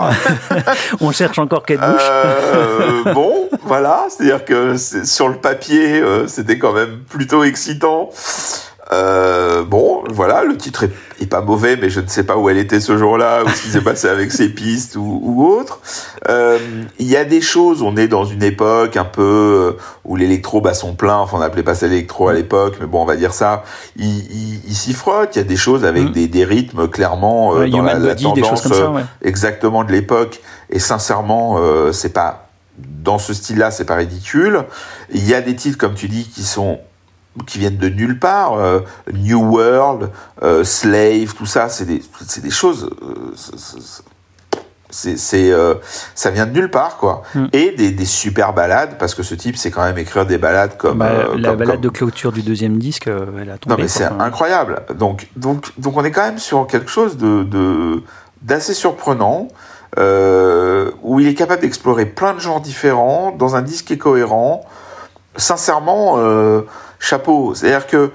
On 1.02 1.12
cherche 1.12 1.40
encore 1.40 1.66
Kate 1.66 1.80
Bush. 1.80 2.02
euh, 2.02 3.14
Bon, 3.14 3.50
voilà, 3.64 4.06
c'est-à-dire 4.10 4.44
que 4.46 4.76
sur 4.78 5.30
le 5.30 5.36
papier, 5.36 6.00
euh, 6.02 6.28
c'était 6.28 6.58
quand 6.60 6.74
même 6.74 7.00
plutôt 7.10 7.44
excitant. 7.44 8.10
Euh, 8.94 9.64
bon, 9.64 10.04
voilà, 10.10 10.44
le 10.44 10.56
titre 10.56 10.84
est, 10.84 10.92
est 11.22 11.26
pas 11.26 11.42
mauvais, 11.42 11.78
mais 11.78 11.90
je 11.90 12.00
ne 12.00 12.08
sais 12.08 12.24
pas 12.24 12.38
où 12.38 12.48
elle 12.50 12.58
était 12.58 12.80
ce 12.80 12.98
jour-là, 12.98 13.44
ou 13.44 13.50
ce 13.50 13.62
qui 13.64 13.70
s'est 13.70 13.82
passé 13.82 14.08
avec 14.08 14.32
ses 14.32 14.50
pistes 14.54 14.96
ou, 14.96 15.20
ou 15.24 15.46
autre. 15.48 15.80
Euh, 16.30 16.60
Il 17.00 17.08
y 17.08 17.18
a 17.18 17.26
des 17.26 17.42
choses, 17.42 17.82
on 17.82 17.96
est 17.98 18.08
dans 18.08 18.26
une 18.26 18.44
époque 18.44 18.96
un 18.98 19.06
peu 19.06 19.22
euh, 19.78 19.82
où 20.06 20.16
l'électro 20.16 20.62
bat 20.62 20.74
son 20.74 20.94
plein, 20.94 21.18
enfin 21.18 21.38
on 21.38 21.42
appelait 21.42 21.64
pas 21.64 21.76
ça 21.76 21.88
l'électro 21.88 22.28
à 22.28 22.34
l'époque, 22.34 22.76
mais 22.80 22.86
bon, 22.86 23.02
on 23.02 23.06
va 23.06 23.16
dire 23.16 23.34
ça, 23.34 23.64
il, 23.96 24.06
il, 24.06 24.62
il 24.68 24.76
s'y 24.76 24.94
frotte, 24.94 25.36
il 25.36 25.40
y 25.40 25.42
a 25.42 25.46
des 25.46 25.58
choses 25.58 25.86
avec 25.86 26.04
Mm. 26.04 26.12
des, 26.12 26.28
des 26.28 26.46
rythmes 26.46 26.88
clairement 26.88 27.56
euh, 27.56 27.60
Ouais, 27.62 27.70
dans 27.70 27.82
la, 27.82 27.94
la 27.96 28.10
Body, 28.14 28.24
tendance 28.24 28.62
comme 28.62 28.74
ça, 28.74 28.90
ouais. 28.92 29.04
exactement 29.24 29.84
de 29.84 29.92
l'époque, 29.92 30.42
et 30.70 30.80
sincèrement, 30.80 31.56
euh, 31.58 31.92
c'est 31.92 32.14
pas 32.14 32.48
dans 32.78 33.20
ce 33.20 33.34
style-là, 33.34 33.70
c'est 33.72 33.86
pas 33.86 33.96
ridicule. 33.96 34.64
Il 35.14 35.28
y 35.28 35.34
a 35.36 35.42
des 35.42 35.56
titres, 35.56 35.78
comme 35.78 35.94
tu 35.94 36.08
dis, 36.08 36.28
qui 36.28 36.44
sont 36.44 36.80
qui 37.48 37.58
viennent 37.60 37.78
de 37.78 37.90
nulle 37.90 38.20
part. 38.20 38.54
euh, 38.54 38.80
New 39.14 39.40
World, 39.40 40.10
euh, 40.44 40.64
Slave, 40.64 41.34
tout 41.36 41.46
ça, 41.46 41.70
c'est 41.70 41.86
des, 41.86 42.02
c'est 42.28 42.42
des 42.44 42.52
choses. 42.52 42.90
euh, 43.02 43.34
c'est- 44.96 45.52
euh, 45.52 45.74
ça 46.14 46.30
vient 46.30 46.46
de 46.46 46.52
nulle 46.52 46.70
part, 46.70 46.98
quoi. 46.98 47.24
Mm. 47.34 47.46
Et 47.54 47.72
des, 47.72 47.90
des 47.92 48.06
super 48.06 48.54
balades, 48.54 48.98
parce 49.00 49.16
que 49.16 49.24
ce 49.24 49.34
type, 49.34 49.58
c'est 49.58 49.72
quand 49.72 49.84
même 49.84 49.98
écrire 49.98 50.26
des 50.28 50.38
balades 50.38 50.78
comme. 50.78 51.00
Bah, 51.00 51.08
euh, 51.08 51.36
la 51.38 51.50
comme- 51.50 51.58
balade 51.58 51.76
comme- 51.76 51.82
de 51.82 51.90
clôture 51.90 52.32
du 52.32 52.44
deuxième 52.44 52.78
disque, 52.78 53.08
euh, 53.08 53.26
elle 53.42 53.50
a 53.50 53.58
tombé. 53.58 53.76
non 53.76 53.82
mais 53.82 53.88
c'est 53.88 54.04
incroyable. 54.06 54.82
Donc 54.96 55.28
donc 55.36 55.72
donc 55.80 55.98
on 55.98 56.04
est 56.04 56.12
quand 56.12 56.22
même 56.26 56.38
sur 56.38 56.68
quelque 56.68 56.92
chose 56.92 57.18
de 57.18 57.44
de 57.44 58.04
d'assez 58.44 58.74
surprenant 58.76 59.48
euh, 59.98 60.92
où 61.02 61.20
il 61.20 61.28
est 61.28 61.34
capable 61.34 61.62
d'explorer 61.62 62.06
plein 62.06 62.34
de 62.36 62.40
genres 62.40 62.62
différents 62.62 63.32
dans 63.32 63.56
un 63.56 63.62
disque 63.64 63.86
qui 63.86 63.94
est 63.94 63.98
cohérent. 63.98 64.64
Sincèrement, 65.38 66.16
euh, 66.18 66.62
chapeau. 67.04 67.54
C'est-à-dire 67.54 67.86
que 67.86 68.12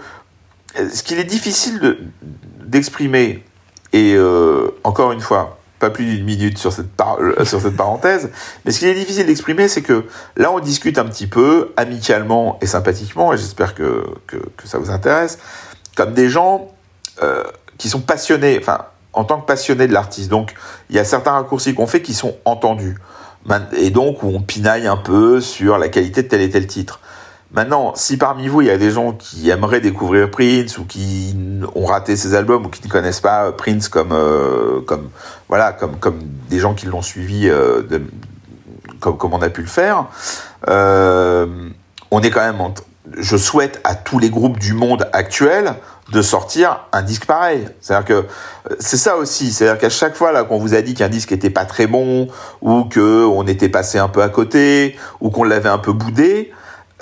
ce 0.75 1.03
qu'il 1.03 1.19
est 1.19 1.25
difficile 1.25 1.79
de 1.79 1.99
d'exprimer 2.65 3.45
et 3.95 4.15
euh, 4.15 4.69
encore 4.85 5.13
une 5.13 5.21
fois 5.21 5.59
pas 5.79 5.91
plus 5.91 6.05
d'une 6.05 6.25
minute 6.25 6.59
sur 6.59 6.73
cette 6.73 6.89
euh, 7.01 7.45
sur 7.45 7.61
cette 7.61 7.77
parenthèse, 7.77 8.31
mais 8.65 8.73
ce 8.73 8.81
qui 8.81 8.87
est 8.87 8.95
difficile 8.95 9.27
d'exprimer, 9.27 9.69
c'est 9.69 9.83
que 9.83 10.05
là 10.37 10.51
on 10.51 10.59
discute 10.59 10.99
un 10.99 11.05
petit 11.05 11.27
peu 11.27 11.73
amicalement 11.77 12.59
et 12.61 12.67
sympathiquement, 12.67 13.33
et 13.33 13.39
j'espère 13.39 13.75
que, 13.75 14.05
que 14.27 14.67
ça 14.67 14.79
vous 14.79 14.91
intéresse, 14.91 15.39
comme 15.97 16.15
des 16.15 16.29
gens 16.29 16.69
euh, 17.23 17.45
qui 17.79 17.89
sont 17.89 18.01
passionnés, 18.01 18.59
enfin 18.61 18.87
en 19.13 19.25
tant 19.25 19.41
que 19.41 19.47
passionnés 19.47 19.87
de 19.87 19.93
l'artiste. 19.93 20.31
Donc 20.31 20.55
il 20.91 20.97
y 20.97 20.99
a 20.99 21.05
certains 21.05 21.33
raccourcis 21.33 21.75
qu'on 21.75 21.87
fait 21.87 22.03
qui 22.03 22.15
sont 22.15 22.37
entendus, 22.45 22.99
et 23.77 23.91
donc 23.91 24.23
où 24.23 24.29
on 24.29 24.43
pinaille 24.43 24.87
un 24.89 24.97
peu 24.97 25.41
sur 25.41 25.79
la 25.79 25.89
qualité 25.89 26.23
de 26.23 26.29
tel 26.29 26.41
et 26.41 26.51
tel 26.51 26.67
titre. 26.67 27.01
Maintenant, 27.53 27.95
si 27.95 28.19
parmi 28.19 28.47
vous 28.47 28.61
il 28.61 28.67
y 28.67 28.71
a 28.71 28.77
des 28.77 28.91
gens 28.91 29.13
qui 29.13 29.49
aimeraient 29.49 29.81
découvrir 29.81 30.31
Prince 30.31 30.77
ou 30.77 30.85
qui 30.85 31.35
ont 31.75 31.87
raté 31.87 32.15
ses 32.15 32.35
albums 32.35 32.67
ou 32.67 32.69
qui 32.69 32.87
ne 32.87 32.91
connaissent 32.93 33.23
pas 33.23 33.53
Prince 33.53 33.89
comme 33.89 34.13
euh, 34.13 34.81
comme 34.83 35.09
voilà 35.49 35.73
comme 35.73 35.97
comme 35.97 36.19
des 36.51 36.59
gens 36.59 36.75
qui 36.75 36.85
l'ont 36.87 37.01
suivi 37.01 37.49
euh, 37.49 37.83
comme 39.01 39.17
comme 39.17 39.33
on 39.33 39.41
a 39.41 39.49
pu 39.49 39.63
le 39.63 39.67
faire, 39.67 40.07
euh, 40.69 41.47
on 42.11 42.21
est 42.21 42.31
quand 42.31 42.41
même. 42.45 42.61
en- 42.61 42.75
je 43.17 43.39
souhaite 43.39 43.81
à 43.85 43.95
tous 43.95 44.19
les 44.19 44.29
groupes 44.29 44.59
du 44.59 44.75
monde 44.75 45.09
actuel 45.15 45.73
de 46.13 46.21
sortir 46.21 46.81
un 46.93 47.01
disque 47.01 47.25
pareil. 47.25 47.67
C'est-à-dire 47.81 48.05
que 48.07 48.13
euh, 48.13 48.77
c'est 48.81 48.99
ça 48.99 49.17
aussi. 49.17 49.51
C'est-à-dire 49.51 49.79
qu'à 49.81 49.89
chaque 49.89 50.15
fois 50.15 50.31
là 50.33 50.45
qu'on 50.45 50.59
vous 50.59 50.75
a 50.75 50.83
dit 50.83 50.93
qu'un 50.93 51.09
disque 51.09 51.33
était 51.33 51.49
pas 51.49 51.65
très 51.65 51.87
bon 51.87 52.29
ou 52.61 52.85
que 52.85 53.25
on 53.25 53.47
était 53.47 53.71
passé 53.71 53.97
un 53.99 54.09
peu 54.09 54.21
à 54.23 54.29
côté 54.29 54.99
ou 55.23 55.31
qu'on 55.31 55.45
l'avait 55.45 55.71
un 55.71 55.79
peu 55.79 55.93
boudé, 55.95 56.53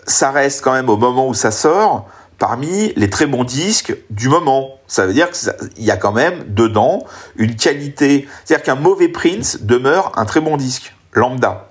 ça 0.06 0.30
reste 0.30 0.62
quand 0.62 0.72
même 0.72 0.88
au 0.88 0.96
moment 0.96 1.28
où 1.28 1.34
ça 1.34 1.50
sort 1.50 2.06
parmi 2.38 2.92
les 2.96 3.10
très 3.10 3.26
bons 3.26 3.44
disques 3.44 3.96
du 4.10 4.28
moment. 4.28 4.76
Ça 4.86 5.06
veut 5.06 5.12
dire 5.12 5.30
qu'il 5.30 5.84
y 5.84 5.90
a 5.90 5.96
quand 5.96 6.12
même 6.12 6.44
dedans 6.48 7.04
une 7.36 7.56
qualité. 7.56 8.28
C'est-à-dire 8.44 8.64
qu'un 8.64 8.80
mauvais 8.80 9.08
Prince 9.08 9.62
demeure 9.62 10.12
un 10.16 10.24
très 10.26 10.40
bon 10.40 10.56
disque, 10.56 10.94
lambda. 11.12 11.70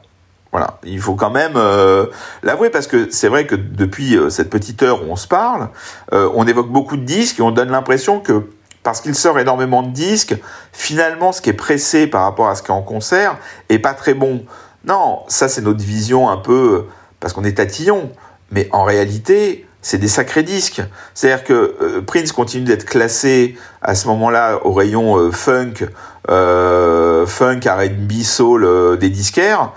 Voilà, 0.51 0.79
il 0.83 1.01
faut 1.01 1.15
quand 1.15 1.31
même 1.31 1.53
euh, 1.57 2.05
l'avouer 2.41 2.69
parce 2.69 2.87
que 2.87 3.09
c'est 3.11 3.27
vrai 3.27 3.45
que 3.45 3.55
depuis 3.55 4.15
euh, 4.15 4.29
cette 4.29 4.49
petite 4.49 4.83
heure 4.83 5.03
où 5.03 5.11
on 5.11 5.17
se 5.17 5.27
parle, 5.27 5.67
euh, 6.13 6.29
on 6.33 6.47
évoque 6.47 6.69
beaucoup 6.69 6.95
de 6.95 7.03
disques 7.03 7.39
et 7.39 7.41
on 7.41 7.51
donne 7.51 7.69
l'impression 7.69 8.21
que 8.21 8.49
parce 8.81 9.01
qu'il 9.01 9.15
sort 9.15 9.37
énormément 9.37 9.83
de 9.83 9.89
disques, 9.89 10.37
finalement, 10.71 11.31
ce 11.31 11.41
qui 11.41 11.49
est 11.49 11.53
pressé 11.53 12.07
par 12.07 12.21
rapport 12.21 12.47
à 12.47 12.55
ce 12.55 12.61
qui 12.63 12.69
est 12.69 12.73
en 12.73 12.83
concert 12.83 13.37
est 13.67 13.79
pas 13.79 13.93
très 13.93 14.13
bon. 14.13 14.45
Non, 14.85 15.23
ça 15.27 15.49
c'est 15.49 15.61
notre 15.61 15.83
vision 15.83 16.29
un 16.29 16.37
peu 16.37 16.85
parce 17.19 17.33
qu'on 17.33 17.43
est 17.43 17.57
tatillon, 17.57 18.11
mais 18.55 18.69
en 18.71 18.85
réalité, 18.85 19.67
c'est 19.81 19.97
des 19.97 20.07
sacrés 20.07 20.41
disques. 20.41 20.81
C'est-à-dire 21.13 21.43
que 21.43 21.75
euh, 21.81 22.01
Prince 22.01 22.31
continue 22.31 22.63
d'être 22.63 22.85
classé 22.85 23.57
à 23.81 23.93
ce 23.95 24.07
moment-là 24.07 24.65
au 24.65 24.71
rayon 24.71 25.17
euh, 25.17 25.29
funk, 25.29 25.85
euh, 26.29 27.27
funk, 27.27 27.59
R&B, 27.67 28.23
soul 28.23 28.97
des 28.97 29.09
disquaires. 29.09 29.73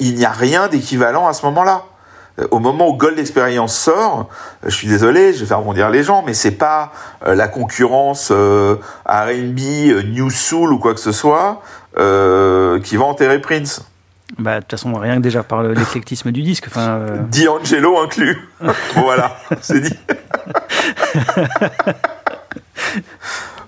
il 0.00 0.16
n'y 0.16 0.24
a 0.24 0.30
rien 0.30 0.66
d'équivalent 0.66 1.28
à 1.28 1.32
ce 1.32 1.46
moment-là. 1.46 1.84
Au 2.50 2.58
moment 2.58 2.88
où 2.88 2.94
Gold 2.94 3.18
Experience 3.18 3.74
sort, 3.74 4.28
je 4.62 4.74
suis 4.74 4.88
désolé, 4.88 5.32
je 5.32 5.40
vais 5.40 5.46
faire 5.46 5.60
rebondir 5.60 5.88
les 5.88 6.02
gens, 6.02 6.22
mais 6.26 6.34
c'est 6.34 6.50
pas 6.50 6.92
la 7.24 7.48
concurrence 7.48 8.30
R&B, 8.30 9.60
New 10.04 10.28
Soul 10.28 10.74
ou 10.74 10.78
quoi 10.78 10.92
que 10.92 11.00
ce 11.00 11.12
soit 11.12 11.62
qui 11.94 12.96
va 12.96 13.04
enterrer 13.04 13.40
Prince. 13.40 13.80
Bah, 14.38 14.56
de 14.56 14.60
toute 14.60 14.72
façon, 14.72 14.92
rien 14.94 15.16
que 15.16 15.20
déjà 15.20 15.42
par 15.42 15.62
l'éclectisme 15.62 16.32
du 16.32 16.42
disque. 16.42 16.66
Enfin, 16.68 16.98
euh... 16.98 17.18
D'Angelo 17.30 17.98
inclus. 17.98 18.38
voilà, 18.94 19.38
c'est 19.60 19.80
dit. 19.80 19.96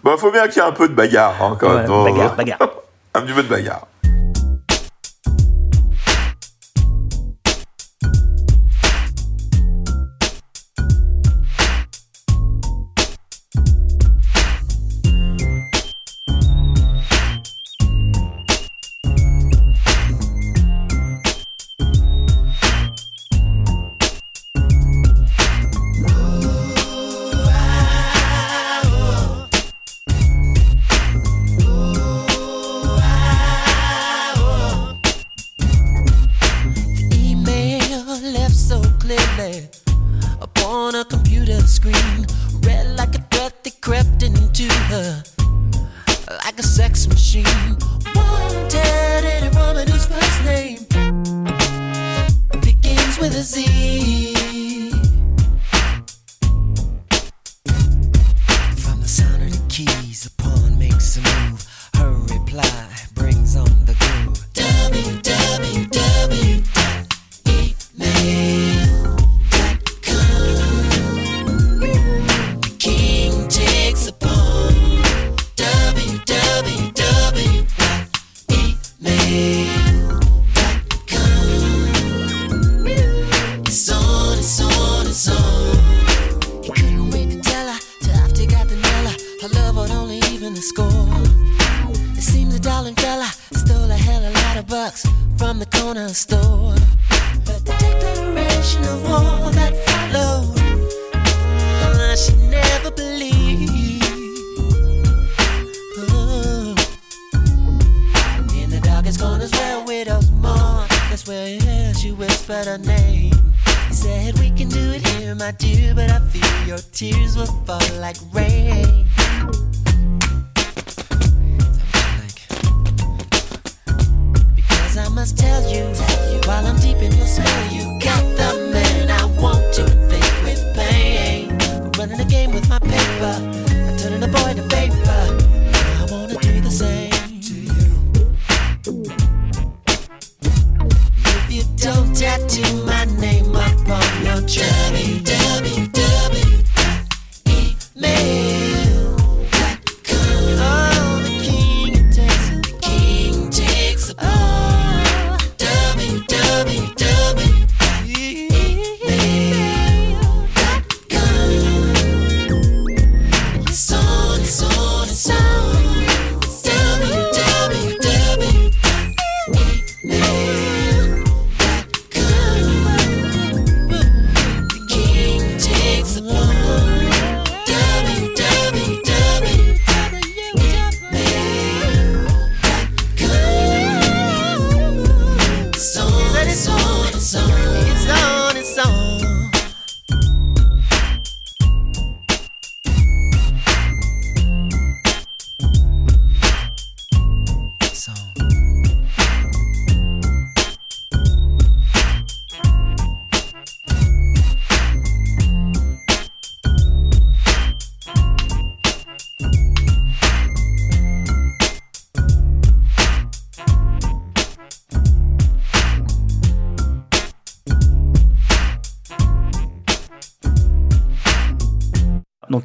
bon, 0.02 0.16
faut 0.16 0.30
bien 0.30 0.48
qu'il 0.48 0.62
y 0.62 0.64
ait 0.64 0.68
un 0.68 0.72
peu 0.72 0.88
de 0.88 0.94
bagarre, 0.94 1.34
hein, 1.40 1.56
quand 1.58 1.74
même. 1.74 1.86
Bagarre, 1.86 2.36
bagarre. 2.36 2.58
un 3.14 3.22
petit 3.22 3.32
peu 3.32 3.42
de 3.42 3.48
bagarre. 3.48 3.87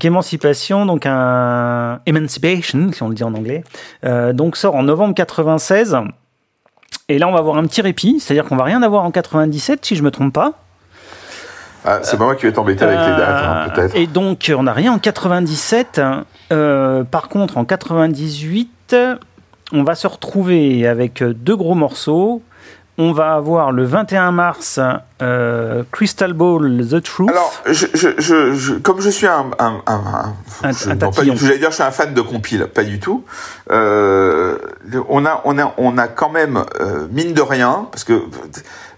Émancipation, 0.05 0.85
donc 0.85 1.05
un 1.05 1.99
Emancipation, 2.05 2.91
si 2.91 3.03
on 3.03 3.09
le 3.09 3.15
dit 3.15 3.23
en 3.23 3.33
anglais, 3.33 3.63
euh, 4.05 4.33
donc 4.33 4.57
sort 4.57 4.75
en 4.75 4.83
novembre 4.83 5.13
96. 5.13 5.97
Et 7.09 7.19
là, 7.19 7.27
on 7.27 7.31
va 7.31 7.39
avoir 7.39 7.57
un 7.57 7.63
petit 7.65 7.81
répit, 7.81 8.19
c'est-à-dire 8.19 8.45
qu'on 8.45 8.55
va 8.55 8.63
rien 8.63 8.81
avoir 8.81 9.03
en 9.03 9.11
97, 9.11 9.85
si 9.85 9.95
je 9.95 10.03
me 10.03 10.11
trompe 10.11 10.33
pas. 10.33 10.53
Ah, 11.85 11.99
c'est 12.01 12.17
pas 12.17 12.23
moi 12.23 12.35
qui 12.35 12.45
vais 12.45 12.53
t'embêter 12.53 12.85
avec 12.85 12.97
les 12.97 13.05
dates, 13.05 13.43
hein, 13.43 13.65
euh, 13.67 13.69
peut-être. 13.69 13.95
Et 13.95 14.07
donc, 14.07 14.51
on 14.55 14.63
n'a 14.63 14.73
rien 14.73 14.93
en 14.93 14.99
97. 14.99 16.01
Euh, 16.51 17.03
par 17.03 17.27
contre, 17.27 17.57
en 17.57 17.65
98, 17.65 18.95
on 19.73 19.83
va 19.83 19.95
se 19.95 20.07
retrouver 20.07 20.87
avec 20.87 21.21
deux 21.23 21.57
gros 21.57 21.75
morceaux. 21.75 22.41
On 22.97 23.11
va 23.11 23.33
avoir 23.33 23.71
le 23.71 23.83
21 23.85 24.31
mars 24.31 24.79
euh, 25.21 25.83
Crystal 25.91 26.33
Ball 26.33 26.85
The 26.89 27.01
Truth. 27.01 27.29
Alors, 27.29 27.51
je, 27.65 27.87
je, 27.93 28.09
je, 28.19 28.53
je- 28.53 28.73
comme 28.75 29.01
je 29.01 29.09
suis 29.09 29.25
un, 29.25 29.47
un, 29.57 29.81
un, 29.87 30.01
un- 30.63 30.71
je- 30.71 30.89
non, 30.89 30.95
pas 31.11 31.23
du 31.23 31.31
tout, 31.31 31.45
j'allais 31.45 31.57
dire, 31.57 31.69
je 31.71 31.75
suis 31.75 31.83
un 31.83 31.91
fan 31.91 32.13
de 32.13 32.21
compile, 32.21 32.67
pas 32.67 32.83
du 32.83 32.99
tout. 32.99 33.23
Euh, 33.71 34.57
on 35.09 35.25
a, 35.25 35.41
on 35.45 35.57
a, 35.57 35.73
on 35.77 35.97
a 35.97 36.07
quand 36.07 36.29
même 36.29 36.63
euh, 36.81 37.07
mine 37.11 37.33
de 37.33 37.41
rien, 37.41 37.87
parce 37.91 38.03
que 38.03 38.21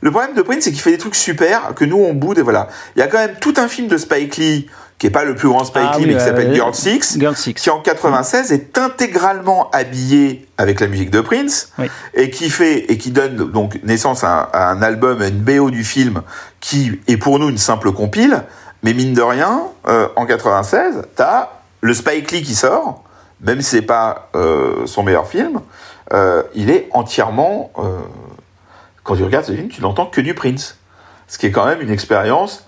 le 0.01 0.11
problème 0.11 0.33
de 0.35 0.41
Prince, 0.41 0.63
c'est 0.65 0.71
qu'il 0.71 0.81
fait 0.81 0.91
des 0.91 0.97
trucs 0.97 1.15
super 1.15 1.73
que 1.75 1.85
nous 1.85 1.97
on 1.97 2.13
boude 2.13 2.37
et 2.37 2.41
voilà. 2.41 2.67
Il 2.95 2.99
y 2.99 3.01
a 3.01 3.07
quand 3.07 3.17
même 3.17 3.35
tout 3.39 3.53
un 3.57 3.67
film 3.67 3.87
de 3.87 3.97
Spike 3.97 4.37
Lee 4.37 4.67
qui 4.97 5.07
est 5.07 5.11
pas 5.11 5.25
le 5.25 5.35
plus 5.35 5.49
grand 5.49 5.65
Spike 5.65 5.83
Ah 5.91 5.97
Lee, 5.97 6.03
oui, 6.05 6.07
mais 6.07 6.17
qui 6.17 6.23
euh, 6.23 6.25
s'appelle 6.25 6.53
Girl 6.53 6.73
Six, 6.73 7.17
Girl 7.19 7.35
Six. 7.35 7.53
qui 7.53 7.69
en 7.69 7.79
96 7.81 8.51
est 8.53 8.77
intégralement 8.77 9.69
habillé 9.71 10.47
avec 10.57 10.79
la 10.79 10.87
musique 10.87 11.11
de 11.11 11.19
Prince 11.21 11.71
Oui. 11.77 11.87
et 12.13 12.29
qui 12.29 12.49
fait 12.49 12.91
et 12.91 12.97
qui 12.97 13.11
donne 13.11 13.35
donc 13.51 13.77
naissance 13.83 14.23
à, 14.23 14.39
à 14.39 14.69
un 14.69 14.81
album, 14.81 15.21
à 15.21 15.27
une 15.27 15.39
BO 15.41 15.69
du 15.69 15.83
film 15.83 16.21
qui 16.61 16.99
est 17.07 17.17
pour 17.17 17.39
nous 17.39 17.49
une 17.49 17.57
simple 17.57 17.91
compile, 17.91 18.43
mais 18.83 18.93
mine 18.93 19.13
de 19.13 19.21
rien, 19.21 19.63
euh, 19.87 20.07
en 20.15 20.25
96, 20.25 21.03
t'as 21.15 21.49
le 21.81 21.93
Spike 21.93 22.31
Lee 22.31 22.41
qui 22.41 22.55
sort, 22.55 23.03
même 23.41 23.61
si 23.61 23.71
c'est 23.71 23.81
pas 23.81 24.29
euh, 24.35 24.85
son 24.85 25.03
meilleur 25.03 25.27
film, 25.27 25.59
euh, 26.13 26.41
il 26.55 26.69
est 26.69 26.87
entièrement 26.93 27.71
euh, 27.79 27.99
quand 29.03 29.15
tu 29.17 29.23
regardes 29.23 29.45
ce 29.45 29.51
film, 29.51 29.67
tu 29.67 29.81
n'entends 29.81 30.05
que 30.05 30.21
du 30.21 30.33
Prince, 30.33 30.77
ce 31.27 31.37
qui 31.37 31.47
est 31.47 31.51
quand 31.51 31.65
même 31.65 31.81
une 31.81 31.91
expérience 31.91 32.64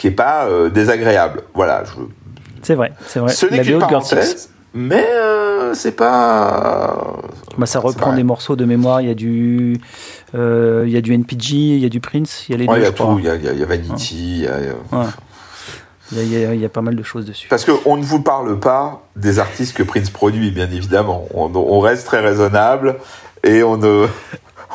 qui 0.00 0.06
est 0.06 0.12
pas 0.12 0.46
euh, 0.46 0.70
désagréable. 0.70 1.42
Voilà, 1.52 1.84
je, 1.84 1.92
C'est 2.62 2.74
vrai, 2.74 2.92
c'est 3.06 3.18
vrai. 3.20 3.28
ce 3.30 3.44
n'est 3.44 3.58
La 3.58 3.62
qu'une 3.64 3.78
parenthèse, 3.78 4.48
mais 4.72 5.06
euh, 5.14 5.74
c'est 5.74 5.92
pas. 5.92 7.18
Bah, 7.58 7.66
ça 7.66 7.80
reprend 7.80 8.14
des 8.14 8.22
morceaux 8.22 8.56
de 8.56 8.64
mémoire. 8.64 9.02
Il 9.02 9.08
y 9.08 9.10
a 9.10 9.14
du, 9.14 9.76
euh, 10.34 10.84
il 10.86 10.90
y 10.92 10.96
a 10.96 11.02
du 11.02 11.12
NPG, 11.12 11.52
il 11.54 11.78
y 11.80 11.84
a 11.84 11.90
du 11.90 12.00
Prince, 12.00 12.46
il 12.48 12.52
y 12.52 12.54
a 12.54 12.58
les 12.58 12.66
Ouais, 12.66 12.76
deux, 12.76 12.80
il 12.80 12.84
y 12.84 12.88
a 12.88 12.92
tout, 12.92 13.18
il 13.18 13.24
y 13.26 13.28
a, 13.28 13.34
il 13.34 13.60
y 13.60 13.64
Vanity, 13.64 14.38
y 14.40 14.46
a- 14.46 14.96
Ouais. 14.96 15.04
Il 16.12 16.32
y 16.32 16.44
a- 16.44 16.54
il 16.54 16.60
y 16.60 16.64
a 16.64 16.68
pas 16.70 16.80
mal 16.80 16.96
de 16.96 17.02
choses 17.02 17.26
dessus. 17.26 17.46
Parce 17.48 17.66
qu'on 17.66 17.96
ne 17.98 18.02
vous 18.02 18.22
parle 18.22 18.58
pas 18.58 19.02
des 19.16 19.38
artistes 19.38 19.76
que 19.76 19.82
Prince 19.84 20.08
produit, 20.10 20.50
bien 20.50 20.68
évidemment. 20.70 21.26
On, 21.34 21.52
on 21.54 21.78
reste 21.80 22.06
très 22.06 22.20
raisonnable 22.20 22.96
et 23.44 23.62
on 23.62 23.76
ne, 23.76 24.06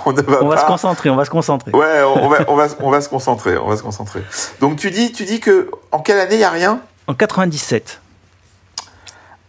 on 0.06 0.12
ne 0.14 0.22
va 0.22 0.44
On 0.44 0.48
va 0.48 0.56
pas. 0.56 0.62
se 0.62 0.66
concentrer, 0.68 1.10
on 1.10 1.16
va 1.16 1.26
se 1.26 1.30
concentrer. 1.30 1.72
Ouais, 1.72 2.02
on 2.04 2.28
va, 2.30 2.40
on 2.48 2.56
va, 2.56 2.68
on 2.80 2.90
va 2.92 3.02
se 3.02 3.10
concentrer, 3.10 3.58
on 3.58 3.68
va 3.68 3.78
se 3.78 3.84
concentrer. 3.84 4.22
Donc 4.60 4.78
tu 4.78 4.92
dis, 4.92 5.12
tu 5.12 5.26
dis 5.26 5.40
que 5.40 5.70
en 5.92 6.00
quelle 6.00 6.20
année 6.20 6.36
il 6.36 6.42
y 6.42 6.44
a 6.44 6.50
rien? 6.50 6.82
En 7.08 7.14
97, 7.14 8.02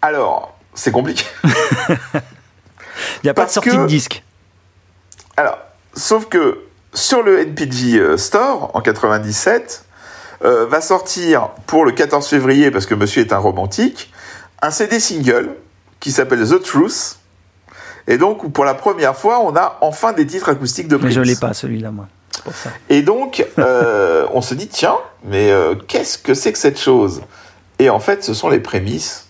Alors, 0.02 0.55
c'est 0.74 0.93
compliqué. 0.93 1.24
il 1.44 2.20
n'y 3.24 3.31
a 3.31 3.35
pas 3.35 3.47
de 3.47 3.51
sortie 3.51 3.70
que- 3.70 3.77
de 3.77 3.86
disque. 3.86 4.23
Alors, 5.36 5.59
sauf 5.94 6.27
que 6.27 6.60
sur 6.94 7.23
le 7.23 7.40
NPG 7.40 7.98
euh, 7.98 8.16
Store 8.16 8.70
en 8.74 8.81
97 8.81 9.85
euh, 10.44 10.66
va 10.66 10.81
sortir 10.81 11.48
pour 11.66 11.85
le 11.85 11.93
14 11.93 12.27
février 12.27 12.70
parce 12.70 12.86
que 12.86 12.94
Monsieur 12.94 13.23
est 13.23 13.32
un 13.32 13.39
romantique 13.39 14.12
un 14.62 14.70
CD 14.70 14.98
single 15.01 15.51
qui 16.01 16.10
s'appelle 16.12 16.47
The 16.48 16.62
Truth. 16.62 17.18
Et 18.09 18.19
donc, 18.19 18.53
pour 18.53 18.65
la 18.65 18.74
première 18.74 19.16
fois, 19.16 19.41
on 19.41 19.57
a 19.57 19.78
enfin 19.81 20.12
des 20.12 20.27
titres 20.27 20.49
acoustiques 20.49 20.89
de 20.89 20.97
Mais 20.97 21.03
Prince. 21.03 21.15
je 21.15 21.20
l'ai 21.23 21.37
pas 21.37 21.55
celui-là, 21.55 21.91
moi. 21.91 22.07
C'est 22.31 22.45
pour 22.45 22.55
ça. 22.55 22.70
Et 22.89 23.03
donc, 23.03 23.45
euh, 23.59 24.27
on 24.33 24.41
se 24.41 24.55
dit, 24.55 24.69
tiens, 24.69 24.97
mais 25.24 25.51
euh, 25.51 25.74
qu'est-ce 25.74 26.19
que 26.19 26.35
c'est 26.35 26.53
que 26.53 26.59
cette 26.59 26.78
chose? 26.78 27.23
Et 27.78 27.91
en 27.91 27.99
fait, 27.99 28.23
ce 28.24 28.33
sont 28.35 28.49
les 28.49 28.61
prémices 28.61 29.27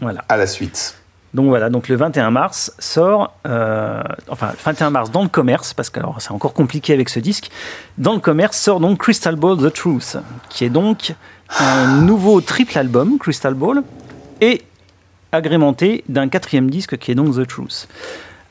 Voilà. 0.00 0.24
à 0.28 0.36
la 0.36 0.46
suite. 0.46 0.96
Donc 1.34 1.48
voilà, 1.48 1.68
donc 1.68 1.88
le 1.88 1.96
21 1.96 2.30
mars 2.30 2.72
sort, 2.78 3.34
euh, 3.46 4.02
enfin 4.28 4.52
le 4.52 4.58
21 4.64 4.88
mars 4.88 5.10
dans 5.10 5.22
le 5.22 5.28
commerce, 5.28 5.74
parce 5.74 5.90
que 5.90 6.00
alors 6.00 6.16
c'est 6.22 6.30
encore 6.30 6.54
compliqué 6.54 6.94
avec 6.94 7.10
ce 7.10 7.18
disque, 7.20 7.50
dans 7.98 8.14
le 8.14 8.20
commerce 8.20 8.56
sort 8.56 8.80
donc 8.80 8.98
Crystal 8.98 9.36
Ball 9.36 9.58
The 9.58 9.70
Truth, 9.70 10.16
qui 10.48 10.64
est 10.64 10.70
donc 10.70 11.12
un 11.58 12.00
nouveau 12.00 12.40
triple 12.40 12.78
album, 12.78 13.18
Crystal 13.18 13.52
Ball, 13.52 13.82
et 14.40 14.62
agrémenté 15.32 16.04
d'un 16.08 16.28
quatrième 16.28 16.70
disque 16.70 16.96
qui 16.98 17.10
est 17.10 17.14
donc 17.14 17.34
The 17.36 17.46
Truth. 17.46 17.88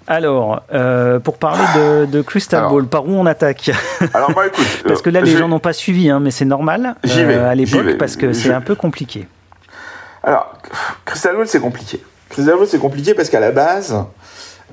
Alors, 0.08 0.62
euh, 0.72 1.20
pour 1.20 1.38
parler 1.38 1.64
de, 1.76 2.06
de 2.06 2.22
Crystal 2.22 2.60
Alors. 2.60 2.74
Ball, 2.74 2.86
par 2.86 3.08
où 3.08 3.14
on 3.14 3.26
attaque? 3.26 3.72
Alors 4.14 4.32
moi, 4.32 4.48
écoute, 4.48 4.84
Parce 4.88 5.02
que 5.02 5.10
là, 5.10 5.20
euh, 5.20 5.24
les 5.24 5.36
gens 5.36 5.48
n'ont 5.48 5.60
pas 5.60 5.74
suivi, 5.74 6.10
hein, 6.10 6.20
mais 6.20 6.30
c'est 6.30 6.46
normal 6.46 6.96
euh, 7.06 7.26
vais, 7.26 7.36
à 7.36 7.56
j'y 7.56 7.66
l'époque, 7.66 7.98
parce 7.98 8.16
que 8.16 8.32
c'est 8.32 8.54
un 8.54 8.62
peu 8.62 8.76
compliqué. 8.76 9.28
Alors, 10.24 10.56
Crystal 11.06 11.36
Ball, 11.36 11.48
c'est 11.48 11.60
compliqué. 11.60 12.04
Crystal 12.30 12.56
Ball, 12.56 12.68
c'est 12.68 12.80
compliqué 12.80 13.16
parce 13.16 13.30
qu'à 13.30 13.40
la 13.40 13.52
base, 13.52 13.98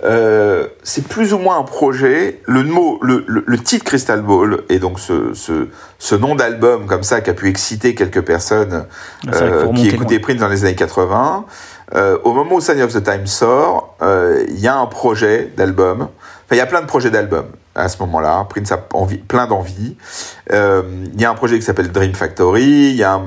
euh, 0.05 0.66
c'est 0.82 1.06
plus 1.06 1.32
ou 1.32 1.39
moins 1.39 1.59
un 1.59 1.62
projet. 1.62 2.40
Le 2.47 2.64
mot, 2.64 2.98
le, 3.02 3.24
le, 3.27 3.44
le 3.47 3.59
titre 3.59 3.85
Crystal 3.85 4.20
Ball 4.23 4.62
et 4.69 4.78
donc 4.78 4.98
ce, 4.98 5.32
ce, 5.35 5.69
ce 5.98 6.14
nom 6.14 6.35
d'album 6.35 6.86
comme 6.86 7.02
ça 7.02 7.20
qui 7.20 7.31
a 7.31 7.35
pu 7.35 7.48
exciter 7.48 7.94
quelques 7.94 8.23
personnes 8.23 8.86
Ah, 9.28 9.36
euh, 9.36 9.73
qui 9.74 9.89
écoutaient. 9.89 10.19
Prince 10.19 10.39
dans 10.39 10.48
les 10.48 10.64
années 10.64 10.74
80. 10.74 11.44
Euh, 11.94 12.19
au 12.24 12.32
moment 12.32 12.56
où 12.56 12.60
Sign 12.60 12.81
of 12.82 12.93
the 12.93 13.02
Time 13.02 13.27
sort, 13.27 13.97
euh, 14.02 14.44
il 14.48 14.59
y 14.59 14.66
a 14.66 14.77
un 14.77 14.86
projet 14.86 15.52
d'album. 15.56 16.02
Enfin, 16.02 16.09
il 16.52 16.56
y 16.56 16.60
a 16.60 16.66
plein 16.66 16.81
de 16.81 16.86
projets 16.86 17.10
d'album 17.10 17.44
à 17.74 17.89
ce 17.89 17.99
moment-là. 17.99 18.47
Prince 18.49 18.73
a 18.73 18.86
envie, 18.94 19.19
plein 19.19 19.47
d'envie. 19.47 19.97
Euh, 20.53 20.82
Il 21.15 21.20
y 21.20 21.24
a 21.24 21.31
un 21.31 21.35
projet 21.35 21.59
qui 21.59 21.65
s'appelle 21.65 21.90
Dream 21.90 22.15
Factory. 22.15 22.90
Il 22.90 22.97
y 22.97 23.05
a 23.05 23.15
un, 23.15 23.24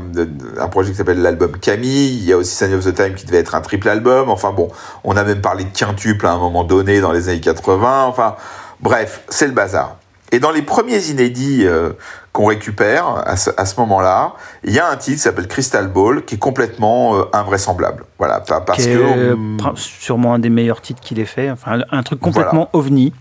un 0.59 0.67
projet 0.67 0.91
qui 0.91 0.97
s'appelle 0.97 1.21
l'album 1.21 1.57
Camille. 1.57 2.17
Il 2.17 2.25
y 2.25 2.33
a 2.33 2.37
aussi 2.37 2.55
Sign 2.55 2.73
of 2.73 2.85
the 2.85 2.93
Time 2.93 3.15
qui 3.15 3.25
devait 3.25 3.39
être 3.39 3.55
un 3.55 3.61
triple 3.61 3.89
album. 3.89 4.29
Enfin 4.29 4.51
bon, 4.51 4.69
on 5.03 5.17
a 5.17 5.23
même 5.23 5.41
parlé 5.41 5.63
de 5.63 5.75
quintuple 5.75 6.25
à 6.27 6.31
un 6.31 6.37
moment 6.37 6.63
donné 6.63 7.01
dans 7.01 7.11
les 7.11 7.29
années 7.29 7.39
80. 7.39 8.05
Enfin, 8.05 8.35
bref, 8.79 9.21
c'est 9.29 9.47
le 9.47 9.53
bazar. 9.53 9.97
Et 10.35 10.39
dans 10.39 10.51
les 10.51 10.61
premiers 10.61 11.01
inédits 11.07 11.61
euh, 11.65 11.91
qu'on 12.33 12.47
récupère 12.47 13.23
à 13.25 13.37
ce, 13.37 13.49
à 13.55 13.65
ce 13.65 13.79
moment-là, 13.79 14.33
il 14.65 14.73
y 14.73 14.79
a 14.79 14.89
un 14.89 14.97
titre 14.97 15.15
qui 15.15 15.21
s'appelle 15.21 15.47
Crystal 15.47 15.87
Ball 15.87 16.25
qui 16.25 16.35
est 16.35 16.37
complètement 16.37 17.15
euh, 17.15 17.23
invraisemblable. 17.31 18.03
Voilà, 18.19 18.41
pas 18.41 18.59
parce 18.59 18.83
qui 18.83 18.89
est 18.89 18.95
que 18.95 18.99
euh, 19.01 19.35
on- 19.63 19.75
sûrement 19.77 20.33
un 20.33 20.39
des 20.39 20.49
meilleurs 20.49 20.81
titres 20.81 20.99
qu'il 20.99 21.19
ait 21.19 21.25
fait. 21.25 21.49
Enfin, 21.49 21.79
un 21.89 22.03
truc 22.03 22.19
complètement 22.19 22.67
ovni. 22.73 23.13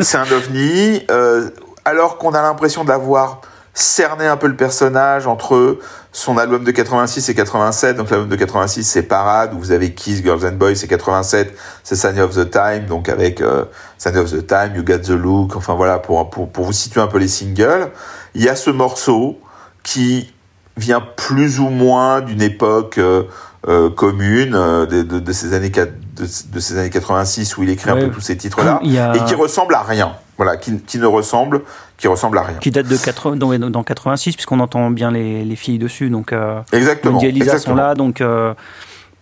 c'est 0.00 0.18
un 0.18 0.30
ovni, 0.30 1.00
euh, 1.10 1.48
alors 1.86 2.18
qu'on 2.18 2.32
a 2.34 2.42
l'impression 2.42 2.84
d'avoir 2.84 3.40
cerné 3.74 4.26
un 4.26 4.36
peu 4.36 4.46
le 4.48 4.56
personnage 4.56 5.26
entre 5.26 5.78
son 6.12 6.36
album 6.38 6.64
de 6.64 6.70
86 6.72 7.28
et 7.28 7.34
87. 7.34 7.96
Donc 7.96 8.10
l'album 8.10 8.28
de 8.28 8.36
86 8.36 8.84
c'est 8.84 9.02
Parade, 9.02 9.54
où 9.54 9.58
vous 9.58 9.70
avez 9.72 9.92
Kiss, 9.94 10.22
Girls 10.22 10.44
and 10.44 10.52
Boys, 10.56 10.72
et 10.82 10.86
87 10.88 11.54
c'est 11.84 11.94
Sign 11.96 12.18
of 12.20 12.34
the 12.34 12.50
Time, 12.50 12.86
donc 12.88 13.08
avec 13.08 13.40
euh, 13.40 13.64
Sign 13.98 14.16
of 14.16 14.30
the 14.32 14.46
Time, 14.46 14.72
You 14.74 14.82
Got 14.82 14.98
the 14.98 15.10
Look, 15.10 15.54
enfin 15.56 15.74
voilà, 15.74 15.98
pour, 15.98 16.28
pour, 16.30 16.48
pour 16.50 16.64
vous 16.64 16.72
situer 16.72 17.00
un 17.00 17.06
peu 17.06 17.18
les 17.18 17.28
singles. 17.28 17.90
Il 18.34 18.42
y 18.42 18.48
a 18.48 18.56
ce 18.56 18.70
morceau 18.70 19.38
qui 19.82 20.32
vient 20.76 21.00
plus 21.00 21.60
ou 21.60 21.68
moins 21.68 22.20
d'une 22.22 22.42
époque 22.42 22.98
euh, 22.98 23.24
euh, 23.68 23.90
commune 23.90 24.54
euh, 24.54 24.86
de, 24.86 25.02
de, 25.02 25.20
de 25.20 25.32
ces 25.32 25.52
années 25.54 25.70
quat- 25.70 25.90
de, 26.16 26.24
de 26.52 26.60
ces 26.60 26.78
années 26.78 26.90
86 26.90 27.56
où 27.56 27.62
il 27.62 27.70
écrit 27.70 27.90
un 27.90 27.94
peu 27.96 28.10
tous 28.10 28.20
ces 28.20 28.36
titres 28.36 28.62
là 28.64 28.78
a- 28.98 29.12
et 29.16 29.24
qui 29.26 29.34
ressemble 29.34 29.74
à 29.74 29.82
rien 29.82 30.12
voilà 30.40 30.56
qui, 30.56 30.80
qui 30.80 30.98
ne 30.98 31.04
ressemble 31.04 31.60
qui 31.98 32.08
ressemble 32.08 32.38
à 32.38 32.42
rien 32.42 32.56
qui 32.56 32.70
date 32.70 32.86
de 32.86 32.96
80, 32.96 33.36
dans, 33.36 33.70
dans 33.70 33.82
86, 33.82 34.36
puisqu'on 34.36 34.58
entend 34.60 34.90
bien 34.90 35.10
les, 35.10 35.44
les 35.44 35.56
filles 35.56 35.78
dessus. 35.78 36.08
Donc, 36.08 36.32
euh, 36.32 36.60
exactement 36.72 37.18
Wendy 37.18 37.26
et 37.26 37.32
Lisa 37.32 37.58
sont 37.58 37.74
là, 37.74 37.94
donc 37.94 38.22
euh, 38.22 38.54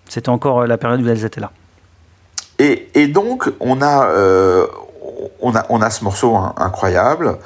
c'était 0.09 0.29
encore 0.29 0.65
la 0.65 0.79
période 0.79 1.03
où 1.03 1.09
elles 1.09 1.25
étaient 1.25 1.41
là. 1.41 1.51
Et, 2.61 2.89
et 2.95 3.09
donc, 3.09 3.51
on 3.59 3.83
a, 3.83 4.07
euh, 4.07 4.67
on 5.41 5.57
a, 5.57 5.67
on 5.71 5.83
a 5.83 5.91
ce 5.91 6.05
morceau 6.05 6.37
hein, 6.37 6.55
incroyable. 6.57 7.39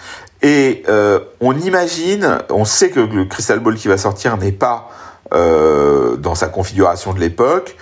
Et 0.42 0.82
euh, 0.88 1.20
on 1.40 1.56
imagine, 1.56 2.38
on 2.50 2.66
sait 2.66 2.90
que 2.90 3.00
le 3.00 3.24
Crystal 3.24 3.58
Ball 3.60 3.76
qui 3.76 3.88
va 3.88 3.96
sortir 3.96 4.36
n'est 4.36 4.52
pas 4.52 4.90
euh, 5.32 6.16
dans 6.16 6.34
sa 6.34 6.48
configuration 6.48 7.14
de 7.14 7.20
l'époque. 7.20 7.76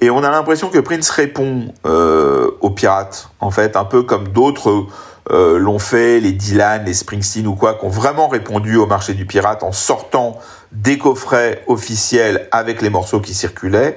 Et 0.00 0.10
on 0.10 0.22
a 0.22 0.30
l'impression 0.30 0.68
que 0.68 0.78
Prince 0.78 1.10
répond 1.10 1.72
euh, 1.86 2.50
aux 2.60 2.70
pirates, 2.70 3.30
en 3.40 3.50
fait, 3.50 3.76
un 3.76 3.84
peu 3.84 4.02
comme 4.02 4.28
d'autres 4.28 4.86
euh, 5.30 5.58
l'ont 5.58 5.78
fait, 5.78 6.20
les 6.20 6.32
Dylan, 6.32 6.84
les 6.84 6.94
Springsteen 6.94 7.46
ou 7.46 7.54
quoi, 7.54 7.74
qui 7.74 7.84
ont 7.84 7.90
vraiment 7.90 8.28
répondu 8.28 8.76
au 8.76 8.86
marché 8.86 9.14
du 9.14 9.26
pirate 9.26 9.62
en 9.62 9.72
sortant 9.72 10.38
des 10.72 10.98
coffrets 10.98 11.62
officiels 11.66 12.48
avec 12.50 12.82
les 12.82 12.90
morceaux 12.90 13.20
qui 13.20 13.34
circulaient. 13.34 13.96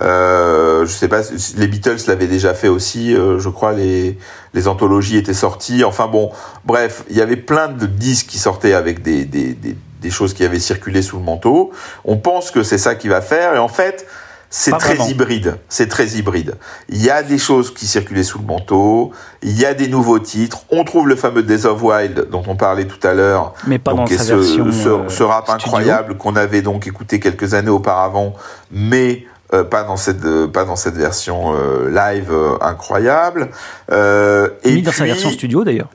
Euh, 0.00 0.86
je 0.86 0.92
sais 0.92 1.08
pas, 1.08 1.20
les 1.56 1.66
Beatles 1.66 1.98
l'avaient 2.06 2.26
déjà 2.26 2.54
fait 2.54 2.68
aussi, 2.68 3.14
euh, 3.14 3.38
je 3.38 3.48
crois, 3.50 3.72
les, 3.72 4.16
les 4.54 4.68
anthologies 4.68 5.18
étaient 5.18 5.34
sorties. 5.34 5.84
Enfin 5.84 6.06
bon, 6.06 6.30
bref, 6.64 7.04
il 7.10 7.16
y 7.16 7.20
avait 7.20 7.36
plein 7.36 7.68
de 7.68 7.86
disques 7.86 8.26
qui 8.28 8.38
sortaient 8.38 8.72
avec 8.72 9.02
des, 9.02 9.24
des, 9.26 9.52
des, 9.52 9.76
des 10.00 10.10
choses 10.10 10.32
qui 10.32 10.44
avaient 10.44 10.58
circulé 10.58 11.02
sous 11.02 11.18
le 11.18 11.22
manteau. 11.22 11.72
On 12.04 12.16
pense 12.16 12.50
que 12.50 12.62
c'est 12.62 12.78
ça 12.78 12.94
qu'il 12.94 13.10
va 13.10 13.20
faire, 13.20 13.54
et 13.54 13.58
en 13.58 13.68
fait, 13.68 14.06
c'est 14.52 14.72
très 14.72 14.94
vraiment. 14.94 15.08
hybride. 15.08 15.56
C'est 15.68 15.88
très 15.88 16.08
hybride. 16.08 16.56
Il 16.88 17.00
y 17.00 17.08
a 17.08 17.22
des 17.22 17.38
choses 17.38 17.72
qui 17.72 17.86
circulaient 17.86 18.24
sous 18.24 18.40
le 18.40 18.44
manteau, 18.44 19.12
il 19.42 19.56
y 19.58 19.64
a 19.64 19.74
des 19.74 19.86
nouveaux 19.86 20.18
titres. 20.18 20.64
On 20.70 20.82
trouve 20.82 21.06
le 21.06 21.14
fameux 21.14 21.44
Days 21.44 21.66
of 21.66 21.80
Wild 21.82 22.28
dont 22.30 22.42
on 22.48 22.56
parlait 22.56 22.86
tout 22.86 22.98
à 23.06 23.14
l'heure, 23.14 23.54
Mais 23.68 23.78
pas 23.78 23.92
donc, 23.92 24.10
dans 24.10 24.18
sa 24.18 24.24
ce, 24.24 24.34
version. 24.34 24.72
ce, 24.72 24.88
euh, 24.88 25.08
ce 25.08 25.22
rap 25.22 25.44
studio. 25.44 25.54
incroyable 25.54 26.16
qu'on 26.16 26.34
avait 26.34 26.62
donc 26.62 26.88
écouté 26.88 27.20
quelques 27.20 27.54
années 27.54 27.70
auparavant, 27.70 28.34
mais 28.72 29.24
euh, 29.54 29.62
pas 29.62 29.84
dans 29.84 29.96
cette 29.96 30.24
euh, 30.24 30.48
pas 30.48 30.64
dans 30.64 30.76
cette 30.76 30.96
version 30.96 31.54
live 31.88 32.32
incroyable. 32.60 33.50
Et 33.92 34.72
Mis 34.72 34.82
dans 34.82 34.90
sa 34.92 35.04
version 35.04 35.30
studio 35.30 35.62
d'ailleurs. 35.62 35.90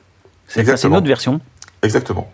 C'est 0.48 0.62
une 0.84 0.96
autre 0.96 1.06
version. 1.06 1.40
Exactement. 1.82 2.30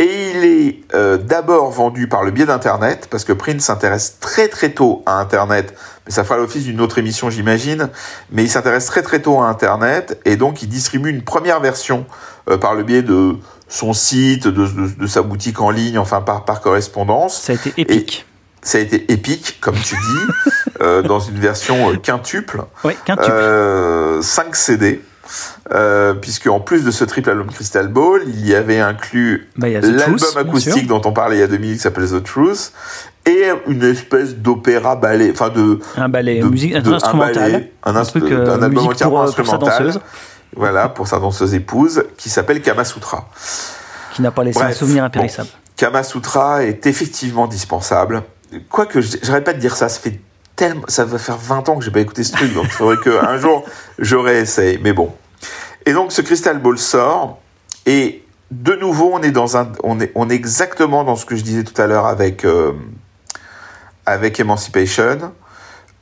Et 0.00 0.30
il 0.30 0.44
est 0.46 0.78
euh, 0.94 1.18
d'abord 1.18 1.70
vendu 1.70 2.08
par 2.08 2.24
le 2.24 2.30
biais 2.30 2.46
d'Internet, 2.46 3.06
parce 3.10 3.24
que 3.24 3.34
Prince 3.34 3.64
s'intéresse 3.64 4.16
très 4.18 4.48
très 4.48 4.70
tôt 4.70 5.02
à 5.04 5.18
Internet, 5.18 5.74
mais 6.06 6.12
ça 6.12 6.24
fera 6.24 6.38
l'office 6.38 6.64
d'une 6.64 6.80
autre 6.80 6.96
émission 6.96 7.28
j'imagine, 7.28 7.90
mais 8.32 8.42
il 8.42 8.48
s'intéresse 8.48 8.86
très 8.86 9.02
très 9.02 9.20
tôt 9.20 9.38
à 9.42 9.44
Internet, 9.44 10.18
et 10.24 10.36
donc 10.36 10.62
il 10.62 10.70
distribue 10.70 11.10
une 11.10 11.20
première 11.20 11.60
version 11.60 12.06
euh, 12.48 12.56
par 12.56 12.74
le 12.74 12.82
biais 12.82 13.02
de 13.02 13.36
son 13.68 13.92
site, 13.92 14.46
de, 14.46 14.66
de, 14.66 14.88
de, 14.98 15.06
sa 15.06 15.20
boutique 15.20 15.60
en 15.60 15.68
ligne, 15.68 15.98
enfin 15.98 16.22
par, 16.22 16.46
par 16.46 16.62
correspondance. 16.62 17.38
Ça 17.38 17.52
a 17.52 17.56
été 17.56 17.74
épique. 17.76 18.24
Et 18.26 18.66
ça 18.66 18.78
a 18.78 18.80
été 18.80 19.12
épique, 19.12 19.58
comme 19.60 19.76
tu 19.76 19.96
dis, 19.96 20.52
euh, 20.80 21.02
dans 21.02 21.20
une 21.20 21.38
version 21.38 21.94
quintuple. 21.98 22.62
Oui, 22.84 22.94
quintuple. 23.04 23.30
Euh, 23.30 24.22
5 24.22 24.56
CD. 24.56 25.02
Euh, 25.72 26.14
puisque 26.14 26.46
en 26.46 26.60
plus 26.60 26.84
de 26.84 26.90
ce 26.90 27.04
triple 27.04 27.30
album 27.30 27.48
Crystal 27.48 27.88
Ball, 27.88 28.22
il 28.26 28.46
y 28.46 28.54
avait 28.54 28.80
inclus 28.80 29.48
bah, 29.56 29.68
l'album 29.68 30.18
acoustique 30.36 30.86
dont 30.86 31.02
on 31.04 31.12
parlait 31.12 31.36
il 31.36 31.40
y 31.40 31.42
a 31.42 31.46
deux 31.46 31.58
minutes 31.58 31.76
qui 31.76 31.82
s'appelle 31.82 32.08
The 32.08 32.22
Truth 32.22 32.72
et 33.26 33.50
une 33.66 33.82
espèce 33.84 34.34
d'opéra 34.36 34.96
ballet, 34.96 35.30
enfin 35.32 35.50
de 35.50 35.78
un 35.96 36.08
ballet, 36.08 36.40
de, 36.40 36.48
musique 36.48 36.72
de, 36.72 36.92
instrumental, 36.92 37.36
un, 37.36 37.50
ballet, 37.50 37.72
un, 37.84 37.96
un 37.96 38.04
truc, 38.04 38.24
euh, 38.24 38.56
un 38.56 38.62
album 38.62 38.86
entièrement 38.88 39.26
sa 39.26 39.28
instrumental. 39.28 39.86
danseuse. 39.86 40.00
Voilà, 40.56 40.88
pour 40.88 41.06
sa 41.06 41.20
danseuse 41.20 41.54
épouse, 41.54 42.02
qui 42.16 42.28
s'appelle 42.28 42.60
Kama 42.60 42.84
Sutra. 42.84 43.28
Qui 44.12 44.22
n'a 44.22 44.32
pas 44.32 44.42
laissé 44.42 44.58
Bref, 44.58 44.70
un 44.70 44.74
souvenir 44.74 45.04
impérissable. 45.04 45.48
Bon, 45.48 45.70
Kama 45.76 46.02
Sutra 46.02 46.64
est 46.64 46.86
effectivement 46.86 47.46
dispensable. 47.46 48.22
Quoique, 48.68 49.00
j'arrête 49.00 49.44
pas 49.44 49.52
de 49.52 49.60
dire 49.60 49.76
ça, 49.76 49.88
ça 49.88 50.00
fait 50.00 50.20
tellement, 50.60 50.84
ça 50.88 51.06
va 51.06 51.16
faire 51.16 51.38
20 51.38 51.70
ans 51.70 51.76
que 51.78 51.84
j'ai 51.84 51.90
pas 51.90 52.00
écouté 52.00 52.22
ce 52.22 52.32
truc, 52.32 52.52
donc 52.52 52.64
il 52.66 52.70
faudrait 52.70 52.98
qu'un 52.98 53.38
jour 53.38 53.64
j'aurais 53.98 54.40
essayé. 54.40 54.78
Mais 54.82 54.92
bon. 54.92 55.10
Et 55.86 55.94
donc 55.94 56.12
ce 56.12 56.20
Crystal 56.20 56.58
Ball 56.58 56.76
sort, 56.76 57.38
et 57.86 58.22
de 58.50 58.74
nouveau 58.74 59.10
on 59.14 59.22
est 59.22 59.30
dans 59.30 59.56
un, 59.56 59.72
on 59.82 59.98
est, 60.00 60.12
on 60.14 60.28
est 60.28 60.34
exactement 60.34 61.02
dans 61.02 61.16
ce 61.16 61.24
que 61.24 61.34
je 61.34 61.42
disais 61.42 61.64
tout 61.64 61.80
à 61.80 61.86
l'heure 61.86 62.04
avec, 62.04 62.44
euh, 62.44 62.72
avec 64.04 64.38
Emancipation. 64.38 65.32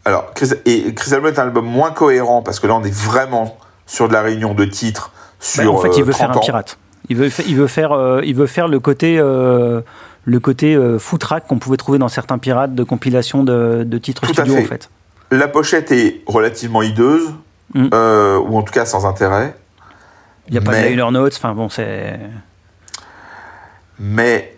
Alors, 0.04 0.32
et 0.64 0.92
Crystal 0.92 1.20
Ball 1.20 1.34
est 1.34 1.38
un 1.38 1.44
album 1.44 1.66
moins 1.66 1.92
cohérent 1.92 2.42
parce 2.42 2.58
que 2.58 2.66
là 2.66 2.74
on 2.74 2.82
est 2.82 2.94
vraiment 2.94 3.58
sur 3.86 4.08
de 4.08 4.12
la 4.12 4.22
réunion 4.22 4.54
de 4.54 4.64
titres 4.64 5.12
sur 5.38 5.72
bah, 5.72 5.78
en 5.78 5.82
fait, 5.82 5.96
il 5.96 6.02
veut 6.02 6.10
euh, 6.10 6.16
faire 6.16 6.32
un 6.32 6.34
ans. 6.34 6.40
pirate. 6.40 6.78
Il 7.08 7.16
veut, 7.16 7.30
il 7.46 7.56
veut 7.56 7.68
faire, 7.68 7.92
euh, 7.92 8.20
il 8.24 8.34
veut 8.34 8.46
faire 8.46 8.66
le 8.66 8.80
côté, 8.80 9.18
euh, 9.20 9.82
le 10.24 10.40
côté 10.40 10.74
euh, 10.74 10.98
footrack 10.98 11.46
qu'on 11.46 11.58
pouvait 11.58 11.76
trouver 11.76 11.98
dans 11.98 12.08
certains 12.08 12.38
pirates 12.38 12.74
de 12.74 12.82
compilation 12.84 13.44
de, 13.44 13.84
de 13.84 13.98
titres 13.98 14.26
Tout 14.26 14.32
studio 14.34 14.54
à 14.54 14.56
fait. 14.58 14.62
en 14.64 14.66
fait. 14.68 14.90
La 15.30 15.48
pochette 15.48 15.92
est 15.92 16.22
relativement 16.26 16.82
hideuse, 16.82 17.30
Mm. 17.74 17.88
euh, 17.92 18.38
ou 18.38 18.56
en 18.56 18.62
tout 18.62 18.72
cas 18.72 18.86
sans 18.86 19.04
intérêt. 19.04 19.54
Il 20.48 20.52
n'y 20.52 20.58
a 20.58 20.62
pas 20.62 20.70
Mais- 20.72 20.84
de 20.84 20.88
liner 20.88 21.10
notes. 21.10 21.34
Enfin 21.36 21.52
bon, 21.52 21.68
c'est. 21.68 22.18
Mais, 23.98 24.56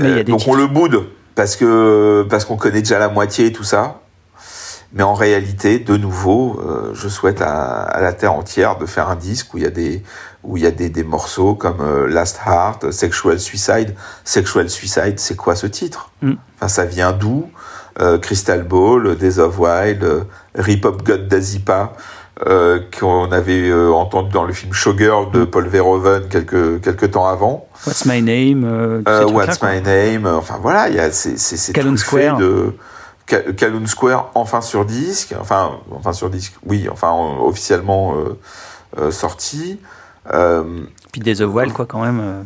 Mais 0.00 0.08
y 0.08 0.12
a 0.12 0.14
euh, 0.14 0.16
des 0.24 0.30
donc 0.32 0.40
titres. 0.40 0.50
on 0.52 0.54
le 0.56 0.66
boude 0.66 1.04
parce 1.34 1.56
que 1.56 2.26
parce 2.30 2.44
qu'on 2.44 2.56
connaît 2.56 2.80
déjà 2.80 2.98
la 2.98 3.08
moitié 3.08 3.46
et 3.46 3.52
tout 3.52 3.64
ça. 3.64 4.00
Mais 4.94 5.02
en 5.02 5.14
réalité, 5.14 5.78
de 5.78 5.96
nouveau, 5.96 6.60
euh, 6.60 6.92
je 6.94 7.08
souhaite 7.08 7.40
à, 7.40 7.82
à 7.82 8.00
la 8.02 8.12
terre 8.12 8.34
entière 8.34 8.76
de 8.76 8.84
faire 8.86 9.08
un 9.08 9.16
disque 9.16 9.54
où 9.54 9.58
il 9.58 9.64
y 9.64 9.66
a 9.66 9.70
des 9.70 10.02
où 10.44 10.56
il 10.56 10.62
y 10.62 10.66
a 10.66 10.70
des, 10.70 10.88
des 10.88 11.04
morceaux 11.04 11.54
comme 11.54 11.80
euh, 11.80 12.06
Last 12.08 12.40
Heart, 12.46 12.90
Sexual 12.90 13.38
Suicide. 13.38 13.94
Sexual 14.24 14.68
Suicide, 14.68 15.18
c'est 15.18 15.36
quoi 15.36 15.54
ce 15.56 15.66
titre? 15.66 16.10
Mm. 16.22 16.32
Enfin, 16.56 16.68
ça 16.68 16.84
vient 16.84 17.12
d'où? 17.12 17.46
Euh, 18.00 18.18
Crystal 18.18 18.62
Ball, 18.62 19.16
Days 19.16 19.38
of 19.38 19.58
Wild, 19.58 20.02
euh, 20.02 20.24
Rip 20.54 20.84
Hop 20.86 21.02
God 21.04 21.28
d'Azipa, 21.28 21.92
euh, 22.46 22.80
qu'on 22.98 23.30
avait 23.30 23.70
entendu 23.72 24.32
dans 24.32 24.44
le 24.44 24.54
film 24.54 24.72
Showgirl 24.72 25.30
de 25.30 25.44
Paul 25.44 25.68
Verhoeven 25.68 26.26
quelques 26.28 26.80
quelques 26.82 27.10
temps 27.10 27.26
avant. 27.28 27.68
What's 27.86 28.06
my 28.06 28.22
name 28.22 29.02
What's. 29.30 29.62
My 29.62 29.82
Name, 29.82 30.26
enfin 30.26 30.58
voilà, 30.60 30.88
il 30.88 30.94
y 30.96 31.00
a 31.00 31.12
c'est 31.12 31.34
truffé 31.74 31.96
Square. 31.98 32.38
de 32.38 32.74
Ca- 33.28 33.52
Calhoun 33.52 33.86
Square 33.86 34.30
enfin 34.34 34.62
sur 34.62 34.86
disque, 34.86 35.34
enfin 35.38 35.72
enfin 35.90 36.14
sur 36.14 36.30
disque, 36.30 36.54
oui, 36.66 36.88
enfin 36.90 37.10
en- 37.10 37.44
officiellement 37.44 38.14
sorti. 39.10 39.78
Euh, 40.32 40.84
Puis 41.12 41.20
of 41.42 41.52
Wild 41.54 41.72
quoi 41.72 41.86
quand 41.86 42.02
même. 42.02 42.20
euh, 42.20 42.42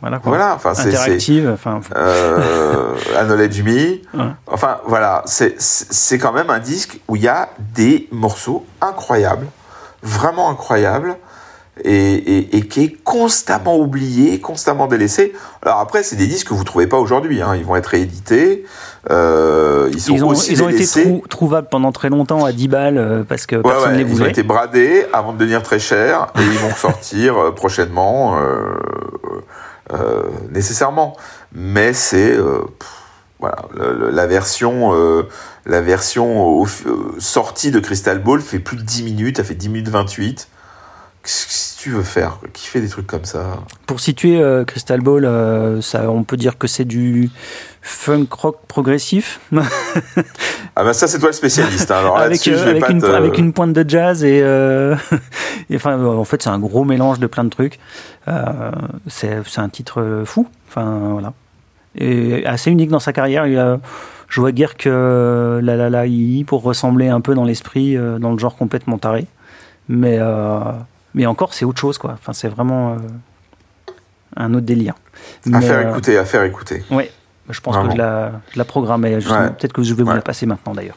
voilà 0.00 0.18
quoi. 0.18 0.30
voilà, 0.30 0.54
enfin 0.54 0.74
c'est 0.74 0.88
Interactive. 0.88 1.50
Enfin. 1.52 1.80
euh, 1.96 2.94
Acknowledge 3.18 3.62
Me. 3.62 3.70
Ouais. 3.70 4.32
Enfin 4.46 4.78
voilà, 4.86 5.22
c'est 5.26 6.18
quand 6.18 6.32
même 6.32 6.50
un 6.50 6.58
disque 6.58 7.00
où 7.08 7.16
il 7.16 7.22
y 7.22 7.28
a 7.28 7.50
des 7.74 8.08
morceaux 8.12 8.64
incroyables, 8.80 9.46
vraiment 10.02 10.50
incroyables. 10.50 11.16
Et, 11.84 12.14
et, 12.14 12.56
et 12.56 12.60
qui 12.62 12.82
est 12.84 12.96
constamment 13.04 13.78
oublié, 13.78 14.38
constamment 14.40 14.86
délaissé. 14.86 15.32
Alors 15.62 15.78
après, 15.78 16.02
c'est 16.02 16.16
des 16.16 16.26
disques 16.26 16.48
que 16.48 16.54
vous 16.54 16.64
trouvez 16.64 16.86
pas 16.86 16.98
aujourd'hui. 16.98 17.40
Hein. 17.42 17.54
Ils 17.56 17.64
vont 17.64 17.76
être 17.76 17.86
réédités. 17.86 18.64
Euh, 19.10 19.88
ils 19.92 20.00
sont 20.00 20.12
Ils 20.14 20.24
ont, 20.24 20.28
aussi 20.28 20.52
ils 20.52 20.62
ont 20.62 20.68
été 20.68 20.84
trou- 20.86 21.22
trouvables 21.28 21.68
pendant 21.70 21.90
très 21.92 22.10
longtemps 22.10 22.44
à 22.44 22.52
10 22.52 22.68
balles 22.68 22.98
euh, 22.98 23.22
parce 23.26 23.46
que 23.46 23.56
Ouais, 23.56 23.62
personne 23.62 23.92
ne 23.92 23.98
ouais, 23.98 24.04
les 24.04 24.10
ils 24.12 24.22
ont 24.22 24.26
été 24.26 24.42
bradés 24.42 25.06
avant 25.14 25.32
de 25.32 25.38
devenir 25.38 25.62
très 25.62 25.78
chers 25.78 26.26
et 26.38 26.42
ils 26.42 26.58
vont 26.58 26.74
sortir 26.76 27.38
euh, 27.38 27.50
prochainement, 27.52 28.38
euh, 28.38 28.74
euh, 29.92 30.22
nécessairement. 30.50 31.16
Mais 31.54 31.92
c'est 31.94 32.36
voilà 33.38 33.56
le- 33.74 33.94
le- 33.98 34.10
la 34.10 34.26
version 34.26 34.92
la 35.66 35.80
version 35.80 36.64
sortie 37.18 37.70
de 37.70 37.80
Crystal 37.80 38.18
Ball 38.18 38.40
fait 38.40 38.58
plus 38.58 38.76
de 38.76 38.82
10 38.82 39.02
minutes, 39.02 39.38
elle 39.38 39.44
fait 39.44 39.54
10 39.54 39.68
minutes 39.70 39.88
28. 39.88 40.48
Qu'est-ce 41.22 41.76
que 41.76 41.82
tu 41.82 41.90
veux 41.90 42.02
faire 42.02 42.38
Qui 42.54 42.66
fait 42.66 42.80
des 42.80 42.88
trucs 42.88 43.06
comme 43.06 43.24
ça? 43.26 43.58
Pour 43.86 44.00
situer 44.00 44.40
euh, 44.40 44.64
Crystal 44.64 45.00
Ball, 45.00 45.24
euh, 45.26 45.80
ça, 45.82 46.10
on 46.10 46.24
peut 46.24 46.36
dire 46.38 46.56
que 46.56 46.66
c'est 46.66 46.86
du 46.86 47.30
funk 47.82 48.26
rock 48.30 48.58
progressif 48.68 49.40
Ah 50.76 50.84
ben 50.84 50.92
ça 50.92 51.06
c'est 51.08 51.18
toi 51.18 51.28
le 51.30 51.34
spécialiste. 51.34 51.90
hein. 51.90 51.96
Alors 51.98 52.18
avec, 52.18 52.46
euh, 52.48 52.70
avec, 52.70 52.88
une, 52.88 53.00
te- 53.02 53.06
avec 53.06 53.36
une 53.38 53.52
pointe 53.52 53.72
de 53.72 53.84
jazz 53.88 54.22
et, 54.24 54.38
et 55.70 55.76
enfin 55.76 56.02
en 56.02 56.24
fait 56.24 56.42
c'est 56.42 56.48
un 56.48 56.58
gros 56.58 56.84
mélange 56.84 57.18
de 57.20 57.26
plein 57.26 57.44
de 57.44 57.50
trucs. 57.50 57.78
C'est 59.08 59.58
un 59.58 59.68
titre 59.68 60.22
fou. 60.24 60.46
Enfin 60.68 61.00
voilà. 61.12 61.32
Et 61.96 62.46
assez 62.46 62.70
unique 62.70 62.88
dans 62.90 63.00
sa 63.00 63.12
carrière. 63.12 63.46
Il 63.46 63.58
a, 63.58 63.78
je 64.28 64.40
vois 64.40 64.52
guère 64.52 64.76
que 64.76 65.60
la 65.62 65.76
la 65.76 65.90
la 65.90 66.06
i 66.06 66.44
pour 66.44 66.62
ressembler 66.62 67.08
un 67.08 67.20
peu 67.20 67.34
dans 67.34 67.44
l'esprit, 67.44 67.96
dans 68.20 68.32
le 68.32 68.38
genre 68.38 68.56
complètement 68.56 68.96
taré. 68.98 69.26
Mais 69.88 70.18
mais 71.14 71.26
encore, 71.26 71.54
c'est 71.54 71.64
autre 71.64 71.80
chose, 71.80 71.98
quoi. 71.98 72.12
Enfin, 72.12 72.32
c'est 72.32 72.48
vraiment 72.48 72.92
euh, 72.92 72.96
un 74.36 74.54
autre 74.54 74.66
délire. 74.66 74.94
À 75.52 75.60
faire 75.60 75.78
euh, 75.78 75.90
écouter, 75.90 76.18
à 76.18 76.24
faire 76.24 76.44
écouter. 76.44 76.84
Oui, 76.90 77.04
bah, 77.46 77.54
je 77.54 77.60
pense 77.60 77.76
que 77.76 77.90
je 77.92 77.96
la, 77.96 78.32
je 78.52 78.58
la 78.58 79.50
Peut-être 79.50 79.72
que 79.72 79.82
je 79.82 79.94
vais 79.94 80.02
vous 80.02 80.12
la 80.12 80.22
passer 80.22 80.46
maintenant, 80.46 80.72
d'ailleurs. 80.72 80.96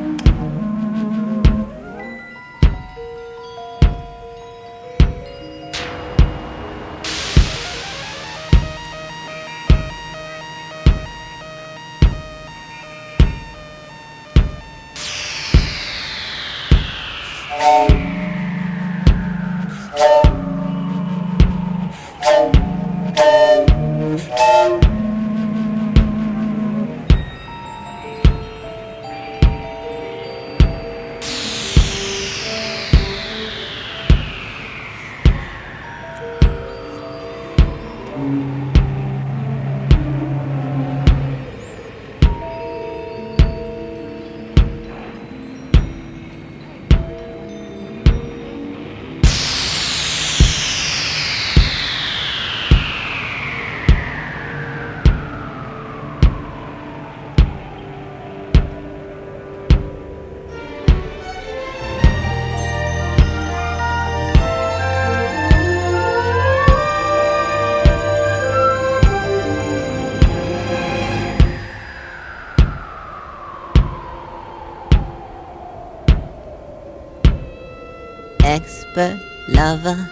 whisper, 78.96 79.20
lover, 79.48 80.10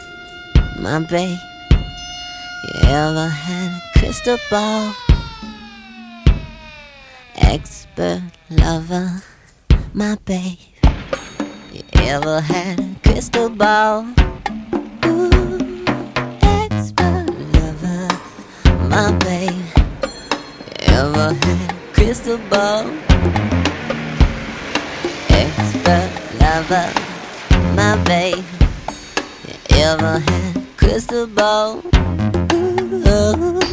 my 0.79 0.99
babe. 0.99 1.37
You 1.71 2.89
ever 2.89 3.27
had 3.27 3.71
a 3.71 3.99
crystal 3.99 4.37
ball? 4.49 4.93
Expert 7.35 8.21
lover, 8.49 9.23
my 9.93 10.15
babe. 10.25 10.57
You 11.71 11.83
ever 11.93 12.41
had 12.41 12.79
a 12.79 12.95
crystal 13.03 13.49
ball? 13.49 14.05
Ooh, 15.05 15.83
expert 16.41 17.29
lover, 17.53 18.07
my 18.89 19.11
babe. 19.19 19.51
You 20.81 20.93
ever 20.93 21.33
had 21.33 21.71
a 21.71 21.93
crystal 21.93 22.37
ball? 22.49 22.85
Expert 25.29 26.11
lover, 26.39 26.93
my 27.75 28.03
babe 28.03 28.56
ever 29.83 30.19
had 30.19 30.77
crystal 30.77 31.27
ball. 31.27 31.81
Ooh. 32.53 33.66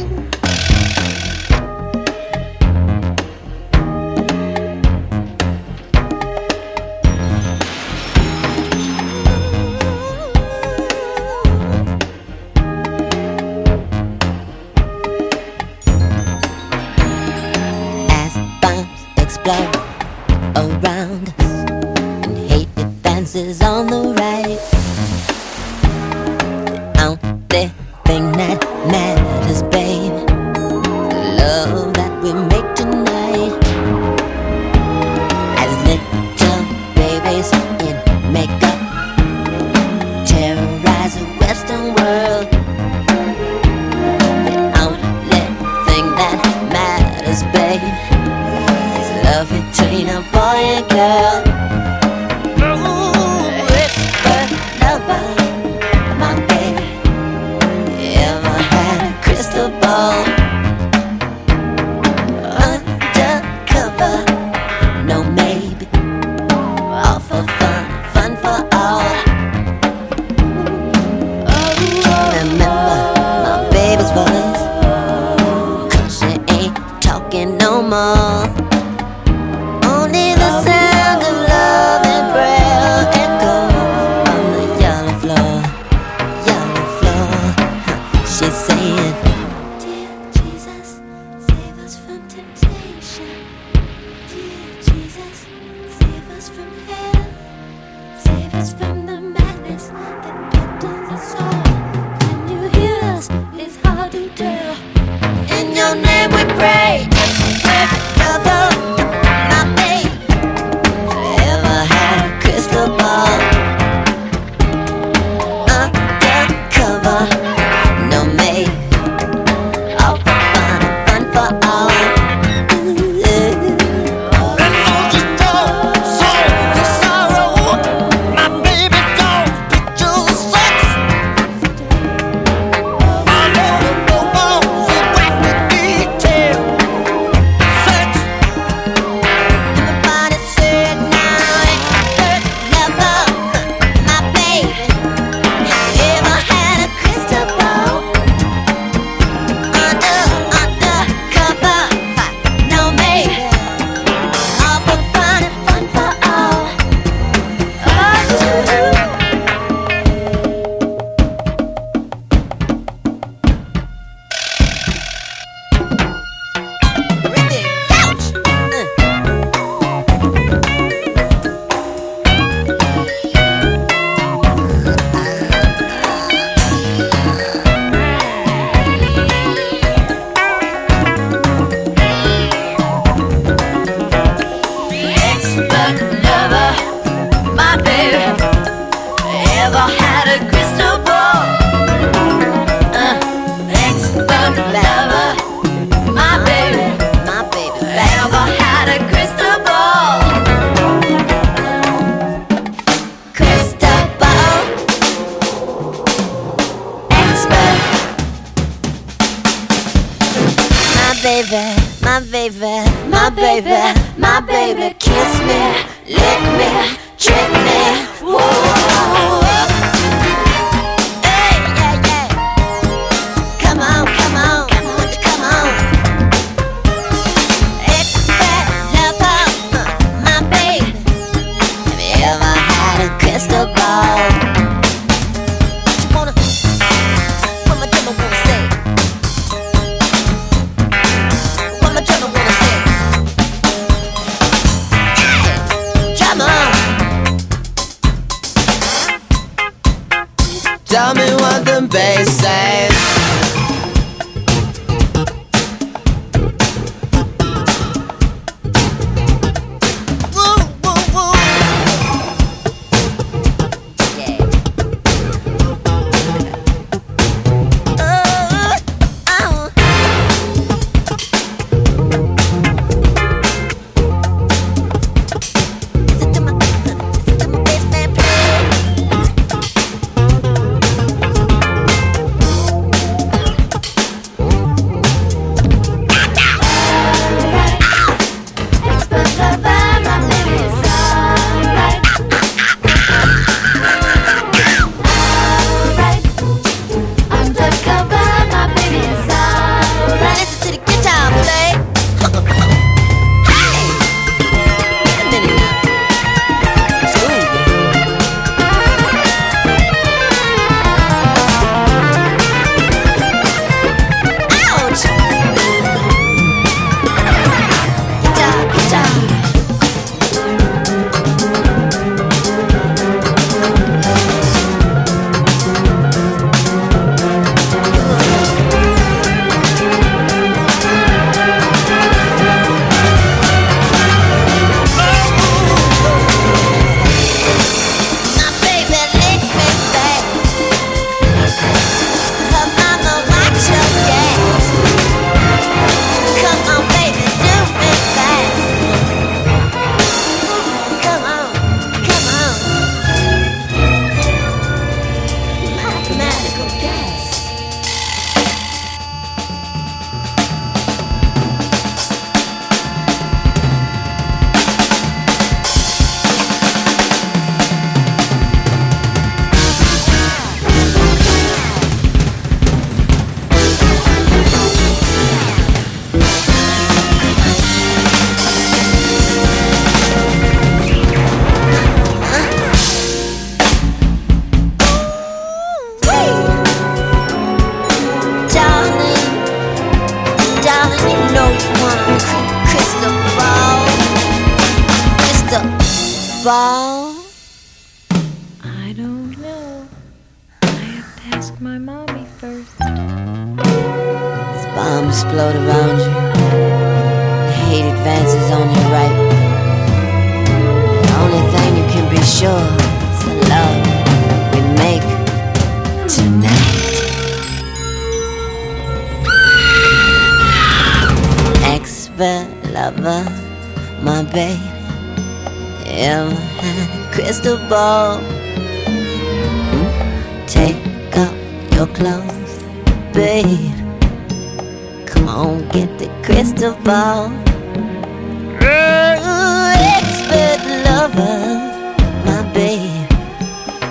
My 440.95 442.51
babe. 442.53 443.11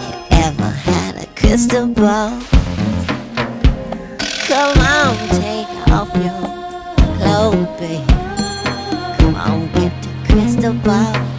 You 0.01 0.39
ever 0.47 0.71
had 0.71 1.17
a 1.23 1.27
crystal 1.37 1.87
ball? 1.87 2.41
Come 4.49 4.79
on, 4.79 5.17
take 5.29 5.69
off 5.93 6.11
your 6.17 6.41
clothes, 7.19 7.69
babe. 7.79 8.09
Come 9.19 9.35
on, 9.35 9.67
get 9.73 9.93
the 10.03 10.33
crystal 10.33 10.73
ball. 10.73 11.34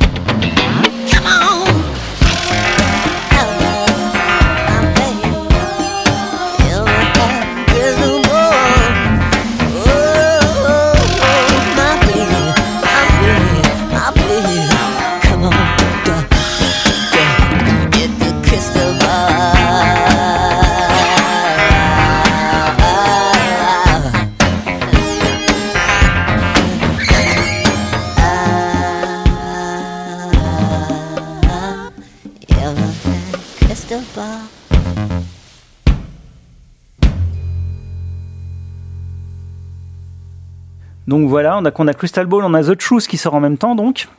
Donc 41.15 41.29
voilà, 41.29 41.57
on 41.57 41.87
a, 41.87 41.93
Crystal 41.93 42.25
Ball, 42.25 42.43
on 42.43 42.53
a 42.53 42.61
The 42.61 42.77
Truth 42.77 43.07
qui 43.07 43.15
sort 43.15 43.35
en 43.35 43.39
même 43.39 43.57
temps, 43.57 43.73
donc. 43.73 44.09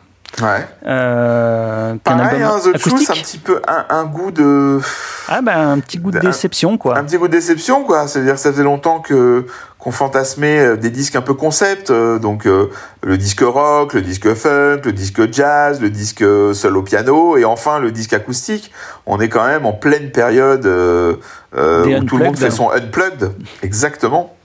Ouais. 0.40 0.66
Euh, 0.86 1.94
Pareil, 2.02 2.42
hein, 2.42 2.56
The 2.64 2.78
Truth, 2.78 3.10
un 3.10 3.12
petit 3.12 3.36
peu 3.36 3.60
un, 3.68 3.84
un 3.90 4.04
goût 4.06 4.30
de. 4.30 4.80
Ah 5.28 5.42
bah 5.42 5.58
un 5.58 5.78
petit 5.80 5.98
goût 5.98 6.10
de 6.10 6.20
déception, 6.20 6.78
quoi. 6.78 6.96
Un 6.96 7.04
petit 7.04 7.18
goût 7.18 7.28
de 7.28 7.32
déception, 7.32 7.84
quoi. 7.84 8.08
C'est-à-dire 8.08 8.32
que 8.32 8.40
ça 8.40 8.50
faisait 8.50 8.62
longtemps 8.62 9.00
que 9.00 9.44
qu'on 9.78 9.90
fantasmait 9.90 10.58
euh, 10.58 10.76
des 10.76 10.88
disques 10.88 11.16
un 11.16 11.20
peu 11.20 11.34
concept, 11.34 11.90
euh, 11.90 12.18
donc 12.18 12.46
euh, 12.46 12.70
le 13.02 13.18
disque 13.18 13.42
rock, 13.42 13.92
le 13.92 14.00
disque 14.00 14.32
funk, 14.32 14.80
le 14.84 14.92
disque 14.92 15.30
jazz, 15.30 15.82
le 15.82 15.90
disque 15.90 16.24
seul 16.54 16.78
au 16.78 16.82
piano, 16.82 17.36
et 17.36 17.44
enfin 17.44 17.78
le 17.78 17.92
disque 17.92 18.14
acoustique. 18.14 18.72
On 19.04 19.20
est 19.20 19.28
quand 19.28 19.46
même 19.46 19.66
en 19.66 19.74
pleine 19.74 20.12
période 20.12 20.64
euh, 20.64 21.16
où 21.52 22.04
tout 22.04 22.16
le 22.16 22.24
monde 22.24 22.34
unplugged. 22.34 22.38
fait 22.38 22.50
son 22.50 22.70
unplugged, 22.70 23.32
exactement. 23.62 24.35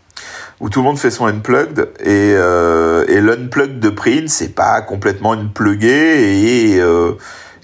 Où 0.62 0.70
tout 0.70 0.80
le 0.82 0.86
monde 0.86 0.98
fait 1.00 1.12
son 1.12 1.26
unplugged 1.26 1.90
et 2.00 2.34
euh, 2.38 3.04
et 3.08 3.20
l'unplugged 3.20 3.80
de 3.80 3.90
Prince, 3.90 4.32
c'est 4.34 4.54
pas 4.56 4.82
complètement 4.82 5.34
unpluggé 5.34 6.74
et 6.76 6.80
euh, 6.80 7.14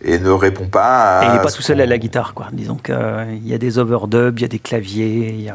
et 0.03 0.18
ne 0.19 0.30
répond 0.32 0.68
pas. 0.68 1.19
À 1.19 1.24
Et 1.24 1.28
il 1.28 1.34
n'est 1.34 1.41
pas 1.41 1.52
tout 1.52 1.61
seul 1.61 1.80
à 1.80 1.86
la 1.86 1.98
guitare, 1.99 2.34
quoi. 2.34 2.48
Disons 2.52 2.76
qu'il 2.76 3.41
y 3.45 3.53
a 3.53 3.57
des 3.60 3.78
overdubs, 3.80 4.38
il 4.40 4.41
y 4.41 4.45
a 4.45 4.48
des 4.48 4.60
claviers, 4.60 5.52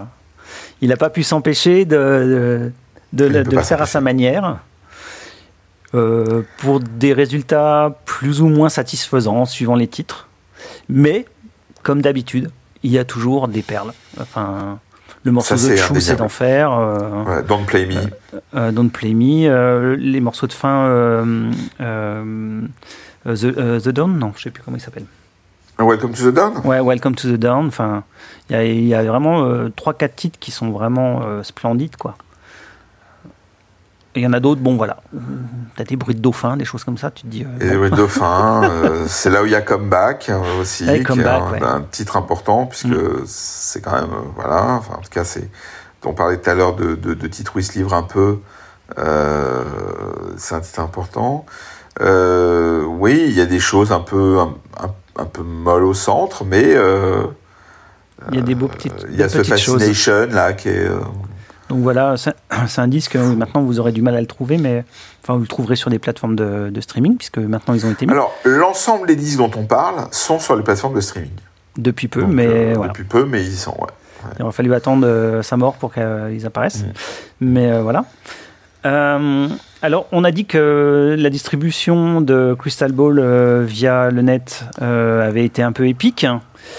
il 0.80 0.88
n'a 0.88 0.96
pas 0.96 1.10
pu 1.10 1.22
s'empêcher 1.24 1.84
de, 1.84 2.70
de, 3.12 3.24
de 3.24 3.26
Il 3.26 3.32
le- 3.32 3.44
de 3.44 3.58
faire 3.60 3.82
à 3.82 3.86
sa 3.86 4.00
manière. 4.00 4.58
euh, 5.94 6.42
pour 6.58 6.80
des 6.80 7.12
résultats 7.12 7.94
plus 8.06 8.40
ou 8.40 8.48
moins 8.48 8.68
satisfaisants 8.68 9.44
suivant 9.46 9.74
les 9.74 9.88
titres. 9.88 10.28
Mais, 10.88 11.26
comme 11.82 12.00
d'habitude, 12.02 12.50
il 12.82 12.90
y 12.92 12.98
a 12.98 13.04
toujours 13.04 13.46
des 13.48 13.62
perles. 13.62 13.92
Enfin, 14.20 14.78
le 15.24 15.32
morceau 15.32 15.56
Ça, 15.56 15.68
de 15.70 15.76
Chou, 15.76 15.94
c'est 16.00 16.16
d'enfer. 16.16 16.72
euh, 16.72 17.24
Ouais, 17.24 17.42
Don't 17.42 17.64
Play 17.66 17.86
Me. 17.86 17.94
euh, 18.54 18.72
Don't 18.72 18.90
Play 18.90 19.14
Me, 19.14 19.46
euh, 19.48 19.96
les 19.96 20.20
morceaux 20.20 20.46
de 20.46 20.52
fin, 20.52 20.86
euh, 20.86 21.50
euh, 21.80 22.60
euh, 23.26 23.36
the, 23.36 23.44
euh, 23.56 23.80
the 23.80 23.88
Dawn, 23.90 24.18
non, 24.18 24.32
je 24.36 24.42
sais 24.42 24.50
plus 24.50 24.62
comment 24.64 24.76
il 24.76 24.80
s'appelle. 24.80 25.04
Welcome 25.78 26.12
to 26.12 26.30
the 26.30 26.34
Dawn? 26.34 26.52
Ouais, 26.64 26.80
Welcome 26.80 27.14
to 27.16 27.28
the 27.28 27.38
Dawn. 27.38 27.66
Enfin, 27.66 28.04
il 28.50 28.52
y 28.52 28.56
a, 28.58 28.64
il 28.64 28.84
y 28.86 28.94
a 28.94 29.02
vraiment 29.02 29.44
euh, 29.44 29.68
trois, 29.74 29.94
quatre 29.94 30.14
titres 30.14 30.38
qui 30.38 30.50
sont 30.50 30.70
vraiment 30.70 31.22
euh, 31.24 31.42
splendides, 31.42 31.96
quoi. 31.96 32.16
Il 34.14 34.22
y 34.22 34.26
en 34.26 34.32
a 34.34 34.40
d'autres, 34.40 34.60
bon 34.60 34.76
voilà. 34.76 34.98
T'as 35.74 35.84
des 35.84 35.96
bruits 35.96 36.14
de 36.14 36.20
dauphins, 36.20 36.58
des 36.58 36.66
choses 36.66 36.84
comme 36.84 36.98
ça, 36.98 37.10
tu 37.10 37.22
te 37.22 37.28
dis. 37.28 37.44
euh, 37.44 37.60
Et 37.72 37.74
bon. 37.76 37.82
le 37.84 37.90
Dauphin, 37.90 38.62
euh, 38.64 39.04
c'est 39.08 39.30
là 39.30 39.42
où 39.42 39.46
il 39.46 39.52
y 39.52 39.54
a 39.54 39.62
Comeback 39.62 40.28
euh, 40.28 40.60
aussi, 40.60 40.84
qui 40.84 40.90
est 40.90 41.10
un, 41.10 41.50
ouais. 41.50 41.62
un 41.62 41.80
titre 41.90 42.16
important 42.18 42.66
puisque 42.66 42.86
Mm. 42.88 43.22
c'est 43.26 43.80
quand 43.80 43.92
même 43.92 44.10
euh, 44.12 44.28
voilà. 44.36 44.64
Enfin, 44.74 44.94
en 44.98 45.00
tout 45.00 45.08
cas, 45.10 45.24
c'est. 45.24 45.48
On 46.04 46.12
parlait 46.12 46.36
tout 46.36 46.50
à 46.50 46.54
l'heure 46.54 46.74
de, 46.76 46.94
de, 46.94 47.14
de 47.14 47.26
titres 47.26 47.52
où 47.54 47.58
il 47.60 47.64
se 47.64 47.72
livre 47.78 47.94
un 47.94 48.02
peu. 48.02 48.38
Euh, 48.98 49.62
c'est 50.36 50.54
un 50.56 50.60
titre 50.60 50.80
important. 50.80 51.46
Oui, 52.00 53.24
il 53.28 53.32
y 53.32 53.40
a 53.40 53.46
des 53.46 53.60
choses 53.60 53.92
un 53.92 54.00
peu 54.00 54.38
un, 54.40 54.54
un, 54.82 54.90
un 55.22 55.24
peu 55.26 55.42
molles 55.42 55.84
au 55.84 55.94
centre, 55.94 56.44
mais 56.44 56.76
Il 58.30 58.34
y 58.34 58.38
a 58.38 58.42
des 58.42 58.54
beaux 58.54 58.68
petites, 58.68 59.06
il 59.10 59.16
y 59.16 59.22
a 59.22 59.28
ce 59.28 59.38
petites 59.38 59.56
choses. 59.58 59.78
Fascination 59.78 60.26
là 60.36 60.52
qui 60.52 60.68
est. 60.68 60.86
Donc 61.72 61.80
voilà, 61.80 62.16
c'est 62.18 62.80
un 62.82 62.86
disque, 62.86 63.16
maintenant 63.16 63.62
vous 63.62 63.80
aurez 63.80 63.92
du 63.92 64.02
mal 64.02 64.14
à 64.14 64.20
le 64.20 64.26
trouver, 64.26 64.58
mais 64.58 64.84
enfin 65.22 65.36
vous 65.36 65.40
le 65.40 65.46
trouverez 65.46 65.74
sur 65.74 65.88
des 65.88 65.98
plateformes 65.98 66.36
de, 66.36 66.68
de 66.68 66.80
streaming, 66.82 67.16
puisque 67.16 67.38
maintenant 67.38 67.72
ils 67.72 67.86
ont 67.86 67.90
été 67.90 68.04
mis 68.04 68.12
Alors, 68.12 68.30
l'ensemble 68.44 69.06
des 69.06 69.16
disques 69.16 69.38
dont 69.38 69.50
on 69.56 69.64
parle 69.64 70.06
sont 70.10 70.38
sur 70.38 70.54
les 70.54 70.62
plateformes 70.62 70.94
de 70.94 71.00
streaming. 71.00 71.30
depuis 71.78 72.08
peu, 72.08 72.20
Donc, 72.20 72.30
mais 72.30 72.46
euh, 72.46 72.72
voilà. 72.76 72.92
Depuis 72.92 73.04
peu, 73.04 73.24
mais 73.24 73.40
ils 73.40 73.54
y 73.54 73.56
sont. 73.56 73.74
Ouais. 73.80 73.88
Il 74.38 74.42
aura 74.42 74.52
fallu 74.52 74.74
attendre 74.74 75.06
euh, 75.06 75.40
sa 75.40 75.56
mort 75.56 75.76
pour 75.76 75.94
qu'ils 75.94 76.44
apparaissent. 76.44 76.82
Mm. 76.82 76.92
Mais 77.40 77.72
euh, 77.72 77.80
voilà. 77.80 78.04
Alors, 78.84 80.08
on 80.12 80.24
a 80.24 80.30
dit 80.30 80.44
que 80.44 81.16
la 81.18 81.30
distribution 81.30 82.20
de 82.20 82.54
Crystal 82.58 82.92
Ball 82.92 83.64
via 83.64 84.10
le 84.10 84.20
net 84.20 84.66
avait 84.78 85.46
été 85.46 85.62
un 85.62 85.72
peu 85.72 85.88
épique. 85.88 86.26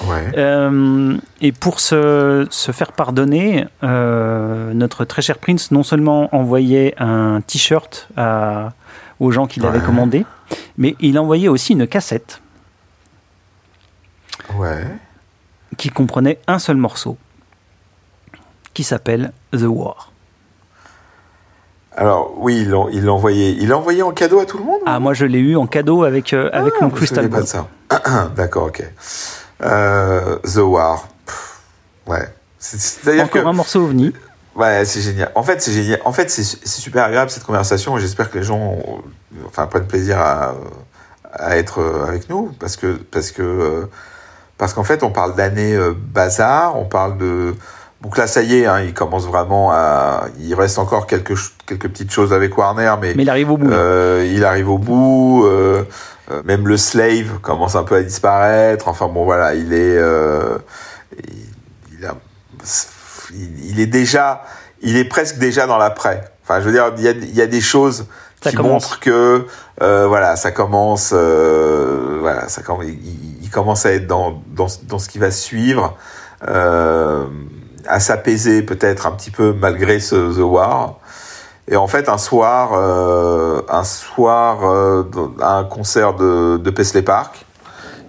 Ouais. 0.05 0.31
Euh, 0.37 1.17
et 1.41 1.51
pour 1.51 1.79
se, 1.79 2.47
se 2.49 2.71
faire 2.71 2.91
pardonner, 2.93 3.65
euh, 3.83 4.73
notre 4.73 5.05
très 5.05 5.21
cher 5.21 5.37
Prince 5.37 5.71
non 5.71 5.83
seulement 5.83 6.33
envoyait 6.35 6.93
un 6.97 7.41
t-shirt 7.41 8.07
aux 9.19 9.31
gens 9.31 9.47
qui 9.47 9.59
l'avaient 9.59 9.79
Ouais. 9.79 9.85
commandé, 9.85 10.25
mais 10.77 10.95
il 10.99 11.17
envoyait 11.19 11.47
aussi 11.47 11.73
une 11.73 11.87
cassette 11.87 12.41
Ouais. 14.55 14.83
qui 15.77 15.89
comprenait 15.89 16.39
un 16.47 16.59
seul 16.59 16.77
morceau, 16.77 17.17
qui 18.73 18.83
s'appelle 18.83 19.31
The 19.51 19.63
War. 19.63 20.11
Alors 21.95 22.33
oui, 22.37 22.61
il 22.61 22.71
l'a 22.71 22.85
il 22.91 23.07
envoyé, 23.09 23.51
il 23.51 23.69
l'a 23.69 23.77
envoyé 23.77 24.01
en 24.01 24.11
cadeau 24.11 24.39
à 24.39 24.45
tout 24.45 24.57
le 24.57 24.63
monde. 24.63 24.79
Ah, 24.87 24.99
moi 24.99 25.13
je 25.13 25.25
l'ai 25.25 25.37
eu 25.39 25.55
en 25.55 25.67
cadeau 25.67 26.03
avec, 26.03 26.33
euh, 26.33 26.49
avec 26.51 26.73
Ah, 26.79 26.85
mon 26.85 26.89
Crystal 26.89 27.29
pas 27.29 27.41
de 27.41 27.45
ça. 27.45 27.67
D'accord, 28.35 28.65
ok. 28.65 28.83
Euh, 29.63 30.37
The 30.43 30.57
War. 30.57 31.07
Pff, 31.25 31.59
ouais. 32.07 32.27
C'est- 32.59 33.01
que 33.03 33.21
Encore 33.21 33.47
un 33.47 33.53
morceau 33.53 33.81
ovni. 33.83 34.13
ouais, 34.55 34.85
c'est 34.85 35.01
génial. 35.01 35.31
En 35.35 35.43
fait, 35.43 35.61
c'est 35.61 35.73
génial. 35.73 35.99
En 36.05 36.13
fait, 36.13 36.29
c'est 36.29 36.43
super 36.65 37.05
agréable 37.05 37.29
cette 37.31 37.43
conversation 37.43 37.97
et 37.97 38.01
j'espère 38.01 38.29
que 38.29 38.37
les 38.37 38.43
gens, 38.43 38.57
ont- 38.59 39.01
enfin, 39.47 39.67
prennent 39.67 39.87
plaisir 39.87 40.19
à, 40.19 40.53
à 41.33 41.57
être 41.57 41.79
euh, 41.81 42.05
avec 42.07 42.29
nous 42.29 42.51
parce 42.59 42.75
que 42.77 42.93
parce 42.93 43.31
que 43.31 43.41
euh, 43.41 43.85
parce 44.57 44.73
qu'en 44.73 44.83
fait, 44.83 45.03
on 45.03 45.11
parle 45.11 45.35
d'années 45.35 45.73
euh, 45.75 45.93
bazar, 45.97 46.77
on 46.77 46.85
parle 46.85 47.17
de 47.17 47.55
donc 48.03 48.17
là, 48.17 48.27
ça 48.27 48.41
y 48.41 48.57
est, 48.59 48.65
hein, 48.65 48.81
il 48.81 48.93
commence 48.93 49.25
vraiment 49.25 49.71
à. 49.71 50.25
Il 50.39 50.53
reste 50.55 50.77
encore 50.77 51.07
quelques 51.07 51.35
quelques 51.65 51.87
petites 51.87 52.11
choses 52.11 52.33
avec 52.33 52.57
Warner, 52.57 52.93
mais 53.01 53.13
Mais 53.15 53.23
il 53.23 53.29
arrive 53.29 53.49
au 53.51 53.57
bout. 53.57 53.71
euh, 53.71 54.29
il 54.29 54.43
arrive 54.45 54.69
au 54.69 54.77
bout. 54.77 55.45
euh, 55.45 55.83
euh, 56.31 56.41
même 56.45 56.67
le 56.67 56.77
slave 56.77 57.39
commence 57.41 57.75
un 57.75 57.83
peu 57.83 57.95
à 57.95 58.01
disparaître. 58.03 58.87
Enfin 58.89 59.07
bon, 59.07 59.23
voilà, 59.25 59.55
il 59.55 59.73
est, 59.73 59.97
euh, 59.97 60.57
il, 61.27 61.97
il 61.99 62.05
a- 62.05 62.15
il- 63.33 63.69
il 63.71 63.79
est 63.79 63.87
déjà, 63.87 64.43
il 64.81 64.97
est 64.97 65.05
presque 65.05 65.37
déjà 65.37 65.65
dans 65.67 65.77
l'après. 65.77 66.23
Enfin, 66.43 66.59
je 66.59 66.65
veux 66.65 66.71
dire, 66.73 66.91
il 66.97 67.03
y 67.03 67.07
a, 67.07 67.11
il 67.11 67.35
y 67.35 67.41
a 67.41 67.47
des 67.47 67.61
choses 67.61 68.05
Ça 68.43 68.49
qui 68.49 68.55
commence. 68.57 68.71
montrent 68.83 68.99
que, 68.99 69.45
euh, 69.81 70.07
voilà, 70.07 70.35
ça 70.35 70.51
commence, 70.51 71.11
euh, 71.13 72.17
voilà, 72.19 72.47
ça 72.49 72.61
commence, 72.63 72.85
il, 72.85 72.99
il 73.43 73.49
commence 73.49 73.85
à 73.85 73.91
être 73.93 74.07
dans, 74.07 74.41
dans, 74.47 74.67
dans 74.83 74.99
ce 74.99 75.07
qui 75.09 75.19
va 75.19 75.31
suivre. 75.31 75.95
Euh, 76.47 77.25
à 77.87 77.99
s'apaiser 77.99 78.61
peut-être 78.63 79.05
un 79.05 79.11
petit 79.11 79.31
peu 79.31 79.53
malgré 79.53 79.99
ce 79.99 80.15
The 80.15 80.41
War. 80.41 80.99
Et 81.67 81.77
en 81.77 81.87
fait, 81.87 82.09
un 82.09 82.17
soir, 82.17 82.71
euh, 82.73 83.61
un 83.69 83.83
soir, 83.83 84.69
euh, 84.69 85.03
un 85.41 85.63
concert 85.63 86.13
de, 86.13 86.57
de 86.57 86.69
Paisley 86.69 87.01
Park, 87.01 87.45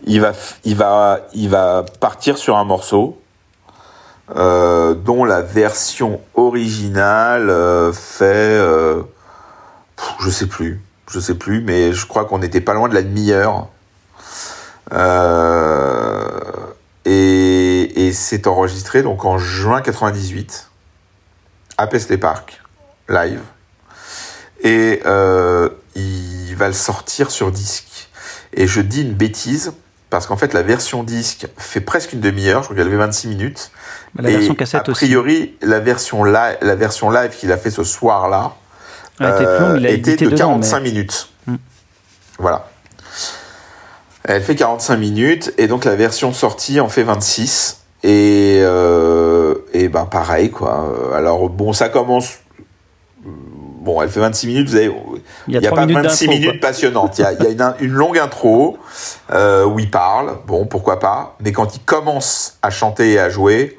il 0.06 0.20
va, 0.20 0.32
il 0.64 0.76
va, 0.76 1.20
il 1.34 1.48
va 1.48 1.84
partir 2.01 2.36
sur 2.36 2.56
un 2.56 2.64
morceau 2.64 3.18
euh, 4.34 4.94
dont 4.94 5.24
la 5.24 5.42
version 5.42 6.20
originale 6.34 7.48
euh, 7.51 7.92
fait, 7.92 8.24
euh, 8.26 9.02
pff, 9.96 10.14
je 10.20 10.30
sais 10.30 10.46
plus, 10.46 10.82
je 11.10 11.20
sais 11.20 11.34
plus, 11.34 11.62
mais 11.62 11.92
je 11.92 12.06
crois 12.06 12.24
qu'on 12.24 12.38
n'était 12.38 12.60
pas 12.60 12.74
loin 12.74 12.88
de 12.88 12.94
la 12.94 13.02
demi-heure. 13.02 13.68
Euh, 14.92 16.34
c'est 18.15 18.47
enregistré 18.47 19.03
donc 19.03 19.24
en 19.24 19.39
juin 19.39 19.81
98 19.82 20.70
à 21.77 21.86
Paisley 21.86 22.19
Park, 22.19 22.62
live. 23.09 23.41
Et 24.62 25.03
euh, 25.05 25.69
il 25.95 26.55
va 26.57 26.69
le 26.69 26.73
sortir 26.74 27.31
sur 27.31 27.51
disque. 27.53 28.09
Et 28.55 28.66
je 28.66 28.81
dis 28.81 29.03
une 29.03 29.12
bêtise, 29.15 29.73
parce 30.11 30.27
qu'en 30.27 30.36
fait 30.36 30.55
la 30.55 30.62
version 30.62 31.03
disque 31.03 31.47
fait 31.59 31.81
presque 31.81 32.12
une 32.12 32.20
demi-heure, 32.20 32.62
je 32.62 32.69
crois 32.69 32.77
qu'elle 32.77 32.86
avait 32.86 32.97
26 32.97 33.28
minutes. 33.28 33.70
La 34.16 34.31
Et 34.31 34.36
version 34.36 34.55
cassette 34.55 34.89
a 34.89 34.93
aussi. 34.93 35.07
priori, 35.07 35.57
la 35.61 35.81
version, 35.81 36.23
live, 36.24 36.57
la 36.62 36.74
version 36.77 37.11
live 37.11 37.31
qu'il 37.32 37.51
a 37.53 37.59
fait 37.59 37.70
ce 37.73 37.82
soir-là 37.82 38.55
Elle 39.19 39.86
était 39.86 40.16
de 40.16 40.27
dedans, 40.27 40.36
45 40.36 40.81
mais- 40.81 40.91
minutes. 40.91 41.28
Hmm. 41.47 41.57
Voilà. 42.39 42.69
Elle 44.23 44.43
fait 44.43 44.55
45 44.57 44.97
minutes 44.97 45.53
et 45.59 45.66
donc 45.66 45.85
la 45.85 45.97
version 45.97 46.32
sortie 46.32 46.81
en 46.81 46.89
fait 46.89 47.03
26. 47.03 47.81
Et, 48.06 48.59
euh, 48.62 49.55
et 49.72 49.89
ben 49.89 50.05
pareil 50.05 50.51
quoi. 50.51 50.93
Alors 51.16 51.48
bon, 51.48 51.72
ça 51.72 51.89
commence. 51.89 52.39
Bon, 53.24 54.01
elle 54.02 54.10
fait 54.10 54.20
26 54.20 54.47
minutes. 54.47 54.68
Vous 54.68 54.76
avez, 54.76 54.93
Il 55.48 55.55
y 55.55 55.66
a 55.66 55.70
pas 55.70 55.86
minutes 55.86 56.02
26 56.05 56.26
d'intro, 56.26 56.39
minutes 56.39 56.60
quoi. 56.60 56.68
passionnantes. 56.68 57.18
Il 57.18 57.22
y 57.22 57.24
a, 57.24 57.32
il 57.32 57.43
y 57.43 57.47
a 57.47 57.51
une, 57.51 57.86
une 57.86 57.93
longue 57.93 58.18
intro 58.18 58.78
euh, 59.32 59.64
où 59.64 59.78
il 59.78 59.90
parle. 59.90 60.36
Bon, 60.47 60.66
pourquoi 60.66 60.98
pas. 61.01 61.35
Mais 61.40 61.52
quand 61.52 61.74
il 61.76 61.81
commence 61.81 62.59
à 62.62 62.68
chanter 62.70 63.12
et 63.12 63.18
à 63.18 63.31
jouer, 63.31 63.76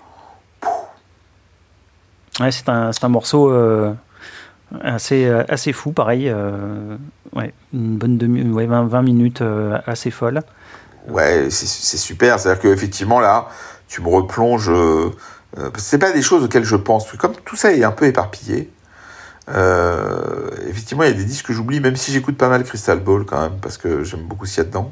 Ouais, 2.40 2.52
c'est 2.52 2.68
un, 2.68 2.92
morceau 3.08 3.50
euh, 3.50 3.94
assez, 4.82 5.26
assez 5.48 5.72
fou, 5.72 5.92
pareil. 5.92 6.34
ouais, 7.34 7.54
une 7.74 7.98
bonne 7.98 8.18
demi, 8.18 8.42
ouais, 8.52 8.66
20, 8.66 8.88
20 8.88 9.02
minutes 9.04 9.44
assez 9.88 10.12
folle. 10.12 10.42
Ouais, 11.08 11.50
c'est 11.50 11.68
c'est 11.68 11.98
super. 11.98 12.40
C'est-à-dire 12.40 12.62
qu'effectivement, 12.62 13.20
là, 13.20 13.48
tu 13.96 14.02
me 14.02 14.10
replonges. 14.10 14.70
Euh, 14.70 15.12
euh, 15.58 15.70
c'est 15.78 16.00
pas 16.00 16.12
des 16.12 16.22
choses 16.22 16.44
auxquelles 16.44 16.66
je 16.66 16.76
pense. 16.76 17.10
Comme 17.14 17.34
tout 17.46 17.56
ça 17.56 17.72
est 17.72 17.84
un 17.86 17.92
peu 17.92 18.06
éparpillé, 18.06 18.70
euh, 19.48 20.50
effectivement, 20.68 21.04
il 21.04 21.12
y 21.12 21.14
a 21.14 21.18
des 21.18 21.24
disques 21.24 21.46
que 21.46 21.54
j'oublie, 21.54 21.80
même 21.80 21.96
si 21.96 22.12
j'écoute 22.12 22.38
pas 22.38 22.50
mal 22.50 22.64
Crystal 22.66 23.00
Ball 23.00 23.24
quand 23.26 23.42
même, 23.42 23.58
parce 23.62 23.78
que 23.78 24.04
j'aime 24.04 24.24
beaucoup 24.24 24.46
ce 24.46 24.56
qu'il 24.56 24.64
y 24.64 24.66
a 24.66 24.70
dedans. 24.70 24.92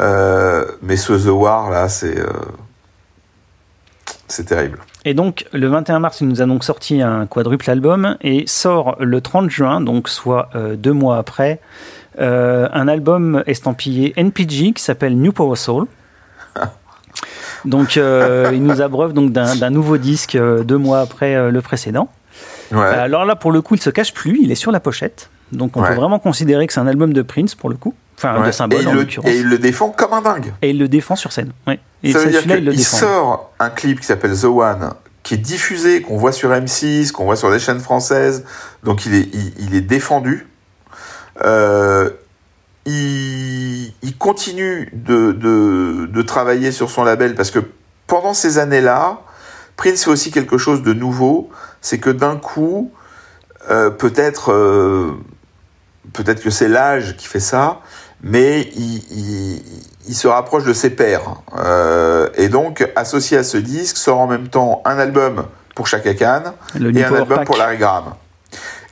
Euh, 0.00 0.64
mais 0.82 0.96
ce 0.96 1.12
The 1.12 1.30
War, 1.30 1.70
là, 1.70 1.88
c'est. 1.88 2.16
c'est 4.26 4.44
terrible. 4.44 4.80
Et 5.04 5.14
donc, 5.14 5.46
le 5.52 5.68
21 5.68 6.00
mars, 6.00 6.20
il 6.20 6.26
nous 6.26 6.42
a 6.42 6.46
donc 6.46 6.64
sorti 6.64 7.00
un 7.02 7.26
quadruple 7.26 7.70
album 7.70 8.16
et 8.20 8.48
sort 8.48 8.96
le 8.98 9.20
30 9.20 9.48
juin, 9.48 9.80
donc 9.80 10.08
soit 10.08 10.50
deux 10.74 10.92
mois 10.92 11.18
après, 11.18 11.60
un 12.18 12.88
album 12.88 13.44
estampillé 13.46 14.12
NPG 14.16 14.72
qui 14.74 14.82
s'appelle 14.82 15.16
New 15.16 15.32
Power 15.32 15.56
Soul. 15.56 15.86
Donc, 17.64 17.96
euh, 17.96 18.50
il 18.52 18.62
nous 18.62 18.80
abreuve 18.80 19.12
donc 19.12 19.32
d'un 19.32 19.70
nouveau 19.70 19.96
disque 19.98 20.34
euh, 20.36 20.62
deux 20.64 20.78
mois 20.78 21.00
après 21.00 21.34
euh, 21.34 21.50
le 21.50 21.60
précédent. 21.60 22.08
Ouais. 22.72 22.84
Alors 22.84 23.24
là, 23.24 23.34
pour 23.36 23.50
le 23.52 23.62
coup, 23.62 23.74
il 23.74 23.80
se 23.80 23.90
cache 23.90 24.12
plus, 24.12 24.38
il 24.42 24.52
est 24.52 24.56
sur 24.56 24.70
la 24.72 24.80
pochette. 24.80 25.30
Donc, 25.52 25.76
on 25.76 25.82
Ouais. 25.82 25.88
peut 25.88 25.94
vraiment 25.94 26.18
considérer 26.18 26.66
que 26.66 26.72
c'est 26.72 26.80
un 26.80 26.86
album 26.86 27.12
de 27.14 27.22
Prince 27.22 27.54
pour 27.54 27.70
le 27.70 27.76
coup, 27.76 27.94
enfin 28.18 28.40
Ouais. 28.40 28.46
de 28.48 28.52
symbole 28.52 28.82
et, 28.82 28.86
en 28.86 28.92
le, 28.92 29.00
l'occurrence. 29.00 29.30
et 29.30 29.38
il 29.38 29.46
le 29.48 29.58
défend 29.58 29.88
comme 29.88 30.12
un 30.12 30.20
dingue. 30.20 30.52
Et 30.60 30.70
il 30.70 30.78
le 30.78 30.88
défend 30.88 31.16
sur 31.16 31.32
scène. 31.32 31.52
Ouais. 31.66 31.80
Et 32.02 32.12
ça 32.12 32.18
veut 32.18 32.26
dire 32.30 32.40
celui-là, 32.40 32.58
il 32.58 32.64
le 32.66 32.76
sort 32.76 33.52
un 33.58 33.70
clip 33.70 34.00
qui 34.00 34.06
s'appelle 34.06 34.38
The 34.38 34.44
One, 34.44 34.90
qui 35.22 35.34
est 35.34 35.38
diffusé, 35.38 36.02
qu'on 36.02 36.18
voit 36.18 36.32
sur 36.32 36.50
M6, 36.50 37.10
qu'on 37.12 37.24
voit 37.24 37.36
sur 37.36 37.50
des 37.50 37.58
chaînes 37.58 37.80
françaises. 37.80 38.44
Donc 38.84 39.06
il 39.06 39.14
est, 39.14 39.28
il, 39.34 39.52
il 39.60 39.74
est 39.74 39.80
défendu. 39.80 40.46
Euh, 41.44 42.10
il, 42.88 43.92
il 44.02 44.16
continue 44.16 44.90
de, 44.92 45.32
de, 45.32 46.06
de 46.06 46.22
travailler 46.22 46.72
sur 46.72 46.90
son 46.90 47.04
label 47.04 47.34
parce 47.34 47.50
que 47.50 47.60
pendant 48.06 48.34
ces 48.34 48.58
années-là, 48.58 49.20
Prince 49.76 50.04
fait 50.04 50.10
aussi 50.10 50.30
quelque 50.30 50.58
chose 50.58 50.82
de 50.82 50.92
nouveau. 50.92 51.50
C'est 51.80 51.98
que 51.98 52.10
d'un 52.10 52.36
coup, 52.36 52.90
euh, 53.70 53.90
peut-être, 53.90 54.52
euh, 54.52 55.12
peut-être 56.12 56.42
que 56.42 56.50
c'est 56.50 56.68
l'âge 56.68 57.16
qui 57.16 57.26
fait 57.28 57.40
ça, 57.40 57.80
mais 58.22 58.62
il, 58.74 58.96
il, 59.12 59.62
il 60.08 60.14
se 60.14 60.26
rapproche 60.26 60.64
de 60.64 60.72
ses 60.72 60.90
pairs. 60.90 61.36
Euh, 61.56 62.28
et 62.36 62.48
donc, 62.48 62.90
associé 62.96 63.36
à 63.36 63.44
ce 63.44 63.58
disque, 63.58 63.96
sort 63.98 64.18
en 64.18 64.26
même 64.26 64.48
temps 64.48 64.82
un 64.84 64.98
album 64.98 65.46
pour 65.76 65.86
Chaka 65.86 66.14
Khan 66.14 66.54
et 66.74 67.04
un 67.04 67.14
album 67.14 67.38
Pack. 67.38 67.46
pour 67.46 67.56
Larry 67.56 67.76
Graham. 67.76 68.14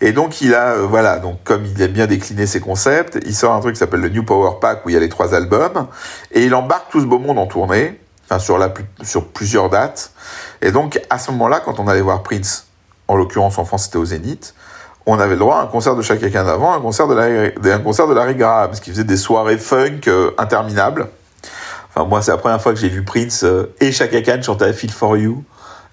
Et 0.01 0.13
donc, 0.13 0.41
il 0.43 0.55
a, 0.55 0.73
euh, 0.73 0.87
voilà, 0.87 1.19
donc 1.19 1.43
comme 1.45 1.65
il 1.65 1.81
aime 1.81 1.93
bien 1.93 2.07
décliner 2.07 2.47
ses 2.47 2.61
concepts, 2.61 3.19
il 3.25 3.35
sort 3.35 3.55
un 3.55 3.61
truc 3.61 3.75
qui 3.75 3.79
s'appelle 3.79 4.01
le 4.01 4.11
New 4.11 4.25
Power 4.25 4.59
Pack 4.61 4.85
où 4.85 4.91
il 4.91 4.93
y 4.93 4.97
a 4.97 5.01
les 5.01 5.09
trois 5.09 5.35
albums, 5.35 5.87
et 6.33 6.45
il 6.45 6.55
embarque 6.55 6.91
tout 6.91 7.01
ce 7.01 7.07
beau 7.07 7.19
monde 7.19 7.39
en 7.39 7.47
tournée, 7.47 7.99
enfin 8.25 8.39
sur, 8.39 8.59
la, 8.59 8.73
sur 9.03 9.29
plusieurs 9.29 9.71
dates. 9.71 10.13
Et 10.61 10.71
donc, 10.71 11.01
à 11.09 11.19
ce 11.19 11.31
moment-là, 11.31 11.61
quand 11.61 11.79
on 11.81 11.89
allait 11.89 12.03
voir 12.03 12.23
Prince, 12.23 12.67
en 13.09 13.17
l'occurrence 13.17 13.59
en 13.59 13.65
France, 13.65 13.85
c'était 13.85 13.99
au 13.99 14.05
Zénith, 14.05 14.55
on 15.07 15.19
avait 15.21 15.35
le 15.35 15.39
droit 15.39 15.59
à 15.59 15.63
un 15.63 15.67
concert 15.67 15.95
de 15.95 16.03
Chaka 16.03 16.29
Khan 16.29 16.47
avant, 16.49 16.75
un 16.75 16.81
concert 16.81 17.07
de 17.07 17.15
Larry, 17.15 17.53
un 17.65 17.79
concert 17.79 18.09
de 18.09 18.15
Larry 18.15 18.35
Graham, 18.35 18.75
ce 18.75 18.81
qui 18.81 18.91
faisait 18.91 19.05
des 19.05 19.17
soirées 19.17 19.57
funk 19.57 20.01
euh, 20.09 20.33
interminables. 20.37 21.09
Enfin, 21.95 22.07
moi, 22.07 22.21
c'est 22.23 22.33
la 22.33 22.37
première 22.37 22.61
fois 22.61 22.75
que 22.75 22.79
j'ai 22.81 22.89
vu 22.89 23.05
Prince 23.05 23.45
euh, 23.45 23.73
et 23.81 23.93
Chaka 23.93 24.21
Khan 24.21 24.43
chanter 24.43 24.69
I 24.69 24.73
Feel 24.73 24.91
For 24.91 25.17
You. 25.17 25.45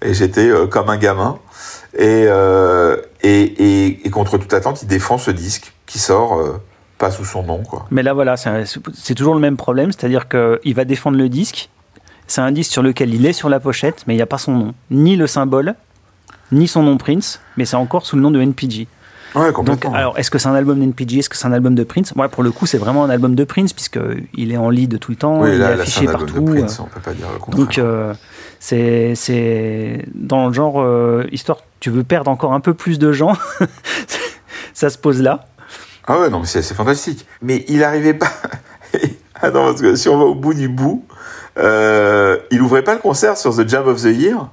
Et 0.02 0.12
j'étais 0.12 0.48
euh, 0.48 0.66
comme 0.66 0.90
un 0.90 0.98
gamin. 0.98 1.38
Et, 1.96 2.24
euh, 2.26 2.96
et, 3.22 3.42
et, 3.42 4.06
et 4.06 4.10
contre 4.10 4.38
toute 4.38 4.52
attente, 4.52 4.82
il 4.82 4.88
défend 4.88 5.18
ce 5.18 5.30
disque 5.30 5.72
qui 5.86 5.98
sort 5.98 6.38
euh, 6.38 6.60
pas 6.98 7.10
sous 7.10 7.24
son 7.24 7.42
nom, 7.42 7.62
quoi. 7.62 7.86
Mais 7.90 8.02
là, 8.02 8.12
voilà, 8.12 8.36
c'est 8.36 9.14
toujours 9.14 9.34
le 9.34 9.40
même 9.40 9.56
problème, 9.56 9.92
c'est-à-dire 9.92 10.28
qu'il 10.28 10.74
va 10.74 10.84
défendre 10.84 11.18
le 11.18 11.28
disque. 11.28 11.70
C'est 12.26 12.40
un 12.40 12.52
disque 12.52 12.72
sur 12.72 12.82
lequel 12.82 13.12
il 13.12 13.26
est 13.26 13.32
sur 13.32 13.48
la 13.48 13.60
pochette, 13.60 14.04
mais 14.06 14.14
il 14.14 14.16
n'y 14.16 14.22
a 14.22 14.26
pas 14.26 14.38
son 14.38 14.52
nom. 14.52 14.74
Ni 14.90 15.16
le 15.16 15.26
symbole, 15.26 15.74
ni 16.52 16.66
son 16.66 16.82
nom 16.82 16.96
Prince, 16.96 17.40
mais 17.56 17.64
c'est 17.64 17.76
encore 17.76 18.06
sous 18.06 18.16
le 18.16 18.22
nom 18.22 18.30
de 18.30 18.40
NPG. 18.40 18.86
Ouais, 19.34 19.46
Donc, 19.46 19.54
complètement. 19.54 19.94
alors, 19.94 20.18
est-ce 20.18 20.30
que 20.30 20.38
c'est 20.38 20.48
un 20.48 20.54
album 20.54 20.78
d'NPG 20.78 21.18
Est-ce 21.18 21.28
que 21.28 21.36
c'est 21.36 21.46
un 21.46 21.52
album 21.52 21.74
de 21.74 21.82
Prince? 21.84 22.14
Moi, 22.14 22.28
pour 22.28 22.42
le 22.42 22.52
coup, 22.52 22.66
c'est 22.66 22.78
vraiment 22.78 23.04
un 23.04 23.10
album 23.10 23.34
de 23.34 23.44
Prince, 23.44 23.72
puisqu'il 23.72 24.52
est 24.52 24.56
en 24.56 24.70
lead 24.70 24.98
tout 25.00 25.10
le 25.10 25.16
temps, 25.16 25.40
oui, 25.42 25.50
il 25.54 25.58
là, 25.58 25.72
est 25.72 25.76
là, 25.76 25.82
affiché 25.82 26.06
album 26.06 26.26
partout. 26.26 26.40
de 26.44 26.50
euh, 26.50 26.58
Prince, 26.60 26.80
on 26.80 26.84
peut 26.84 27.00
pas 27.00 27.12
dire 27.12 27.26
le 27.32 27.38
contraire. 27.40 27.64
Donc, 27.64 27.78
euh, 27.78 28.14
c'est 28.60 30.04
dans 30.14 30.46
le 30.48 30.52
genre, 30.54 30.80
euh, 30.80 31.26
histoire, 31.32 31.58
tu 31.80 31.90
veux 31.90 32.04
perdre 32.04 32.30
encore 32.30 32.52
un 32.52 32.60
peu 32.60 32.74
plus 32.74 32.98
de 32.98 33.12
gens, 33.12 33.36
ça 34.74 34.90
se 34.90 34.98
pose 34.98 35.20
là. 35.20 35.46
Ah 36.06 36.20
ouais, 36.20 36.28
non, 36.30 36.40
mais 36.40 36.46
c'est 36.46 36.62
fantastique. 36.74 37.26
Mais 37.42 37.64
il 37.68 37.82
arrivait 37.82 38.14
pas. 38.14 38.30
ah 39.40 39.50
non, 39.50 39.64
parce 39.66 39.80
que 39.80 39.96
si 39.96 40.08
on 40.08 40.18
va 40.18 40.24
au 40.24 40.34
bout 40.34 40.54
du 40.54 40.68
bout, 40.68 41.04
euh, 41.58 42.38
il 42.50 42.60
ouvrait 42.62 42.82
pas 42.82 42.94
le 42.94 43.00
concert 43.00 43.36
sur 43.38 43.54
The 43.56 43.68
Jam 43.68 43.86
of 43.88 44.02
the 44.02 44.06
Year? 44.14 44.48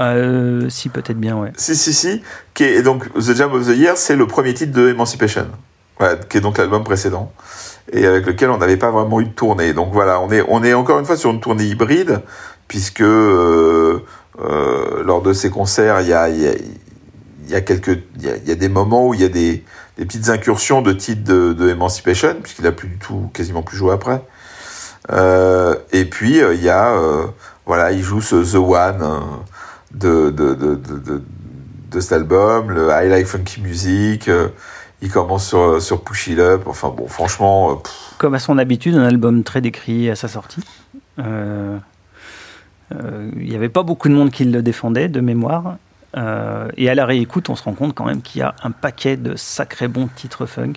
Euh, 0.00 0.68
si, 0.68 0.88
peut-être 0.88 1.18
bien, 1.18 1.36
ouais. 1.36 1.52
Si, 1.56 1.76
si, 1.76 1.92
si. 1.92 2.22
Qui 2.52 2.82
donc, 2.82 3.12
The 3.14 3.34
Jam 3.34 3.52
of 3.52 3.66
the 3.66 3.76
Year, 3.76 3.96
c'est 3.96 4.16
le 4.16 4.26
premier 4.26 4.54
titre 4.54 4.72
de 4.72 4.88
Emancipation. 4.88 5.46
Voilà, 5.98 6.16
qui 6.16 6.38
est 6.38 6.40
donc 6.40 6.58
l'album 6.58 6.82
précédent. 6.82 7.32
Et 7.92 8.06
avec 8.06 8.26
lequel 8.26 8.50
on 8.50 8.58
n'avait 8.58 8.76
pas 8.76 8.90
vraiment 8.90 9.20
eu 9.20 9.26
de 9.26 9.30
tournée. 9.30 9.72
Donc 9.72 9.92
voilà, 9.92 10.20
on 10.20 10.30
est, 10.30 10.44
on 10.48 10.64
est 10.64 10.74
encore 10.74 10.98
une 10.98 11.04
fois 11.04 11.16
sur 11.16 11.30
une 11.30 11.40
tournée 11.40 11.64
hybride, 11.64 12.22
puisque 12.66 13.02
euh, 13.02 14.04
euh, 14.42 15.04
lors 15.04 15.22
de 15.22 15.32
ces 15.32 15.50
concerts, 15.50 16.00
il 16.00 16.08
y 16.08 16.12
a, 16.12 16.28
y 16.28 16.48
a, 16.48 16.54
y 17.48 17.54
a 17.54 17.60
quelques, 17.60 18.00
il 18.18 18.48
y 18.48 18.50
a, 18.50 18.54
des 18.56 18.68
moments 18.68 19.08
où 19.08 19.14
il 19.14 19.20
y 19.20 19.24
a 19.24 19.28
des, 19.28 19.62
des 19.96 20.04
petites 20.04 20.28
incursions 20.28 20.82
de 20.82 20.92
titres 20.92 21.22
de, 21.22 21.52
de 21.52 21.68
Emancipation, 21.68 22.36
puisqu'il 22.42 22.66
a 22.66 22.72
plus 22.72 22.88
du 22.88 22.98
tout, 22.98 23.30
quasiment 23.32 23.62
plus 23.62 23.76
joué 23.76 23.92
après. 23.92 24.22
Euh, 25.12 25.76
et 25.92 26.06
puis 26.06 26.40
euh, 26.40 26.54
il 26.54 26.62
y 26.62 26.70
a, 26.70 26.94
euh, 26.94 27.26
voilà, 27.66 27.92
il 27.92 28.02
joue 28.02 28.22
ce 28.22 28.36
The 28.36 28.56
One 28.56 29.22
de, 29.94 30.30
de, 30.30 30.54
de, 30.54 30.78
de, 31.90 32.00
cet 32.00 32.12
album, 32.12 32.70
le 32.70 32.88
I 32.90 33.08
Like 33.08 33.26
Funky 33.26 33.60
Music. 33.60 34.28
euh, 34.28 34.48
il 35.02 35.10
commence 35.10 35.46
sur, 35.48 35.80
sur 35.82 36.02
Push 36.02 36.28
It 36.28 36.38
Up. 36.38 36.62
Enfin 36.66 36.92
bon, 36.96 37.06
franchement, 37.08 37.70
euh, 37.72 37.74
pff, 37.76 38.14
Comme 38.18 38.34
à 38.34 38.38
son 38.38 38.58
habitude, 38.58 38.94
un 38.96 39.04
album 39.04 39.42
très 39.44 39.60
décrié 39.60 40.10
à 40.10 40.16
sa 40.16 40.28
sortie. 40.28 40.62
Euh, 41.18 41.76
euh, 42.94 43.30
Il 43.36 43.48
n'y 43.48 43.54
avait 43.56 43.68
pas 43.68 43.82
beaucoup 43.82 44.08
de 44.08 44.14
monde 44.14 44.30
qui 44.30 44.44
le 44.44 44.62
défendait, 44.62 45.08
de 45.08 45.20
mémoire. 45.20 45.76
Euh, 46.16 46.68
et 46.76 46.88
à 46.88 46.94
la 46.94 47.06
réécoute, 47.06 47.48
on 47.48 47.56
se 47.56 47.62
rend 47.64 47.72
compte 47.74 47.94
quand 47.94 48.04
même 48.04 48.22
qu'il 48.22 48.40
y 48.40 48.42
a 48.42 48.54
un 48.62 48.70
paquet 48.70 49.16
de 49.16 49.36
sacrés 49.36 49.88
bons 49.88 50.08
titres 50.14 50.46
funk. 50.46 50.74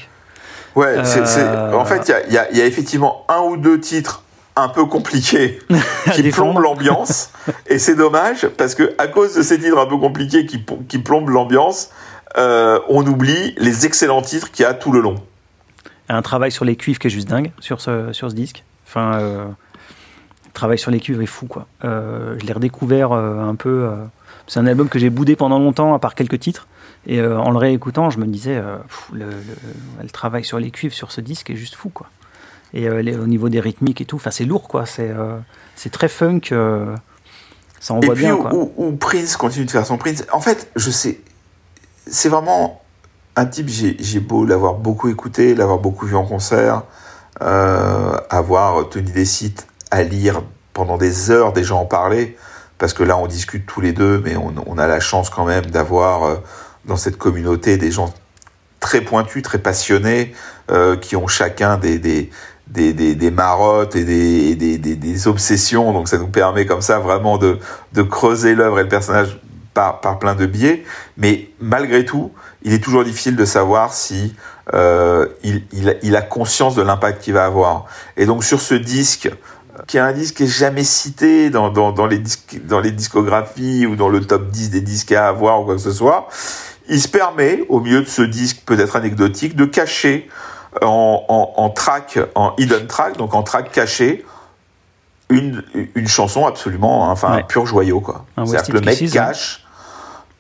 ouais, 0.76 0.98
Euh, 0.98 1.74
en 1.74 1.86
fait, 1.86 2.12
il 2.28 2.34
y 2.34 2.56
y, 2.56 2.58
y 2.58 2.62
a 2.62 2.66
effectivement 2.66 3.24
un 3.30 3.42
ou 3.42 3.56
deux 3.58 3.80
titres 3.80 4.24
un 4.62 4.70
peu 4.70 4.86
compliqué 4.86 5.60
qui 6.14 6.24
plombe 6.32 6.60
l'ambiance. 6.60 7.32
et 7.68 7.80
c'est 7.80 7.96
dommage 7.96 8.48
parce 8.58 8.76
que 8.76 8.94
à 8.98 9.08
cause 9.08 9.36
de 9.36 9.42
ces 9.42 9.60
titres 9.60 9.78
un 9.78 9.86
peu 9.86 9.98
compliqués 9.98 10.46
qui, 10.46 10.64
qui 10.88 10.98
plombent 11.00 11.30
l'ambiance, 11.30 11.90
euh, 12.38 12.80
on 12.90 13.06
oublie 13.08 13.54
les 13.58 13.86
excellents 13.86 14.22
titres 14.22 14.52
qu'il 14.52 14.64
y 14.64 14.66
a 14.66 14.74
tout 14.74 14.92
le 14.92 15.00
long. 15.00 15.16
Un 16.10 16.22
travail 16.22 16.52
sur 16.52 16.66
les 16.66 16.76
cuivres 16.76 17.00
qui 17.00 17.08
est 17.08 17.12
juste 17.12 17.28
dingue 17.28 17.52
sur 17.60 17.82
ce, 17.82 18.14
sur 18.14 18.30
ce 18.30 18.36
disque. 18.36 18.64
Enfin, 18.88 19.16
euh, 19.20 19.46
le 20.46 20.52
travail 20.54 20.78
sur 20.78 20.92
les 20.92 21.00
cuivres 21.00 21.22
est 21.22 21.26
fou, 21.26 21.48
quoi. 21.48 21.68
Euh, 21.84 22.36
je 22.40 22.46
l'ai 22.46 22.54
redécouvert 22.54 23.12
euh, 23.12 23.40
un 23.42 23.56
peu. 23.56 23.70
euh, 23.90 23.96
c'est 24.48 24.60
un 24.60 24.66
album 24.68 24.88
que 24.88 25.00
j'ai 25.00 25.10
boudé 25.10 25.36
pendant 25.36 25.60
longtemps, 25.60 25.94
à 25.94 26.00
part 26.00 26.16
quelques 26.16 26.40
titres. 26.40 26.68
Et 27.06 27.20
euh, 27.20 27.38
en 27.38 27.52
le 27.52 27.58
réécoutant, 27.58 28.10
je 28.10 28.20
me 28.20 28.26
disais, 28.26 28.56
euh, 28.56 28.78
pff, 28.78 29.10
le, 29.14 29.26
le- 29.26 30.04
le 30.04 30.10
travail 30.10 30.44
sur 30.46 30.60
les 30.60 30.72
cuivres 30.72 30.94
sur 30.96 31.12
ce 31.12 31.20
disque 31.22 31.50
est 31.50 31.56
juste 31.56 31.76
fou, 31.76 31.90
quoi. 31.90 32.08
Et 32.74 32.88
euh, 32.88 33.02
les- 33.02 33.16
au 33.16 33.28
niveau 33.28 33.50
des 33.50 33.60
rythmiques 33.60 34.02
et 34.02 34.06
tout, 34.06 34.18
enfin, 34.18 34.32
c'est 34.32 34.44
lourd, 34.46 34.68
quoi. 34.68 34.86
C'est 34.86 35.10
euh, 35.10 35.38
c'est 35.76 35.92
très 35.92 36.10
funk. 36.10 36.42
euh, 36.52 36.96
ça 37.80 37.94
Et 37.94 37.98
envoie 37.98 38.14
puis 38.16 38.24
bien, 38.26 38.36
quoi. 38.38 38.54
où- 38.54 38.72
où 38.78 38.92
Prince 38.96 39.38
continue 39.38 39.66
de 39.66 39.72
faire 39.72 39.86
son 39.86 39.98
Prince. 39.98 40.26
En 40.32 40.42
fait, 40.42 40.70
je 40.76 40.90
sais, 40.92 41.20
c'est 42.08 42.30
vraiment 42.30 42.82
un 43.36 43.46
type. 43.46 43.70
J'ai 43.70 43.96
j'ai 44.00 44.20
beau 44.20 44.46
l'avoir 44.46 44.74
beaucoup 44.76 45.10
écouté, 45.10 45.56
l'avoir 45.56 45.78
beaucoup 45.80 46.06
vu 46.06 46.16
en 46.16 46.26
concert, 46.26 46.84
avoir 48.30 48.90
tenu 48.90 49.12
des 49.12 49.26
sites 49.26 49.68
à 49.92 50.04
lire 50.04 50.42
pendant 50.74 50.98
des 50.98 51.32
heures 51.32 51.54
des 51.54 51.64
gens 51.64 51.82
en 51.82 51.86
parler, 51.86 52.36
parce 52.78 52.94
que 52.94 53.04
là 53.04 53.18
on 53.18 53.28
discute 53.28 53.66
tous 53.66 53.82
les 53.82 53.94
deux, 53.94 54.22
mais 54.24 54.36
on, 54.36 54.54
on 54.66 54.78
a 54.78 54.88
la 54.88 55.00
chance 55.00 55.30
quand 55.30 55.46
même 55.46 55.66
d'avoir 55.68 56.42
dans 56.86 56.98
cette 56.98 57.18
communauté 57.18 57.78
des 57.78 57.92
gens 57.92 58.14
très 58.80 59.02
pointus, 59.02 59.42
très 59.44 59.58
passionnés, 59.58 60.34
euh, 60.72 60.96
qui 60.98 61.16
ont 61.16 61.28
chacun 61.28 61.78
des, 61.78 61.98
des, 62.00 62.30
des, 62.70 62.94
des, 62.94 63.16
des 63.16 63.32
marottes 63.32 63.96
et 63.96 64.04
des, 64.04 64.56
des, 64.56 64.78
des, 64.78 65.28
obsessions. 65.28 65.94
Donc 65.94 66.08
ça 66.08 66.18
nous 66.18 66.28
permet 66.28 66.66
comme 66.66 66.82
ça 66.82 67.00
vraiment 67.00 67.38
de, 67.38 67.58
de 67.94 68.02
creuser 68.02 68.56
l'œuvre 68.56 68.80
et 68.80 68.84
le 68.84 68.90
personnage 68.90 69.40
par, 69.74 70.02
par 70.02 70.20
plein 70.20 70.36
de 70.36 70.46
biais. 70.46 70.84
Mais 71.18 71.50
malgré 71.60 72.06
tout, 72.06 72.32
il 72.64 72.74
est 72.74 72.84
toujours 72.84 73.04
difficile 73.04 73.36
de 73.36 73.46
savoir 73.46 73.94
si 73.94 74.36
euh, 74.74 75.28
il, 75.44 75.64
il, 75.72 75.98
il 76.04 76.16
a 76.16 76.22
conscience 76.22 76.76
de 76.76 76.82
l'impact 76.82 77.24
qu'il 77.24 77.34
va 77.34 77.46
avoir. 77.46 77.86
Et 78.18 78.26
donc 78.26 78.44
sur 78.44 78.60
ce 78.60 78.74
disque, 78.74 79.30
qui 79.86 79.98
est 79.98 80.02
un 80.02 80.14
disque 80.14 80.38
qui 80.38 80.44
est 80.44 80.48
jamais 80.48 80.84
cité 80.84 81.50
dans, 81.50 81.70
dans, 81.70 81.92
dans, 81.92 82.08
les 82.08 82.18
disques, 82.18 82.60
dans 82.66 82.80
les 82.80 82.92
discographies 82.92 83.86
ou 83.86 83.96
dans 83.96 84.10
le 84.10 84.22
top 84.22 84.50
10 84.50 84.72
des 84.72 84.82
disques 84.82 85.12
à 85.12 85.28
avoir 85.28 85.62
ou 85.62 85.66
quoi 85.66 85.76
que 85.76 85.82
ce 85.82 85.92
soit, 85.92 86.28
il 86.90 87.02
se 87.02 87.08
permet, 87.08 87.64
au 87.70 87.80
milieu 87.80 88.02
de 88.02 88.08
ce 88.08 88.22
disque 88.22 88.64
peut-être 88.66 88.96
anecdotique, 88.96 89.56
de 89.56 89.66
cacher 89.66 90.30
en, 90.82 91.24
en, 91.28 91.54
en 91.58 91.70
track, 91.70 92.20
en 92.36 92.54
hidden 92.58 92.88
track, 92.88 93.18
donc 93.18 93.34
en 93.34 93.44
track 93.44 93.72
caché, 93.72 94.26
une, 95.30 95.64
une 95.96 96.08
chanson 96.08 96.46
absolument, 96.46 97.08
hein, 97.08 97.12
enfin 97.12 97.34
Ouais. 97.36 97.40
un 97.42 97.44
pur 97.44 97.66
joyau 97.66 98.00
quoi. 98.00 98.26
Un 98.38 98.46
C'est-à-dire 98.46 98.68
que 98.74 98.78
le 98.80 98.82
mec 98.82 99.02
hein. 99.02 99.08
cache 99.12 99.66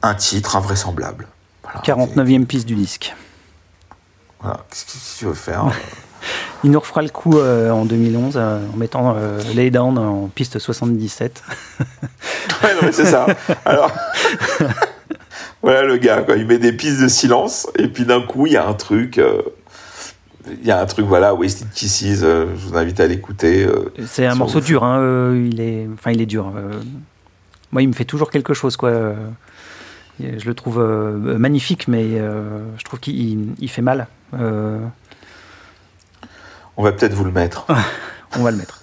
un 0.01 0.13
titre 0.15 0.55
invraisemblable. 0.55 1.27
Voilà. 1.63 1.81
49e 1.81 2.45
piste 2.45 2.65
du 2.67 2.75
disque. 2.75 3.13
Voilà. 4.41 4.59
Qu'est-ce 4.69 4.85
que 4.85 5.19
tu 5.19 5.25
veux 5.25 5.33
faire 5.33 5.65
Il 6.63 6.71
nous 6.71 6.79
refera 6.79 7.01
le 7.01 7.09
coup 7.09 7.37
euh, 7.37 7.69
en 7.71 7.85
2011 7.85 8.33
euh, 8.37 8.59
en 8.73 8.77
mettant 8.77 9.15
euh, 9.17 9.39
Lay 9.53 9.69
Down 9.69 9.97
en 9.97 10.27
piste 10.27 10.59
77. 10.59 11.43
Ouais, 12.63 12.73
non, 12.73 12.79
mais 12.83 12.91
c'est 12.91 13.05
ça. 13.05 13.27
Alors, 13.65 13.91
voilà 15.61 15.83
le 15.83 15.97
gars, 15.97 16.21
quoi. 16.23 16.35
Il 16.37 16.47
met 16.47 16.57
des 16.57 16.73
pistes 16.73 16.99
de 17.01 17.07
silence, 17.07 17.67
et 17.77 17.87
puis 17.87 18.05
d'un 18.05 18.21
coup, 18.21 18.47
il 18.47 18.53
y 18.53 18.57
a 18.57 18.65
un 18.67 18.73
truc. 18.73 19.17
euh, 19.19 19.41
Il 20.61 20.67
y 20.67 20.71
a 20.71 20.79
un 20.81 20.85
truc, 20.85 21.05
voilà, 21.05 21.33
Wasted 21.33 21.69
Kisses, 21.73 22.21
euh, 22.23 22.47
je 22.55 22.67
vous 22.67 22.77
invite 22.77 22.99
à 22.99 23.07
l'écouter. 23.07 23.65
euh, 23.65 23.91
C'est 24.05 24.25
un 24.25 24.35
morceau 24.35 24.59
dur, 24.61 24.83
hein, 24.83 24.99
euh, 24.99 25.47
il 25.51 25.59
est, 25.61 25.87
enfin 25.93 26.11
il 26.11 26.21
est 26.21 26.25
dur. 26.25 26.51
euh. 26.55 26.71
moi, 27.71 27.81
il 27.81 27.87
me 27.87 27.93
fait 27.93 28.05
toujours 28.05 28.29
quelque 28.31 28.53
chose, 28.53 28.77
quoi. 28.77 28.91
Je 30.19 30.45
le 30.47 30.53
trouve 30.55 30.79
magnifique, 31.37 31.87
mais 31.87 32.17
je 32.17 32.83
trouve 32.83 32.99
qu'il 32.99 33.15
il- 33.19 33.53
il 33.59 33.69
fait 33.69 33.81
mal. 33.83 34.07
On 36.79 36.83
va 36.83 36.91
peut-être 36.91 37.13
vous 37.13 37.23
le 37.25 37.31
mettre. 37.31 37.65
on 38.37 38.43
va 38.43 38.51
le 38.51 38.57
mettre. 38.57 38.81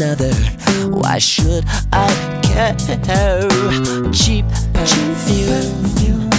Another. 0.00 0.32
Why 0.90 1.18
should 1.18 1.64
I 1.92 2.06
care? 2.42 2.74
Cheap 4.12 4.44
perfume 4.72 6.30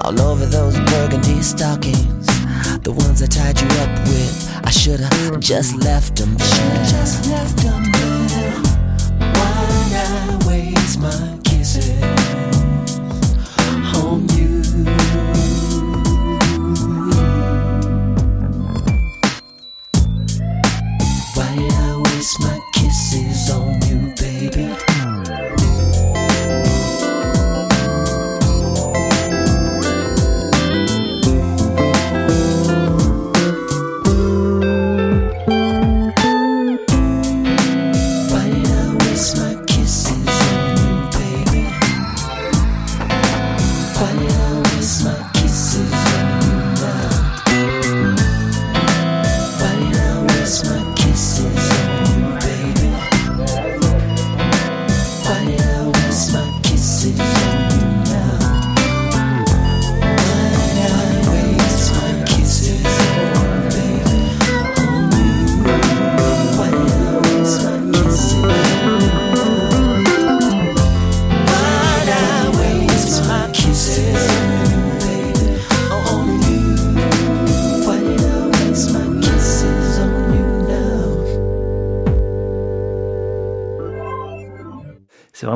all 0.00 0.20
over 0.20 0.46
those 0.46 0.78
burgundy 0.90 1.42
stockings. 1.42 2.26
The 2.82 2.92
ones 2.92 3.22
I 3.22 3.26
tied 3.26 3.60
you 3.60 3.68
up 3.80 3.92
with, 4.08 4.60
I 4.64 4.70
should've 4.70 5.40
just 5.40 5.76
left 5.76 6.11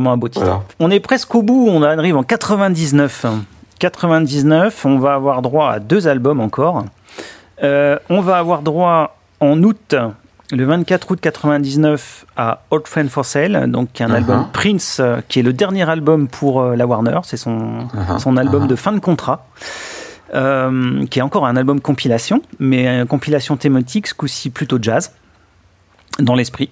vraiment 0.07 0.13
un 0.13 0.17
beau 0.17 0.29
titre. 0.29 0.45
Voilà. 0.45 0.63
On 0.81 0.91
est 0.91 1.01
presque 1.01 1.35
au 1.35 1.43
bout, 1.43 1.67
on 1.69 1.83
arrive 1.83 2.17
en 2.17 2.23
99. 2.23 3.27
99, 3.79 4.85
on 4.87 4.99
va 4.99 5.15
avoir 5.15 5.43
droit 5.43 5.71
à 5.71 5.79
deux 5.81 6.09
albums 6.09 6.41
encore. 6.41 6.85
Euh, 7.63 7.99
on 8.09 8.21
va 8.21 8.39
avoir 8.39 8.63
droit 8.63 9.17
en 9.41 9.63
août, 9.63 9.95
le 10.53 10.65
24 10.65 11.11
août 11.11 11.19
99, 11.21 12.25
à 12.37 12.63
Old 12.71 12.87
Friend 12.87 13.09
for 13.11 13.25
Sale, 13.25 13.71
donc 13.71 14.01
un 14.01 14.09
Mhm. 14.09 14.15
album 14.15 14.47
Prince, 14.53 14.99
euh, 15.01 15.21
qui 15.29 15.41
est 15.41 15.43
le 15.43 15.53
dernier 15.53 15.89
album 15.89 16.29
pour 16.29 16.61
euh, 16.63 16.75
la 16.77 16.87
Warner, 16.87 17.19
c'est 17.25 17.37
son, 17.37 17.57
Mhm. 17.93 18.19
son 18.19 18.37
album 18.39 18.63
Mhm. 18.63 18.69
de 18.69 18.77
fin 18.77 18.93
de 18.93 19.01
contrat. 19.01 19.47
euh, 20.35 21.07
qui 21.07 21.21
est 21.21 21.23
encore 21.23 21.47
un 21.47 21.55
album 21.55 21.81
compilation, 21.81 22.43
mais 22.59 22.85
une 22.89 23.07
compilation 23.07 23.57
thématique, 23.57 24.09
ce 24.09 24.15
coup-ci 24.15 24.51
plutôt 24.51 24.77
jazz, 24.83 25.13
dans 26.19 26.35
l'esprit, 26.35 26.69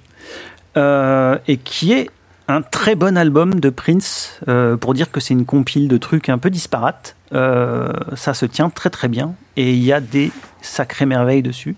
euh, 0.76 1.38
et 1.46 1.56
qui 1.56 1.92
est 1.92 2.10
un 2.48 2.62
très 2.62 2.94
bon 2.94 3.16
album 3.16 3.58
de 3.58 3.70
Prince, 3.70 4.38
euh, 4.48 4.76
pour 4.76 4.94
dire 4.94 5.10
que 5.10 5.20
c'est 5.20 5.34
une 5.34 5.46
compile 5.46 5.88
de 5.88 5.96
trucs 5.96 6.28
un 6.28 6.38
peu 6.38 6.50
disparates. 6.50 7.16
Euh, 7.32 7.90
ça 8.16 8.34
se 8.34 8.46
tient 8.46 8.70
très 8.70 8.90
très 8.90 9.08
bien, 9.08 9.34
et 9.56 9.72
il 9.72 9.82
y 9.82 9.92
a 9.92 10.00
des 10.00 10.30
sacrées 10.60 11.06
merveilles 11.06 11.42
dessus. 11.42 11.76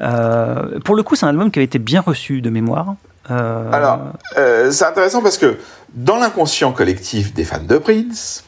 Euh, 0.00 0.80
pour 0.80 0.96
le 0.96 1.02
coup, 1.02 1.16
c'est 1.16 1.26
un 1.26 1.30
album 1.30 1.50
qui 1.50 1.58
avait 1.58 1.66
été 1.66 1.78
bien 1.78 2.00
reçu 2.00 2.40
de 2.40 2.50
mémoire. 2.50 2.94
Alors, 3.28 4.12
c'est 4.34 4.84
intéressant 4.84 5.22
parce 5.22 5.38
que 5.38 5.56
dans 5.94 6.18
l'inconscient 6.18 6.72
collectif 6.72 7.32
des 7.32 7.44
fans 7.44 7.62
de 7.62 7.78
Prince, 7.78 8.44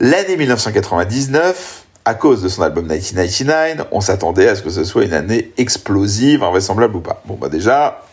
l'année 0.00 0.36
1999, 0.36 1.86
à 2.04 2.14
cause 2.14 2.42
de 2.42 2.48
son 2.48 2.62
album 2.62 2.84
1999, 2.84 3.88
on 3.90 4.00
s'attendait 4.00 4.48
à 4.48 4.54
ce 4.54 4.62
que 4.62 4.70
ce 4.70 4.84
soit 4.84 5.04
une 5.04 5.14
année 5.14 5.52
explosive, 5.56 6.42
invraisemblable 6.42 6.96
ou 6.96 7.00
pas. 7.00 7.22
Bon, 7.24 7.38
bah 7.40 7.48
déjà, 7.48 8.05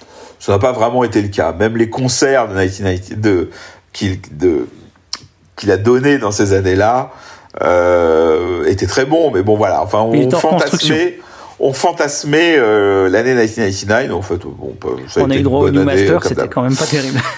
ça 0.43 0.51
n'a 0.51 0.59
pas 0.59 0.73
vraiment 0.73 1.05
été 1.05 1.21
le 1.21 1.29
cas. 1.29 1.53
Même 1.53 1.77
les 1.77 1.89
concerts 1.89 2.49
de 2.49 2.53
1990 2.53 3.17
de, 3.17 3.49
qu'il 3.93 4.19
de, 4.37 4.67
qu'il 5.55 5.71
a 5.71 5.77
donné 5.77 6.17
dans 6.17 6.33
ces 6.33 6.51
années-là 6.51 7.11
euh, 7.61 8.65
étaient 8.65 8.87
très 8.87 9.05
bons, 9.05 9.31
mais 9.31 9.41
bon 9.41 9.55
voilà. 9.55 9.81
Enfin, 9.81 10.01
on 10.01 10.29
fantasmait, 10.31 11.19
on 11.61 11.71
fantasmait 11.71 12.57
euh, 12.57 13.07
l'année 13.07 13.35
1999. 13.35 14.13
En 14.13 14.21
fait, 14.21 14.41
bon, 14.43 14.75
ça 15.07 15.21
a 15.21 15.23
on 15.23 15.27
a 15.27 15.27
été 15.27 15.35
eu 15.35 15.37
une 15.37 15.43
droit 15.43 15.61
au 15.61 15.69
New 15.69 15.83
Master, 15.85 16.21
c'était 16.21 16.49
quand 16.49 16.63
même 16.63 16.75
pas 16.75 16.87
terrible. 16.87 17.21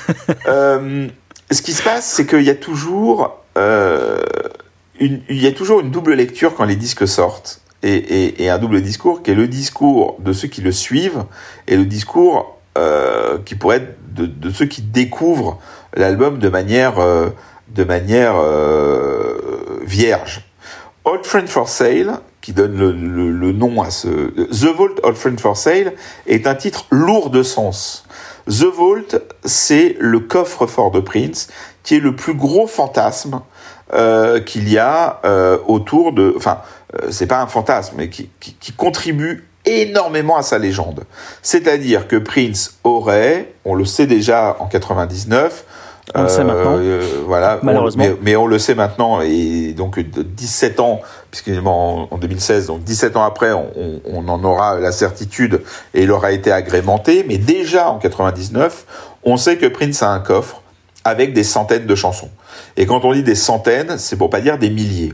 Euh, 0.48 1.08
ce 1.52 1.62
qui 1.62 1.74
se 1.74 1.84
passe, 1.84 2.06
c'est 2.06 2.26
qu'il 2.26 2.42
y 2.42 2.50
a 2.50 2.56
toujours 2.56 3.38
euh, 3.58 4.20
une, 5.00 5.22
il 5.30 5.42
y 5.42 5.48
a 5.48 5.52
toujours 5.52 5.80
une 5.80 5.92
double 5.92 6.14
lecture 6.14 6.56
quand 6.56 6.66
les 6.66 6.76
disques 6.76 7.08
sortent. 7.08 7.62
Et, 7.84 7.94
et, 7.94 8.44
et 8.44 8.50
un 8.50 8.58
double 8.58 8.82
discours 8.82 9.22
qui 9.22 9.30
est 9.30 9.36
le 9.36 9.48
discours 9.48 10.18
de 10.20 10.34
ceux 10.34 10.48
qui 10.48 10.62
le 10.62 10.72
suivent 10.72 11.24
et 11.68 11.78
le 11.78 11.86
discours 11.86 12.55
euh, 12.78 13.38
qui 13.46 13.56
pourrait 13.56 13.78
être 13.78 13.98
de, 14.16 14.50
ceux 14.50 14.66
qui 14.66 14.82
découvrent 14.82 15.60
l'album 15.94 16.40
de 16.40 16.50
manière, 16.50 17.00
euh, 17.00 17.30
de 17.70 17.84
manière 17.84 18.36
euh, 18.38 19.80
vierge. 19.84 20.46
Old 21.04 21.26
Friend 21.26 21.48
for 21.48 21.70
Sale, 21.70 22.20
qui 22.42 22.54
donne 22.54 22.78
le, 22.78 22.92
le, 22.92 23.32
le 23.32 23.52
nom 23.52 23.82
à 23.82 23.92
ce... 23.92 24.08
The 24.08 24.76
Vault 24.76 24.96
Old 25.04 25.16
Friend 25.16 25.40
for 25.40 25.58
Sale 25.58 25.94
est 26.28 26.48
un 26.48 26.56
titre 26.56 26.86
lourd 26.92 27.30
de 27.30 27.44
sens. 27.44 28.06
The 28.48 28.66
Vault, 28.66 29.16
c'est 29.44 29.96
le 30.00 30.20
coffre-fort 30.20 30.92
de 30.92 31.00
Prince, 31.00 31.48
qui 31.84 31.96
est 31.96 32.00
le 32.00 32.16
plus 32.16 32.34
gros 32.34 32.68
fantasme 32.68 33.42
euh, 33.94 34.40
qu'il 34.40 34.70
y 34.70 34.78
a 34.78 35.22
autour 35.68 36.14
de... 36.14 36.34
Enfin, 36.36 36.60
c'est 37.10 37.28
pas 37.28 37.42
un 37.42 37.48
fantasme, 37.48 37.96
mais 37.98 38.10
qui, 38.10 38.30
qui 38.40 38.72
contribue 38.72 39.48
énormément 39.66 40.38
à 40.38 40.42
sa 40.44 40.58
légende. 40.58 41.04
C'est-à-dire 41.42 42.08
que 42.08 42.16
Prince 42.18 42.78
aurait, 42.84 43.54
on 43.66 43.74
le 43.76 43.86
sait 43.86 44.08
déjà 44.08 44.56
en 44.60 44.66
99, 44.68 45.66
On 46.14 46.22
le 46.24 46.30
sait 46.30 46.44
maintenant. 46.44 46.78
euh, 46.78 47.02
voilà, 47.26 47.60
on- 47.62 47.66
Malheureusement. 47.66 48.04
mais, 48.04 48.16
mais 48.22 48.36
on 48.36 48.46
le 48.46 48.60
sait 48.60 48.76
maintenant, 48.76 49.22
et 49.22 49.74
donc 49.76 49.98
de 50.00 50.22
17 50.22 50.80
ans, 50.80 51.02
puisqu'en 51.32 52.08
en 52.12 52.18
2016, 52.18 52.68
donc 52.68 52.84
17 52.84 53.18
ans 53.18 53.24
après, 53.24 53.52
on, 53.54 53.66
on- 53.76 54.02
on 54.06 54.28
en 54.30 54.44
aura 54.44 54.80
la 54.80 54.92
certitude 54.92 55.62
et 55.94 56.04
il 56.04 56.12
aura 56.12 56.32
été 56.32 56.52
agrémenté. 56.52 57.26
Mais 57.28 57.38
déjà 57.38 57.90
en 57.90 57.98
99, 57.98 58.86
on 59.24 59.36
sait 59.38 59.58
que 59.58 59.66
Prince 59.66 60.04
a 60.04 60.12
un 60.12 60.20
coffre 60.20 60.62
avec 61.04 61.34
des 61.34 61.44
centaines 61.44 61.86
de 61.88 61.96
chansons. 61.96 62.30
Et 62.78 62.86
quand 62.86 63.04
on 63.06 63.14
dit 63.14 63.24
des 63.24 63.36
centaines, 63.36 63.98
c'est 63.98 64.16
pour 64.16 64.30
pas 64.30 64.42
dire 64.42 64.58
des 64.58 64.70
milliers. 64.70 65.14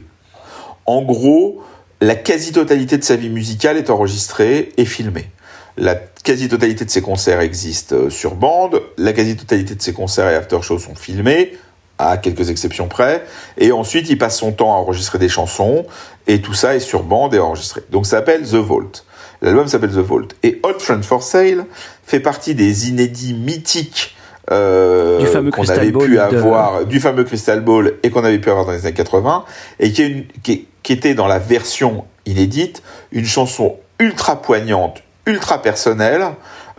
En 0.86 1.02
gros, 1.02 1.62
la 2.02 2.16
quasi-totalité 2.16 2.98
de 2.98 3.04
sa 3.04 3.16
vie 3.16 3.30
musicale 3.30 3.78
est 3.78 3.90
enregistrée 3.90 4.70
et 4.78 4.86
filmée. 4.86 5.30
La 5.78 5.96
quasi-totalité 5.96 6.84
de 6.86 6.90
ses 6.90 7.02
concerts 7.02 7.40
existe 7.42 7.94
euh, 7.94 8.10
sur 8.10 8.36
bande, 8.36 8.82
la 8.98 9.14
quasi-totalité 9.14 9.76
de 9.76 9.82
ses 9.82 9.94
concerts 9.94 10.30
et 10.30 10.36
after-shows 10.36 10.80
sont 10.80 10.96
filmés, 10.96 11.54
à 11.98 12.18
quelques 12.18 12.50
exceptions 12.50 12.88
près, 12.88 13.24
et 13.58 13.72
ensuite 13.72 14.10
il 14.10 14.18
passe 14.18 14.38
son 14.40 14.52
temps 14.52 14.74
à 14.74 14.78
enregistrer 14.78 15.20
des 15.20 15.30
chansons, 15.30 15.86
et 16.28 16.42
tout 16.42 16.54
ça 16.56 16.76
est 16.76 16.80
sur 16.80 17.04
bande 17.04 17.34
et 17.36 17.40
enregistré. 17.40 17.82
Donc 17.92 18.06
ça 18.06 18.18
s'appelle 18.18 18.42
The 18.42 18.56
Vault. 18.56 19.04
L'album 19.44 19.68
s'appelle 19.68 19.92
The 19.92 19.98
Vault. 19.98 20.28
Et 20.44 20.60
Old 20.64 20.80
Friend 20.82 21.04
for 21.04 21.22
Sale 21.24 21.66
fait 22.06 22.20
partie 22.20 22.54
des 22.56 22.90
inédits 22.90 23.34
mythiques 23.34 24.16
euh, 24.52 25.20
Du 25.20 25.28
fameux 25.28 25.52
qu'on 25.52 25.58
Crystal 25.62 25.80
avait 25.80 25.92
Ball 25.92 26.06
pu 26.08 26.14
de- 26.16 26.20
avoir, 26.20 26.86
du 26.86 27.00
fameux 27.00 27.24
Crystal 27.24 27.62
Ball, 27.62 27.94
et 28.04 28.10
qu'on 28.10 28.24
avait 28.24 28.40
pu 28.40 28.50
avoir 28.50 28.66
dans 28.66 28.72
les 28.72 28.86
années 28.86 28.94
80, 28.96 29.46
et 29.80 29.92
qui, 29.92 30.02
est 30.02 30.08
une- 30.08 30.26
qui, 30.44 30.52
est- 30.52 30.66
qui 30.84 30.94
était 30.94 31.14
dans 31.14 31.28
la 31.28 31.40
version 31.40 32.06
inédite 32.26 32.82
une 33.12 33.26
chanson 33.26 33.76
ultra 34.00 34.42
poignante, 34.42 35.02
ultra 35.26 35.62
personnelle, 35.62 36.26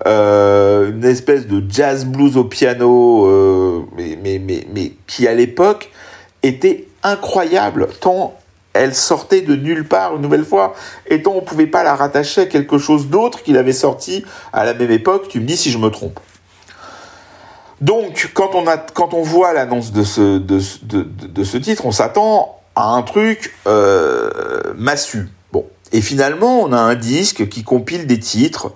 euh, 0.06 0.90
une 0.90 1.04
espèce 1.04 1.46
de 1.46 1.62
jazz 1.70 2.04
blues 2.04 2.36
au 2.36 2.44
piano, 2.44 3.26
euh, 3.26 3.82
mais, 3.96 4.18
mais, 4.22 4.38
mais, 4.40 4.66
mais 4.74 4.92
qui 5.06 5.28
à 5.28 5.34
l'époque 5.34 5.90
était 6.42 6.86
incroyable, 7.04 7.88
tant 8.00 8.34
elle 8.74 8.94
sortait 8.94 9.42
de 9.42 9.54
nulle 9.54 9.86
part 9.86 10.16
une 10.16 10.22
nouvelle 10.22 10.44
fois, 10.46 10.74
et 11.06 11.22
tant 11.22 11.32
on 11.34 11.42
pouvait 11.42 11.66
pas 11.66 11.82
la 11.84 11.94
rattacher 11.94 12.40
à 12.40 12.46
quelque 12.46 12.78
chose 12.78 13.08
d'autre 13.08 13.42
qu'il 13.42 13.58
avait 13.58 13.72
sorti 13.74 14.24
à 14.52 14.64
la 14.64 14.72
même 14.74 14.90
époque, 14.90 15.28
tu 15.28 15.40
me 15.40 15.44
dis 15.44 15.56
si 15.58 15.70
je 15.70 15.76
me 15.78 15.90
trompe. 15.90 16.18
Donc, 17.80 18.30
quand 18.34 18.54
on, 18.54 18.66
a, 18.66 18.78
quand 18.78 19.12
on 19.12 19.22
voit 19.22 19.52
l'annonce 19.52 19.92
de 19.92 20.04
ce, 20.04 20.38
de, 20.38 20.58
ce- 20.60 20.78
de, 20.84 21.02
de- 21.02 21.26
de 21.26 21.44
ce 21.44 21.56
titre, 21.58 21.84
on 21.84 21.90
s'attend 21.92 22.60
à 22.74 22.90
un 22.90 23.02
truc 23.02 23.54
euh, 23.66 24.30
massu. 24.76 25.28
Bon. 25.52 25.66
Et 25.92 26.00
finalement, 26.00 26.60
on 26.62 26.72
a 26.72 26.78
un 26.78 26.94
disque 26.94 27.48
qui 27.48 27.64
compile 27.64 28.06
des 28.06 28.18
titres 28.18 28.72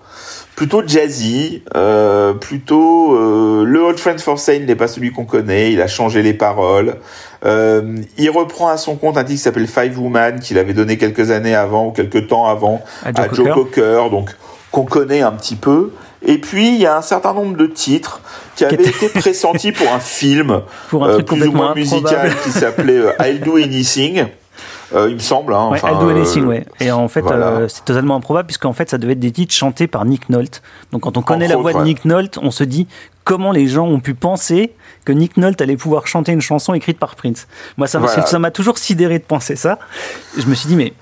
plutôt 0.54 0.82
jazzy, 0.86 1.62
euh, 1.76 2.32
plutôt... 2.32 3.14
euh, 3.14 3.64
le 3.64 3.80
Old 3.80 3.98
Friends 3.98 4.18
for 4.18 4.38
Sale 4.38 4.64
n'est 4.64 4.74
pas 4.74 4.88
celui 4.88 5.12
qu'on 5.12 5.26
connaît, 5.26 5.72
il 5.72 5.82
a 5.82 5.86
changé 5.86 6.22
les 6.22 6.32
paroles. 6.32 6.96
Euh, 7.44 7.98
il 8.16 8.30
reprend 8.30 8.68
à 8.68 8.78
son 8.78 8.96
compte 8.96 9.18
un 9.18 9.24
titre 9.24 9.36
qui 9.36 9.42
s'appelle 9.42 9.66
Five 9.66 9.98
Woman, 10.00 10.40
qu'il 10.40 10.58
avait 10.58 10.72
donné 10.72 10.96
quelques 10.96 11.30
années 11.30 11.54
avant, 11.54 11.88
ou 11.88 11.90
quelques 11.90 12.28
temps 12.28 12.46
avant, 12.46 12.82
À 13.04 13.12
Joe 13.12 13.26
à 13.26 13.34
Joe 13.34 13.48
Cocker. 13.48 13.54
Cocker, 13.54 14.10
donc 14.10 14.30
qu'on 14.72 14.84
connaît 14.84 15.20
un 15.20 15.32
petit 15.32 15.56
peu. 15.56 15.92
Et 16.22 16.38
puis, 16.38 16.68
il 16.68 16.80
y 16.80 16.86
a 16.86 16.96
un 16.96 17.02
certain 17.02 17.34
nombre 17.34 17.56
de 17.56 17.66
titres 17.66 18.20
qui 18.56 18.64
étaient- 18.74 18.88
été 18.88 19.08
pressentis 19.10 19.72
pour 19.72 19.92
un 19.92 20.00
film 20.00 20.62
Pour 20.88 21.04
un 21.04 21.08
euh, 21.10 21.12
truc 21.14 21.26
plus 21.28 21.46
ou 21.48 21.52
moins 21.52 21.74
musical 21.74 22.32
qui 22.44 22.50
s'appelait 22.50 22.98
euh, 22.98 23.12
I'll 23.20 23.40
Do 23.40 23.56
Anything, 23.56 24.26
euh, 24.94 25.08
il 25.08 25.14
me 25.16 25.20
semble. 25.20 25.52
Hein, 25.54 25.68
Ouais, 25.70 25.78
enfin, 25.82 25.92
I'll 25.92 25.98
Do 25.98 26.08
euh, 26.10 26.16
Anything, 26.16 26.44
ouais. 26.46 26.64
Et 26.80 26.90
en 26.92 27.08
fait, 27.08 27.20
voilà. 27.20 27.46
euh, 27.48 27.68
c'est 27.68 27.84
totalement 27.84 28.16
improbable 28.16 28.46
puisqu'en 28.46 28.72
fait, 28.72 28.88
ça 28.90 28.98
devait 28.98 29.12
être 29.12 29.20
des 29.20 29.32
titres 29.32 29.54
chantés 29.54 29.86
par 29.86 30.04
Nick 30.04 30.28
Nolte. 30.30 30.62
Donc, 30.92 31.02
quand 31.02 31.16
on 31.16 31.22
connaît 31.22 31.46
Entre 31.46 31.54
la 31.56 31.60
voix 31.60 31.70
autres, 31.70 31.78
de 31.80 31.84
ouais. 31.84 31.88
Nick 31.90 32.04
Nolte, 32.04 32.38
on 32.42 32.50
se 32.50 32.64
dit 32.64 32.86
comment 33.24 33.50
les 33.52 33.66
gens 33.66 33.86
ont 33.86 33.98
pu 34.00 34.14
penser 34.14 34.72
que 35.04 35.12
Nick 35.12 35.36
Nolte 35.36 35.60
allait 35.60 35.76
pouvoir 35.76 36.06
chanter 36.06 36.32
une 36.32 36.40
chanson 36.40 36.72
écrite 36.74 36.98
par 36.98 37.14
Prince. 37.16 37.46
Moi, 37.76 37.86
ça 37.88 37.98
m'a 37.98 38.06
Voilà. 38.06 38.26
ça 38.26 38.38
m'a 38.38 38.50
toujours 38.52 38.78
sidéré 38.78 39.18
de 39.18 39.24
penser 39.24 39.56
ça. 39.56 39.78
Je 40.38 40.46
me 40.46 40.54
suis 40.54 40.68
dit, 40.68 40.76
mais 40.76 40.92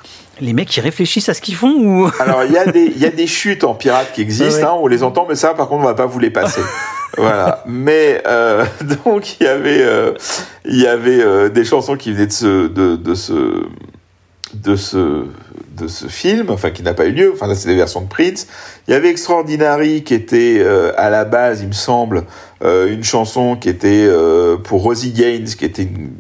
les 0.41 0.53
mecs, 0.55 0.75
ils 0.77 0.81
réfléchissent 0.81 1.29
à 1.29 1.35
ce 1.35 1.41
qu'ils 1.43 1.55
font 1.55 1.73
ou? 1.75 2.11
Alors, 2.21 2.43
il 2.45 2.53
y, 2.53 2.59
a 2.59 2.67
des- 2.67 2.93
il 2.97 2.99
y 2.99 3.07
a 3.07 3.11
des 3.11 3.27
chutes 3.27 3.65
en 3.65 3.75
pirate 3.75 4.13
qui 4.15 4.23
existent, 4.23 4.57
ouais. 4.63 4.65
hein, 4.65 4.77
on 4.81 4.87
les 4.87 5.03
entend, 5.03 5.27
mais 5.29 5.35
ça, 5.37 5.53
par 5.55 5.69
contre, 5.69 5.83
on 5.83 5.87
va 5.87 5.95
pas 5.95 6.07
vous 6.07 6.19
les 6.19 6.31
passer. 6.31 6.61
voilà. 7.17 7.63
Mais 7.67 8.23
euh, 8.27 8.65
donc, 9.05 9.41
il 9.41 9.45
y 9.45 9.49
avait, 9.49 9.83
euh, 9.83 10.13
il 10.65 10.81
y 10.81 10.87
avait 10.87 11.23
euh, 11.23 11.49
des 11.49 11.65
chansons 11.65 11.97
qui 11.97 12.13
venaient 12.13 12.27
de 12.27 12.33
ce, 12.33 12.69
de, 12.69 12.97
de 12.97 13.15
ce, 13.15 13.67
de 14.55 14.77
ce, 14.77 15.27
de 15.77 15.89
ce 15.89 16.07
film, 16.07 16.51
enfin 16.51 16.71
qui 16.71 16.83
n'a 16.83 16.95
pas 16.95 17.07
eu 17.07 17.13
lieu. 17.13 17.33
Enfin 17.33 17.47
là, 17.47 17.55
c'est 17.55 17.69
les 17.69 17.77
versions 17.77 18.01
de 18.01 18.09
Prince. 18.09 18.47
Il 18.87 18.93
y 18.93 18.95
avait 18.95 19.11
Extraordinary 19.11 20.03
qui 20.05 20.15
était 20.15 20.59
euh, 20.61 20.93
à 20.97 21.11
la 21.11 21.25
base, 21.25 21.63
il 21.63 21.69
me 21.69 21.73
semble, 21.73 22.25
euh, 22.63 22.93
une 22.93 23.05
chanson 23.05 23.57
qui 23.57 23.69
était 23.69 24.07
euh, 24.09 24.57
pour 24.57 24.83
Rosie 24.83 25.13
Gaines, 25.13 25.45
qui 25.45 25.65
était 25.65 25.83
une, 25.83 26.13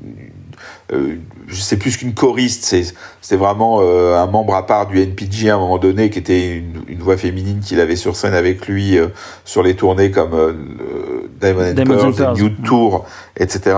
euh, 0.92 1.16
je 1.54 1.60
sais 1.60 1.76
plus 1.76 1.96
qu'une 1.96 2.12
choriste, 2.14 2.64
c'est 2.64 2.94
c'était 3.20 3.36
vraiment 3.36 3.78
euh, 3.80 4.16
un 4.16 4.26
membre 4.26 4.54
à 4.54 4.66
part 4.66 4.86
du 4.86 5.00
NPG 5.00 5.48
à 5.48 5.54
un 5.54 5.58
moment 5.58 5.78
donné, 5.78 6.10
qui 6.10 6.18
était 6.18 6.56
une, 6.56 6.82
une 6.88 6.98
voix 7.00 7.16
féminine 7.16 7.60
qu'il 7.60 7.80
avait 7.80 7.96
sur 7.96 8.16
scène 8.16 8.34
avec 8.34 8.66
lui 8.66 8.98
euh, 8.98 9.08
sur 9.44 9.62
les 9.62 9.76
tournées 9.76 10.10
comme 10.10 10.34
euh, 10.34 10.52
euh, 10.52 11.30
Diamond 11.40 11.70
and 11.70 11.72
Diamonds 11.72 12.04
and 12.08 12.12
Pearls, 12.12 12.36
Nude 12.42 12.62
Tour, 12.64 13.06
etc. 13.36 13.76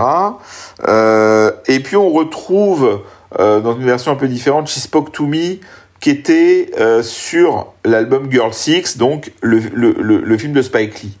Euh, 0.87 1.51
et 1.67 1.79
puis 1.79 1.95
on 1.95 2.09
retrouve 2.09 3.01
euh, 3.39 3.61
dans 3.61 3.75
une 3.77 3.85
version 3.85 4.11
un 4.11 4.15
peu 4.15 4.27
différente 4.27 4.67
She 4.67 4.79
Spoke 4.79 5.11
to 5.11 5.25
Me, 5.25 5.59
qui 5.99 6.09
était 6.09 6.71
euh, 6.79 7.03
sur 7.03 7.73
l'album 7.85 8.31
Girl 8.31 8.53
Six, 8.53 8.97
donc 8.97 9.31
le, 9.41 9.59
le, 9.59 9.95
le, 9.99 10.21
le 10.21 10.37
film 10.37 10.53
de 10.53 10.61
Spike 10.61 11.01
Lee. 11.03 11.17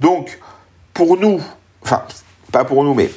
Donc 0.00 0.38
pour 0.92 1.16
nous, 1.16 1.40
enfin 1.82 2.02
pas 2.52 2.64
pour 2.64 2.84
nous, 2.84 2.94
mais 2.94 3.10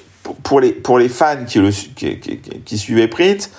pour- 0.43 0.59
les, 0.59 0.71
pour 0.71 0.97
les 0.97 1.09
fans 1.09 1.45
qui, 1.47 1.59
le, 1.59 1.69
qui, 1.69 2.19
qui, 2.65 2.77
suivaient 2.77 3.07
Prince, 3.07 3.51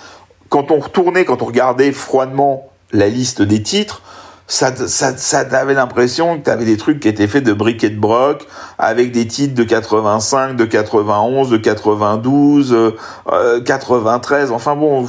quand 0.49 0.71
on 0.71 0.79
retournait, 0.79 1.25
quand 1.25 1.41
on 1.41 1.45
regardait 1.45 1.91
froidement 1.91 2.67
la 2.91 3.07
liste 3.07 3.41
des 3.41 3.61
titres, 3.61 4.01
ça, 4.47 4.75
ça, 4.75 5.17
ça 5.17 5.43
t'avait 5.43 5.73
l'impression 5.73 6.37
que 6.37 6.43
t'avais 6.43 6.65
des 6.65 6.77
trucs 6.77 6.99
qui 6.99 7.07
étaient 7.07 7.27
faits 7.27 7.43
de 7.43 7.51
briques 7.53 7.83
et 7.83 7.89
de 7.89 7.99
broc, 7.99 8.45
avec 8.77 9.11
des 9.11 9.25
titres 9.25 9.55
de 9.55 9.63
85, 9.63 10.55
de 10.55 10.65
91, 10.65 11.49
de 11.49 11.57
92, 11.57 12.71
euh, 12.73 12.95
euh, 13.31 13.59
93, 13.61 14.51
enfin 14.51 14.75
bon, 14.75 15.07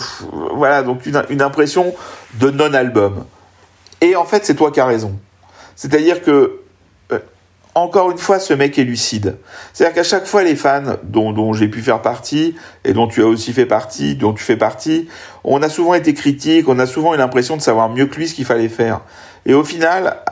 voilà, 0.54 0.82
donc 0.82 1.04
une, 1.04 1.22
une 1.28 1.42
impression 1.42 1.94
de 2.40 2.50
non-album. 2.50 3.24
Et 4.00 4.16
en 4.16 4.24
fait, 4.24 4.46
c'est 4.46 4.54
toi 4.54 4.70
qui 4.70 4.80
as 4.80 4.86
raison. 4.86 5.12
C'est-à-dire 5.74 6.22
que, 6.22 6.60
encore 7.76 8.10
une 8.10 8.16
fois, 8.16 8.38
ce 8.38 8.54
mec 8.54 8.78
est 8.78 8.84
lucide. 8.84 9.36
C'est-à-dire 9.74 9.94
qu'à 9.94 10.02
chaque 10.02 10.24
fois, 10.24 10.42
les 10.42 10.56
fans 10.56 10.96
dont, 11.02 11.32
dont 11.32 11.52
j'ai 11.52 11.68
pu 11.68 11.82
faire 11.82 12.00
partie, 12.00 12.54
et 12.84 12.94
dont 12.94 13.06
tu 13.06 13.22
as 13.22 13.26
aussi 13.26 13.52
fait 13.52 13.66
partie, 13.66 14.14
dont 14.14 14.32
tu 14.32 14.42
fais 14.42 14.56
partie, 14.56 15.08
on 15.44 15.62
a 15.62 15.68
souvent 15.68 15.92
été 15.92 16.14
critiques, 16.14 16.70
on 16.70 16.78
a 16.78 16.86
souvent 16.86 17.12
eu 17.14 17.18
l'impression 17.18 17.54
de 17.54 17.60
savoir 17.60 17.90
mieux 17.90 18.06
que 18.06 18.16
lui 18.16 18.28
ce 18.28 18.34
qu'il 18.34 18.46
fallait 18.46 18.70
faire. 18.70 19.02
Et 19.44 19.52
au 19.52 19.62
final, 19.62 20.22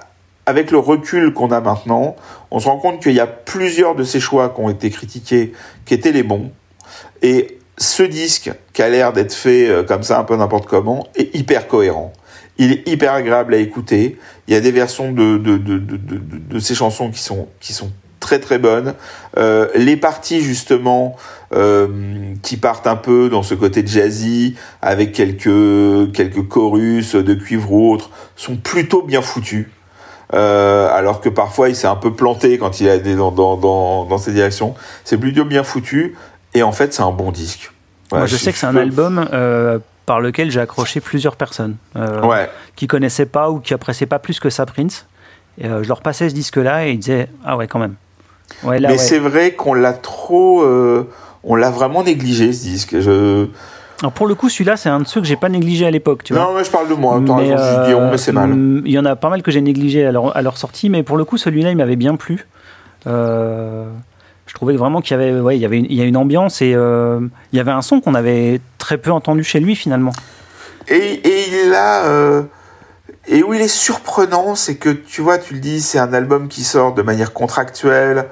avec 0.47 0.71
le 0.71 0.79
recul 0.79 1.35
qu'on 1.35 1.51
a 1.51 1.61
maintenant, 1.61 2.17
on 2.51 2.61
se 2.61 2.67
rend 2.67 2.79
compte 2.79 3.03
qu'il 3.03 3.13
y 3.13 3.21
a 3.21 3.27
plusieurs 3.27 3.95
de 3.95 4.05
ces 4.05 4.21
choix 4.21 4.49
qui 4.49 4.63
ont 4.63 4.71
été 4.71 4.89
critiqués, 4.89 5.53
qui 5.85 5.93
étaient 5.93 6.13
les 6.13 6.23
bons. 6.23 6.51
Et 7.21 7.59
ce 7.77 8.03
disque, 8.03 8.53
qui 8.73 8.81
a 8.81 8.89
l'air 8.89 9.13
d'être 9.13 9.35
fait 9.35 9.69
euh, 9.69 9.83
comme 9.83 10.03
ça, 10.03 10.19
un 10.19 10.25
peu 10.25 10.35
n'importe 10.35 10.65
comment, 10.65 11.09
est 11.15 11.35
hyper 11.35 11.69
cohérent. 11.69 12.15
Il 12.57 12.73
est 12.73 12.89
hyper 12.89 13.13
agréable 13.13 13.55
à 13.55 13.59
écouter. 13.59 14.17
Il 14.49 14.55
y 14.55 14.57
a 14.57 14.61
des 14.61 14.73
versions 14.73 15.13
de, 15.13 15.39
de, 15.39 15.57
de, 15.57 15.79
de, 15.79 15.97
de, 15.97 16.19
de 16.19 16.59
ces 16.59 16.75
chansons 16.75 17.11
qui 17.11 17.21
sont, 17.21 17.49
qui 17.61 17.73
sont 17.73 17.91
très 18.21 18.39
très 18.39 18.59
bonnes. 18.59 18.95
Euh, 19.37 19.69
les 19.75 19.97
parties 19.97 20.41
justement 20.41 21.17
euh, 21.55 21.89
qui 22.43 22.57
partent 22.57 22.87
un 22.87 22.97
peu 22.97 23.29
dans 23.29 23.43
ce 23.43 23.55
côté 23.55 23.87
jazzy 23.87 24.57
avec 24.81 25.13
quelques 25.13 26.13
quelques 26.13 26.49
chorus 26.49 27.15
de 27.15 27.35
cuivre 27.35 27.71
ou 27.73 27.93
autres 27.93 28.11
sont 28.37 28.57
plutôt 28.57 29.03
bien 29.03 29.21
foutus. 29.21 29.67
Euh, 30.33 30.89
alors 30.91 31.21
que 31.21 31.29
parfois 31.29 31.69
il 31.69 31.77
s'est 31.77 31.87
un 31.87 31.97
peu 31.97 32.13
planté 32.15 32.57
quand 32.57 32.81
il 32.81 32.89
a 32.89 32.95
été 32.95 33.15
dans 33.15 33.31
dans 33.31 33.57
dans, 33.57 34.05
dans 34.07 34.19
ces 34.19 34.33
directions. 34.33 34.75
C'est 35.05 35.19
plutôt 35.19 35.45
bien 35.45 35.63
foutu 35.63 36.17
et 36.55 36.63
en 36.63 36.73
fait 36.73 36.95
c'est 36.95 37.03
un 37.03 37.13
bon 37.13 37.31
disque. 37.31 37.73
Moi, 38.11 38.21
Voilà, 38.21 38.27
je 38.27 38.37
sais 38.37 38.53
que 38.53 38.59
c'est 38.59 38.67
un 38.67 38.77
album 38.77 39.29
euh, 39.33 39.79
par 40.07 40.21
lequel 40.21 40.51
j'ai 40.51 40.61
accroché 40.61 41.01
plusieurs 41.01 41.37
personnes 41.37 41.77
euh, 41.97 42.21
Ouais. 42.23 42.51
qui 42.77 42.87
connaissaient 42.87 43.27
pas 43.27 43.51
ou 43.51 43.59
qui 43.61 43.73
appréciaient 43.75 44.07
pas 44.07 44.19
plus 44.19 44.41
que 44.41 44.51
ça 44.51 44.67
Prince. 44.67 45.07
Et, 45.59 45.67
euh, 45.67 45.83
je 45.83 45.89
leur 45.89 46.01
passais 46.03 46.29
ce 46.29 46.35
disque-là 46.35 46.87
et 46.87 46.93
ils 46.93 46.99
disaient 46.99 47.29
Ah 47.45 47.57
ouais, 47.57 47.67
quand 47.67 47.79
même. 47.79 47.95
Ouais, 48.63 48.79
là, 48.79 48.89
Mais 48.89 48.95
ouais. 48.95 48.99
c'est 48.99 49.19
vrai 49.19 49.53
qu'on 49.53 49.73
l'a 49.75 49.93
trop, 49.95 50.63
euh, 50.63 51.09
on 51.43 51.55
l'a 51.57 51.71
vraiment 51.71 52.03
négligé 52.03 52.53
ce 52.53 52.63
disque. 52.63 53.01
Je... 53.01 53.47
Alors, 54.01 54.13
pour 54.13 54.27
le 54.27 54.35
coup, 54.35 54.49
celui-là, 54.51 54.77
c'est 54.77 54.89
un 54.91 55.01
de 55.01 55.07
ceux 55.07 55.21
que 55.21 55.27
j'ai 55.27 55.37
pas 55.37 55.49
négligé 55.49 55.87
à 55.87 55.91
l'époque. 55.91 56.25
Tu 56.25 56.35
vois. 56.35 56.43
Non, 56.43 56.55
mais 56.55 56.65
je 56.65 56.71
parle 56.71 56.89
de 56.89 56.95
moi. 56.95 57.23
T'as 57.27 57.37
raison, 57.37 57.55
euh, 57.57 58.11
mais 58.11 58.19
c'est 58.19 58.33
mal. 58.33 58.51
hum, 58.53 58.83
Il 58.85 58.93
y 58.93 58.99
en 58.99 59.05
a 59.07 59.17
pas 59.17 59.31
mal 59.31 59.43
que 59.43 59.51
j'ai 59.51 59.61
négligé 59.63 60.05
à 60.05 60.13
leur, 60.13 60.37
à 60.37 60.43
leur 60.43 60.59
sortie, 60.59 60.91
mais 60.91 61.03
pour 61.03 61.17
le 61.17 61.25
coup, 61.25 61.39
celui-là, 61.39 61.71
il 61.71 61.77
m'avait 61.77 61.97
bien 61.97 62.17
plu. 62.17 62.47
Euh, 63.07 63.87
je 64.55 64.59
trouvais 64.61 64.77
vraiment 64.77 65.01
qu'il 65.01 65.19
y 65.19 65.21
avait, 65.21 65.41
ouais, 65.41 65.57
il 65.57 65.61
y 65.61 65.65
avait 65.65 65.79
une, 65.79 65.87
il 65.87 65.95
y 65.95 66.01
a 66.01 66.05
une 66.05 66.17
ambiance 66.17 66.63
et 66.63 66.75
euh, 66.77 67.19
il 67.53 67.57
y 67.57 67.61
avait 67.61 67.73
un 67.73 67.83
son 67.83 68.01
qu'on 68.01 68.15
avait 68.15 68.61
très 68.79 68.99
peu 68.99 69.11
entendu 69.11 69.43
chez 69.43 69.59
lui 69.59 69.75
finalement. 69.75 70.13
Et, 70.89 70.95
et 70.97 71.65
il 71.67 71.75
a, 71.75 72.05
euh, 72.05 72.43
et 73.27 73.43
où 73.43 73.53
il 73.53 73.61
est 73.61 73.67
surprenant, 73.69 74.55
c'est 74.55 74.77
que 74.77 74.91
tu 74.91 75.23
vois, 75.23 75.39
tu 75.39 75.55
le 75.55 75.61
dis, 75.61 75.81
c'est 75.81 75.99
un 75.99 76.13
album 76.13 76.47
qui 76.49 76.63
sort 76.63 76.95
de 76.95 77.03
manière 77.03 77.33
contractuelle, 77.33 78.27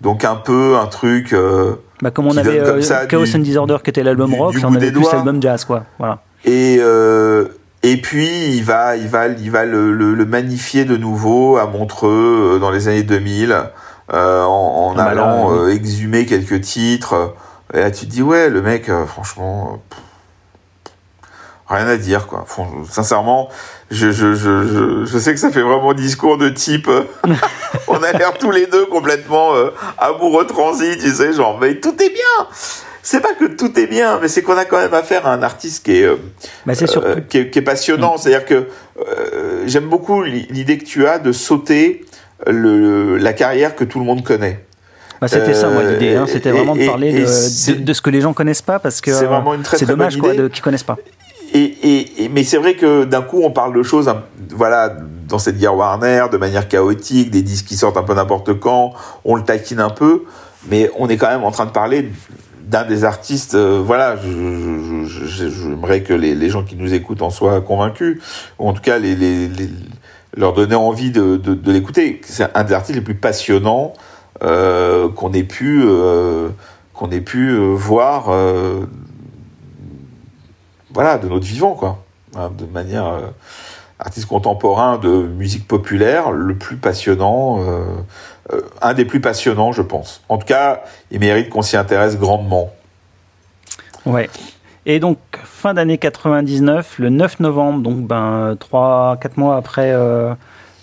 donc 0.00 0.24
un 0.24 0.36
peu 0.36 0.76
un 0.76 0.86
truc. 0.86 1.32
euh, 1.34 1.74
Bah, 2.00 2.10
comme 2.10 2.26
on 2.26 2.36
avait 2.36 2.62
comme 2.62 2.80
ça 2.80 3.06
Chaos 3.06 3.24
du- 3.24 3.36
and 3.36 3.40
Disorder 3.40 3.76
qui 3.84 3.90
était 3.90 4.02
l'album 4.02 4.32
rock, 4.34 4.52
du 4.54 4.60
là, 4.60 4.68
on 4.70 4.74
avait 4.74 4.90
plus 4.90 5.12
l'album 5.12 5.42
jazz 5.42 5.64
quoi. 5.66 5.84
Voilà. 5.98 6.22
Et 6.46 6.80
et 7.82 7.96
puis 7.98 8.28
il 8.56 8.64
va 8.64 8.96
il 8.96 9.08
va 9.08 9.28
il 9.28 9.50
va 9.50 9.64
le, 9.66 9.92
le, 9.92 10.14
le 10.14 10.24
magnifier 10.26 10.84
de 10.86 10.96
nouveau 10.96 11.56
à 11.58 11.66
Montreux 11.66 12.58
dans 12.60 12.70
les 12.70 12.88
années 12.88 13.02
2000 13.02 13.54
euh, 14.12 14.42
en, 14.42 14.48
en 14.48 14.92
Ah 14.92 14.94
bah 14.96 15.04
là, 15.04 15.10
allant 15.10 15.50
oui. 15.52 15.58
euh, 15.58 15.74
exhumer 15.74 16.26
quelques 16.26 16.60
titres. 16.60 17.34
Et 17.74 17.80
là 17.80 17.90
tu 17.90 18.06
te 18.06 18.10
dis 18.10 18.22
ouais 18.22 18.48
le 18.48 18.62
mec 18.62 18.88
euh, 18.88 19.06
franchement 19.06 19.72
euh, 19.72 19.76
pff, 19.90 20.92
rien 21.68 21.86
à 21.88 21.96
dire 21.96 22.26
quoi. 22.26 22.44
Sincèrement 22.88 23.48
je 23.90 24.10
je, 24.12 24.34
je 24.34 24.66
je 24.66 25.04
je 25.04 25.18
sais 25.18 25.32
que 25.34 25.40
ça 25.40 25.50
fait 25.50 25.62
vraiment 25.62 25.92
discours 25.94 26.38
de 26.38 26.48
type 26.48 26.88
on 27.88 28.02
a 28.02 28.12
l'air 28.12 28.34
tous 28.38 28.50
les 28.52 28.66
deux 28.66 28.86
complètement 28.86 29.54
euh, 29.54 29.70
amoureux 29.98 30.46
transi 30.46 30.96
tu 30.98 31.10
sais 31.10 31.32
genre 31.32 31.58
mais 31.60 31.76
tout 31.80 31.94
est 32.02 32.10
bien. 32.10 32.46
C'est 33.02 33.20
pas 33.20 33.34
que 33.34 33.44
tout 33.44 33.78
est 33.78 33.86
bien, 33.86 34.18
mais 34.20 34.26
c'est 34.26 34.42
qu'on 34.42 34.56
a 34.56 34.64
quand 34.64 34.78
même 34.78 34.92
affaire 34.92 35.28
à 35.28 35.32
un 35.32 35.44
artiste 35.44 35.84
qui 35.84 35.98
est, 35.98 36.02
euh, 36.06 36.16
Bah, 36.66 36.72
euh, 36.96 37.20
qui, 37.28 37.38
est, 37.38 37.50
qui 37.50 37.60
est 37.60 37.62
passionnant. 37.62 38.16
C'est-à-dire 38.16 38.44
que 38.44 38.66
euh, 38.98 39.62
j'aime 39.66 39.84
beaucoup 39.88 40.24
l'i- 40.24 40.48
l'idée 40.50 40.76
que 40.76 40.84
tu 40.84 41.06
as 41.06 41.20
de 41.20 41.30
sauter 41.30 42.04
le, 42.46 43.16
la 43.16 43.32
carrière 43.32 43.74
que 43.76 43.84
tout 43.84 43.98
le 43.98 44.04
monde 44.04 44.22
connaît. 44.24 44.64
Bah, 45.20 45.28
c'était 45.28 45.54
ça, 45.54 45.68
moi, 45.70 45.82
Euh, 45.82 45.92
l'idée. 45.94 46.14
hein. 46.14 46.26
C'était 46.28 46.50
et- 46.50 46.52
vraiment 46.52 46.76
de 46.76 46.84
parler 46.86 47.20
de, 47.22 47.26
c'est- 47.26 47.72
de, 47.74 47.84
de 47.84 47.92
ce 47.92 48.02
que 48.02 48.10
les 48.10 48.20
gens 48.20 48.32
connaissent 48.34 48.60
pas 48.62 48.78
parce 48.78 49.00
que 49.00 49.12
c'est 49.12 49.24
euh, 49.24 49.28
vraiment 49.28 49.54
une 49.54 49.62
très, 49.62 49.78
dommage 49.86 50.18
bonne 50.18 50.34
idée. 50.34 50.50
qu'ils 50.50 50.62
connaissent 50.62 50.82
pas. 50.82 50.96
Et, 51.54 51.60
et, 51.60 52.24
et- 52.24 52.28
mais 52.28 52.44
c'est 52.44 52.58
vrai 52.58 52.74
que 52.74 53.04
d'un 53.04 53.22
coup, 53.22 53.40
on 53.42 53.50
parle 53.50 53.74
de 53.74 53.82
choses, 53.82 54.08
hein, 54.08 54.24
voilà, 54.50 54.94
dans 55.28 55.38
cette 55.38 55.56
guerre 55.58 55.74
Warner, 55.74 56.26
de 56.30 56.36
manière 56.36 56.68
chaotique, 56.68 57.30
des 57.30 57.40
disques 57.42 57.64
qui 57.66 57.76
sortent 57.76 57.96
un 57.96 58.02
peu 58.02 58.12
n'importe 58.14 58.58
quand, 58.60 58.92
on 59.24 59.36
le 59.36 59.42
taquine 59.42 59.80
un 59.80 59.88
peu, 59.90 60.24
mais 60.70 60.90
on 60.98 61.08
est 61.08 61.16
quand 61.16 61.28
même 61.28 61.44
en 61.44 61.50
train 61.50 61.64
de 61.64 61.70
parler 61.70 62.10
d'un 62.68 62.84
des 62.84 63.04
artistes, 63.04 63.54
euh, 63.54 63.80
voilà, 63.82 64.16
j'aimerais 65.26 66.02
que 66.02 66.12
les, 66.12 66.34
les 66.34 66.50
gens 66.50 66.62
qui 66.64 66.76
nous 66.76 66.92
écoutent 66.94 67.22
en 67.22 67.30
soient 67.30 67.60
convaincus, 67.60 68.20
ou 68.58 68.68
en 68.68 68.72
tout 68.72 68.82
cas 68.82 68.98
les, 68.98 69.14
les, 69.14 69.48
les- 69.48 69.70
leur 70.36 70.52
donner 70.52 70.74
envie 70.74 71.10
de, 71.10 71.36
de, 71.36 71.54
de 71.54 71.72
l'écouter. 71.72 72.20
C'est 72.24 72.54
un 72.56 72.64
des 72.64 72.74
artistes 72.74 72.96
les 72.96 73.04
plus 73.04 73.14
passionnants 73.14 73.94
euh, 74.42 75.08
qu'on 75.08 75.32
ait 75.32 75.42
pu 75.42 75.82
euh, 75.84 76.50
qu'on 76.92 77.10
ait 77.10 77.20
pu 77.20 77.50
euh, 77.50 77.74
voir 77.74 78.30
euh, 78.30 78.86
voilà, 80.92 81.18
de 81.18 81.28
notre 81.28 81.44
vivant, 81.44 81.74
quoi. 81.74 82.02
Hein, 82.36 82.50
de 82.56 82.64
manière 82.66 83.06
euh, 83.06 83.20
artiste 83.98 84.26
contemporain 84.26 84.98
de 84.98 85.08
musique 85.08 85.66
populaire, 85.66 86.30
le 86.30 86.54
plus 86.54 86.76
passionnant, 86.76 87.60
un 88.82 88.94
des 88.94 89.06
plus 89.06 89.20
passionnants, 89.20 89.72
je 89.72 89.80
pense. 89.80 90.20
En 90.28 90.36
tout 90.36 90.46
cas, 90.46 90.82
il 91.10 91.18
mérite 91.20 91.48
qu'on 91.48 91.62
s'y 91.62 91.78
intéresse 91.78 92.18
grandement. 92.18 92.70
Ouais. 94.04 94.28
Et 94.88 95.00
donc, 95.00 95.18
fin 95.42 95.74
d'année 95.74 95.98
99, 95.98 97.00
le 97.00 97.10
9 97.10 97.40
novembre, 97.40 97.82
donc 97.82 98.06
ben, 98.06 98.54
3-4 98.54 99.30
mois 99.36 99.56
après 99.56 99.90
euh, 99.92 100.32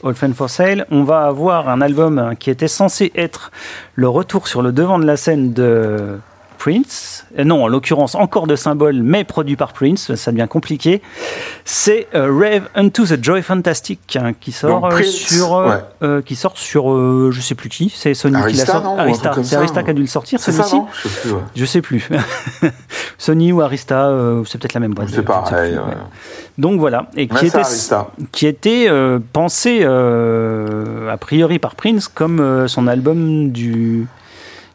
All 0.03 0.13
Fan 0.13 0.33
for 0.33 0.49
Sale, 0.49 0.85
on 0.91 1.03
va 1.03 1.21
avoir 1.21 1.69
un 1.69 1.79
album 1.79 2.19
hein, 2.19 2.35
qui 2.35 2.49
était 2.49 2.67
censé 2.67 3.13
être 3.15 3.51
le 3.95 4.09
retour 4.09 4.49
sur 4.49 4.61
le 4.61 4.73
devant 4.73 4.99
de 4.99 5.05
la 5.05 5.15
scène 5.15 5.53
de 5.53 6.19
Prince. 6.63 7.25
Euh, 7.37 7.43
non, 7.43 7.65
en 7.65 7.67
l'occurrence, 7.67 8.15
encore 8.15 8.47
de 8.47 8.55
symboles, 8.55 9.01
mais 9.03 9.25
produit 9.25 9.57
par 9.57 9.73
Prince, 9.73 10.15
ça 10.15 10.31
devient 10.31 10.47
compliqué. 10.49 11.01
C'est 11.65 12.07
euh, 12.15 12.31
Rave 12.31 12.69
Unto 12.73 13.05
the 13.05 13.21
Joy 13.21 13.41
Fantastic 13.41 14.15
hein, 14.15 14.31
qui 14.39 14.53
sort 14.53 14.85
euh, 14.85 14.89
Prince, 14.89 15.07
sur, 15.09 15.53
euh, 15.55 15.67
ouais. 15.69 15.83
euh, 16.03 16.21
qui 16.21 16.37
sort 16.37 16.57
sur, 16.57 16.89
euh, 16.89 17.31
je 17.33 17.41
sais 17.41 17.55
plus 17.55 17.67
qui, 17.67 17.91
c'est 17.93 18.13
Sony 18.13 18.37
qui 18.47 18.53
l'a 18.53 18.65
sorti. 18.65 18.87
Arista, 18.97 19.33
c'est 19.43 19.55
Arista 19.57 19.81
ou- 19.81 19.83
qui 19.83 19.89
a 19.89 19.93
dû 19.93 20.01
le 20.03 20.07
sortir, 20.07 20.39
celui-ci. 20.39 20.77
Je 21.03 21.09
sais 21.09 21.11
plus, 21.21 21.31
ouais. 21.33 21.41
Je 21.53 21.65
sais 21.65 21.81
plus. 21.81 22.09
Sony 23.17 23.51
ou 23.51 23.59
Arista, 23.61 24.09
c'est 24.45 24.57
peut-être 24.57 24.73
la 24.73 24.79
même 24.79 24.93
boîte. 24.93 25.09
C'est 25.13 25.21
pareil. 25.21 25.73
ouais. 25.73 25.97
Donc 26.57 26.79
voilà, 26.79 27.07
et 27.17 27.27
qui 27.27 27.45
était, 27.47 27.57
Arista. 27.57 28.07
qui 28.31 28.47
était 28.47 28.87
pensé 29.33 29.83
a 29.83 31.17
priori 31.17 31.59
par 31.59 31.75
Prince 31.75 32.07
comme 32.07 32.67
son 32.69 32.87
album 32.87 33.51
du, 33.51 34.07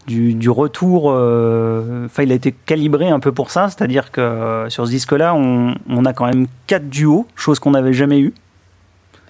du, 0.09 0.35
du 0.35 0.51
retour. 0.51 1.13
euh, 1.13 2.07
Enfin, 2.07 2.25
il 2.25 2.33
a 2.33 2.35
été 2.35 2.51
calibré 2.53 3.09
un 3.09 3.21
peu 3.21 3.31
pour 3.31 3.51
ça, 3.53 3.69
c'est-à-dire 3.69 4.11
que 4.11 4.21
euh, 4.21 4.69
sur 4.71 4.87
ce 4.87 4.91
disque-là, 4.91 5.35
on, 5.35 5.75
on 5.89 6.05
a 6.05 6.13
quand 6.13 6.27
même 6.27 6.47
quatre 6.67 6.89
duos, 6.89 7.27
chose 7.37 7.61
qu'on 7.61 7.71
n'avait 7.71 7.93
jamais 7.93 8.19
eu. 8.19 8.35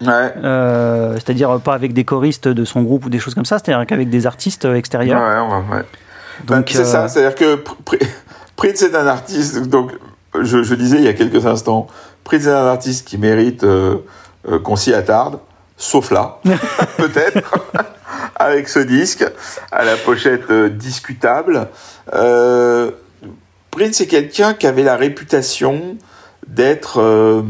Ouais. 0.00 0.32
Euh, 0.44 1.14
c'est-à-dire 1.14 1.59
pas 1.60 1.74
avec 1.74 1.92
des 1.92 2.05
choristes 2.05 2.46
de 2.48 2.64
son 2.64 2.82
groupe 2.82 3.05
ou 3.06 3.10
des 3.10 3.18
choses 3.18 3.34
comme 3.34 3.44
ça, 3.44 3.59
c'est-à-dire 3.59 3.84
qu'avec 3.86 4.09
des 4.09 4.26
artistes 4.26 4.64
extérieurs. 4.64 5.20
ouais, 5.20 5.76
ouais. 5.76 5.82
Bah, 6.46 6.56
Donc, 6.56 6.70
c'est 6.70 6.78
euh, 6.80 6.84
ça, 6.84 7.09
c'est-à-dire 7.09 7.34
que 7.34 7.56
Pr- 7.56 7.74
Pr- 7.84 8.06
Prince 8.56 8.82
est 8.82 8.94
un 8.94 9.06
artiste, 9.09 9.66
donc 9.68 9.90
je, 10.40 10.62
je 10.62 10.74
disais 10.76 10.98
il 10.98 11.05
y 11.05 11.09
a 11.09 11.14
quelques 11.14 11.44
instants, 11.46 11.88
Prince 12.22 12.46
est 12.46 12.52
un 12.52 12.66
artiste 12.66 13.09
qui 13.09 13.18
mérite 13.18 13.64
euh, 13.64 13.96
qu'on 14.62 14.76
s'y 14.76 14.94
attarde, 14.94 15.40
sauf 15.76 16.12
là, 16.12 16.38
peut-être, 16.96 17.42
avec 18.39 18.69
ce 18.69 18.78
disque, 18.78 19.24
à 19.73 19.85
la 19.85 19.97
pochette 19.97 20.51
euh, 20.51 20.69
discutable. 20.69 21.69
Euh, 22.15 22.90
Prince 23.70 24.01
est 24.01 24.06
quelqu'un 24.06 24.55
qui 24.55 24.66
avait 24.66 24.82
la 24.82 24.97
réputation 24.97 25.97
d'être 26.47 27.01
euh, 27.01 27.43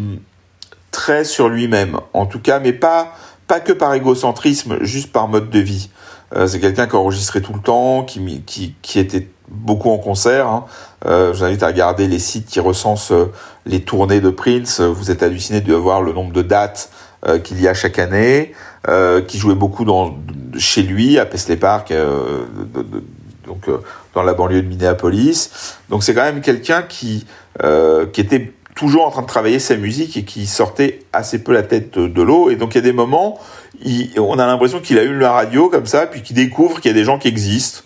très 0.90 1.24
sur 1.24 1.48
lui-même, 1.48 1.98
en 2.12 2.27
tout 2.27 2.40
cas, 2.40 2.59
mais 2.59 2.73
pas, 2.73 3.12
pas 3.47 3.60
que 3.60 3.73
par 3.73 3.94
égocentrisme, 3.94 4.78
juste 4.82 5.12
par 5.12 5.28
mode 5.28 5.51
de 5.51 5.59
vie. 5.59 5.90
Euh, 6.36 6.47
c'est 6.47 6.60
quelqu'un 6.60 6.86
qui 6.86 6.97
enregistrait 6.97 7.40
tout 7.40 7.55
le 7.55 7.60
temps, 7.60 8.05
qui, 8.05 8.43
qui, 8.82 8.98
était 8.98 9.28
beaucoup 9.48 9.90
en 9.90 9.98
concert. 9.98 10.47
Hein. 10.47 10.66
Euh, 11.06 11.32
je 11.32 11.39
vous 11.39 11.44
invite 11.44 11.62
à 11.62 11.69
regarder 11.69 12.06
les 12.06 12.19
sites 12.19 12.47
qui 12.47 12.60
recensent 12.60 13.12
euh, 13.12 13.32
les 13.65 13.81
tournées 13.81 14.20
de 14.20 14.31
Prince. 14.31 14.81
Vous 14.81 15.10
êtes 15.10 15.23
halluciné 15.23 15.60
de 15.60 15.74
voir 15.74 16.02
le 16.02 16.12
nombre 16.12 16.32
de 16.32 16.43
dates 16.43 16.90
euh, 17.27 17.39
qu'il 17.39 17.60
y 17.60 17.69
a 17.69 17.74
chaque 17.74 17.98
année. 17.98 18.52
Euh, 18.86 19.20
qui 19.20 19.38
jouait 19.38 19.56
beaucoup 19.56 19.84
dans, 19.84 20.16
chez 20.56 20.82
lui, 20.82 21.18
à 21.18 21.26
Paisley 21.26 21.56
Park, 21.56 21.90
euh, 21.90 22.44
de- 22.72 22.82
de- 22.82 23.05
donc 23.44 23.68
euh, 23.68 23.78
dans 24.14 24.22
la 24.22 24.34
banlieue 24.34 24.62
de 24.62 24.68
Minneapolis. 24.68 25.50
Donc 25.90 26.05
c'est 26.05 26.14
quand 26.14 26.22
même 26.22 26.40
quelqu'un 26.40 26.82
qui, 26.82 27.26
euh, 27.64 28.06
qui 28.06 28.20
était 28.20 28.52
toujours 28.76 29.05
en 29.05 29.10
train 29.10 29.22
de 29.22 29.26
travailler 29.26 29.59
sa 29.59 29.76
musique 29.76 30.16
et 30.16 30.22
qui 30.22 30.46
sortait 30.46 31.00
assez 31.12 31.42
peu 31.42 31.52
la 31.52 31.64
tête 31.64 31.98
de, 31.98 32.22
l'eau. 32.22 32.50
Et 32.50 32.56
donc 32.56 32.74
il 32.74 32.76
y 32.76 32.78
a 32.78 32.82
des 32.82 32.92
moments, 32.92 33.40
il- 33.84 34.12
on 34.20 34.38
a 34.38 34.46
l'impression 34.46 34.78
qu'il 34.78 34.96
a 35.00 35.02
eu 35.02 35.18
la 35.18 35.32
radio 35.32 35.68
comme 35.68 35.86
ça, 35.86 36.06
puis 36.06 36.22
qu'il 36.22 36.36
découvre 36.36 36.80
qu'il 36.80 36.92
y 36.92 36.94
a 36.94 36.96
des 36.96 37.05
gens 37.05 37.18
qui 37.18 37.26
existent, 37.26 37.80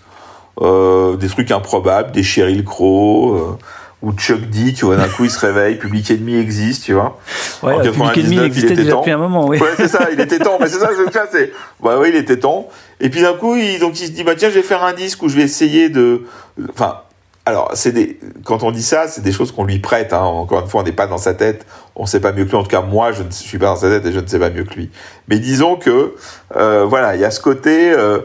euh, 0.61 1.17
des 1.17 1.29
trucs 1.29 1.51
improbables, 1.53 2.13
des 2.13 2.23
Sheryl 2.23 2.65
Crow. 2.65 3.57
Ou 4.03 4.13
Chuck 4.13 4.41
D, 4.51 4.73
tu 4.73 4.85
vois, 4.85 4.97
d'un 4.97 5.09
coup 5.09 5.25
il 5.25 5.31
se 5.31 5.39
réveille, 5.39 5.77
Public 5.77 6.11
Enemy 6.11 6.37
existe, 6.37 6.85
tu 6.85 6.93
vois. 6.93 7.21
Ouais, 7.63 7.75
En 7.75 7.81
Public 7.81 7.99
99, 8.03 8.17
Enemy 8.17 8.37
il 8.37 8.43
existait 8.43 8.73
était 8.73 8.83
déjà 8.83 8.91
temps. 8.93 8.99
depuis 9.01 9.13
un 9.13 9.19
moment, 9.19 9.47
oui. 9.47 9.59
Ouais, 9.59 9.69
c'est 9.77 9.89
ça, 9.89 10.09
il 10.13 10.21
était 10.21 10.39
temps, 10.39 10.59
mais 10.61 10.69
c'est 10.69 10.81
ça, 10.81 10.91
c'est 10.97 11.13
ça, 11.13 11.27
c'est, 11.31 11.53
bah 11.83 11.99
oui, 12.01 12.09
il 12.11 12.17
était 12.17 12.39
temps. 12.39 12.69
Et 13.01 13.11
puis 13.11 13.23
d'un 13.23 13.35
coup, 13.35 13.57
il, 13.57 13.79
donc 13.79 14.01
il 14.01 14.07
se 14.07 14.13
dit, 14.13 14.25
bah 14.25 14.35
tiens, 14.37 14.49
je 14.49 14.55
vais 14.55 14.63
faire 14.63 14.83
un 14.83 14.93
disque 14.93 15.23
où 15.23 15.29
je 15.29 15.37
vais 15.37 15.43
essayer 15.43 15.89
de, 15.89 16.23
enfin, 16.71 16.99
alors, 17.45 17.73
c'est 17.75 17.91
des, 17.91 18.21
quand 18.45 18.63
on 18.63 18.71
dit 18.71 18.83
ça, 18.85 19.09
c'est 19.09 19.21
des 19.23 19.33
choses 19.33 19.51
qu'on 19.51 19.65
lui 19.65 19.81
prête, 19.81 20.13
hein. 20.13 20.21
Encore 20.21 20.61
une 20.61 20.69
fois, 20.69 20.83
on 20.83 20.85
n'est 20.85 20.93
pas 20.93 21.09
dans 21.09 21.19
sa 21.19 21.35
tête, 21.35 21.67
on 21.97 22.07
sait 22.07 22.21
pas 22.21 22.33
mieux 22.33 22.45
que 22.45 22.51
lui. 22.51 22.57
En 22.57 22.63
tout 22.63 22.69
cas, 22.69 22.83
moi, 22.83 23.11
je 23.11 23.25
ne 23.25 23.31
suis 23.33 23.59
pas 23.59 23.67
dans 23.67 23.77
sa 23.77 23.89
tête 23.89 24.07
et 24.07 24.13
je 24.13 24.21
ne 24.21 24.27
sais 24.27 24.39
pas 24.39 24.51
mieux 24.51 24.63
que 24.63 24.75
lui. 24.75 24.91
Mais 25.27 25.41
disons 25.41 25.75
que, 25.77 26.15
euh, 26.57 26.85
voilà, 26.85 27.17
il 27.17 27.21
y 27.21 27.25
a 27.25 27.33
ce 27.33 27.41
côté, 27.41 27.91
euh, 27.93 28.21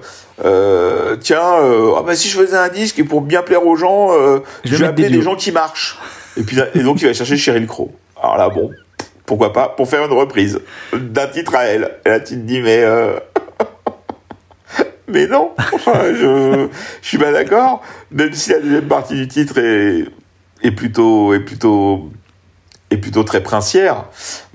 euh, 0.46 1.16
tiens, 1.20 1.60
euh, 1.62 1.94
ah 1.98 2.04
bah 2.04 2.16
si 2.16 2.30
je 2.30 2.38
faisais 2.38 2.58
un 2.58 2.70
disque 2.70 3.00
et 3.00 3.04
pour 3.04 3.22
bien 3.22 3.42
plaire 3.42 3.66
aux 3.66 3.76
gens, 3.76 4.14
euh, 4.14 4.40
Je 4.64 4.72
vais 4.72 4.78
des 4.78 4.84
appeler 4.86 5.10
des 5.10 5.22
gens 5.22 5.36
qui 5.36 5.52
marchent. 5.52 5.98
Et 6.38 6.44
puis, 6.44 6.58
et 6.76 6.84
donc, 6.84 7.02
il 7.02 7.08
va 7.08 7.14
chercher 7.14 7.38
Sheryl 7.38 7.66
Crow. 7.66 7.92
Alors 8.22 8.38
là, 8.38 8.50
bon, 8.50 8.72
pourquoi 9.26 9.54
pas, 9.54 9.70
pour 9.70 9.90
faire 9.90 10.06
une 10.06 10.14
reprise 10.14 10.60
d'un 10.94 11.28
titre 11.28 11.56
à 11.56 11.66
elle. 11.66 11.92
Et 12.06 12.10
là, 12.10 12.20
tu 12.20 12.36
te 12.36 12.42
dis, 12.42 12.62
mais, 12.62 12.84
mais 15.08 15.28
non, 15.28 15.52
enfin, 15.74 16.14
je, 16.14 16.68
je 17.02 17.08
suis 17.08 17.18
pas 17.18 17.32
d'accord. 17.32 17.82
Même 18.12 18.34
si 18.34 18.52
la 18.52 18.60
deuxième 18.60 18.88
partie 18.88 19.16
du 19.16 19.28
titre 19.28 19.58
est, 19.58 20.06
est 20.62 20.72
plutôt, 20.72 21.34
est 21.34 21.40
plutôt, 21.40 22.12
est 22.90 22.98
plutôt 22.98 23.24
très 23.24 23.42
princière. 23.42 24.06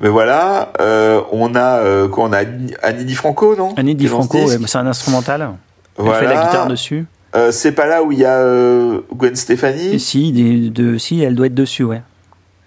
Mais 0.01 0.09
voilà, 0.09 0.73
euh, 0.81 1.23
on 1.33 1.55
a, 1.55 1.81
euh, 1.81 2.09
quoi, 2.09 2.25
on 2.25 2.33
a 2.33 2.43
Annie 2.83 3.05
Di 3.05 3.15
Franco, 3.15 3.57
non? 3.57 3.75
Annie 3.77 3.95
Di 3.95 4.05
ce 4.05 4.11
Franco, 4.11 4.39
ouais, 4.39 4.59
c'est 4.67 4.79
un 4.79 4.87
instrumental. 4.87 5.51
Elle 5.99 6.05
Voilà. 6.05 6.19
fait 6.21 6.35
la 6.35 6.45
guitare 6.45 6.67
dessus. 6.69 7.07
Euh, 7.35 7.51
c'est 7.51 7.73
pas 7.73 7.87
là 7.87 8.03
où 8.03 8.13
il 8.13 8.19
y 8.19 8.25
a 8.25 8.37
euh, 8.39 9.01
Gwen 9.15 9.35
Stefani, 9.37 9.95
Et 9.95 9.99
si, 9.99 10.33
des- 10.33 10.69
de, 10.71 10.99
si, 10.99 11.23
elle 11.23 11.35
doit 11.35 11.47
être 11.47 11.55
dessus, 11.55 11.83
ouais. 11.85 12.03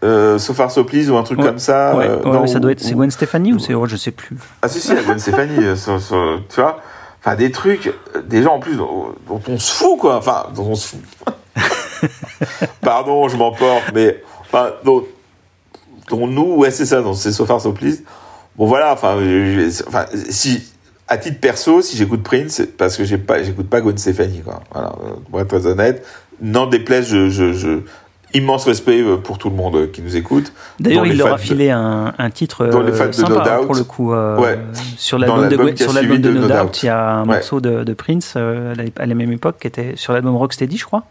euh, 0.04 0.38
So 0.40 0.54
Far 0.54 0.72
So 0.72 0.84
Please 0.84 1.10
ou 1.12 1.18
un 1.18 1.24
truc 1.24 1.40
Ouais. 1.40 1.46
comme 1.46 1.60
ça. 1.60 1.96
ouais, 1.96 2.08
euh, 2.08 2.18
ouais, 2.24 2.32
non, 2.32 2.48
ça 2.48 2.58
ou- 2.58 2.62
doit 2.62 2.72
être. 2.72 2.80
C'est 2.82 2.94
Gwen 2.96 3.12
Stefani 3.12 3.54
ou 3.54 3.60
c'est. 3.60 3.74
oh, 3.76 3.86
je 3.88 3.96
sais 3.96 4.12
plus. 4.12 4.36
Ah 4.62 4.68
si 4.68 4.80
si, 4.80 4.94
Gwen 4.94 5.20
Stefani, 5.20 5.56
tu 5.56 6.62
vois. 6.62 6.80
Enfin 7.24 7.36
des 7.36 7.52
trucs, 7.52 7.92
des 8.28 8.44
gens 8.44 8.56
en 8.56 8.60
plus 8.60 8.76
dont, 8.76 9.08
dont 9.28 9.42
on 9.48 9.58
se 9.58 9.72
fout 9.74 9.98
quoi. 10.00 10.18
Enfin 10.18 10.46
dont 10.56 10.66
on 10.68 10.76
se 10.76 10.90
fout. 10.96 11.00
Pardon, 12.82 13.28
je 13.28 13.38
m'emporte, 13.38 13.92
mais 13.94 14.22
enfin 14.42 14.72
dont, 14.84 15.04
dont 16.10 16.28
nous, 16.28 16.56
ouais 16.56 16.72
c'est 16.72 16.86
ça, 16.86 17.02
c'est 17.16 17.32
So 17.32 17.46
Far 17.46 17.62
So 17.62 17.72
Please. 17.72 18.04
Bon 18.56 18.68
voilà, 18.68 18.94
enfin, 18.94 19.18
je- 19.20 19.70
je- 19.70 19.84
enfin 19.88 20.06
si 20.30 20.64
à 21.08 21.18
titre 21.18 21.40
perso, 21.40 21.82
si 21.82 21.96
j'écoute 21.98 22.24
Prince, 22.24 22.54
c'est 22.54 22.78
parce 22.78 22.98
que 22.98 23.04
j'ai 23.04 23.18
pas, 23.18 23.44
j'écoute 23.44 23.70
pas 23.70 23.82
Gwen 23.82 23.98
Stefani 23.98 24.42
quoi. 24.42 24.62
Voilà, 24.74 24.90
euh, 25.04 25.12
pour 25.30 25.40
être 25.42 25.48
très 25.48 25.68
honnête, 25.68 26.06
n'en 26.42 26.66
déplaise, 26.68 27.08
je, 27.08 27.30
je, 27.30 27.54
je 27.54 27.80
immense 28.34 28.66
respect 28.66 29.02
euh, 29.02 29.16
pour 29.18 29.38
tout 29.38 29.50
le 29.50 29.56
monde 29.56 29.76
euh, 29.76 29.88
qui 29.88 30.02
nous 30.02 30.18
écoute. 30.18 30.52
D'ailleurs, 30.80 31.06
il 31.06 31.18
leur 31.18 31.34
a 31.34 31.36
de- 31.38 31.42
filé 31.42 31.70
un, 31.70 32.14
un 32.18 32.30
titre 32.32 32.66
Dont 32.68 32.82
les 32.82 32.92
fans 32.92 33.06
de 33.06 33.22
No 33.30 33.40
hein, 33.40 33.44
Doubt. 33.58 33.66
pour 33.66 33.76
le 33.76 33.84
coup. 33.84 34.14
euh, 34.14 34.38
Ouais. 34.38 34.60
Sur 34.98 35.20
Dans 35.20 35.38
l'album 35.38 35.72
de, 35.72 35.76
sur 35.78 35.94
l'album 35.94 36.18
de 36.18 36.32
de 36.32 36.40
No 36.40 36.48
Doubt, 36.48 36.58
Doubt. 36.64 36.84
il 36.84 36.86
y 36.88 36.90
a 36.90 37.12
un 37.14 37.22
Ouais. 37.28 37.36
morceau 37.36 37.62
de, 37.62 37.84
de 37.84 37.94
Prince 37.94 38.34
euh, 38.36 38.74
à 38.98 39.06
la- 39.06 39.16
même 39.16 39.32
époque 39.32 39.58
qui 39.62 39.68
était 39.68 39.94
sur 39.96 40.12
l'album 40.12 40.36
Rocksteady, 40.36 40.78
je 40.78 40.86
crois. 40.86 41.04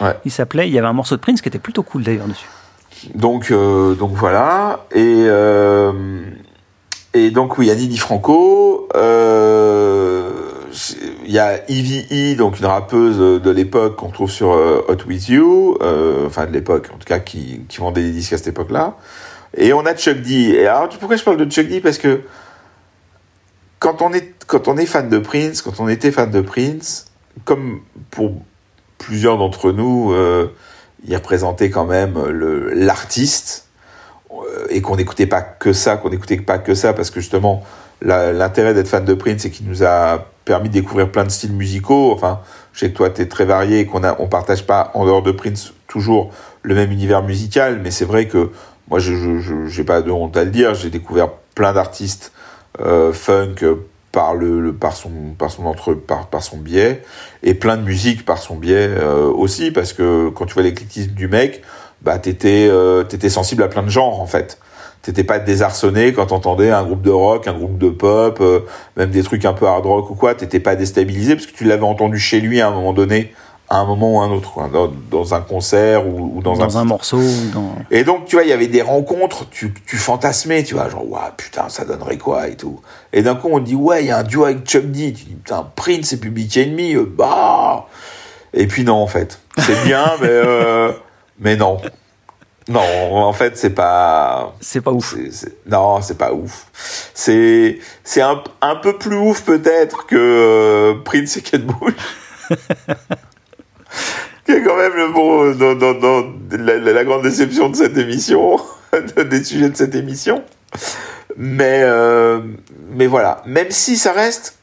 Ouais. 0.00 0.14
Il 0.24 0.30
s'appelait. 0.30 0.68
Il 0.68 0.74
y 0.74 0.78
avait 0.78 0.86
un 0.86 0.92
morceau 0.92 1.16
de 1.16 1.20
Prince 1.20 1.40
qui 1.40 1.48
était 1.48 1.58
plutôt 1.58 1.82
cool 1.82 2.04
d'ailleurs 2.04 2.26
dessus. 2.26 2.46
Donc, 3.14 3.50
euh, 3.50 3.94
donc 3.94 4.12
voilà. 4.14 4.84
Et, 4.94 5.24
et 7.14 7.30
donc, 7.30 7.58
oui, 7.58 7.70
Annie 7.70 7.88
Di 7.88 7.98
Franco. 7.98 8.88
euh, 8.94 10.30
Il 11.24 11.32
y 11.32 11.38
a 11.38 11.68
Evie 11.70 12.06
E, 12.10 12.36
donc 12.36 12.58
une 12.58 12.66
rappeuse 12.66 13.18
de 13.42 13.50
l'époque 13.50 13.96
qu'on 13.96 14.10
trouve 14.10 14.30
sur 14.30 14.52
euh, 14.52 14.84
Hot 14.88 15.06
With 15.06 15.28
You. 15.28 15.78
euh, 15.82 16.26
enfin, 16.26 16.46
de 16.46 16.52
l'époque, 16.52 16.88
en 16.94 16.98
tout 16.98 17.06
cas, 17.06 17.18
qui, 17.18 17.62
qui 17.68 17.78
vendait 17.78 18.02
des 18.02 18.12
disques 18.12 18.32
à 18.32 18.38
cette 18.38 18.48
époque-là. 18.48 18.96
Et 19.56 19.72
on 19.72 19.84
a 19.86 19.94
Chuck 19.94 20.20
D. 20.20 20.32
Et 20.50 20.66
alors, 20.66 20.88
pourquoi 20.98 21.16
je 21.16 21.24
parle 21.24 21.38
de 21.38 21.50
Chuck 21.50 21.68
D? 21.68 21.80
Parce 21.80 21.98
que 21.98 22.20
quand 23.78 24.02
on, 24.02 24.12
est, 24.12 24.34
quand 24.46 24.68
on 24.68 24.76
est 24.76 24.86
fan 24.86 25.08
de 25.08 25.18
Prince, 25.18 25.62
quand 25.62 25.80
on 25.80 25.88
était 25.88 26.10
fan 26.10 26.30
de 26.30 26.40
Prince, 26.40 27.06
comme 27.44 27.80
pour 28.10 28.32
plusieurs 28.98 29.38
d'entre 29.38 29.72
nous, 29.72 30.12
euh, 30.12 30.52
il 31.06 31.14
représentait 31.14 31.70
quand 31.70 31.86
même 31.86 32.18
l'artiste 32.74 33.67
et 34.70 34.80
qu'on 34.80 34.96
n'écoutait 34.96 35.26
pas 35.26 35.42
que 35.42 35.72
ça, 35.72 35.96
qu'on 35.96 36.10
n'écoutait 36.10 36.36
pas 36.38 36.58
que 36.58 36.74
ça 36.74 36.92
parce 36.92 37.10
que 37.10 37.20
justement 37.20 37.62
l'intérêt 38.00 38.74
d'être 38.74 38.88
fan 38.88 39.04
de 39.04 39.14
Prince 39.14 39.42
c'est 39.42 39.50
qu'il 39.50 39.66
nous 39.66 39.82
a 39.82 40.26
permis 40.44 40.68
de 40.68 40.74
découvrir 40.74 41.10
plein 41.10 41.24
de 41.24 41.30
styles 41.30 41.52
musicaux. 41.52 42.12
Enfin, 42.12 42.40
je 42.72 42.80
sais 42.80 42.90
que 42.90 42.96
toi 42.96 43.10
tu 43.10 43.22
es 43.22 43.26
très 43.26 43.44
varié 43.44 43.80
et 43.80 43.86
qu'on 43.86 44.04
a 44.04 44.16
on 44.18 44.28
partage 44.28 44.66
pas 44.66 44.90
en 44.94 45.04
dehors 45.04 45.22
de 45.22 45.32
Prince 45.32 45.72
toujours 45.86 46.30
le 46.62 46.74
même 46.74 46.92
univers 46.92 47.22
musical, 47.22 47.80
mais 47.82 47.90
c'est 47.90 48.04
vrai 48.04 48.26
que 48.26 48.50
moi 48.88 48.98
je 48.98 49.66
j'ai 49.66 49.84
pas 49.84 50.02
de 50.02 50.10
honte 50.10 50.36
à 50.36 50.44
le 50.44 50.50
dire, 50.50 50.74
j'ai 50.74 50.90
découvert 50.90 51.30
plein 51.54 51.72
d'artistes 51.72 52.32
euh, 52.80 53.12
funk 53.12 53.56
euh, 53.62 53.74
par 54.12 54.34
le, 54.34 54.72
par 54.72 54.94
son 54.94 55.10
par 55.36 55.50
son 55.50 55.66
entre 55.66 55.94
par 55.94 56.28
par 56.28 56.42
son 56.42 56.56
biais 56.56 57.02
et 57.42 57.54
plein 57.54 57.76
de 57.76 57.82
musique 57.82 58.24
par 58.24 58.38
son 58.38 58.56
biais 58.56 58.88
euh, 58.88 59.26
aussi 59.26 59.70
parce 59.70 59.92
que 59.92 60.30
quand 60.30 60.46
tu 60.46 60.54
vois 60.54 60.62
l'éclectisme 60.62 61.10
du 61.10 61.28
mec 61.28 61.62
bah 62.02 62.18
t'étais 62.18 62.68
euh, 62.70 63.04
t'étais 63.04 63.30
sensible 63.30 63.62
à 63.62 63.68
plein 63.68 63.82
de 63.82 63.90
genres 63.90 64.20
en 64.20 64.26
fait 64.26 64.58
t'étais 65.02 65.24
pas 65.24 65.38
désarçonné 65.38 66.12
quand 66.12 66.26
t'entendais 66.26 66.70
un 66.70 66.84
groupe 66.84 67.02
de 67.02 67.10
rock 67.10 67.46
un 67.48 67.54
groupe 67.54 67.78
de 67.78 67.90
pop 67.90 68.38
euh, 68.40 68.60
même 68.96 69.10
des 69.10 69.22
trucs 69.22 69.44
un 69.44 69.52
peu 69.52 69.66
hard 69.66 69.86
rock 69.86 70.10
ou 70.10 70.14
quoi 70.14 70.34
t'étais 70.34 70.60
pas 70.60 70.76
déstabilisé 70.76 71.34
parce 71.34 71.46
que 71.46 71.56
tu 71.56 71.64
l'avais 71.64 71.84
entendu 71.84 72.18
chez 72.18 72.40
lui 72.40 72.60
à 72.60 72.68
un 72.68 72.70
moment 72.70 72.92
donné 72.92 73.32
à 73.70 73.78
un 73.78 73.84
moment 73.84 74.14
ou 74.14 74.20
un 74.20 74.30
autre 74.30 74.52
quoi, 74.52 74.68
dans, 74.72 74.90
dans 75.10 75.34
un 75.34 75.40
concert 75.40 76.06
ou, 76.06 76.36
ou 76.36 76.42
dans, 76.42 76.56
Dans, 76.56 76.78
un 76.78 76.80
un 76.80 76.84
morceau. 76.84 77.20
Dans... 77.52 77.74
et 77.90 78.02
donc, 78.02 78.24
tu 78.24 78.36
vois, 78.36 78.44
il 78.44 78.48
y 78.48 78.52
avait 78.52 78.66
des 78.66 78.82
rencontres, 78.82 79.48
tu, 79.50 79.74
tu 79.86 79.96
fantasmais, 79.96 80.62
tu 80.62 80.74
vois, 80.74 80.88
genre, 80.88 81.08
waouh, 81.08 81.30
putain, 81.36 81.68
ça 81.68 81.84
donnerait 81.84 82.16
quoi 82.16 82.48
et 82.48 82.56
tout. 82.56 82.80
Et 83.12 83.22
d'un 83.22 83.34
coup, 83.34 83.48
on 83.52 83.58
te 83.58 83.64
dit, 83.64 83.74
ouais, 83.74 84.04
il 84.04 84.06
y 84.06 84.10
a 84.10 84.18
un 84.18 84.22
duo 84.22 84.44
avec 84.44 84.64
Chuck 84.64 84.90
D. 84.90 85.12
Tu 85.12 85.24
dis, 85.24 85.34
putain, 85.34 85.68
Prince 85.76 86.14
et 86.14 86.20
Public 86.20 86.56
Enemy, 86.56 86.94
euh, 86.94 87.04
bah. 87.06 87.86
Et 88.54 88.66
puis 88.66 88.84
non, 88.84 88.94
en 88.94 89.06
fait. 89.06 89.38
C'est 89.58 89.84
bien, 89.84 90.12
mais, 90.20 90.28
euh, 90.28 90.92
mais 91.40 91.56
non. 91.56 91.78
Non, 92.68 92.82
en 93.16 93.32
fait, 93.32 93.56
c'est 93.56 93.70
pas. 93.70 94.54
C'est 94.60 94.82
pas 94.82 94.90
ouf. 94.90 95.14
non, 95.66 96.02
c'est 96.02 96.18
pas 96.18 96.32
ouf. 96.34 96.66
C'est, 97.14 97.78
c'est 98.04 98.20
un, 98.20 98.42
un 98.60 98.76
peu 98.76 98.98
plus 98.98 99.16
ouf 99.16 99.42
peut-être 99.42 100.04
que 100.06 100.16
euh, 100.16 100.94
Prince 101.02 101.38
et 101.38 101.42
Kate 101.42 101.62
Bush. 101.64 101.94
qui 104.44 104.52
est 104.52 104.62
quand 104.62 104.76
même 104.76 104.94
le 104.94 105.12
bon 105.12 105.52
dans, 105.52 105.74
dans, 105.74 105.94
dans 105.94 106.24
la, 106.50 106.76
la- 106.78 107.04
grande 107.04 107.22
déception 107.22 107.68
de 107.70 107.76
cette 107.76 107.96
émission, 107.96 108.58
des 109.16 109.44
sujets 109.44 109.70
de 109.70 109.76
cette 109.76 109.94
émission. 109.94 110.42
Mais 111.36 111.80
euh, 111.84 112.40
mais 112.90 113.06
voilà, 113.06 113.42
même 113.46 113.70
si 113.70 113.96
ça 113.96 114.12
reste 114.12 114.56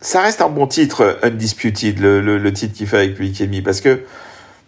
ça 0.00 0.20
reste 0.20 0.40
un 0.40 0.48
bon 0.48 0.66
titre, 0.68 1.18
Undisputed, 1.22 1.98
le, 1.98 2.20
le, 2.20 2.38
le 2.38 2.52
titre 2.52 2.74
qu'il 2.76 2.86
fait 2.86 2.98
avec 2.98 3.14
Public 3.14 3.40
Enemy, 3.40 3.62
parce 3.62 3.80
que 3.80 4.00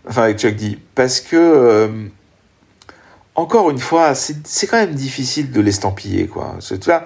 enfin 0.09 0.23
avec 0.25 0.39
Chuck 0.39 0.57
D, 0.57 0.79
parce 0.95 1.21
que 1.21 1.37
euh, 1.37 1.89
encore 3.35 3.71
une 3.71 3.79
fois, 3.79 4.15
c'est 4.15 4.67
quand 4.67 4.79
même 4.79 4.95
difficile 4.95 5.51
de 5.53 5.61
l'estampiller 5.61 6.27
quoi. 6.27 6.57
C'est- 6.61 6.79
Tu 6.79 6.87
vois, 6.91 7.05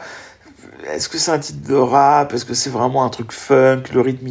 est-ce 0.93 1.09
que 1.09 1.19
c'est 1.19 1.31
un 1.31 1.39
titre 1.39 1.67
de 1.69 1.75
rap? 1.75 2.33
Est-ce 2.33 2.45
que 2.45 2.55
c'est 2.55 2.71
vraiment 2.71 3.05
un 3.05 3.09
truc 3.11 3.33
funk? 3.33 3.83
Le 3.93 4.01
rythme, 4.01 4.29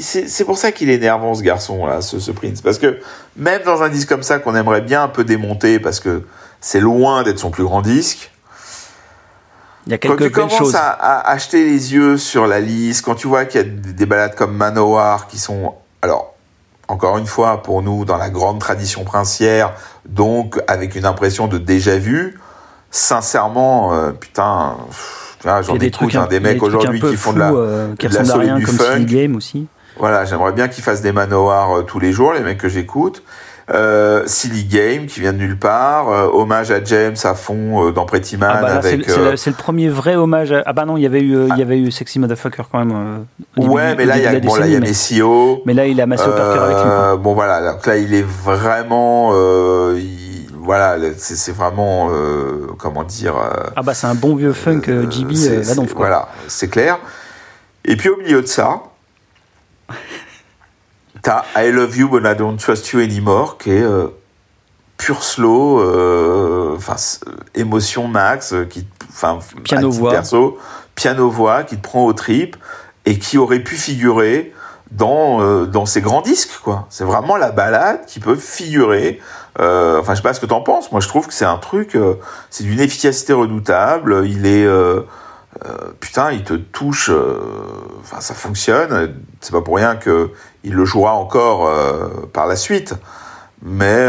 c'est 0.00 0.44
pour 0.44 0.58
ça 0.58 0.72
qu'il 0.72 0.90
est 0.90 0.94
énervant 0.94 1.34
ce 1.34 1.42
garçon 1.42 1.86
là, 1.86 2.00
ce, 2.02 2.18
ce 2.20 2.30
Prince, 2.30 2.60
parce 2.60 2.78
que 2.78 2.98
même 3.36 3.62
dans 3.64 3.82
un 3.82 3.88
disque 3.88 4.08
comme 4.08 4.22
ça 4.22 4.38
qu'on 4.38 4.54
aimerait 4.54 4.80
bien 4.80 5.02
un 5.02 5.08
peu 5.08 5.24
démonter, 5.24 5.78
parce 5.80 6.00
que 6.00 6.24
c'est 6.60 6.80
loin 6.80 7.22
d'être 7.22 7.38
son 7.38 7.50
plus 7.50 7.64
grand 7.64 7.82
disque. 7.82 8.30
Il 9.86 9.92
y 9.92 9.94
a 9.94 9.98
Quand 9.98 10.08
quelques 10.08 10.18
tu 10.18 10.24
belles 10.24 10.32
commences 10.32 10.58
choses. 10.58 10.74
à, 10.76 10.88
à 10.90 11.30
acheter 11.30 11.64
les 11.64 11.94
yeux 11.94 12.18
sur 12.18 12.46
la 12.46 12.60
liste, 12.60 13.04
quand 13.04 13.14
tu 13.14 13.26
vois 13.26 13.44
qu'il 13.46 13.60
y 13.60 13.64
a 13.64 13.66
des, 13.66 13.92
des 13.92 14.06
balades 14.06 14.34
comme 14.34 14.54
Manowar 14.56 15.26
qui 15.28 15.38
sont, 15.38 15.74
alors, 16.02 16.34
encore 16.88 17.18
une 17.18 17.26
fois, 17.26 17.62
pour 17.62 17.82
nous, 17.82 18.04
dans 18.04 18.16
la 18.16 18.30
grande 18.30 18.60
tradition 18.60 19.04
princière, 19.04 19.74
donc 20.06 20.60
avec 20.66 20.94
une 20.94 21.04
impression 21.04 21.46
de 21.46 21.58
déjà 21.58 21.98
vu, 21.98 22.38
sincèrement, 22.90 23.92
euh, 23.92 24.12
putain, 24.12 24.76
J'en 25.44 25.76
écoute 25.76 26.14
hein, 26.16 26.26
des 26.28 26.40
mecs 26.40 26.62
aujourd'hui 26.62 27.00
qui 27.00 27.16
font 27.16 27.32
de 27.32 27.38
la, 27.38 27.52
euh, 27.52 27.94
qui 27.96 28.08
de 28.08 28.14
la 28.14 28.54
du 28.54 28.66
funk. 28.66 29.04
Game 29.04 29.36
aussi. 29.36 29.66
Voilà, 29.96 30.24
j'aimerais 30.24 30.52
bien 30.52 30.68
qu'ils 30.68 30.84
fassent 30.84 31.00
des 31.00 31.12
manoirs 31.12 31.78
euh, 31.78 31.82
tous 31.82 31.98
les 32.00 32.12
jours, 32.12 32.32
les 32.32 32.40
mecs 32.40 32.58
que 32.58 32.68
j'écoute. 32.68 33.22
Euh, 33.74 34.22
Silly 34.26 34.64
Game 34.64 35.04
qui 35.06 35.20
vient 35.20 35.34
de 35.34 35.38
nulle 35.38 35.58
part, 35.58 36.08
euh, 36.10 36.26
hommage 36.32 36.70
à 36.70 36.82
James 36.82 37.16
à 37.24 37.34
fond 37.34 37.88
euh, 37.88 37.92
dans 37.92 38.06
Pretty 38.06 38.38
Man 38.38 38.50
Ah 38.50 38.62
bah 38.62 38.68
avec. 38.76 39.04
c'est 39.04 39.18
euh, 39.18 39.30
le, 39.32 39.36
c'est 39.36 39.50
le 39.50 39.56
premier 39.56 39.90
vrai 39.90 40.14
hommage. 40.16 40.52
à- 40.52 40.62
Ah 40.64 40.72
bah 40.72 40.86
non, 40.86 40.96
il 40.96 41.02
y 41.02 41.06
avait 41.06 41.20
eu, 41.20 41.36
euh, 41.36 41.48
il 41.50 41.58
y 41.58 41.62
avait 41.62 41.78
eu 41.78 41.90
Sexy 41.90 42.18
Motherfucker 42.18 42.62
quand 42.72 42.78
même. 42.82 42.92
euh, 42.96 43.18
début 43.60 43.68
ouais, 43.74 43.90
du- 43.90 43.96
mais 43.98 44.04
là 44.06 44.16
il 44.16 44.22
y 44.24 44.28
début 44.28 44.36
a 44.36 44.40
bon 44.50 44.54
là 44.56 44.66
il 44.66 44.72
y 44.72 44.76
a 44.76 44.80
Messio. 44.80 45.62
Mais 45.66 45.74
là, 45.74 45.86
il 45.86 46.00
a 46.00 46.06
Massimo 46.06 46.32
Parker 46.32 46.58
avec 46.60 46.76
lui. 46.78 47.22
bon 47.22 47.34
voilà, 47.34 47.72
donc 47.72 47.86
là 47.86 47.96
il 47.98 48.14
est 48.14 48.24
vraiment, 48.26 49.32
euh, 49.34 49.98
il- 49.98 50.46
voilà, 50.62 50.96
c'est 51.18 51.52
vraiment, 51.54 52.08
euh, 52.10 52.68
comment 52.78 53.04
dire. 53.04 53.36
euh, 53.36 53.68
Ah 53.76 53.82
bah 53.82 53.92
c'est 53.92 54.06
un 54.06 54.14
bon 54.14 54.34
vieux 54.34 54.52
funk 54.54 54.80
GB 55.10 55.34
c'est- 55.36 55.50
euh, 55.50 55.56
la 55.58 55.64
c'est- 55.64 55.74
donf, 55.74 55.92
quoi. 55.92 56.06
Voilà, 56.06 56.28
c'est 56.46 56.68
clair. 56.68 56.98
Et 57.84 57.96
puis 57.96 58.08
au 58.08 58.16
milieu 58.16 58.40
de 58.40 58.46
ça, 58.46 58.80
t'as 61.28 61.44
I 61.62 61.70
Love 61.70 61.94
You 61.98 62.08
But 62.08 62.22
I 62.24 62.34
Don't 62.34 62.56
Trust 62.56 62.90
You 62.92 63.00
Anymore, 63.00 63.58
qui 63.58 63.70
est 63.70 63.82
euh, 63.82 64.06
pur 64.96 65.22
slow, 65.22 65.78
euh, 65.80 66.74
enfin 66.76 66.94
s- 66.94 67.20
émotion 67.54 68.08
max, 68.08 68.54
euh, 68.54 68.64
qui, 68.64 68.86
enfin 69.10 69.38
Piano 69.62 69.90
voix. 69.90 70.10
perso, 70.10 70.56
piano 70.94 71.28
voix, 71.28 71.64
qui 71.64 71.76
te 71.76 71.82
prend 71.82 72.06
au 72.06 72.14
trip 72.14 72.56
et 73.04 73.18
qui 73.18 73.36
aurait 73.36 73.60
pu 73.60 73.76
figurer 73.76 74.54
dans 74.90 75.42
euh, 75.42 75.66
dans 75.66 75.84
ces 75.84 76.00
grands 76.00 76.22
disques 76.22 76.60
quoi. 76.64 76.86
C'est 76.88 77.04
vraiment 77.04 77.36
la 77.36 77.50
balade 77.50 78.06
qui 78.06 78.20
peut 78.20 78.36
figurer. 78.36 79.20
Euh, 79.60 80.00
enfin 80.00 80.14
je 80.14 80.18
sais 80.18 80.22
pas 80.22 80.32
ce 80.32 80.40
que 80.40 80.46
t'en 80.46 80.62
penses. 80.62 80.90
Moi 80.92 81.02
je 81.02 81.08
trouve 81.08 81.26
que 81.26 81.34
c'est 81.34 81.44
un 81.44 81.58
truc, 81.58 81.94
euh, 81.94 82.14
c'est 82.48 82.64
d'une 82.64 82.80
efficacité 82.80 83.34
redoutable. 83.34 84.22
Il 84.26 84.46
est 84.46 84.64
euh, 85.64 85.92
putain, 86.00 86.32
il 86.32 86.42
te 86.44 86.54
touche. 86.54 87.10
euh, 87.10 87.38
Enfin, 88.00 88.20
ça 88.20 88.34
fonctionne. 88.34 89.14
C'est 89.40 89.52
pas 89.52 89.60
pour 89.62 89.76
rien 89.76 89.96
que 89.96 90.30
il 90.64 90.74
le 90.74 90.84
jouera 90.84 91.14
encore 91.14 91.66
euh, 91.68 92.08
par 92.32 92.46
la 92.46 92.56
suite. 92.56 92.94
Mais 93.62 94.06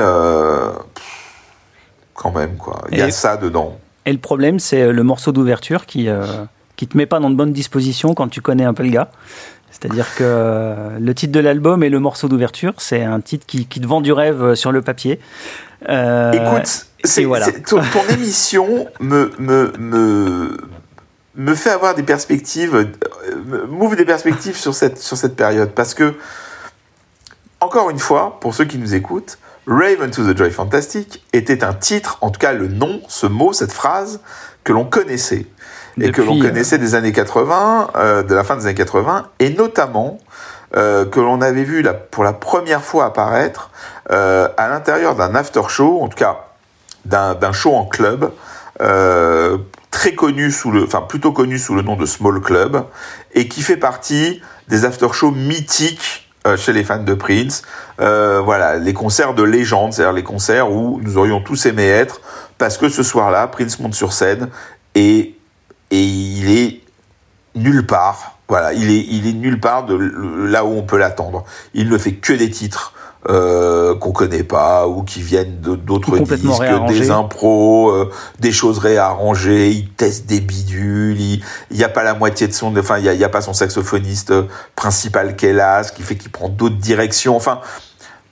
quand 2.14 2.32
même, 2.32 2.58
quoi. 2.58 2.82
Il 2.92 2.98
y 2.98 3.02
a 3.02 3.10
ça 3.12 3.38
dedans. 3.38 3.80
Et 4.06 4.12
le 4.12 4.20
problème, 4.20 4.60
c'est 4.60 4.92
le 4.92 5.04
morceau 5.04 5.32
d'ouverture 5.32 5.86
qui, 5.86 6.08
qui 6.76 6.88
te 6.88 6.98
met 6.98 7.06
pas 7.06 7.20
dans 7.20 7.30
de 7.30 7.36
bonnes 7.36 7.54
dispositions 7.54 8.14
quand 8.14 8.28
tu 8.28 8.42
connais 8.42 8.66
un 8.66 8.74
peu 8.74 8.84
le 8.84 8.90
gars. 8.90 9.10
C'est-à-dire 9.72 10.14
que 10.16 10.76
le 11.00 11.16
titre 11.16 11.32
de 11.32 11.40
l'album 11.40 11.84
et 11.84 11.90
le 11.90 12.00
morceau 12.00 12.28
d'ouverture, 12.28 12.74
c'est 12.78 13.04
un 13.04 13.22
titre 13.22 13.46
qui, 13.48 13.66
qui 13.66 13.80
te 13.80 13.88
vend 13.88 14.02
du 14.02 14.12
rêve 14.12 14.54
sur 14.56 14.72
le 14.72 14.82
papier. 14.82 15.20
Euh, 15.88 16.32
Écoute, 16.34 16.86
c'est, 17.04 17.24
voilà. 17.24 17.48
ton, 17.52 17.78
ton 17.82 18.04
émission 18.14 18.88
me, 19.00 19.32
me, 19.40 19.72
me, 19.80 20.58
me 21.36 21.56
fait 21.56 21.70
avoir 21.70 21.96
des 21.96 22.04
perspectives, 22.04 22.76
euh, 22.76 23.66
m'ouvre 23.68 23.96
des 23.96 24.06
perspectives 24.06 24.58
sur 24.58 24.74
cette, 24.74 24.98
sur 24.98 25.18
cette 25.18 25.36
période. 25.36 25.72
Parce 25.72 25.94
que, 25.94 26.16
encore 27.60 27.90
une 27.90 28.00
fois, 28.00 28.40
pour 28.40 28.54
ceux 28.54 28.66
qui 28.66 28.78
nous 28.78 28.96
écoutent, 28.96 29.38
Raven 29.68 30.10
to 30.10 30.24
the 30.24 30.36
Joy 30.36 30.50
Fantastic 30.50 31.24
était 31.32 31.64
un 31.64 31.74
titre, 31.74 32.18
en 32.22 32.32
tout 32.32 32.40
cas 32.40 32.54
le 32.54 32.68
nom, 32.68 33.02
ce 33.08 33.28
mot, 33.28 33.54
cette 33.54 33.72
phrase, 33.72 34.20
que 34.64 34.74
l'on 34.74 34.86
connaissait. 34.86 35.46
Et 36.02 36.12
que 36.12 36.22
l'on 36.22 36.40
euh, 36.40 36.42
connaissait 36.42 36.78
des 36.78 36.96
années 36.96 37.12
80, 37.12 37.92
euh, 37.96 38.24
de 38.24 38.34
la 38.34 38.44
fin 38.44 38.56
des 38.56 38.66
années 38.66 38.76
80, 38.76 39.28
et 39.40 39.50
notamment 39.52 40.18
euh, 40.76 41.06
que 41.06 41.20
l'on 41.20 41.42
avait 41.42 41.64
vu 41.64 41.82
la, 41.82 41.94
pour 41.94 42.24
la 42.24 42.34
première 42.34 42.84
fois 42.84 43.06
apparaître 43.06 43.72
à 44.10 44.68
l'intérieur 44.70 45.16
d'un 45.16 45.36
after 45.36 45.62
show, 45.68 46.02
en 46.02 46.08
tout 46.08 46.18
cas 46.18 46.48
d'un 47.06 47.36
d'un 47.36 47.52
show 47.52 47.76
en 47.76 47.86
club, 47.86 48.32
euh, 48.82 49.58
très 49.92 50.14
connu 50.14 50.52
sous 50.52 50.72
le, 50.72 50.84
enfin 50.84 51.02
plutôt 51.02 51.32
connu 51.32 51.58
sous 51.58 51.76
le 51.76 51.82
nom 51.82 51.96
de 51.96 52.06
Small 52.06 52.42
Club, 52.42 52.86
et 53.34 53.48
qui 53.48 53.62
fait 53.62 53.78
partie 53.78 54.42
des 54.68 54.86
after 54.86 55.08
shows 55.12 55.32
mythiques 55.32 56.30
euh, 56.48 56.58
chez 56.58 56.74
les 56.74 56.84
fans 56.84 57.04
de 57.04 57.14
Prince. 57.14 57.64
Euh, 58.00 58.42
voilà, 58.44 58.78
les 58.78 58.94
concerts 58.94 59.34
de 59.34 59.44
légende, 59.44 59.94
c'est-à-dire 59.94 60.14
les 60.14 60.24
concerts 60.24 60.72
où 60.72 61.00
nous 61.04 61.18
aurions 61.18 61.42
tous 61.42 61.66
aimé 61.66 61.86
être, 61.88 62.22
parce 62.58 62.78
que 62.78 62.90
ce 62.90 63.04
soir-là, 63.04 63.48
Prince 63.48 63.80
monte 63.80 63.96
sur 63.96 64.14
scène 64.14 64.50
et 64.96 65.36
et 65.92 66.04
il 66.04 66.50
est 66.50 66.82
nulle 67.56 67.86
part. 67.86 68.38
Voilà, 68.48 68.74
il 68.74 68.90
est, 68.90 69.06
il 69.10 69.28
est 69.28 69.34
nulle 69.34 69.60
part 69.60 69.86
de 69.86 69.96
là 69.96 70.66
où 70.66 70.70
on 70.70 70.84
peut 70.84 70.98
l'attendre. 70.98 71.46
Il 71.74 71.90
ne 71.90 71.98
fait 71.98 72.14
que 72.14 72.34
des 72.34 72.50
titres 72.50 72.94
euh, 73.28 73.96
qu'on 73.96 74.14
connaît 74.14 74.44
pas 74.44 74.88
ou 74.88 75.04
qui 75.04 75.22
viennent 75.22 75.58
d'autres 75.60 76.18
disques, 76.20 76.64
des 76.88 77.12
impros, 77.12 77.90
euh, 77.92 78.10
des 78.40 78.54
choses 78.54 78.78
réarrangées. 78.78 79.72
Il 79.72 79.90
teste 79.90 80.26
des 80.26 80.40
bidules. 80.40 81.20
Il 81.20 81.44
il 81.70 81.78
y 81.78 81.84
a 81.84 81.90
pas 81.90 82.04
la 82.04 82.14
moitié 82.14 82.48
de 82.48 82.54
son, 82.54 82.76
enfin 82.78 82.98
il 82.98 83.04
y 83.04 83.10
a, 83.10 83.14
il 83.14 83.20
y 83.20 83.26
a 83.26 83.30
pas 83.30 83.42
son 83.42 83.52
saxophoniste 83.52 84.32
euh, 84.32 84.44
principal 84.76 85.36
qui 85.36 85.48
est 85.48 85.54
là, 85.54 85.84
ce 85.84 85.92
qui 85.92 86.02
fait 86.02 86.16
qu'il 86.16 86.32
prend 86.32 86.48
d'autres 86.48 86.78
directions. 86.78 87.36
Enfin. 87.36 87.60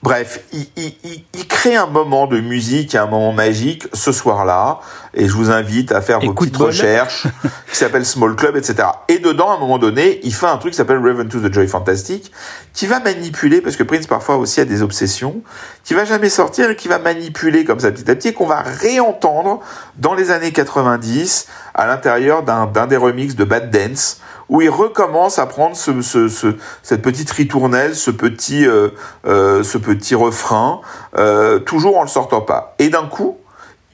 Bref, 0.00 0.44
il, 0.52 0.66
il, 0.76 0.94
il, 1.02 1.24
il 1.34 1.48
crée 1.48 1.74
un 1.74 1.86
moment 1.86 2.28
de 2.28 2.38
musique, 2.40 2.94
un 2.94 3.06
moment 3.06 3.32
magique 3.32 3.88
ce 3.92 4.12
soir-là, 4.12 4.78
et 5.12 5.26
je 5.26 5.32
vous 5.32 5.50
invite 5.50 5.90
à 5.90 6.00
faire 6.00 6.20
Et 6.22 6.26
vos 6.26 6.34
petites 6.34 6.56
recherches 6.56 7.26
qui 7.70 7.76
s'appelle 7.76 8.06
Small 8.06 8.36
Club, 8.36 8.56
etc. 8.56 8.88
Et 9.08 9.18
dedans, 9.18 9.50
à 9.50 9.56
un 9.56 9.58
moment 9.58 9.78
donné, 9.78 10.20
il 10.22 10.32
fait 10.32 10.46
un 10.46 10.56
truc 10.58 10.72
qui 10.72 10.76
s'appelle 10.76 10.98
Raven 11.04 11.28
to 11.28 11.40
the 11.40 11.52
Joy 11.52 11.66
Fantastic, 11.66 12.30
qui 12.72 12.86
va 12.86 13.00
manipuler, 13.00 13.60
parce 13.60 13.74
que 13.74 13.82
Prince 13.82 14.06
parfois 14.06 14.36
aussi 14.36 14.60
a 14.60 14.64
des 14.64 14.82
obsessions, 14.82 15.42
qui 15.82 15.94
va 15.94 16.04
jamais 16.04 16.28
sortir 16.28 16.70
et 16.70 16.76
qui 16.76 16.86
va 16.86 17.00
manipuler 17.00 17.64
comme 17.64 17.80
ça 17.80 17.90
petit 17.90 18.08
à 18.08 18.14
petit, 18.14 18.28
et 18.28 18.32
qu'on 18.34 18.46
va 18.46 18.62
réentendre 18.62 19.60
dans 19.96 20.14
les 20.14 20.30
années 20.30 20.52
90 20.52 21.48
à 21.74 21.86
l'intérieur 21.88 22.44
d'un 22.44 22.66
d'un 22.66 22.86
des 22.86 22.96
remixes 22.96 23.34
de 23.34 23.44
Bad 23.44 23.70
Dance, 23.70 24.20
où 24.48 24.62
il 24.62 24.70
recommence 24.70 25.38
à 25.38 25.46
prendre 25.46 25.76
ce, 25.76 26.00
ce, 26.02 26.28
ce- 26.28 26.54
cette 26.82 27.02
petite 27.02 27.30
ritournelle, 27.30 27.94
ce 27.94 28.10
petit, 28.10 28.66
euh, 28.66 28.88
euh, 29.26 29.62
ce 29.62 29.76
petit 29.78 30.14
refrain, 30.14 30.80
euh, 31.16 31.58
toujours 31.58 31.98
en 31.98 32.02
le 32.02 32.08
sortant 32.08 32.40
pas. 32.40 32.74
Et 32.78 32.88
d'un 32.88 33.06
coup, 33.06 33.36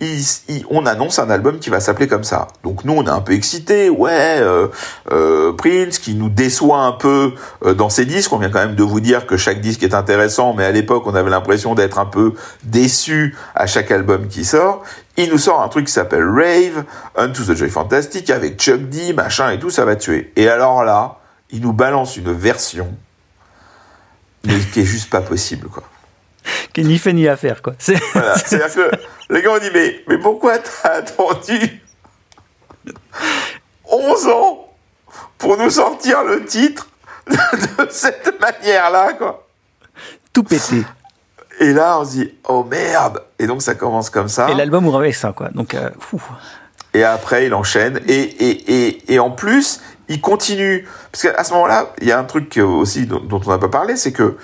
il- 0.01 0.25
il- 0.49 0.67
on 0.71 0.87
annonce 0.87 1.19
un 1.19 1.31
album 1.31 1.59
qui 1.59 1.71
va 1.71 1.81
s'appeler 1.81 2.09
comme 2.09 2.25
ça. 2.25 2.49
Donc 2.63 2.85
nous, 2.85 2.93
on 2.95 3.05
est 3.07 3.11
un 3.11 3.21
peu 3.21 3.33
excités, 3.33 3.89
ouais, 3.91 4.39
euh, 4.41 4.69
euh, 5.13 5.53
Prince 5.53 5.99
qui 5.99 6.15
nous 6.15 6.29
déçoit 6.29 6.81
un 6.81 6.93
peu 6.93 7.33
euh, 7.65 7.75
dans 7.75 7.89
ses 7.89 8.05
disques. 8.05 8.33
On 8.33 8.39
vient 8.39 8.51
quand 8.51 8.59
même 8.59 8.75
de 8.75 8.83
vous 8.83 9.01
dire 9.01 9.27
que 9.27 9.37
chaque 9.37 9.61
disque 9.61 9.83
est 9.83 9.95
intéressant, 9.95 10.53
mais 10.53 10.65
à 10.65 10.73
l'époque, 10.73 11.05
on 11.07 11.15
avait 11.15 11.31
l'impression 11.31 11.75
d'être 11.75 11.99
un 11.99 12.07
peu 12.07 12.35
déçu 12.65 13.37
à 13.55 13.67
chaque 13.67 13.91
album 13.91 14.29
qui 14.29 14.45
sort. 14.45 14.83
Il 15.17 15.31
nous 15.31 15.39
sort 15.39 15.63
un 15.63 15.69
truc 15.69 15.87
qui 15.87 15.93
s'appelle 15.93 16.29
Rave, 16.29 16.85
Unto 17.17 17.45
the 17.45 17.55
Joy 17.55 17.71
Fantastic, 17.71 18.31
avec 18.31 18.59
Chuck 18.59 18.89
D, 18.89 19.13
machin 19.13 19.51
et 19.53 19.59
tout, 19.61 19.71
ça 19.71 19.85
va 19.85 19.95
tuer. 19.95 20.33
Et 20.35 20.49
alors 20.49 20.83
là, 20.85 21.19
il 21.51 21.61
nous 21.61 21.73
balance 21.73 22.17
une 22.17 22.33
version, 22.33 22.89
mais 24.45 24.59
qui 24.73 24.81
est 24.81 24.85
juste 24.85 25.09
pas 25.09 25.21
possible, 25.21 25.69
quoi. 25.69 25.85
Qui 26.73 26.85
ni 26.85 26.99
fait 26.99 27.13
ni 27.13 27.27
à 27.29 27.37
faire, 27.37 27.63
quoi. 27.63 27.75
C'est- 27.79 28.01
Voilà. 28.13 28.35
Que 29.29 29.35
les 29.35 29.43
gars 29.43 29.51
ont 29.53 29.59
dit 29.59 29.71
mais, 29.73 30.03
mais 30.09 30.19
pourquoi 30.19 30.59
t'as 30.59 30.91
attendu 30.97 31.81
11 33.91 34.27
ans 34.29 34.69
pour 35.39 35.57
nous 35.57 35.71
sortir 35.71 36.23
le 36.25 36.45
titre 36.45 36.89
de 37.29 37.87
cette 37.91 38.39
manière-là, 38.41 39.15
quoi? 39.15 39.47
Tout 40.33 40.43
pété. 40.45 40.83
Et 41.61 41.73
là, 41.73 41.99
on 42.01 42.05
se 42.05 42.11
dit 42.13 42.35
oh 42.49 42.65
merde 42.65 43.23
Et 43.39 43.47
donc 43.47 43.63
ça 43.63 43.75
commence 43.75 44.11
comme 44.11 44.29
ça. 44.29 44.51
Et 44.51 44.55
l'album 44.55 44.87
ouvre 44.87 44.99
avec 44.99 45.15
ça, 45.15 45.33
quoi. 45.33 45.49
Donc, 45.51 45.75
euh, 45.75 45.91
fou. 46.01 46.21
Et 46.93 47.05
après, 47.05 47.47
il 47.47 47.55
enchaîne. 47.55 48.01
Et, 48.09 48.21
et, 48.21 48.87
et, 48.89 49.15
et 49.15 49.19
en 49.19 49.31
plus, 49.31 49.81
il 50.09 50.21
continue. 50.21 50.87
Parce 51.13 51.23
qu'à 51.23 51.45
ce 51.45 51.53
moment-là, 51.55 51.93
il 52.01 52.09
y 52.09 52.13
a 52.13 52.19
un 52.19 52.25
truc 52.25 52.59
aussi 52.63 53.07
dont, 53.07 53.21
dont 53.21 53.41
on 53.47 53.51
n'a 53.51 53.59
pas 53.59 53.69
parlé, 53.69 53.97
c'est 53.97 54.13
que, 54.13 54.37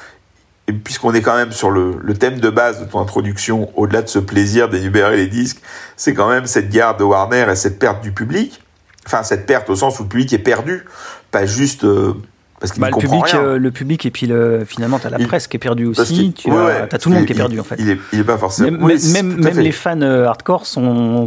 et 0.70 0.72
puisqu'on 0.72 1.12
est 1.14 1.20
quand 1.22 1.34
même 1.36 1.52
sur 1.52 1.70
le, 1.70 1.96
le 2.02 2.14
thème 2.14 2.38
de 2.40 2.48
base 2.50 2.80
de 2.80 2.84
ton 2.84 3.00
introduction, 3.00 3.70
au-delà 3.76 4.02
de 4.02 4.08
ce 4.08 4.18
plaisir 4.18 4.68
d'énumérer 4.68 5.16
les 5.16 5.26
disques, 5.26 5.60
c'est 5.96 6.14
quand 6.14 6.28
même 6.28 6.46
cette 6.46 6.70
garde 6.70 6.98
de 6.98 7.04
Warner 7.04 7.46
et 7.50 7.56
cette 7.56 7.78
perte 7.78 8.00
du 8.02 8.12
public. 8.12 8.62
Enfin, 9.06 9.22
cette 9.22 9.46
perte 9.46 9.68
au 9.70 9.76
sens 9.76 9.98
où 9.98 10.04
le 10.04 10.08
public 10.08 10.32
est 10.32 10.38
perdu. 10.38 10.84
Pas 11.30 11.46
juste 11.46 11.84
euh, 11.84 12.12
parce 12.60 12.72
qu'il 12.72 12.80
Bah, 12.82 12.88
ne 12.88 12.92
le, 12.92 13.00
comprend 13.00 13.16
public, 13.22 13.32
rien. 13.32 13.40
euh, 13.42 13.58
le 13.58 13.70
public, 13.70 14.04
et 14.04 14.10
puis 14.10 14.26
le, 14.26 14.64
finalement, 14.66 14.98
t'as 14.98 15.08
la 15.10 15.18
Il- 15.18 15.26
presse 15.26 15.46
qui 15.46 15.56
est 15.56 15.60
perdue 15.60 15.86
aussi. 15.86 16.32
Tu 16.36 16.50
ouais, 16.50 16.86
as, 16.92 16.98
tout 16.98 17.08
le 17.08 17.14
monde 17.14 17.24
qui 17.24 17.32
est 17.32 17.34
Il- 17.34 17.38
perdu, 17.38 17.58
en 17.58 17.64
fait. 17.64 17.76
Il 17.78 17.88
est, 17.88 17.98
il 18.12 18.20
est 18.20 18.24
pas 18.24 18.36
forcément. 18.36 18.70
Même, 18.70 18.82
Oui, 18.84 19.00
même- 19.12 19.38
les 19.58 19.72
fans 19.72 20.00
euh, 20.02 20.26
hardcore 20.26 20.66
sont, 20.66 21.26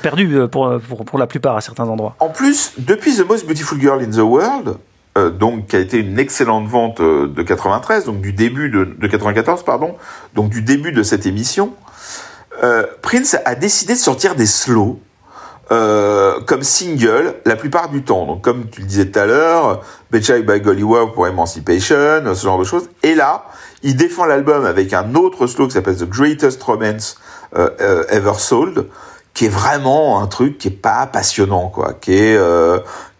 perdus 0.00 0.36
pour, 0.50 0.78
pour, 0.88 1.04
pour 1.04 1.18
la 1.18 1.26
plupart 1.26 1.56
à 1.56 1.60
certains 1.60 1.86
endroits. 1.88 2.14
En 2.20 2.28
plus, 2.28 2.72
depuis 2.78 3.16
The 3.16 3.26
Most 3.28 3.46
Beautiful 3.46 3.80
Girl 3.80 4.00
in 4.02 4.10
the 4.10 4.18
World, 4.18 4.76
euh, 5.18 5.30
donc 5.30 5.68
qui 5.68 5.76
a 5.76 5.80
été 5.80 5.98
une 5.98 6.18
excellente 6.18 6.68
vente 6.68 7.00
euh, 7.00 7.26
de 7.26 7.42
93, 7.42 8.04
donc 8.04 8.20
du 8.20 8.32
début 8.32 8.70
de, 8.70 8.84
de 8.84 9.06
94, 9.06 9.64
pardon, 9.64 9.96
donc 10.34 10.48
du 10.48 10.62
début 10.62 10.92
de 10.92 11.02
cette 11.02 11.26
émission, 11.26 11.72
euh, 12.62 12.86
Prince 13.02 13.36
a 13.44 13.54
décidé 13.54 13.94
de 13.94 13.98
sortir 13.98 14.34
des 14.34 14.46
slows 14.46 15.00
comme 16.46 16.62
single 16.62 17.34
la 17.44 17.54
plupart 17.54 17.90
du 17.90 18.02
temps. 18.02 18.24
Donc 18.24 18.40
comme 18.40 18.70
tu 18.70 18.80
le 18.80 18.86
disais 18.86 19.10
tout 19.10 19.18
à 19.18 19.26
l'heure, 19.26 19.82
Betcha 20.10 20.38
by 20.38 20.62
Gollywood 20.62 21.12
pour 21.12 21.26
Emancipation, 21.26 22.22
ce 22.24 22.42
genre 22.42 22.58
de 22.58 22.64
choses. 22.64 22.88
Et 23.02 23.14
là, 23.14 23.44
il 23.82 23.94
défend 23.94 24.24
l'album 24.24 24.64
avec 24.64 24.94
un 24.94 25.14
autre 25.14 25.46
slow 25.46 25.66
qui 25.66 25.74
s'appelle 25.74 25.98
The 25.98 26.08
Greatest 26.08 26.62
Romance 26.62 27.20
Ever 27.54 28.32
Sold, 28.38 28.86
qui 29.34 29.44
est 29.44 29.50
vraiment 29.50 30.22
un 30.22 30.26
truc 30.26 30.56
qui 30.56 30.68
est 30.68 30.70
pas 30.70 31.06
passionnant, 31.06 31.68
quoi, 31.68 31.92
qui 31.92 32.14
est 32.14 32.38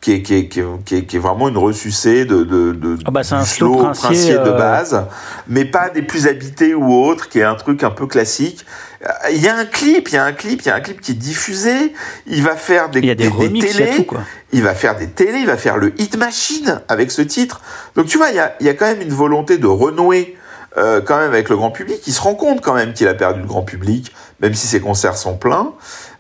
qui 0.01 0.13
est, 0.13 0.23
qui, 0.23 0.35
est, 0.35 0.49
qui, 0.49 0.61
est, 0.61 1.05
qui, 1.05 1.17
est, 1.17 1.19
vraiment 1.19 1.49
une 1.49 1.59
ressucée 1.59 2.25
de, 2.25 2.45
de, 2.45 2.73
de 2.73 2.99
ah 3.05 3.11
bah 3.11 3.25
c'est 3.25 3.35
un 3.35 3.45
slow 3.45 3.77
princier, 3.77 4.03
princier 4.03 4.35
de 4.35 4.51
euh, 4.51 4.57
base, 4.57 5.07
mais 5.49 5.65
pas 5.65 5.89
des 5.89 6.03
plus 6.03 6.29
habités 6.29 6.75
ou 6.75 6.93
autres, 6.93 7.29
qui 7.29 7.41
est 7.41 7.45
un 7.45 7.57
truc 7.57 7.83
un 7.83 7.91
peu 7.91 8.07
classique. 8.07 8.65
Euh, 9.03 9.09
Il 9.33 9.43
y 9.43 9.49
a 9.49 9.57
un 9.57 9.65
clip, 9.65 10.09
il 10.09 10.15
y 10.15 10.19
a 10.19 10.25
un 10.25 10.33
clip, 10.33 10.63
il 10.63 10.69
y 10.69 10.71
a 10.71 10.77
un 10.77 10.81
clip 10.81 11.01
qui 11.01 11.13
est 11.13 11.17
diffusé. 11.17 11.93
Il 12.27 12.43
va 12.45 12.55
faire 12.55 12.91
des, 12.91 13.01
Il 13.01 13.07
y 13.07 13.11
a 13.11 13.17
des 13.17 13.29
remixes, 13.29 13.75
il 13.75 13.81
y 13.81 13.83
a 13.83 13.87
télés, 13.87 13.97
tout, 13.97 14.05
quoi. 14.05 14.21
il 14.53 14.63
va 14.63 14.75
faire 14.75 14.97
des 14.97 15.09
télés, 15.09 15.41
il 15.41 15.47
va 15.47 15.57
faire 15.57 15.77
le 15.77 15.93
Hit 16.01 16.17
Machine 16.17 16.81
avec 16.89 17.11
ce 17.11 17.23
titre. 17.23 17.61
Donc 17.97 18.07
tu 18.07 18.19
vois, 18.19 18.31
il 18.31 18.37
y 18.37 18.41
a, 18.41 18.55
il 18.61 18.67
y 18.67 18.71
a 18.71 18.75
quand 18.75 18.87
même 18.87 19.03
une 19.03 19.13
volonté 19.13 19.59
de 19.59 19.67
renouer 19.67 20.37
euh, 20.77 21.01
quand 21.01 21.19
même 21.19 21.33
avec 21.33 21.49
le 21.49 21.57
grand 21.57 21.71
public. 21.71 22.01
Il 22.07 22.13
se 22.13 22.21
rend 22.21 22.35
compte 22.35 22.61
quand 22.61 22.75
même 22.75 22.93
qu'il 22.93 23.09
a 23.09 23.15
perdu 23.15 23.41
le 23.41 23.47
grand 23.47 23.63
public, 23.63 24.15
même 24.41 24.55
si 24.55 24.67
ses 24.67 24.81
concerts 24.81 25.17
sont 25.17 25.37
pleins. 25.37 25.73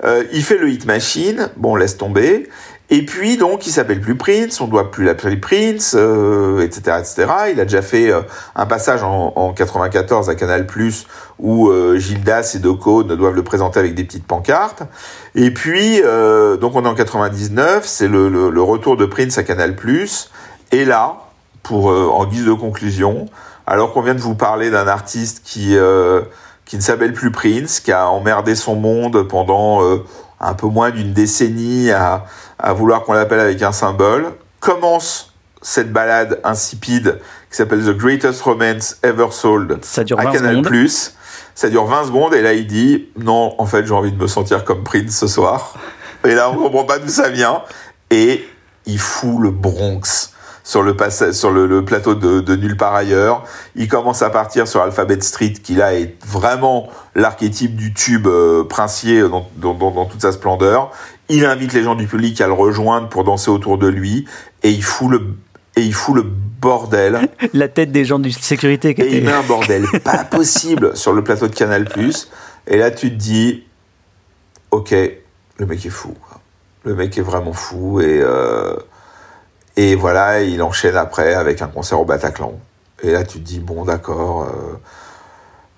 Euh, 0.05 0.25
il 0.33 0.43
fait 0.43 0.57
le 0.57 0.71
Hit 0.71 0.87
Machine, 0.87 1.51
bon, 1.57 1.77
laisse 1.77 1.97
tomber. 1.97 2.49
Et 2.91 3.05
puis 3.05 3.37
donc, 3.37 3.67
il 3.67 3.71
s'appelle 3.71 4.01
plus 4.01 4.17
Prince, 4.17 4.61
on 4.63 4.67
doit 4.67 4.91
plus 4.91 5.05
l'appeler 5.05 5.37
Prince, 5.37 5.95
euh, 5.95 6.61
etc., 6.61 6.97
etc. 6.99 7.27
Il 7.53 7.61
a 7.61 7.65
déjà 7.65 7.83
fait 7.83 8.11
euh, 8.11 8.23
un 8.57 8.65
passage 8.65 9.03
en, 9.03 9.35
en 9.37 9.53
94 9.53 10.31
à 10.31 10.35
Canal+ 10.35 10.67
où 11.39 11.69
euh, 11.69 11.99
Gildas 11.99 12.53
et 12.55 12.61
Doco 12.61 13.05
ne 13.05 13.15
doivent 13.15 13.35
le 13.35 13.45
présenter 13.45 13.79
avec 13.79 13.95
des 13.95 14.05
petites 14.05 14.27
pancartes. 14.27 14.85
Et 15.35 15.51
puis, 15.51 16.01
euh, 16.03 16.57
donc 16.57 16.77
on 16.77 16.85
est 16.85 16.89
en 16.89 16.95
99, 16.95 17.85
c'est 17.87 18.09
le, 18.09 18.31
le, 18.31 18.49
le 18.49 18.63
retour 18.63 18.97
de 18.97 19.05
Prince 19.05 19.37
à 19.37 19.43
Canal+. 19.43 19.77
Et 20.73 20.85
là, 20.87 21.19
pour 21.63 21.91
euh, 21.91 22.07
en 22.07 22.25
guise 22.25 22.47
de 22.47 22.55
conclusion, 22.55 23.27
alors 23.67 23.93
qu'on 23.93 24.01
vient 24.01 24.15
de 24.15 24.21
vous 24.21 24.35
parler 24.35 24.71
d'un 24.71 24.89
artiste 24.89 25.43
qui 25.45 25.77
qui 26.65 26.77
ne 26.77 26.83
s'appelle 26.83 27.15
plus 27.15 27.31
Prince, 27.31 27.81
qui 27.81 27.93
a 27.93 28.09
emmerdé 28.09 28.55
son 28.55 28.75
monde 28.75 29.27
pendant 29.27 29.81
un 30.41 30.55
peu 30.55 30.67
moins 30.67 30.91
d'une 30.91 31.13
décennie 31.13 31.91
à, 31.91 32.25
à 32.59 32.73
vouloir 32.73 33.03
qu'on 33.05 33.13
l'appelle 33.13 33.41
avec 33.41 33.63
un 33.63 33.73
symbole, 33.73 34.27
commence 34.61 35.33
cette 35.61 35.93
balade 35.93 36.41
insipide 36.45 37.19
qui 37.51 37.57
s'appelle 37.57 37.81
The 37.85 37.97
Greatest 37.97 38.41
Romance 38.43 38.97
Ever 39.03 39.29
Sold 39.31 39.79
Ça 39.83 40.05
dure 40.05 40.21
à 40.21 40.25
20 40.25 40.33
Canal+. 40.33 40.57
secondes. 40.65 40.67
Ça 41.55 41.69
dure 41.69 41.87
20 41.87 42.05
secondes 42.07 42.35
et 42.35 42.43
là 42.43 42.53
il 42.53 42.67
dit 42.67 43.09
non, 43.19 43.55
en 43.59 43.67
fait 43.67 43.85
j'ai 43.85 43.93
envie 43.95 44.13
de 44.13 44.21
me 44.23 44.29
sentir 44.29 44.65
comme 44.65 44.85
Prince 44.85 45.19
ce 45.19 45.27
soir. 45.27 45.75
Et 46.25 46.35
là 46.35 46.51
on 46.51 46.57
comprend 46.57 46.85
pas 46.85 46.99
d'où 46.99 47.09
ça 47.09 47.29
vient 47.29 47.63
et 48.11 48.47
il 48.87 48.99
fout 48.99 49.41
le 49.41 49.51
Bronx 49.51 50.33
sur 50.69 50.83
le 50.83 50.95
sur 51.33 51.51
le, 51.51 51.67
le 51.67 51.83
plateau 51.83 52.15
de, 52.15 52.41
de 52.41 52.55
nulle 52.55 52.77
part 52.77 52.95
ailleurs. 52.95 53.45
Il 53.75 53.89
commence 53.89 54.21
à 54.21 54.29
partir 54.29 54.69
sur 54.69 54.83
Alphabet 54.83 55.19
Street 55.23 55.55
qui 55.55 55.75
là 55.75 55.95
est 55.95 56.15
vraiment 56.27 56.91
l'archétype 57.15 57.75
du 57.75 57.95
tube 57.95 58.27
euh, 58.27 58.65
princier 58.65 59.23
dans, 59.23 59.49
dans, 59.57 59.73
dans, 59.73 59.91
dans 59.91 60.05
toute 60.05 60.21
sa 60.21 60.31
splendeur. 60.31 60.91
Il 61.31 61.47
invite 61.47 61.73
les 61.73 61.83
gens 61.83 61.95
du 61.95 62.07
public 62.07 62.39
à 62.43 62.49
le 62.49 62.53
rejoindre 62.53 63.09
pour 63.09 63.25
danser 63.25 63.51
autour 63.51 63.79
de 63.79 63.87
lui 63.89 64.27
et 64.63 64.71
il 64.71 64.85
fout 64.85 65.11
le 65.11 65.23
et 65.75 65.81
il 65.81 65.95
fout 65.95 66.15
le 66.15 66.23
bordel 66.23 67.31
La 67.55 67.69
tête 67.69 67.91
des 67.91 68.05
gens 68.05 68.19
de 68.19 68.29
sécurité 68.29 68.95
qui 68.95 69.01
et 69.01 69.19
il 69.19 69.25
met 69.25 69.33
un 69.33 69.43
bordel 69.45 69.87
pas 70.05 70.25
possible 70.25 70.95
sur 70.99 71.15
le 71.15 71.25
plateau 71.25 71.49
de 71.49 71.55
Canal+. 71.55 71.89
Et 72.67 72.77
là, 72.77 72.91
tu 72.91 73.09
te 73.09 73.15
dis, 73.15 73.65
ok, 74.71 74.91
le 74.91 75.67
mec 75.67 75.87
est 75.87 75.91
fou. 75.91 76.15
Le 76.85 76.95
mec 76.95 77.17
est 77.17 77.23
vraiment 77.23 77.55
fou. 77.55 78.03
Et, 78.03 78.21
euh, 78.21 78.77
et 79.81 79.95
voilà, 79.95 80.41
il 80.43 80.61
enchaîne 80.61 80.97
après 80.97 81.35
avec 81.35 81.63
un 81.63 81.69
concert 81.69 82.01
au 82.01 82.05
Bataclan. 82.05 82.53
Et 83.05 83.13
là, 83.13 83.23
tu 83.23 83.39
te 83.39 83.45
dis, 83.45 83.61
bon, 83.61 83.85
d'accord. 83.85 84.43
euh, 84.43 84.81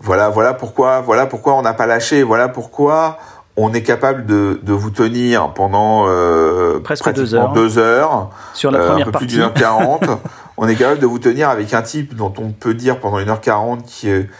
voilà, 0.00 0.30
voilà 0.30 0.54
pourquoi, 0.54 1.02
voilà 1.02 1.26
pourquoi 1.26 1.52
on 1.54 1.60
n'a 1.60 1.74
pas 1.74 1.84
lâché. 1.86 2.22
Voilà 2.22 2.48
pourquoi 2.48 3.18
on 3.58 3.74
est 3.74 3.82
capable 3.82 4.24
de, 4.24 4.58
de 4.62 4.72
vous 4.72 4.88
tenir 4.88 5.52
pendant 5.52 6.06
euh, 6.08 6.80
Presque 6.80 7.12
deux 7.12 7.34
heures. 7.34 7.52
deux 7.52 7.76
heures 7.76 8.30
Sur 8.54 8.70
la 8.70 8.78
euh, 8.78 8.84
un 8.84 8.88
première 8.88 9.04
peu 9.04 9.12
partie. 9.12 9.26
plus 9.26 9.34
d'une 9.34 9.42
heure 9.44 9.52
quarante. 9.52 10.04
on 10.56 10.66
est 10.66 10.76
capable 10.76 11.00
de 11.00 11.06
vous 11.06 11.18
tenir 11.18 11.50
avec 11.50 11.74
un 11.74 11.82
type 11.82 12.16
dont 12.16 12.32
on 12.38 12.52
peut 12.52 12.72
dire 12.72 13.00
pendant 13.00 13.18
une 13.18 13.28
heure 13.28 13.42
quarante 13.42 13.84
qu'il 13.84 14.30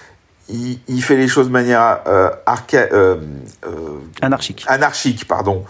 il, 0.50 0.78
il 0.88 1.02
fait 1.02 1.16
les 1.16 1.28
choses 1.28 1.46
de 1.46 1.52
manière 1.52 2.00
euh, 2.06 2.30
arca- 2.46 2.88
euh, 2.92 3.16
euh, 3.66 3.70
Anarchique. 4.20 4.64
anarchique, 4.68 5.26
pardon, 5.28 5.64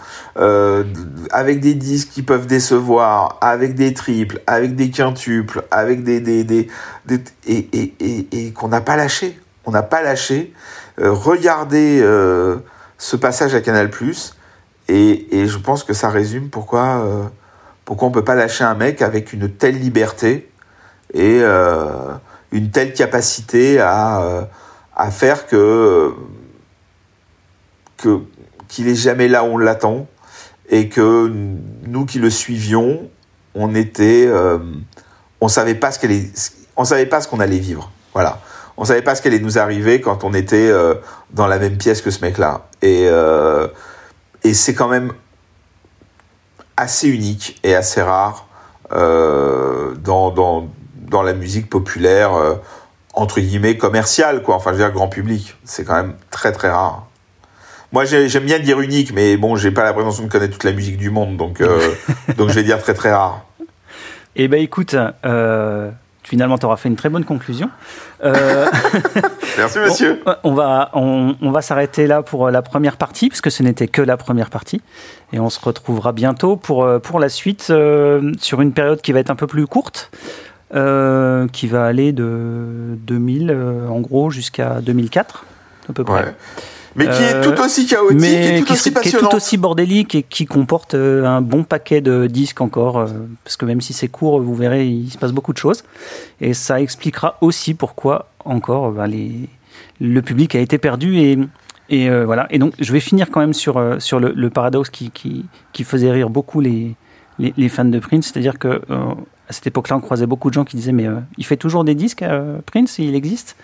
avec 1.31 1.59
des 1.59 1.73
disques 1.75 2.09
qui 2.09 2.23
peuvent 2.23 2.47
décevoir, 2.47 3.37
avec 3.41 3.75
des 3.75 3.93
triples, 3.93 4.41
avec 4.47 4.75
des 4.75 4.89
quintuples, 4.89 5.63
avec 5.71 6.03
des, 6.03 6.19
des, 6.19 6.43
des, 6.43 6.67
des- 7.05 7.23
et, 7.47 7.69
et, 7.73 7.93
et, 7.99 8.27
et 8.47 8.51
qu'on 8.53 8.67
n'a 8.67 8.81
pas 8.81 8.95
lâché. 8.95 9.39
On 9.65 9.71
n'a 9.71 9.83
pas 9.83 10.01
lâché. 10.01 10.53
Regardez 10.97 12.01
ce 12.97 13.15
passage 13.15 13.53
à 13.55 13.61
Canal+, 13.61 13.89
et, 14.87 15.37
et 15.39 15.47
je 15.47 15.57
pense 15.57 15.83
que 15.83 15.93
ça 15.93 16.09
résume 16.09 16.49
pourquoi, 16.49 17.05
pourquoi 17.85 18.07
on 18.07 18.11
peut 18.11 18.23
pas 18.23 18.35
lâcher 18.35 18.63
un 18.63 18.73
mec 18.75 19.01
avec 19.01 19.33
une 19.33 19.49
telle 19.49 19.79
liberté 19.79 20.51
et 21.13 21.41
une 22.51 22.71
telle 22.71 22.93
capacité 22.93 23.79
à, 23.79 24.47
à 25.01 25.09
faire 25.09 25.47
que 25.47 26.13
que 27.97 28.19
qu'il 28.67 28.87
est 28.87 28.95
jamais 28.95 29.27
là 29.27 29.43
où 29.43 29.47
on 29.47 29.57
l'attend 29.57 30.07
et 30.69 30.89
que 30.89 31.29
nous 31.87 32.05
qui 32.05 32.19
le 32.19 32.29
suivions, 32.29 33.09
on 33.55 33.73
était, 33.75 34.25
euh, 34.27 34.59
on 35.41 35.47
savait 35.47 35.75
pas 35.75 35.91
ce 35.91 35.99
qu'elle 35.99 36.11
est, 36.11 36.53
on 36.77 36.85
savait 36.85 37.07
pas 37.07 37.19
ce 37.19 37.27
qu'on 37.27 37.39
allait 37.39 37.57
vivre. 37.57 37.91
Voilà, 38.13 38.39
on 38.77 38.85
savait 38.85 39.01
pas 39.01 39.15
ce 39.15 39.23
qu'allait 39.23 39.39
nous 39.39 39.57
arriver 39.57 40.01
quand 40.01 40.23
on 40.23 40.35
était 40.35 40.69
euh, 40.69 40.93
dans 41.31 41.47
la 41.47 41.57
même 41.57 41.77
pièce 41.77 42.01
que 42.01 42.11
ce 42.11 42.21
mec-là. 42.21 42.67
Et 42.83 43.07
euh, 43.09 43.67
et 44.43 44.53
c'est 44.53 44.75
quand 44.75 44.87
même 44.87 45.13
assez 46.77 47.07
unique 47.07 47.59
et 47.63 47.75
assez 47.75 48.01
rare 48.01 48.47
dans, 48.91 50.31
dans, 50.31 50.67
dans 50.95 51.21
la 51.23 51.33
musique 51.33 51.69
populaire, 51.69 52.31
entre 53.13 53.39
guillemets, 53.39 53.77
commerciale, 53.77 54.41
quoi. 54.43 54.55
Enfin, 54.55 54.71
je 54.71 54.77
veux 54.77 54.83
dire, 54.83 54.91
grand 54.91 55.07
public. 55.09 55.55
C'est 55.63 55.83
quand 55.83 55.95
même 55.95 56.13
très, 56.29 56.51
très 56.51 56.69
rare. 56.69 57.07
Moi, 57.91 58.05
j'ai- 58.05 58.29
j'aime 58.29 58.45
bien 58.45 58.59
dire 58.59 58.79
unique, 58.79 59.13
mais 59.13 59.35
bon, 59.35 59.55
j'ai 59.57 59.71
pas 59.71 59.83
la 59.83 59.91
prétention 59.93 60.23
de 60.23 60.29
connaître 60.29 60.53
toute 60.53 60.63
la 60.63 60.71
musique 60.71 60.97
du 60.97 61.09
monde, 61.09 61.35
donc, 61.35 61.59
euh, 61.61 61.79
donc 62.37 62.49
je 62.49 62.53
vais 62.55 62.63
dire 62.63 62.79
très, 62.79 62.93
très 62.93 63.11
rare. 63.13 63.43
Eh 64.37 64.47
ben 64.47 64.61
écoute, 64.61 64.95
euh, 65.25 65.91
finalement, 66.23 66.57
tu 66.57 66.65
auras 66.65 66.77
fait 66.77 66.87
une 66.87 66.95
très 66.95 67.09
bonne 67.09 67.25
conclusion. 67.25 67.69
Euh, 68.23 68.65
Merci, 69.57 69.79
monsieur. 69.83 70.21
on, 70.25 70.35
on 70.45 70.53
va, 70.53 70.89
on, 70.93 71.35
on 71.41 71.51
va 71.51 71.61
s'arrêter 71.61 72.07
là 72.07 72.21
pour 72.21 72.49
la 72.49 72.61
première 72.61 72.95
partie, 72.95 73.27
puisque 73.27 73.51
ce 73.51 73.61
n'était 73.61 73.89
que 73.89 74.01
la 74.01 74.15
première 74.15 74.49
partie. 74.49 74.81
Et 75.33 75.39
on 75.41 75.49
se 75.49 75.59
retrouvera 75.59 76.13
bientôt 76.13 76.55
pour, 76.55 76.85
euh, 76.85 76.99
pour 76.99 77.19
la 77.19 77.27
suite 77.27 77.67
euh, 77.71 78.31
sur 78.39 78.61
une 78.61 78.71
période 78.71 79.01
qui 79.01 79.11
va 79.11 79.19
être 79.19 79.31
un 79.31 79.35
peu 79.35 79.47
plus 79.47 79.67
courte, 79.67 80.11
euh, 80.73 81.47
qui 81.47 81.67
va 81.67 81.85
aller 81.85 82.11
de 82.11 82.97
2000 83.05 83.49
euh, 83.51 83.87
en 83.87 83.99
gros 83.99 84.29
jusqu'à 84.29 84.81
2004 84.81 85.45
à 85.89 85.93
peu 85.93 86.03
près. 86.03 86.23
Ouais. 86.23 86.35
Mais 86.95 87.05
qui 87.05 87.23
est 87.23 87.35
Euh, 87.35 87.43
tout 87.43 87.61
aussi 87.61 87.85
chaotique 87.85 88.19
mais 88.19 88.57
et 88.57 88.59
tout 88.59 88.65
qui, 88.65 88.73
aussi 88.73 88.83
qui 88.83 88.89
est 88.89 88.91
passionnant. 88.91 89.29
tout 89.29 89.35
aussi 89.37 89.57
bordélique 89.57 90.13
et 90.15 90.23
qui 90.23 90.45
comporte 90.45 90.93
un 90.93 91.41
bon 91.41 91.63
paquet 91.63 92.01
de 92.01 92.27
disques 92.27 92.59
encore, 92.59 93.07
parce 93.45 93.55
que 93.55 93.65
même 93.65 93.79
si 93.79 93.93
c'est 93.93 94.09
court, 94.09 94.41
vous 94.41 94.55
verrez, 94.55 94.87
il 94.87 95.09
se 95.09 95.17
passe 95.17 95.31
beaucoup 95.31 95.53
de 95.53 95.57
choses. 95.57 95.83
Et 96.41 96.53
ça 96.53 96.81
expliquera 96.81 97.37
aussi 97.39 97.75
pourquoi 97.75 98.27
encore 98.43 98.91
bah, 98.91 99.07
les, 99.07 99.47
le 100.01 100.21
public 100.21 100.55
a 100.55 100.59
été 100.59 100.77
perdu 100.77 101.17
et, 101.19 101.37
et 101.89 102.09
euh, 102.09 102.25
voilà. 102.25 102.47
Et 102.49 102.59
donc 102.59 102.73
je 102.79 102.91
vais 102.91 102.99
finir 102.99 103.29
quand 103.29 103.39
même 103.39 103.53
sur, 103.53 103.77
euh, 103.77 103.99
sur 103.99 104.19
le, 104.19 104.33
le 104.35 104.49
paradoxe 104.49 104.89
qui, 104.89 105.11
qui, 105.11 105.45
qui 105.73 105.83
faisait 105.83 106.11
rire 106.11 106.29
beaucoup 106.29 106.59
les, 106.59 106.95
les, 107.39 107.53
les 107.55 107.69
fans 107.69 107.85
de 107.85 107.99
Prince, 107.99 108.31
c'est-à-dire 108.31 108.57
que 108.57 108.81
euh, 108.89 109.05
à 109.51 109.53
cette 109.53 109.67
époque-là, 109.67 109.97
on 109.97 109.99
croisait 109.99 110.27
beaucoup 110.27 110.49
de 110.49 110.53
gens 110.53 110.63
qui 110.63 110.77
disaient 110.77 110.93
mais 110.93 111.07
euh, 111.07 111.19
il 111.37 111.45
fait 111.45 111.57
toujours 111.57 111.83
des 111.83 111.93
disques, 111.93 112.21
euh, 112.23 112.59
Prince, 112.65 112.99
il 112.99 113.15
existe? 113.15 113.57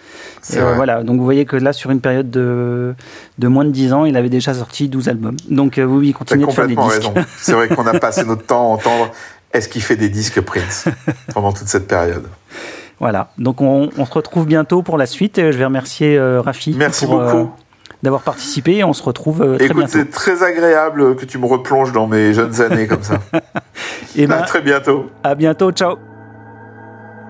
Et, 0.51 0.57
euh, 0.57 0.73
voilà, 0.75 1.01
donc 1.01 1.17
vous 1.17 1.23
voyez 1.23 1.45
que 1.45 1.55
là, 1.55 1.71
sur 1.71 1.91
une 1.91 2.01
période 2.01 2.29
de, 2.29 2.93
de 3.37 3.47
moins 3.47 3.63
de 3.63 3.71
10 3.71 3.93
ans, 3.93 4.03
il 4.03 4.17
avait 4.17 4.27
déjà 4.27 4.53
sorti 4.53 4.89
12 4.89 5.07
albums. 5.07 5.37
Donc 5.49 5.77
euh, 5.77 5.85
oui, 5.85 6.09
il 6.09 6.13
continue 6.13 6.45
de 6.45 6.51
faire 6.51 6.67
des 6.67 6.75
disques. 6.75 7.09
C'est 7.37 7.53
vrai 7.53 7.69
qu'on 7.69 7.87
a 7.87 7.97
passé 7.99 8.25
notre 8.25 8.45
temps 8.45 8.63
à 8.63 8.73
entendre 8.73 9.11
est-ce 9.53 9.69
qu'il 9.69 9.81
fait 9.81 9.95
des 9.95 10.09
disques 10.09 10.41
Prince 10.41 10.89
pendant 11.33 11.53
toute 11.53 11.69
cette 11.69 11.87
période? 11.87 12.27
Voilà, 12.99 13.31
donc 13.37 13.61
on, 13.61 13.89
on 13.97 14.05
se 14.05 14.11
retrouve 14.11 14.45
bientôt 14.45 14.81
pour 14.81 14.97
la 14.97 15.05
suite. 15.05 15.37
Je 15.37 15.57
vais 15.57 15.65
remercier 15.65 16.19
Rafi 16.19 16.75
Merci 16.77 17.05
pour, 17.05 17.21
beaucoup. 17.21 17.51
D'avoir 18.03 18.21
participé 18.21 18.77
et 18.77 18.83
on 18.83 18.93
se 18.93 19.03
retrouve 19.03 19.41
euh, 19.41 19.55
très 19.55 19.65
Écoute, 19.65 19.77
bientôt. 19.77 19.91
c'est 19.93 20.09
très 20.11 20.43
agréable 20.43 21.15
que 21.15 21.25
tu 21.25 21.37
me 21.37 21.45
replonges 21.45 21.91
dans 21.91 22.07
mes 22.07 22.33
jeunes 22.33 22.61
années 22.61 22.87
comme 22.87 23.03
ça. 23.03 23.19
Et 24.15 24.23
À 24.25 24.27
ben, 24.27 24.41
très 24.43 24.61
bientôt. 24.61 25.09
à 25.23 25.35
bientôt, 25.35 25.71
ciao 25.71 25.97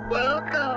Welcome 0.09 0.76